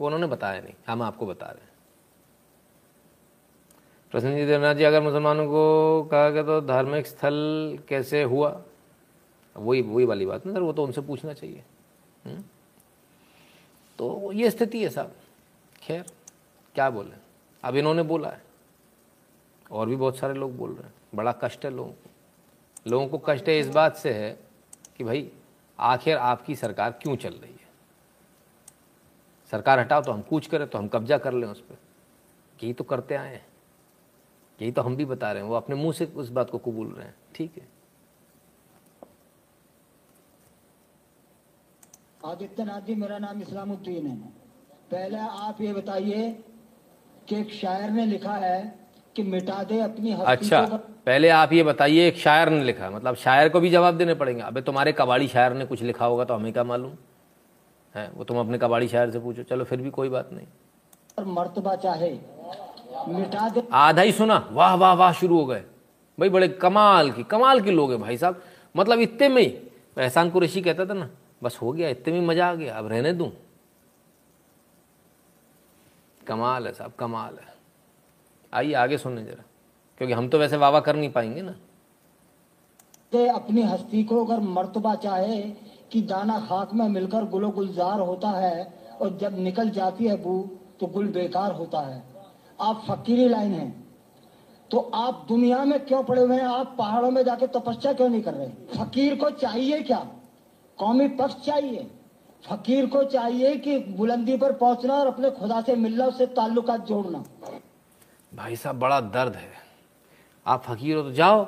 वो 0.00 0.06
उन्होंने 0.06 0.26
बताया 0.26 0.60
नहीं 0.60 0.74
हम 0.88 1.02
आपको 1.02 1.26
बता 1.26 1.46
रहे 1.46 1.62
हैं। 1.62 1.72
प्रसन्न 4.10 4.36
जी, 4.36 4.46
देवनाथ 4.46 4.74
जी, 4.74 4.84
अगर 4.84 5.02
मुसलमानों 5.02 5.46
को 5.46 6.02
कहा 6.02 6.30
गया 6.30 6.42
तो 6.42 6.60
धार्मिक 6.60 7.06
स्थल 7.06 7.78
कैसे 7.88 8.22
हुआ? 8.22 8.62
वही 9.56 9.82
वही 9.82 10.04
वाली 10.04 10.26
बात 10.26 10.46
ना, 10.46 10.52
सर, 10.52 10.60
वो 10.60 10.72
तो 10.72 10.84
उनसे 10.84 11.00
पूछना 11.00 11.32
चाहिए। 11.32 11.64
हुँ? 12.26 12.32
हम्म? 12.32 12.44
तो 13.98 14.32
ये 14.32 14.50
स्थिति 14.50 14.82
है 14.82 14.88
साहब। 14.88 15.12
खैर, 15.82 16.04
क्या 16.74 16.90
बोले? 16.90 17.16
अब 17.64 17.76
इन्होंने 17.76 18.02
बोला 18.02 18.28
है। 18.28 18.51
और 19.72 19.88
भी 19.88 19.96
बहुत 19.96 20.16
सारे 20.16 20.34
लोग 20.34 20.56
बोल 20.56 20.74
रहे 20.74 20.82
हैं। 20.82 20.94
बड़ा 21.14 21.32
कष्ट 21.32 21.64
है 21.64 21.70
लोगों 21.70 21.92
को। 21.92 22.10
लोगों 22.90 23.08
को 23.08 23.18
कष्ट 23.18 23.48
है 23.48 23.58
इस 23.58 23.68
बात 23.68 23.96
से 23.96 24.14
है 24.14 24.38
कि 24.96 25.04
भाई, 25.04 25.32
आखिर 25.78 26.16
आपकी 26.16 26.56
सरकार 26.56 26.92
क्यों 26.92 27.16
चल 27.16 27.34
रही 27.34 27.52
है? 27.52 27.70
सरकार 29.50 29.78
हटाओ 29.78 30.02
तो 30.02 30.12
हम 30.12 30.22
कूच 30.22 30.46
करें 30.46 30.68
तो 30.68 30.78
हम 30.78 30.88
कब्जा 30.88 31.18
कर 31.18 31.32
लें 31.32 31.48
उस 31.48 31.60
पर 31.60 31.78
यही 32.62 32.72
तो 32.72 32.84
करते 32.84 33.14
आए 33.14 33.34
हैं। 33.34 33.46
यही 34.62 34.72
तो 34.72 34.82
हम 34.82 34.96
भी 34.96 35.04
बता 35.04 35.32
रहे 35.32 35.42
हैं। 35.42 35.48
वो 35.48 35.56
अपने 35.56 35.76
मुँह 35.76 35.92
से 35.92 36.06
उस 36.06 36.28
बात 36.28 36.50
को 36.50 36.58
कबूल 36.58 36.92
रहे 36.92 37.06
हैं। 37.06 37.14
ठीक 37.34 37.56
है। 37.56 37.68
आदित्यनाथ 42.24 42.80
जी, 42.80 42.94
मेरा 42.94 43.18
नाम 43.18 43.42
इस्लामुद्दीन 43.42 44.06
है। 44.06 44.16
पहले 44.90 45.18
आप 45.18 45.60
ये 45.60 45.72
बताइए 45.72 46.44
कि 47.28 47.36
एक 47.36 47.50
शायर 47.50 47.90
ने 47.90 48.06
लिखा 48.06 48.34
है 48.34 48.81
कि 49.16 49.22
मिटा 49.22 49.62
दे 49.62 49.80
अपनी 49.80 50.12
अच्छा 50.26 50.60
पहले 51.06 51.28
आप 51.30 51.52
ये 51.52 51.62
बताइए 51.62 52.06
एक 52.08 52.16
शायर 52.18 52.48
ने 52.48 52.62
लिखा 52.64 52.90
मतलब 52.90 53.14
शायर 53.16 53.48
को 53.48 53.60
भी 53.60 53.70
जवाब 53.70 53.96
देने 53.96 54.14
पड़ेंगे। 54.14 54.42
अबे 54.42 54.60
तुम्हारे 54.62 54.92
कबाड़ी 54.92 55.28
शायर 55.28 55.52
ने 55.52 55.64
कुछ 55.64 55.82
लिखा 55.82 56.06
होगा 56.06 56.24
तो 56.24 56.34
हमें 56.34 56.52
क्या 56.52 56.64
मालूम? 56.64 56.92
है 57.94 58.10
वो 58.14 58.24
तुम 58.24 58.38
अपने 58.40 58.58
कबाड़ी 58.58 58.88
शायर 58.88 59.10
से 59.10 59.18
पूछो। 59.18 59.42
चलो 59.42 59.64
फिर 59.64 59.80
भी 59.80 59.90
कोई 59.90 60.08
बात 60.08 60.30
नहीं। 60.32 60.46
और 61.18 61.24
मर्तबा 61.26 61.74
चाहे 61.76 62.10
मिटा 63.08 63.48
दे। 63.48 63.62
आधा 63.72 64.02
ही 64.02 64.12
सुना। 64.12 64.48
वाह 64.52 64.74
वाह 64.74 64.92
वाह 64.94 65.12
शुरू 65.12 65.38
हो 65.38 65.44
गए। 65.46 65.62
भाई 66.18 66.28
बड़े 66.28 66.48
कमाल 66.48 67.10
की 67.12 67.22
कमाल 67.24 67.60
के 67.60 67.70
लोग 67.70 67.90
हैं 67.90 68.00
भाई 68.00 68.16
साहब। 68.16 68.42
मतलब 68.74 69.00
इतने 69.00 69.28
में 69.28 69.42
ही 69.42 69.48
एहसान 69.98 70.30
कुरेशी 70.30 70.62
कहता 70.62 70.86
था 70.86 70.94
ना 70.94 71.08
बस 71.42 71.58
हो 71.62 71.72
गया 71.72 71.88
इतने 71.88 72.12
में 72.14 72.26
मज़ा 72.26 72.50
आ 72.50 72.54
गया। 72.54 72.78
अब 72.78 72.86
रहने 72.86 73.12
दूँ? 73.12 73.32
कमाल 76.26 76.66
है 76.66 76.72
साहब 76.72 76.92
कमाल 76.98 77.34
है। 77.34 77.51
आइए, 78.54 78.72
आगे 78.72 78.98
सुनने 78.98 79.24
जरा। 79.24 79.44
क्योंकि 79.98 80.14
हम 80.14 80.28
तो 80.28 80.38
वैसे 80.38 80.56
वावा 80.56 80.80
कर 80.80 80.96
नहीं 80.96 81.12
पाएँगे 81.12 81.42
ना। 81.42 81.54
अपनी 83.34 83.62
हस्ती 83.62 84.04
को 84.04 84.24
अगर 84.24 84.40
मर्तबा 84.40 84.94
चाहे 84.94 85.42
कि 85.92 86.02
दाना 86.02 86.40
खाक 86.40 86.74
में 86.74 86.88
मिलकर 86.88 87.24
गुलो 87.24 87.50
गुलजार 87.50 88.00
होता 88.00 88.28
है 88.28 88.74
और 89.00 89.18
जब 89.18 89.38
निकल 89.38 89.70
जाती 89.70 90.06
है 90.06 90.22
बू 90.22 90.50
तो 90.80 90.86
गुल 90.86 91.08
बेकार 91.08 91.52
होता 91.52 91.80
है। 91.80 92.02
आप 92.60 92.84
फकीरी 92.90 93.28
लाइन 93.28 93.52
है। 93.52 93.74
तो 94.70 94.78
आप 94.94 95.24
दुनिया 95.28 95.64
में 95.64 95.86
क्यों 95.86 96.04
पड़े 96.04 96.22
हुए 96.22 96.36
हैं? 96.36 96.44
आप 96.44 96.74
पहाड़ों 96.78 97.10
में 97.10 97.22
जाके 97.22 97.46
तपस्या 97.46 97.92
क्यों 97.92 98.08
नहीं 98.08 98.22
कर 98.22 98.34
रहे? 98.34 98.48
फकीर 98.48 99.16
को 99.16 99.30
चाहिए 99.30 99.82
क्या? 99.82 100.08
कौमी 100.78 101.08
पक्ष 101.08 101.34
चाहिए। 101.34 101.90
फकीर 102.50 102.86
को 102.86 103.04
चाहिए 103.04 103.56
कि 103.56 103.78
बुलंदी 103.78 104.36
पर 104.36 104.52
पहुँचना 104.52 104.94
और 104.94 105.06
अपने 105.06 105.30
खुदा 105.30 105.60
से 105.60 105.76
मिलना, 105.76 106.06
उससे 106.06 106.26
ताल्लुकात 106.26 106.86
जोड़ना। 106.86 107.24
भाई 108.32 108.56
साहब, 108.56 108.78
बड़ा 108.78 109.00
दर्द 109.00 109.36
है। 109.36 109.50
आप 110.46 110.62
फकीर 110.64 110.96
हो 110.96 111.02
तो 111.02 111.10
जाओ। 111.12 111.46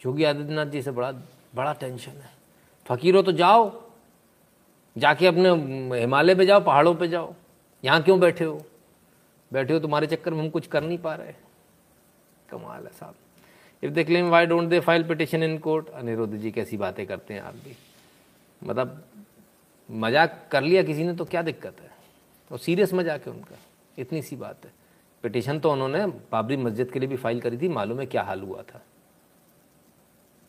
योगी 0.00 0.24
आदित्यनाथ 0.24 0.66
जी 0.66 0.82
से 0.82 0.90
बड़ा 0.90 1.10
बड़ा 1.54 1.72
टेंशन 1.72 2.10
है। 2.12 2.30
फकीर 2.86 3.16
हो 3.16 3.22
तो 3.22 3.32
जाओ। 3.32 3.70
जाके 4.96 5.26
अपने 5.26 5.50
हिमालय 6.00 6.34
पे 6.34 6.46
जाओ, 6.46 6.60
पहाड़ों 6.60 6.94
पे 6.94 7.08
जाओ। 7.08 7.34
यहाँ 7.84 8.02
क्यों 8.02 8.18
बैठे 8.20 8.44
हो? 8.44 8.60
बैठे 9.50 9.72
हो 9.72 9.80
तुम्हारे 9.80 10.06
चक्कर 10.06 10.34
में 10.34 10.40
हम 10.40 10.48
कुछ 10.50 10.66
कर 10.66 10.82
नहीं 10.82 10.98
पा 10.98 11.14
रहे। 11.14 11.32
कमाल 12.48 12.86
है 12.86 12.92
साहब। 12.92 13.14
If 13.82 13.92
they 13.92 14.04
claim 14.04 14.28
why 14.30 14.46
don't 14.46 14.68
they 14.68 14.80
file 14.80 15.04
petition 15.08 15.42
in 15.42 15.58
court 15.58 15.88
Aniruddh 15.90 16.34
ji 16.34 16.50
कैसी 16.50 16.76
बातें 16.76 17.06
करते 17.06 17.34
हैं 17.34 17.40
आप 17.40 17.54
भी। 17.54 17.76
मतलब 18.62 19.02
मज़ाक 19.88 20.48
कर 20.52 20.62
लिया 20.62 20.82
किसी 20.82 21.04
ने 21.04 21.14
तो 21.14 21.24
क्या 21.24 21.42
दिक्कत 21.42 21.80
है? 21.80 21.90
और 22.50 22.58
सीरियस 22.58 22.94
मज़ाक 22.94 23.26
है 23.26 23.32
उनका। 23.32 23.56
इतनी 23.98 24.22
सी 24.22 24.36
बात 24.36 24.64
है। 24.64 24.72
पिटिशन 25.24 25.58
तो 25.58 25.72
उन्होंने 25.72 26.06
बाबरी 26.06 26.56
मस्जिद 26.56 26.90
के 26.90 26.98
लिए 26.98 27.08
भी 27.08 27.16
फ़ाइल 27.16 27.40
करी 27.40 27.58
थी, 27.58 27.68
मालूम 27.68 28.00
है 28.00 28.06
क्या 28.06 28.22
हाल 28.22 28.42
हुआ 28.42 28.62
था। 28.62 28.82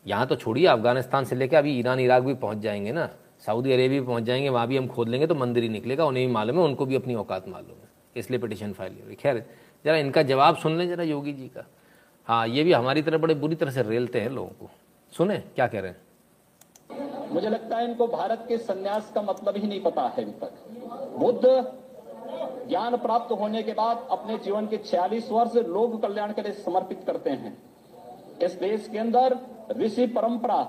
यहाँ 0.06 0.26
तो 0.26 0.36
छोड़िए, 0.36 0.66
अफ़गानिस्तान 0.66 1.24
से 1.24 1.36
लेकर 1.36 1.56
अभी 1.56 1.78
ईरान, 1.78 2.00
इराक 2.00 2.22
भी 2.22 2.34
पहुँच 2.34 2.58
जाएँगे 2.58 2.92
ना। 2.92 3.08
सऊदी 3.46 3.72
अरेबिया 3.72 4.00
भी 4.00 4.06
पहुँच 4.06 4.22
जाएँगे, 4.22 4.48
वहाँ 4.48 4.66
भी 4.66 4.76
हम 4.76 4.86
खोद 4.86 5.08
लेंगे 5.08 5.26
तो 5.26 5.34
मंदिर 5.34 5.62
ही 5.62 5.68
निकलेगा, 5.68 6.04
उन्हें 6.04 6.26
भी 6.26 6.32
मालूम 6.32 6.56
है, 6.56 6.64
उनको 6.64 6.86
भी 6.86 6.96
अपनी 6.96 7.14
औकात 7.14 7.48
मालूम 7.48 7.70
है। 7.70 7.88
इसलिए 8.16 8.40
पिटिशन 8.40 8.72
फ़ाइल 8.72 8.92
रही 9.06 9.16
खैर, 9.16 9.44
जरा 9.84 9.96
इनका 9.96 10.22
जवाब 10.22 10.56
सुन 10.56 10.78
लें, 10.78 10.88
जरा 10.88 11.04
योगी 11.04 11.32
जी 11.32 11.48
का। 11.48 11.66
हाँ 12.26 12.46
ये 12.48 12.64
भी 12.64 12.72
हमारी 12.72 13.02
तरह 13.02 13.18
बड़े 13.18 13.34
बुरी 13.34 13.54
तरह 13.54 13.70
से 13.70 13.82
रेलते 13.82 14.20
हैं 14.20 14.30
लोगों 14.30 14.48
को। 14.48 14.70
सुने, 15.12 15.38
क्या 15.38 15.66
कह 15.66 15.80
रहे 15.80 15.90
हैं? 15.90 17.30
मुझे 17.32 17.48
लगता 17.48 17.76
है 17.76 17.84
इनको 17.84 18.06
भारत 18.06 18.44
के 18.48 18.58
संन्यास 18.58 19.10
का 19.14 19.22
मतलब 19.22 19.56
ही 19.56 19.68
नहीं 19.68 19.80
पता 19.80 20.02
है 20.02 20.22
अभी 20.22 20.32
तक। 20.32 20.52
बुद्ध 21.18 21.44
ज्ञान 22.68 22.96
प्राप्त 22.96 23.32
होने 23.32 23.62
के 23.62 23.72
बाद 23.72 24.06
अपने 24.10 24.36
जीवन 24.38 24.66
के 24.66 24.76
46 24.78 25.30
वर्ष 25.32 25.56
लोक 25.68 26.00
कल्याण 26.02 26.32
के 26.32 26.42
लिए 26.42 26.52
समर्पित 26.52 27.02
करते 27.06 27.30
हैं। 27.30 27.56
इस 28.42 28.52
देश 28.52 28.88
के 28.88 28.98
अंदर 28.98 29.38
ऋषि 29.76 30.06
परंपरा 30.06 30.60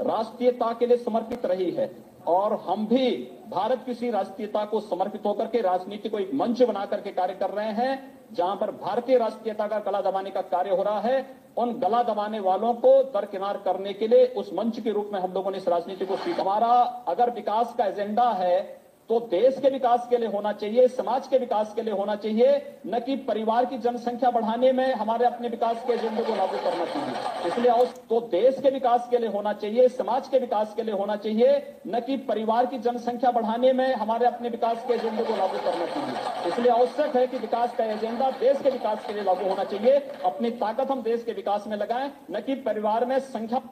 राष्ट्रीयता 0.00 0.72
के 0.72 0.86
लिए 0.86 0.96
समर्पित 0.96 1.46
रही 1.46 1.70
है 1.70 1.90
और 2.26 2.52
हम 2.66 2.86
भी 2.86 3.10
भारत 3.50 3.82
की 3.86 3.92
इसी 3.92 4.10
राष्ट्रीयता 4.10 4.64
को 4.64 4.80
समर्पित 4.80 5.24
होकर 5.26 5.46
के 5.46 5.60
राजनीति 5.60 6.08
को 6.08 6.18
एक 6.18 6.34
मंच 6.34 6.62
बना 6.62 6.84
करके 6.86 7.10
कार्य 7.10 7.34
कर 7.34 7.50
रहे 7.50 7.72
हैं, 7.72 8.12
जहाँ 8.32 8.56
पर 8.56 8.70
भारतीय 8.72 9.18
राष्ट्रीयता 9.18 9.66
का 9.66 9.78
गला 9.80 10.00
दबाने 10.00 10.30
का 10.30 10.40
कार्य 10.42 10.70
हो 10.70 10.82
रहा 10.82 11.00
है। 11.00 11.24
उन 11.56 11.72
गला 11.72 12.02
दबाने 12.02 12.40
वालों 12.40 12.72
को 12.74 13.02
दरकिनार 13.12 13.56
करने 13.56 13.92
के 13.92 14.08
लिए 14.08 14.26
उस 14.36 14.50
मंच 14.54 14.80
के 14.80 14.90
रूप 14.90 15.10
में 15.12 15.20
हम 15.20 15.32
लोगों 15.32 15.50
ने 15.50 15.56
इस 15.56 15.68
राजनीति 15.68 16.06
को 16.06 16.16
स्वीकारा। 16.16 16.72
अगर 17.08 17.30
विकास 17.30 17.74
का 17.78 17.84
एजेंडा 17.84 18.30
है 18.30 18.83
तो 19.10 19.18
देश 19.30 19.58
के 19.62 19.68
विकास 19.70 20.06
के 20.10 20.18
लिए 20.18 20.28
होना 20.28 20.52
चाहिए, 20.52 20.86
समाज 20.88 21.26
के 21.28 21.38
विकास 21.38 21.72
के 21.76 21.82
लिए 21.82 21.94
होना 21.94 22.14
चाहिए, 22.16 22.80
न 22.86 22.98
कि 23.00 23.16
परिवार 23.24 23.64
की 23.64 23.78
जनसंख्या 23.78 24.30
बढ़ाने 24.30 24.70
में 24.72 24.94
हमारे 24.94 25.24
अपने 25.26 25.48
विकास 25.48 25.82
के 25.86 25.92
एजेंडे 25.92 26.22
को 26.22 26.34
लागू 26.36 26.58
करना 26.58 26.84
चाहिए। 26.84 27.48
इसलिए 27.48 27.84
तो 28.08 28.20
देश 28.30 28.60
के 28.60 28.70
विकास 28.70 29.08
के 29.10 29.18
लिए 29.18 29.28
होना 29.28 29.52
चाहिए, 29.54 29.88
समाज 29.90 30.28
के 30.28 30.38
विकास 30.38 30.72
के 30.76 30.82
लिए 30.82 30.94
होना 30.94 31.16
चाहिए, 31.16 31.76
न 31.86 32.00
कि 32.00 32.16
परिवार 32.28 32.66
की 32.66 32.78
जनसंख्या 32.78 33.30
बढ़ाने 33.30 33.72
में 33.72 33.94
हमारे 33.94 34.26
अपने 34.26 34.48
विकास 34.48 34.84
के 34.86 34.94
एजेंडे 34.94 35.24
को 35.24 35.36
लागू 35.36 35.58
करना 35.58 35.86
चाहिए। 35.86 36.48
इसलिए 36.48 36.72
आवश्यक 36.72 37.16
है 37.16 37.26
कि 37.26 37.38
विकास 37.38 37.76
का 37.76 37.84
एजेंडा 37.86 38.30
देश 38.30 38.62
के 38.62 38.70
विकास 38.70 39.04
के 39.06 39.12
लिए 39.12 39.24
लागू 39.24 39.48
होना 39.48 39.64
चाहिए, 39.64 39.98
अपनी 40.24 40.50
ताकत 40.56 40.90
हम 40.90 41.02
देश 41.02 41.24
के 41.24 41.32
विकास 41.34 41.66
में 41.66 41.76
लगाएँ, 41.76 42.10
न 42.30 42.40
कि 42.40 42.54
परिवार 42.62 43.04
में 43.04 43.18
संख्या 43.20 43.62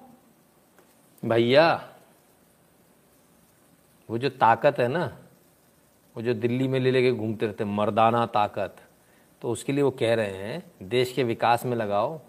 भैया, 1.22 1.66
वो 4.09 4.18
जो 4.18 4.28
ताकत 4.39 4.78
है 4.78 4.89
ना 4.89 5.11
वो 6.17 6.23
जो 6.23 6.35
दिल्ली 6.35 6.69
में 6.69 6.81
ले 6.81 6.91
लेके 6.91 7.13
घूमते 7.13 7.47
रहते 7.47 7.65
मर्दाना 7.65 8.27
ताकत 8.27 8.77
तो 9.43 9.51
उसके 9.51 9.73
लिए 9.73 9.83
वो 9.83 9.91
कह 9.91 10.15
रहे 10.15 10.27
हैं, 10.27 10.73
देश 10.83 11.13
के 11.13 11.25
विकास 11.25 11.65
में 11.65 11.77
लगाओ, 11.77 12.21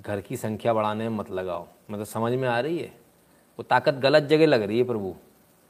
घर 0.00 0.20
की 0.20 0.36
संख्या 0.36 0.72
बढ़ाने 0.72 1.08
में 1.08 1.16
मत 1.16 1.30
लगाओ। 1.30 1.68
मतलब 1.90 2.04
समझ 2.04 2.32
में 2.32 2.48
आ 2.48 2.60
रही 2.60 2.78
है? 2.78 2.88
वो 3.58 3.62
ताकत 3.62 3.94
गलत 3.94 4.22
जगह 4.22 4.46
लग 4.46 4.62
रही 4.62 4.78
है 4.78 4.84
प्रभु। 4.84 5.14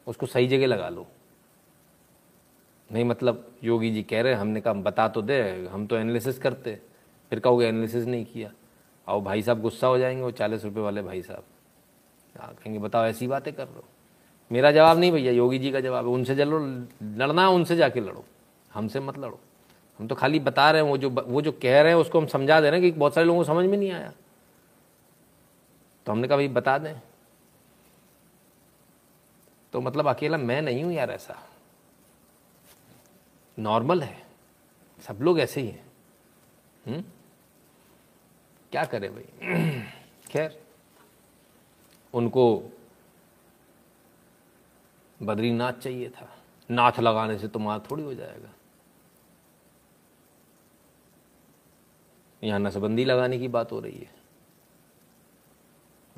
उसको 0.06 0.26
सही 0.26 0.48
जगह 0.48 0.66
लगा 0.66 0.88
लो। 0.88 1.06
नहीं 2.92 3.04
मतलब 3.04 3.52
योगी 3.64 3.90
जी 3.90 4.02
कह 4.02 4.22
रहे 4.22 4.32
हैं, 4.32 4.40
हमने 4.40 4.60
कहा 4.60 4.72
बता 4.72 5.08
तो 5.08 5.22
दे, 5.22 5.68
हम 5.72 5.86
तो 5.86 5.96
एनालिसिस 5.96 6.38
करते। 6.38 6.80
फिर 7.30 7.40
कहोगे 7.40 7.66
एनालिसिस 7.66 8.06
नहीं 8.06 8.24
किया। 8.24 8.50
और 9.08 9.20
भाई 9.20 9.42
साहब 9.42 9.60
गुस्सा 9.60 9.86
हो 9.86 9.98
जाएँगे, 9.98 10.22
वो 10.22 10.30
चालीस 10.30 10.64
रुपये 10.64 10.82
वाले 10.82 11.02
भाई 11.02 11.22
साहब। 11.22 11.44
कहेंगे, 12.36 12.78
बताओ, 12.78 13.04
ऐसी 13.04 13.26
बातें 13.26 13.54
कर 13.54 13.66
रहे 13.66 13.76
हो? 13.76 13.84
मेरा 14.52 14.72
जवाब 14.72 14.98
नहीं 14.98 15.12
भैया, 15.12 15.32
योगी 15.32 15.58
जी 15.58 15.70
का 15.70 15.80
जवाब 15.80 16.06
है। 16.06 16.12
उनसे 16.12 16.36
चलो 16.36 16.58
लड़ना, 17.02 17.48
उनसे 17.48 17.76
जाके 17.76 18.00
लड़ो। 18.00 18.24
हमसे 18.72 19.00
मत 19.00 19.18
लड़ो। 19.18 19.40
हम 19.98 20.08
तो 20.08 20.14
खाली 20.14 20.40
बता 20.40 20.70
रहे 20.70 20.82
हैं, 20.82 20.88
वो 20.88 20.98
जो 20.98 21.10
वो 21.10 21.42
जो 21.42 21.52
कह 21.52 21.82
रहे 21.82 21.92
हैं, 21.92 21.98
उसको 21.98 22.20
हम 22.20 22.26
समझा 22.26 22.60
दे 22.60 22.70
रहे 22.70 22.80
हैं 22.80 22.92
कि 22.92 22.98
बहुत 22.98 23.14
सारे 23.14 23.26
लोगों 23.26 23.40
को 23.40 23.44
समझ 23.44 23.66
में 23.66 23.78
नहीं 23.78 23.92
आया। 23.92 24.12
तो 26.06 26.12
हमने 26.12 26.28
कहा, 26.28 26.36
भाई, 26.36 26.48
बता 26.48 26.78
दें। 26.78 27.00
तो 29.72 29.80
मतलब 29.80 30.08
अकेला 30.08 30.38
मैं 30.38 30.62
नहीं 30.62 30.84
हूँ 30.84 30.92
यार 30.92 31.10
ऐसा। 31.10 31.48
नॉर्मल 33.58 34.02
है। 34.02 34.26
सब 35.00 35.18
लोग 35.20 35.40
ऐसे 35.40 35.60
ही 35.60 35.68
हैं। 35.68 35.86
हुँ? 36.86 37.04
क्या 38.72 38.84
करें 38.84 39.14
भाई? 39.14 39.48
खैर, 40.30 40.62
उनको 42.14 42.62
बद्रीनाथ 45.22 45.72
चाहिए 45.72 46.08
था। 46.08 46.38
नाथ 46.70 47.00
लगाने 47.00 47.38
से 47.38 47.48
तुम्हारा 47.48 47.84
थोड़ी 47.90 48.02
हो 48.02 48.14
जाएगा। 48.14 48.50
यहाँ 52.44 52.58
नसबंदी 52.58 53.04
लगाने 53.04 53.38
की 53.38 53.48
बात 53.48 53.72
हो 53.72 53.80
रही 53.80 53.98
है। 53.98 54.18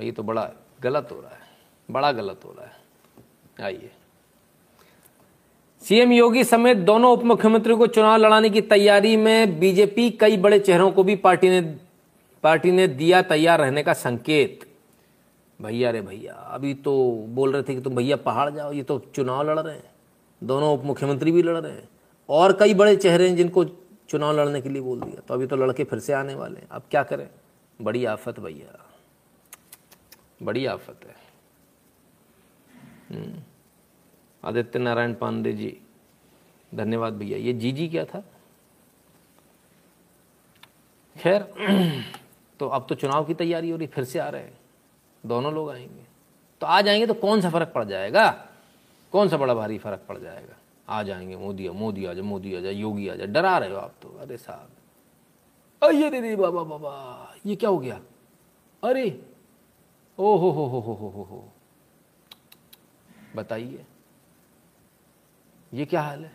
ये 0.07 0.13
तो 0.13 0.23
बड़ा 0.23 0.51
गलत 0.81 1.09
हो 1.13 1.21
रहा 1.21 1.31
है। 1.31 1.41
बड़ा 1.91 2.13
गलत 2.13 2.41
हो 2.45 2.53
रहा 2.53 2.67
है। 2.67 2.81
आइए। 3.65 3.91
सीएम 5.83 6.13
योगी 6.13 6.45
समेत 6.45 6.77
दोनों 6.77 7.13
उप 7.13 7.25
मुख्यमंत्री 7.25 7.77
को 7.77 7.87
चुनाव 7.87 8.17
लड़ाने 8.17 8.51
की 8.51 8.61
तैयारी 8.61 9.17
में 9.17 9.61
बीजेपी 9.61 10.11
कई 10.11 10.37
बड़े 10.37 10.61
चेहरों 10.61 10.93
को 10.93 11.03
भी 11.03 11.17
पार्टी 11.17 11.49
ने 11.49 11.61
पार्टी 12.43 12.71
ने 12.71 12.89
दिया 12.89 13.23
तैयार 13.23 13.61
रहने 13.61 13.83
का 13.83 13.93
संकेत। 13.93 14.70
भैया 15.61 15.91
रे 15.91 16.01
भैया, 16.01 16.35
अभी 16.35 16.75
तो 16.75 17.13
बोल 17.29 17.53
रहे 17.53 17.63
थे 17.63 17.75
कि 17.75 17.81
तुम 17.81 17.97
भैया 17.97 18.17
पहाड़ 18.17 18.51
जाओ, 18.51 18.73
ये 18.73 18.83
तो 18.83 18.99
चुनाव 18.99 19.51
लड़ 19.51 19.61
रहे 19.61 19.77
हैं। 19.77 19.91
दोनों 20.45 20.79
उप 20.79 20.85
मुख्यमंत्री 20.85 21.33
भी 21.33 21.43
लड़ 21.43 21.57
रहे 21.57 21.73
हैं। 21.73 21.89
और 22.29 22.57
कई 22.61 22.75
बड़े 22.75 22.97
चेहरे 22.97 23.29
हैं 23.29 23.37
जिनको 23.37 23.65
चुनाव 24.09 24.37
लड़ने 24.37 24.61
के 24.61 24.69
लिए 24.69 24.83
बोल 24.83 25.01
दिया। 25.01 25.21
तो 25.21 25.35
अभी 25.35 25.47
तो 25.47 25.57
लड़के 25.57 25.85
फिर 25.85 25.99
से 25.99 26.13
आने 26.13 26.35
वाले 26.35 26.61
हैं। 26.61 26.69
अब 26.69 26.83
क्या 26.91 27.03
करें? 27.03 27.31
बड़ी 27.83 28.05
आफत 28.05 28.41
भैया। 28.41 28.87
बड़ी 30.43 30.67
आफत 30.67 31.01
है। 31.05 31.17
हम्म। 33.17 33.41
आदित्य 34.45 34.79
नारायण 34.79 35.15
पांडे 35.15 35.53
जी, 35.53 35.81
धन्यवाद 36.75 37.13
भैया। 37.13 37.39
ये 37.39 37.53
जी 37.53 37.73
जी 37.73 37.89
क्या 37.89 38.05
था? 38.05 38.25
खैर 41.19 41.43
तो 42.59 42.69
अब 42.69 42.87
तो 42.89 42.95
चुनाव 42.95 43.25
की 43.25 43.35
तैयारी 43.35 43.71
हो 43.71 43.77
रही, 43.77 43.87
फिर 43.87 44.05
से 44.05 44.19
आ 44.19 44.29
रहे 44.29 44.43
हैं। 44.43 44.60
दोनों 45.27 45.55
लोग 45.55 45.71
आएँगे। 45.71 46.03
तो 46.61 46.67
आ 46.67 46.81
जाएँगे 46.81 47.07
तो 47.07 47.15
कौन 47.15 47.41
सा 47.41 47.51
फ़र्क 47.51 47.73
पड़ 47.75 47.85
जाएगा? 47.85 48.47
कौन 49.13 49.29
सा 49.29 49.37
बड़ा 49.37 49.55
भारी 49.55 49.79
फ़र्क 49.79 50.01
पड़ 50.09 50.19
जाएगा? 50.19 50.57
आ 50.89 51.03
जाएँगे, 51.03 51.37
मोदी 51.37 51.69
मोदी 51.69 52.07
आ 52.07 52.13
जाए 52.13 52.23
मोदी 52.23 52.55
आ 52.55 52.61
जाए 52.61 52.73
योगी 52.73 53.09
आ 53.09 53.15
जाए 53.15 53.27
डरा 53.27 53.59
रहे 53.59 53.71
हो 53.71 53.77
आप 53.77 53.95
तो? 54.03 54.19
अरे 54.21 54.37
साहब। 54.37 54.71
अरे 55.83 56.21
रे 56.21 56.37
बाबा 56.37 56.63
बाबा 56.63 57.35
ये 57.47 57.57
क्या 57.57 57.71
हो 57.71 57.79
गया? 57.79 58.01
अरे, 58.85 59.23
ओ, 60.19 60.37
हो 60.37 60.51
हो 60.51 60.67
हो 60.67 60.81
हो 60.81 60.95
हो 60.95 61.09
हो 61.11 61.23
हो। 61.23 61.53
बताइए। 63.37 63.85
ये 65.75 65.85
क्या 65.85 66.03
हाल 66.03 66.25
है? 66.25 66.33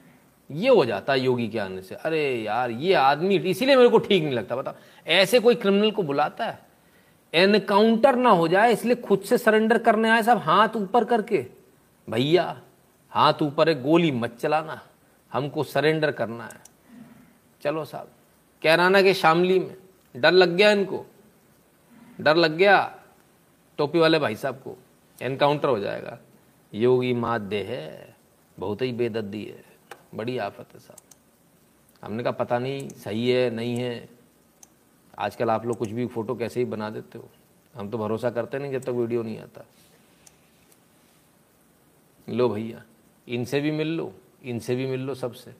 ये 0.52 0.70
हो 0.70 0.86
जाता 0.86 1.14
है 1.14 1.20
योगी 1.20 1.48
के 1.48 1.60
आने 1.60 1.82
से। 1.82 1.95
अरे 1.95 2.41
यार, 2.41 2.72
ये 2.72 2.94
आदमी, 2.94 3.36
इसीलिए 3.38 3.76
मेरे 3.76 3.90
को 3.90 3.98
ठीक 3.98 4.24
नहीं 4.24 4.34
लगता, 4.34 4.56
बताओ। 4.56 4.74
ऐसे 5.07 5.40
कोई 5.40 5.56
क्रिमिनल 5.56 5.91
को 5.91 6.03
बुलाता 6.03 6.45
है? 6.45 6.60
एनकाउंटर 7.36 8.16
ना 8.16 8.30
हो 8.30 8.48
जाए, 8.48 8.72
इसलिए 8.74 8.95
खुद 8.95 9.22
से 9.22 9.38
सरेंडर 9.38 9.78
करने 9.78 10.10
आए 10.10 10.24
सब 10.24 10.38
हाथ 10.38 10.76
ऊपर 10.76 11.06
करके। 11.06 11.45
भैया, 12.10 12.62
हाथ 13.10 13.41
ऊपर 13.41 13.70
है 13.70 13.82
गोली 13.82 14.12
मत 14.12 14.38
चलाना, 14.40 14.82
हमको 15.32 15.64
सरेंडर 15.64 16.12
करना 16.12 16.44
है। 16.44 16.60
चलो 17.62 17.86
साहब, 17.86 18.10
कैराना 18.62 19.02
के 19.02 19.14
शामली 19.14 19.60
में। 19.60 19.76
डर 20.16 20.32
लग 20.32 20.49
गया 20.49 20.72
इनको? 20.72 21.06
डर 22.22 22.36
लग 22.36 22.56
गया? 22.57 22.99
टोपी 23.78 23.99
वाले 23.99 24.20
भाई 24.20 24.36
साहब 24.36 24.56
को। 24.56 24.78
एनकाउंटर 25.22 25.70
हो 25.70 25.80
जाएगा। 25.80 26.18
योगी 26.74 27.14
मात 27.14 27.41
दे 27.41 27.64
है, 27.64 28.16
बहुत 28.60 28.82
ही 28.82 28.91
बेदद्दी 28.91 29.44
है, 29.45 29.64
बड़ी 30.16 30.38
आफत 30.38 30.68
है 30.74 30.80
साहब। 30.80 30.99
हमने 32.03 32.24
कहा, 32.24 32.32
पता 32.32 32.60
नहीं, 32.60 32.90
सही 32.90 33.30
है, 33.30 33.49
नहीं 33.49 33.76
है। 33.76 34.15
आजकल 35.20 35.50
आप 35.50 35.66
लोग 35.66 35.78
कुछ 35.78 35.92
भी 35.92 36.06
फ़ोटो 36.08 36.36
कैसे 36.36 36.60
ही 36.60 36.66
बना 36.66 36.90
देते 36.90 37.18
हो। 37.18 37.30
हम 37.74 37.90
तो 37.90 37.98
भरोसा 37.98 38.30
करते 38.30 38.60
नहीं 38.60 38.72
जब 38.72 38.84
तक 38.84 38.90
वीडियो 38.90 39.24
नहीं 39.24 39.40
आता। 39.40 39.66
लो 42.28 42.50
भैया, 42.50 42.82
इनसे 43.28 43.60
भी 43.62 43.72
मिल 43.72 43.88
लो, 43.88 44.12
इनसे 44.44 44.76
भी 44.76 44.86
मिल 44.86 45.00
लो 45.00 45.14
सबसे। 45.16 45.52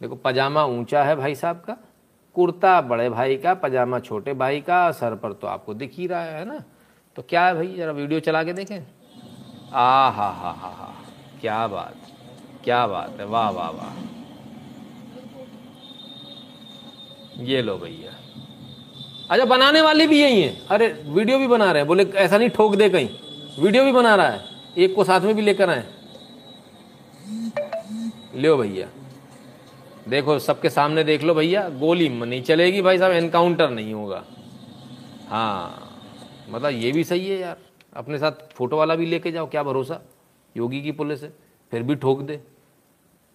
देखो, 0.00 0.16
पजामा 0.16 0.64
ऊँचा 0.64 1.04
है 1.04 1.16
भाई 1.16 1.34
साहब 1.34 1.60
का, 1.60 1.76
कुर्ता 2.36 2.80
बड़े 2.80 3.08
भाई 3.10 3.36
का, 3.36 3.54
पजामा 3.54 3.98
छोटे 4.00 4.34
भाई 4.34 4.60
का, 4.60 4.90
सर 4.92 5.14
पर 5.14 5.32
तो 5.32 5.46
आपको 5.46 5.74
दिख 5.74 5.94
ही 5.94 6.06
रहा 6.06 6.22
है 6.22 6.44
ना। 6.44 6.62
तो 7.16 7.22
क्या 7.22 7.46
है 7.46 7.54
भाई 7.54 7.74
जरा 7.76 7.92
वीडियो 7.92 8.20
चला 8.20 8.42
के 8.44 8.52
देखें। 8.52 8.80
आ 9.72 10.08
हा 10.08 10.28
हा 10.30 10.50
हा 10.52 10.70
हा, 10.70 10.92
क्या 11.40 11.66
बात 11.66 11.96
क्या 12.64 12.86
बात 12.86 13.20
है, 13.20 13.26
वाह 13.26 13.50
वाह 13.50 13.70
वाह। 13.70 13.94
ये 17.44 17.62
लो 17.62 17.76
भैया। 17.78 18.17
अच्छा 19.30 19.44
बनाने 19.44 19.80
वाले 19.80 20.06
भी 20.06 20.20
यही 20.22 20.42
हैं। 20.42 20.66
अरे, 20.66 21.04
वीडियो 21.06 21.38
भी 21.38 21.46
बना 21.46 21.72
रहे 21.72 21.80
हैं। 21.80 21.86
बोले, 21.86 22.04
ऐसा 22.04 22.38
नहीं, 22.38 22.48
ठोक 22.48 22.74
दे 22.74 22.88
कहीं। 22.88 23.08
वीडियो 23.58 23.84
भी 23.84 23.92
बना 23.92 24.14
रहा 24.14 24.26
है। 24.26 24.44
एक 24.78 24.94
को 24.94 25.04
साथ 25.04 25.20
में 25.20 25.34
भी 25.34 25.42
लेकर 25.42 25.70
आए। 25.70 25.86
लो 28.34 28.56
भैया, 28.56 28.88
देखो, 30.08 30.38
सबके 30.38 30.70
सामने 30.70 31.04
देख 31.04 31.22
लो 31.22 31.34
भैया, 31.34 31.68
गोली 31.68 32.08
नहीं 32.08 32.42
चलेगी 32.42 32.82
भाई 32.82 32.98
साहब 32.98 33.12
एनकाउंटर 33.12 33.70
नहीं 33.70 33.94
होगा। 33.94 34.24
हाँ 35.28 35.84
मतलब 36.50 36.70
ये 36.70 36.92
भी 36.92 37.04
सही 37.04 37.28
है 37.28 37.38
यार। 37.38 37.56
अपने 37.94 38.18
साथ 38.18 38.32
फ़ोटो 38.52 38.76
वाला 38.76 38.94
भी 38.94 39.06
लेके 39.06 39.32
जाओ, 39.32 39.50
क्या 39.50 39.62
भरोसा? 39.62 40.00
योगी 40.56 40.82
की 40.82 40.92
पुलिस 40.92 41.22
है, 41.22 41.32
फिर 41.70 41.82
भी 41.82 41.94
ठोक 41.94 42.20
दे। 42.20 42.40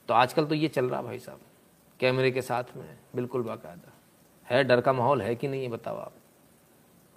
तो 0.08 0.14
आजकल 0.14 0.46
तो 0.46 0.56
ये 0.56 0.68
चल 0.68 0.86
रहा 0.86 1.02
भाई 1.02 1.20
साहब, 1.20 1.40
कैमरे 2.00 2.32
के 2.32 2.42
साथ 2.42 2.64
में, 2.78 2.98
बिल्कुल 3.16 3.42
बाकायदा। 3.42 3.93
है, 4.54 4.64
डर 4.64 4.82
का 4.82 4.94
माहौल 4.94 5.22
है 5.22 5.36
कि 5.36 5.48
नहीं 5.48 5.64
है 5.64 5.70
बताओ 5.70 5.96
आप? 5.96 6.14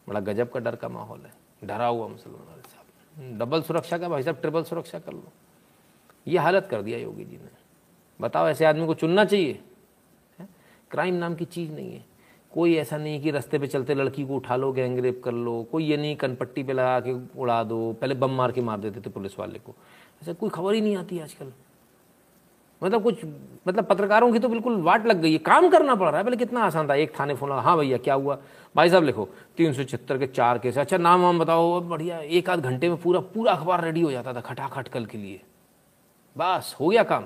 बड़ा 0.09 0.21
गजब 0.21 0.51
का 0.51 0.61
डर 0.61 0.77
का 0.77 0.89
माहौल 0.89 1.21
है। 1.21 1.35
डरा 1.65 1.87
हुआ 1.87 2.09
मुसलमान 2.09 2.49
वाले 2.49 2.63
साहब 2.63 3.39
डबल 3.39 3.63
सुरक्षा 3.63 3.99
का 3.99 4.09
भाई 4.09 4.23
साहब, 4.23 4.37
ट्रिपल 4.37 4.63
सुरक्षा 4.63 4.99
कर 4.99 5.13
लो। 5.13 5.25
ये 6.29 6.39
हालत 6.39 6.67
कर 6.67 6.83
दिया 6.83 6.99
योगी 6.99 7.25
जी 7.25 7.37
ने। 7.37 7.49
बताओ, 8.21 8.49
ऐसे 8.49 8.65
आदमी 8.65 8.87
को 8.87 8.95
चुनना 8.95 9.25
चाहिए। 9.25 9.63
क्राइम 10.91 11.15
नाम 11.15 11.35
की 11.35 11.45
चीज़ 11.45 11.73
नहीं 11.73 11.93
है। 11.93 12.05
कोई 12.53 12.77
ऐसा 12.77 12.97
नहीं 12.97 13.23
कि 13.23 13.31
रास्ते 13.31 13.59
पे 13.59 13.67
चलते 13.67 13.95
लड़की 13.95 14.27
को 14.27 14.37
उठा 14.37 14.57
लो, 14.57 14.73
गैंग 14.73 14.99
रेप 14.99 15.23
कर 15.25 15.33
लो। 15.33 15.63
कोई 15.73 15.85
ये 15.85 15.97
नहीं 15.97 16.17
कनपट्टी 16.17 16.63
पे 16.63 16.73
लगा 16.73 17.01
के 17.01 17.41
उड़ा 17.41 17.65
दो। 17.65 17.93
पहले 17.93 18.15
बम 18.15 18.31
मार 18.31 18.53
के 18.53 18.61
मार 18.61 18.81
देते 18.81 19.01
थे 19.01 19.11
पुलिस 19.11 19.39
वाले 19.39 19.59
को। 19.59 19.75
ऐसा 20.23 20.33
कोई 20.33 20.51
खबर 20.51 20.75
ही 20.75 20.81
नहीं 20.81 20.97
आती 20.97 21.19
आजकल। 21.19 21.53
मतलब 22.83 23.03
कुछ 23.03 23.25
मतलब 23.67 23.85
पत्रकारों 23.85 24.33
की 24.33 24.39
तो 24.39 24.49
बिल्कुल 24.49 24.81
वाट 24.83 25.07
लग 25.07 25.21
गई 25.21 25.33
है। 25.33 25.39
काम 25.39 25.69
करना 25.69 25.95
पड़ 25.95 26.09
रहा 26.09 26.19
है, 26.19 26.25
पहले 26.25 26.37
कितना 26.37 26.63
आसान 26.63 26.89
था। 26.89 26.95
एक 26.95 27.19
थाने 27.21 27.35
फ़ोन 27.35 27.53
हाँ 27.53 27.77
भैया, 27.79 27.99
क्या 27.99 28.15
हुआ? 28.15 28.39
भाई 28.75 28.91
साहब, 28.91 29.05
लिखो, 29.05 29.29
तीन 29.57 29.73
सौ 29.73 29.85
छिहत्तर 29.85 30.19
के 30.19 30.27
चार 30.27 30.59
केस 30.59 30.79
अच्छा 30.79 30.97
नाम 30.97 31.23
वाम 31.23 31.39
बताओ। 31.39 31.81
बढ़िया, 31.81 32.19
एक 32.19 32.51
आध 32.51 32.61
घंटे 32.61 32.89
में 32.89 32.97
पूरा 32.97 33.21
पूरा 33.33 33.53
अखबार 33.53 33.85
रेडी 33.85 34.01
हो 34.01 34.11
जाता 34.11 34.33
था, 34.35 34.41
खटाखट 34.41 34.89
कल 34.89 35.07
के 35.07 35.19
लिए। 35.19 35.41
बस, 36.37 36.75
हो 36.81 36.89
गया 36.89 37.03
काम। 37.03 37.25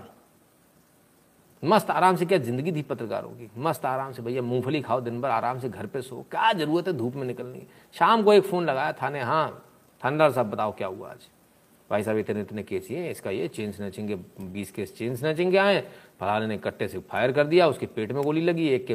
मस्त 1.62 1.90
आराम 1.90 2.16
से, 2.16 2.27
क्या 2.27 2.39
ज़िंदगी 2.39 2.72
थी 2.72 2.82
पत्रकारों 2.82 3.31
की? 3.31 3.51
मस्त 3.59 3.85
आराम 3.86 4.12
से, 4.12 4.22
भैया, 4.22 4.43
मूंगफली 4.43 4.81
खाओ 4.82 5.01
दिन 5.01 5.20
भर, 5.20 5.31
आराम 5.31 5.59
से 5.59 5.68
घर 5.68 5.86
पे 5.86 6.02
सो। 6.02 6.24
क्या 6.31 6.52
ज़रूरत 6.52 6.86
है 6.86 6.93
धूप 6.93 7.16
में 7.16 7.27
निकलने 7.27 7.59
की? 7.59 7.66
शाम 7.94 8.22
को 8.22 8.32
एक 8.32 8.44
फ़ोन 8.44 8.64
लगाया 8.64 8.93
थाने 8.93 9.20
हाँ 9.20 9.62
थानेदार 10.02 10.32
साहब, 10.32 10.51
बताओ 10.51 10.72
क्या 10.72 10.89
हुआ 10.89 11.10
आज? 11.10 11.28
भाई 11.90 12.02
साहब 12.02 12.18
इतने 12.18 12.40
इतने 12.40 12.62
केस, 12.62 12.90
ये 12.90 13.10
इसका 13.10 13.30
ये 13.30 13.46
चेन 13.48 13.72
स्नैचिंग 13.72 14.08
के 14.08 14.14
बीस 14.44 14.70
केस 14.70 14.94
चेन 14.96 15.14
स्नैचिंग 15.16 15.50
के 15.52 15.58
आए। 15.58 15.80
फलाने 16.20 16.46
ने 16.46 16.56
कट्टे 16.58 16.88
से 16.88 16.98
फायर 17.00 17.32
कर 17.32 17.46
दिया, 17.46 17.66
उसके 17.68 17.86
पेट 17.86 18.12
में 18.12 18.22
गोली 18.22 18.40
लगी, 18.40 18.68
एक 18.68 18.86
के 18.86 18.94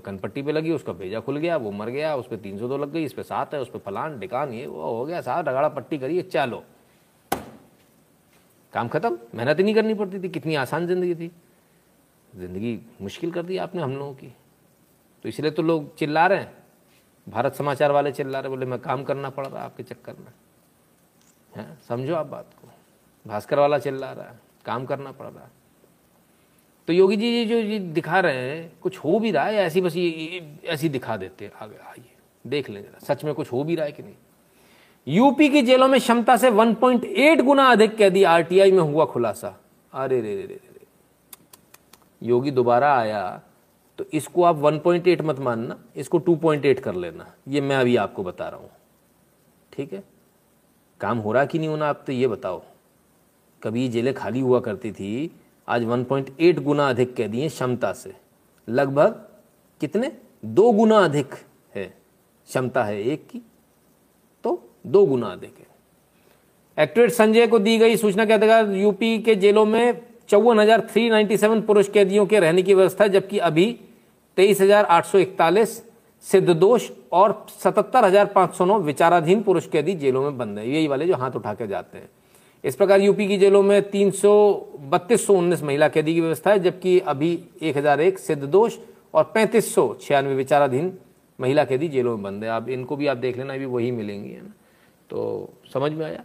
कनपट्टी 0.00 0.42
पे 0.42 0.52
लगी, 0.52 0.72
उसका 0.72 0.92
भेजा 0.92 1.20
खुल 1.20 1.36
गया, 1.36 1.56
वो 1.56 1.70
मर 1.70 1.88
गया 1.90 2.14
उस 2.16 2.26
पर 2.26 2.36
तीन 2.38 2.58
सौ 2.58 2.68
दो 2.68 2.76
लग 2.78 2.92
गई, 2.92 3.04
इस 3.04 3.12
पर 3.12 3.22
सात 3.22 3.54
है, 3.54 3.60
उस 3.60 3.70
पर 3.70 3.78
फलान, 3.80 4.18
डिकान, 4.18 4.52
ये 4.52 4.66
वो 4.66 4.90
हो 4.90 5.04
गया 5.04 5.20
साहब 5.20 5.48
रगाड़ा 5.48 5.68
पट्टी 5.70 5.98
करिए, 5.98 6.22
चलो। 6.24 6.62
काम 8.72 8.88
खत्म? 8.88 9.18
मेहनत 9.34 9.58
ही 9.58 9.64
नहीं 9.64 9.74
करनी 9.74 9.94
पड़ती 9.94 10.18
थी, 10.22 10.28
कितनी 10.28 10.54
आसान 10.56 10.86
ज़िंदगी 10.86 11.14
थी। 11.14 11.30
ज़िंदगी 12.32 12.78
मुश्किल 13.00 13.30
कर 13.30 13.42
दी 13.42 13.56
आपने 13.58 13.82
हम 13.82 13.96
लोगों 13.96 14.12
की। 14.14 14.32
तो 15.24 15.28
इसलिए 15.28 15.50
तो 15.50 15.62
लोग 15.62 15.94
चिल्ला 15.96 16.26
रहे 16.26 16.38
हैं। 16.38 16.52
भारत 17.26 17.54
समाचार 17.54 17.92
वाले 17.92 18.12
चिल्ला 18.12 18.40
रहे 18.40 18.50
बोले, 18.50 18.66
मैं 18.66 18.78
काम 18.78 19.02
करना 19.04 19.30
पड़ 19.30 19.46
रहा 19.46 19.64
आपके 19.64 19.82
चक्कर 19.82 20.12
में। 20.12 20.32
है? 21.56 21.66
समझो 21.88 22.14
आप 22.14 22.26
बात 22.26 22.50
को। 22.54 22.68
भास्कर 23.26 23.58
वाला 23.58 23.78
चिल्ला 23.78 24.12
रहा 24.12 24.24
है, 24.24 24.38
काम 24.64 24.84
करना 24.86 25.12
पड़ 25.12 25.26
रहा 25.26 25.44
है। 25.44 25.50
तो 26.88 26.92
योगी 26.92 27.16
जी 27.16 27.26
ये 27.26 27.44
जो 27.44 27.56
ये 27.56 27.78
दिखा 27.78 28.20
रहे 28.20 28.36
हैं, 28.36 28.72
कुछ 28.82 28.98
हो 28.98 29.18
भी 29.18 29.30
रहा 29.30 29.44
है 29.44 29.54
ऐसी 29.56 29.80
बस 29.80 29.96
ये 29.96 30.56
ऐसी 30.64 30.88
दिखा 30.88 31.16
देते 31.16 31.44
हैं? 31.44 31.52
आगे, 31.54 31.76
आइए, 31.78 32.14
देख 32.44 32.70
लें 32.70 32.82
जरा, 32.82 32.98
सच 33.04 33.24
में 33.24 33.34
कुछ 33.34 33.52
हो 33.52 33.62
भी 33.64 33.74
रहा 33.74 33.86
है 33.86 33.92
कि 33.92 34.02
नहीं? 34.02 34.14
यूपी 35.06 35.48
की 35.48 35.62
जेलों 35.62 35.88
में 35.88 35.98
क्षमता 36.00 36.36
से 36.36 36.50
1.8 36.50 37.40
गुना 37.40 37.66
अधिक 37.66 37.96
कैदी 37.96 38.22
आरटीआई 38.24 38.72
में 38.72 38.80
हुआ 38.80 39.04
खुलासा। 39.04 39.56
अरे 39.92 40.20
रे 40.20 40.34
रे 40.36 40.42
रे 40.42 40.54
रे 40.54 40.86
योगी 42.22 42.50
दोबारा 42.50 42.94
आया 42.94 43.40
तो 43.98 44.04
इसको 44.12 44.42
आप 44.44 44.56
1.8 44.56 45.20
मत 45.20 45.38
मानना, 45.38 45.76
इसको 45.96 46.18
2.8 46.20 46.80
कर 46.80 46.94
लेना। 46.94 47.26
ये 47.48 47.60
मैं 47.60 47.76
अभी 47.76 47.96
आपको 47.96 48.22
बता 48.24 48.48
रहा 48.48 48.60
हूँ। 48.60 48.70
ठीक 49.72 49.92
है? 49.92 50.02
काम 51.00 51.18
हो 51.18 51.32
रहा 51.32 51.44
कि 51.44 51.58
नहीं 51.58 51.68
होना? 51.68 51.88
आप 51.88 52.02
तो 52.06 52.12
ये 52.12 52.26
बताओ। 52.28 52.62
कभी 53.62 53.88
जेलें 53.88 54.12
खाली 54.14 54.40
हुआ 54.40 54.60
करती 54.60 54.92
थी, 54.92 55.30
आज 55.68 55.84
1.8 55.84 56.58
गुना 56.60 56.88
अधिक 56.90 57.14
कह 57.16 57.26
दिए 57.26 57.48
क्षमता 57.48 57.92
से। 57.92 58.12
लगभग 58.68 59.24
कितने? 59.80 60.12
दो 60.44 60.70
गुना 60.72 60.98
अधिक 60.98 61.34
है। 61.74 61.84
क्षमता 62.48 62.84
है 62.84 63.02
एक 63.02 63.26
की 63.28 63.40
तो 64.44 64.58
दो 64.86 65.04
गुना 65.06 65.26
अधिक 65.28 65.54
है। 65.58 65.68
एक्टिवेट 66.78 67.10
संजय 67.12 67.46
को 67.46 67.58
दी 67.58 67.76
गई 67.78 67.96
सूचना 67.96 68.24
के 68.24 68.32
अधिकार 68.32 68.70
यूपी 68.72 69.18
के 69.18 69.34
जेलों 69.36 69.64
में 69.66 70.00
चौवन 70.28 70.60
हज़ार 70.60 70.80
थ्री 70.90 71.36
सेवन 71.36 71.60
पुरुष 71.62 71.88
कैदियों 71.88 72.26
के 72.26 72.40
रहने 72.40 72.62
की 72.62 72.74
व्यवस्था, 72.74 73.06
जबकि 73.06 73.38
अभी 73.40 73.66
तेईस 74.36 74.60
हज़ार 74.60 74.84
आठ 74.86 75.06
सौ 75.06 75.18
इकतालीस 75.18 75.82
सिद्ध 76.24 76.50
दोष 76.50 76.90
और 77.12 77.46
सतहत्तर 77.50 78.04
हज़ार 78.04 78.26
पाँच 78.26 78.54
सौ 78.54 78.64
नौ 78.64 78.78
विचाराधीन 78.80 79.42
पुरुष 79.42 79.66
कैदी 79.68 79.94
जेलों 79.94 80.22
में 80.22 80.38
बंद 80.38 80.58
है। 80.58 80.68
यही 80.68 80.88
वाले 80.88 81.06
जो 81.06 81.16
हाथ 81.16 81.36
उठा 81.36 81.54
के 81.54 81.66
जाते 81.66 81.98
हैं। 81.98 82.08
इस 82.64 82.76
प्रकार 82.76 83.00
यूपी 83.00 83.26
की 83.28 83.36
जेलों 83.38 83.62
में 83.62 83.90
तीन 83.90 84.10
सौ 84.12 84.32
बत्तीस 84.90 85.26
सौ 85.26 85.34
उन्नीस 85.34 85.62
महिला 85.62 85.88
कैदी 85.88 86.14
की 86.14 86.20
व्यवस्था 86.20 86.50
है, 86.50 86.58
जबकि 86.58 86.98
अभी 87.00 87.32
एक 87.62 87.76
हज़ार 87.76 88.00
एक 88.00 88.18
सिद्ध 88.18 88.42
दोष 88.42 88.76
और 89.14 89.24
पैंतीस 89.34 89.74
सौ 89.74 89.94
छियानवे 90.00 90.34
विचाराधीन 90.34 90.92
महिला 91.38 91.64
कैदी 91.64 91.88
जेलों 91.88 92.16
में 92.16 92.22
बंद 92.22 92.44
है। 92.44 92.50
आप 92.50 92.68
इनको 92.68 92.96
भी 92.96 93.06
आप 93.06 93.16
देख 93.16 93.36
लेना 93.36 93.54
अभी 93.54 93.64
वही 93.66 93.90
मिलेंगी, 93.90 94.30
है 94.30 94.42
ना? 94.42 94.52
तो 95.10 95.52
समझ 95.72 95.92
में 95.92 96.04
आया? 96.06 96.24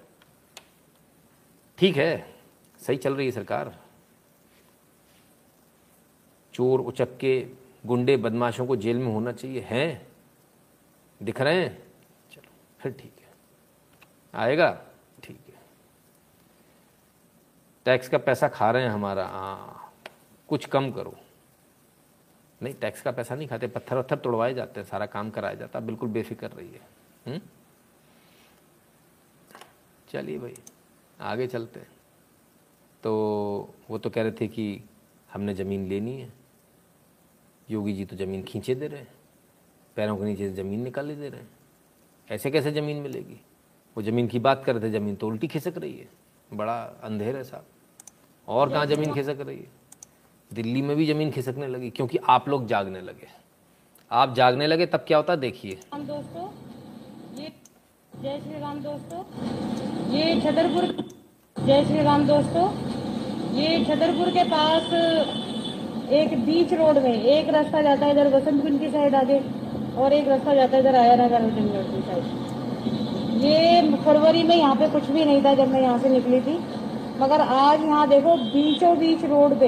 ठीक 1.77 1.97
है। 1.97 2.25
सही 2.79 2.97
चल 2.97 3.13
रही 3.13 3.25
है 3.25 3.31
सरकार। 3.31 3.73
चोर 6.53 6.79
उचक्के 6.81 7.39
गुंडे 7.85 8.17
बदमाशों 8.17 8.65
को 8.67 8.75
जेल 8.75 8.97
में 8.97 9.07
होना 9.07 9.31
चाहिए 9.31 9.61
हैं? 9.61 10.07
दिख 11.23 11.41
रहे 11.41 11.61
हैं? 11.61 11.77
चलो। 12.31 12.51
फिर 12.79 12.91
ठीक 12.91 13.13
है। 13.19 13.29
आएगा? 14.33 14.71
ठीक 15.23 15.39
है। 15.47 15.53
टैक्स 17.85 18.09
का 18.09 18.17
पैसा 18.17 18.47
खा 18.47 18.71
रहे 18.71 18.83
हैं 18.83 18.89
हमारा 18.89 19.25
हाँ। 19.25 19.93
कुछ 20.47 20.65
कम 20.65 20.91
करो। 20.91 21.15
नहीं 22.61 22.73
टैक्स 22.73 23.01
का 23.01 23.11
पैसा 23.11 23.35
नहीं 23.35 23.47
खाते 23.47 23.67
पत्थर 23.67 23.97
वत्थर 23.97 24.15
तोड़वाए 24.15 24.53
जाते 24.53 24.79
हैं 24.79 24.87
सारा 24.87 25.05
काम 25.05 25.29
कराया 25.29 25.55
जाता 25.55 25.79
है 25.79 25.85
बिल्कुल 25.85 26.09
बेफिक्र 26.09 26.47
रही 26.47 26.79
है 27.27 27.41
चलिए 30.09 30.39
भाई 30.39 30.55
आगे 31.21 31.47
चलते 31.47 31.79
हैं। 31.79 31.87
तो 33.03 33.11
वो 33.89 33.97
तो 33.97 34.09
कह 34.09 34.21
रहे 34.21 34.31
थे 34.31 34.47
कि 34.47 34.83
हमने 35.33 35.53
ज़मीन 35.53 35.87
लेनी 35.87 36.21
है। 36.21 36.44
योगी 37.69 37.93
जी 37.93 38.05
तो 38.05 38.15
ज़मीन 38.15 38.43
खींचे 38.43 38.75
दे 38.75 38.87
रहे 38.87 38.99
हैं। 38.99 39.07
पैरों 39.95 40.17
के 40.17 40.23
नीचे 40.23 40.49
से 40.49 40.55
ज़मीन 40.55 40.83
निकाल 40.83 41.07
दे 41.07 41.29
रहे 41.29 41.39
हैं। 41.39 41.47
ऐसे 42.29 42.51
कैसे 42.51 42.71
ज़मीन 42.71 42.97
मिलेगी? 42.97 43.39
वो 43.97 44.03
ज़मीन 44.03 44.27
की 44.27 44.39
बात 44.39 44.63
कर 44.63 44.75
रहे 44.75 44.83
थे, 44.83 44.91
ज़मीन 44.91 45.15
तो 45.15 45.27
उल्टी 45.27 45.47
खिसक 45.47 45.77
रही 45.77 45.93
है। 45.93 46.07
बड़ा 46.53 46.75
अंधेर 47.03 47.35
है 47.35 47.43
साहब। 47.43 47.65
और 48.47 48.69
कहाँ 48.69 48.85
ज़मीन 48.85 49.13
खिसक 49.13 49.37
रही 49.41 49.57
है? 49.57 49.67
दिल्ली 50.51 50.81
में 50.81 50.95
भी 50.97 51.05
ज़मीन 51.05 51.31
खिसकने 51.31 51.67
लगी, 51.67 51.89
क्योंकि 51.89 52.17
आप 52.17 52.49
लोग 52.49 52.67
जागने 52.67 53.01
लगे। 53.01 53.27
आप 54.11 54.33
जागने 54.33 54.67
लगे, 54.67 54.85
तब 54.85 55.05
क्या 55.07 55.17
होता 55.17 55.35
देखिए। 55.35 55.79
जय 58.11 58.39
श्री 58.39 58.59
राम 58.59 58.79
दोस्तों, 58.79 59.23
ये 60.11 60.41
छतरपुर, 60.41 60.85
जय 61.57 61.85
श्री 61.85 62.03
राम 62.03 62.27
दोस्तों, 62.27 62.67
ये 63.55 63.83
छतरपुर 63.85 64.29
के 64.29 64.43
पास 64.43 64.83
एक 66.13 66.33
बीच 66.45 66.73
रोड 66.73 66.97
में, 66.97 67.13
एक 67.13 67.49
रास्ता 67.49 67.81
जाता 67.81 68.05
है 68.05 68.11
इधर 68.11 68.27
बसंत 68.29 68.63
कुंज 68.63 68.79
की 68.79 68.89
साइड 68.89 69.15
आगे, 69.15 69.39
और 69.97 70.13
एक 70.13 70.27
रास्ता 70.27 70.53
जाता 70.55 70.77
है 70.77 70.81
इधर 70.83 70.95
आया 70.95 71.15
नगर 71.15 71.49
जंगल 71.51 71.83
की 71.91 72.01
साइड 72.01 73.43
ये 73.43 73.97
फरवरी 74.05 74.43
में 74.43 74.55
यहाँ 74.55 74.75
पे 74.75 74.87
कुछ 74.89 75.09
भी 75.11 75.25
नहीं 75.25 75.43
था 75.45 75.53
जब 75.55 75.67
मैं 75.67 75.81
यहाँ 75.81 75.97
से 75.99 76.09
निकली 76.09 76.39
थी. 76.41 76.57
मगर 77.19 77.41
आज 77.41 77.81
यहाँ 77.81 78.07
देखो, 78.09 78.35
बीचों 78.35 78.97
बीच 78.97 79.25
रोड 79.25 79.59
पे, 79.59 79.67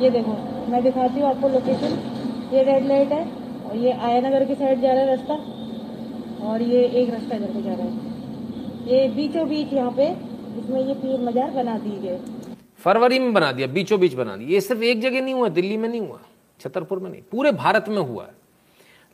ये 0.00 0.10
देखो, 0.10 0.36
मैं 0.70 0.82
दिखाती 0.82 1.20
हूँ 1.20 1.28
आपको 1.28 1.48
लोकेशन 1.48 1.98
ये 2.52 2.62
रेड 2.62 2.86
लाइट 2.86 3.12
है, 3.12 3.22
और 3.66 3.76
ये 3.76 3.92
आया 3.92 4.20
नगर 4.20 4.44
की 4.44 4.54
साइड 4.54 4.80
जा 4.80 4.92
रहा 4.92 5.02
है 5.02 5.06
रास्ता, 5.06 5.34
और 6.48 6.62
ये 6.62 6.84
एक 6.84 7.10
रास्ता 7.10 7.36
इधर 7.36 7.52
को 7.52 7.62
जा 7.62 7.74
रहा 7.74 7.86
है. 7.86 7.92
ये 8.86 9.08
बीचों 9.16 9.48
बीच 9.48 9.72
यहाँ 9.72 9.90
पे, 9.90 10.08
इसमें 10.58 10.80
ये 10.80 10.94
पीर 10.94 11.20
मजार 11.20 11.50
बना 11.52 11.78
दी 11.78 11.98
गए. 11.98 12.18
फरवरी 12.86 13.18
में 13.18 13.32
बना 13.32 13.50
दिया 13.52 13.66
बीचों 13.66 13.98
बीच 14.00 14.14
बना 14.14 14.36
दिया। 14.36 14.48
ये 14.48 14.60
सिर्फ़ 14.60 14.82
एक 14.84 15.00
जगह 15.00 15.22
नहीं 15.22 15.34
हुआ, 15.34 15.48
दिल्ली 15.50 15.76
में 15.76 15.88
नहीं 15.88 16.00
हुआ, 16.00 16.18
छतरपुर 16.60 16.98
में 16.98 17.10
नहीं, 17.10 17.22
पूरे 17.22 17.52
भारत 17.52 17.88
में 17.88 17.98
हुआ। 17.98 18.24
है 18.24 18.34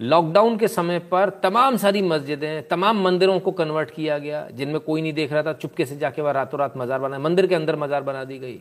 लॉकडाउन 0.00 0.56
के 0.58 0.68
समय 0.68 0.98
पर 1.10 1.30
तमाम 1.42 1.76
सारी 1.76 2.02
मस्जिदें, 2.02 2.68
तमाम 2.68 3.02
मंदिरों 3.02 3.38
को 3.40 3.52
कन्वर्ट 3.52 3.90
किया 3.90 4.18
गया, 4.18 4.46
जिनमें 4.50 4.78
कोई 4.80 5.02
नहीं 5.02 5.12
देख 5.12 5.32
रहा 5.32 5.42
था, 5.42 5.52
चुपके 5.54 5.86
से 5.86 5.96
जाके 5.96 6.22
वह 6.22 6.30
रातों 6.30 6.60
रात 6.60 6.76
मज़ार 6.76 6.98
बनाया 6.98 7.18
मंदिर 7.20 7.46
के 7.46 7.54
अंदर 7.54 7.76
मज़ार 7.76 8.02
बना 8.02 8.24
दी 8.24 8.38
गई। 8.38 8.60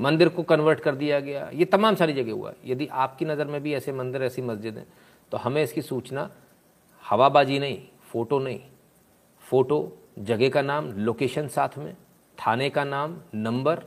मंदिर 0.00 0.28
को 0.28 0.42
कन्वर्ट 0.42 0.80
कर 0.80 0.94
दिया 0.94 1.20
गया। 1.20 1.48
ये 1.54 1.64
तमाम 1.66 1.94
सारी 1.94 2.12
जगह 2.12 2.32
हुआ। 2.32 2.52
यदि 2.66 2.86
आपकी 2.86 3.24
नज़र 3.24 3.46
में 3.46 3.62
भी 3.62 3.74
ऐसे 3.74 3.92
मंदिर, 3.92 4.22
ऐसी 4.22 4.42
मस्जिद 4.42 4.76
हैं 4.78 4.86
तो 5.32 5.36
हमें 5.36 5.62
इसकी 5.62 5.82
सूचना, 5.82 6.28
हवाबाजी 7.04 7.58
नहीं, 7.58 7.78
फ़ोटो 8.04 8.38
नहीं। 8.38 8.60
फ़ोटो, 9.42 9.96
जगह 10.20 10.48
का 10.48 10.62
नाम 10.62 10.92
लोकेशन 10.98 11.48
साथ 11.48 11.78
में, 11.78 11.94
थाने 12.38 12.70
का 12.70 12.84
नाम 12.84 13.16
नंबर 13.34 13.82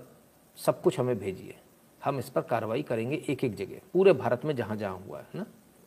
सब 0.58 0.82
कुछ 0.82 1.00
हमें 1.00 1.18
भेजिए। 1.20 1.56
हम 2.02 2.20
इस 2.20 2.30
पर 2.30 2.42
कार्रवाई 2.50 2.82
करेंगे 2.84 3.22
एक 3.30 3.44
एक 3.44 3.56
जगह। 3.56 3.80
पूरे 3.94 4.14
भारत 4.16 4.46
में 4.46 4.56
जहाँ 4.56 4.76
जहाँ 4.78 5.04
हुआ 5.08 5.18
है 5.20 5.26
ना? 5.36 5.46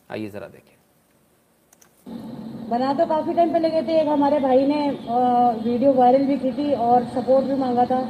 आइए 0.09 0.29
ज़रा 0.29 0.47
देखें। 0.47 0.75
बना 2.69 2.93
तो 2.93 3.05
काफ़ी 3.05 3.33
टाइम 3.33 3.51
पहले 3.53 3.69
गए 3.69 3.81
थे। 3.83 3.99
एक 4.01 4.07
हमारे 4.07 4.39
भाई 4.39 4.65
ने 4.67 4.89
वीडियो 5.63 5.93
वायरल 5.93 6.25
भी 6.25 6.37
की 6.37 6.51
थी 6.53 6.73
और 6.75 7.05
सपोर्ट 7.15 7.45
भी 7.45 7.55
मांगा 7.55 7.85
था। 7.85 8.01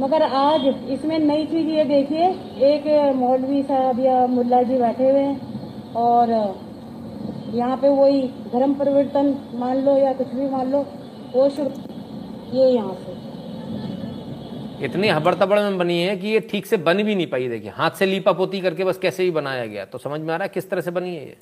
मगर 0.00 0.22
आज 0.22 0.66
इसमें 0.90 1.18
नई 1.18 1.46
चीज़ 1.46 1.68
ये 1.68 1.84
देखिए, 1.84 2.28
एक 2.66 3.14
मौलवी 3.16 3.62
साहब 3.62 4.00
या 4.00 4.26
मुल्ला 4.28 4.62
जी 4.62 4.78
बैठे 4.78 5.10
हुए 5.10 5.20
हैं 5.20 5.94
और 5.96 6.30
यहाँ 7.54 7.76
पे 7.76 7.88
वही 7.90 8.22
धर्म 8.52 8.74
परिवर्तन 8.74 9.34
मान 9.54 9.84
लो 9.84 9.96
या 9.98 10.12
कुछ 10.12 10.34
भी 10.34 10.48
मान 10.50 10.70
लो, 10.72 10.84
वो 11.34 11.48
शुरू 11.50 11.70
ये 12.52 12.68
यहाँ 12.68 12.94
से। 12.96 13.19
इतनी 14.82 15.08
हबड़ 15.08 15.34
तबड़ 15.34 15.58
में 15.58 15.78
बनी 15.78 16.00
है 16.02 16.16
कि 16.16 16.28
ये 16.28 16.40
ठीक 16.50 16.66
से 16.66 16.76
बन 16.78 17.02
भी 17.02 17.14
नहीं 17.14 17.26
पाई, 17.26 17.48
देखिए। 17.48 17.70
हाथ 17.76 17.98
से 17.98 18.06
लीपा 18.06 18.32
पोती 18.32 18.60
करके 18.60 18.84
बस 18.84 18.98
कैसे 18.98 19.22
ही 19.22 19.30
बनाया 19.30 19.66
गया। 19.66 19.84
तो 19.84 19.98
समझ 19.98 20.20
में 20.20 20.32
आ 20.34 20.36
रहा 20.36 20.44
है 20.44 20.48
किस 20.54 20.70
तरह 20.70 20.80
से 20.80 20.90
बनी 20.90 21.14
है 21.16 21.24
ये? 21.24 21.36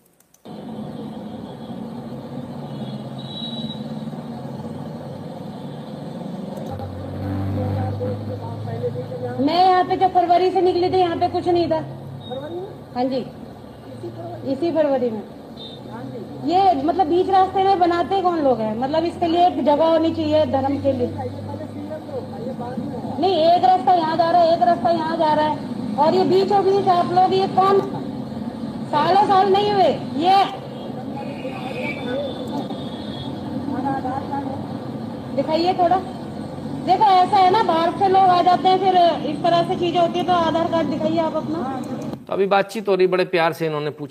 मैं 9.41 9.61
यहाँ 9.61 9.85
पे 9.85 9.97
जब 9.97 10.13
फरवरी 10.15 10.51
से 10.51 10.61
निकली 10.63 10.89
थी, 10.91 10.99
यहाँ 10.99 11.17
पे 11.17 11.29
कुछ 11.29 11.49
नहीं 11.49 11.69
था। 11.71 11.81
हाँ 12.95 13.05
जी। 13.05 13.25
इसी 14.53 14.71
फरवरी 14.73 15.11
में। 15.11 15.23
ये 16.47 16.83
मतलब 16.83 17.07
बीच 17.07 17.31
रास्ते 17.31 17.65
में 17.65 17.79
बनाते 17.79 18.21
कौन 18.23 18.39
लोग 18.41 18.61
हैं? 18.61 18.77
मतलब 18.79 19.05
इसके 19.05 19.27
लिए 19.27 19.47
एक 19.47 19.65
जगह 19.65 19.85
होनी 19.87 20.15
चाहिए 20.15 20.45
धर्म 20.53 20.79
के 20.83 20.93
लिए। 20.93 21.09
नहीं, 23.21 23.35
एक 23.45 23.65
रास्ता 23.65 23.95
यहाँ 23.95 24.17
जा 24.17 24.31
रहा 24.31 24.43
है, 24.43 24.55
एक 24.55 24.63
रास्ता 24.63 24.91
यहाँ 24.91 25.17
जा 25.17 25.33
रहा 25.35 25.47
है। 25.47 25.97
और 25.99 26.15
ये 26.15 26.25
बीचों 26.25 26.65
बीच 26.65 26.89
आप 26.91 27.13
लोग, 27.13 27.33
ये 27.35 27.47
कौन 27.57 27.81
सालों 28.91 29.25
साल 29.29 29.53
नहीं 29.53 29.73
हुए, 29.73 29.89
ये। 30.19 30.37
दिखाइए 35.37 35.73
थोड़ा। 35.75 35.97
देखो, 36.87 37.05
ऐसा 37.05 37.37
है 37.37 37.51
ना, 37.51 37.63
बाहर 37.63 37.91
से 37.99 38.09
लोग 38.09 38.23
आ 38.23 38.43
जाते 38.43 38.69
हैं, 38.69 38.79
फिर 38.79 38.97
इस 39.31 39.43
तरह 39.43 39.63
से 39.69 39.77
चीज़ें 39.77 40.01
होती 40.01 40.19
है 40.19 40.25
तो 40.25 40.33
आधार 40.35 40.71
कार्ड 40.71 40.89
दिखाइए 40.89 41.19
आप 41.21 41.37
अपना। 41.37 41.59
तो 42.29 42.33
अभी 42.33 42.47
बातचीत 42.47 42.89
हो 42.89 42.95
रही, 42.95 43.07
बड़े 43.07 43.25
प्यार 43.27 43.53
से 43.53 43.67
इन्होंने 43.67 43.91
पूछा। 43.91 44.07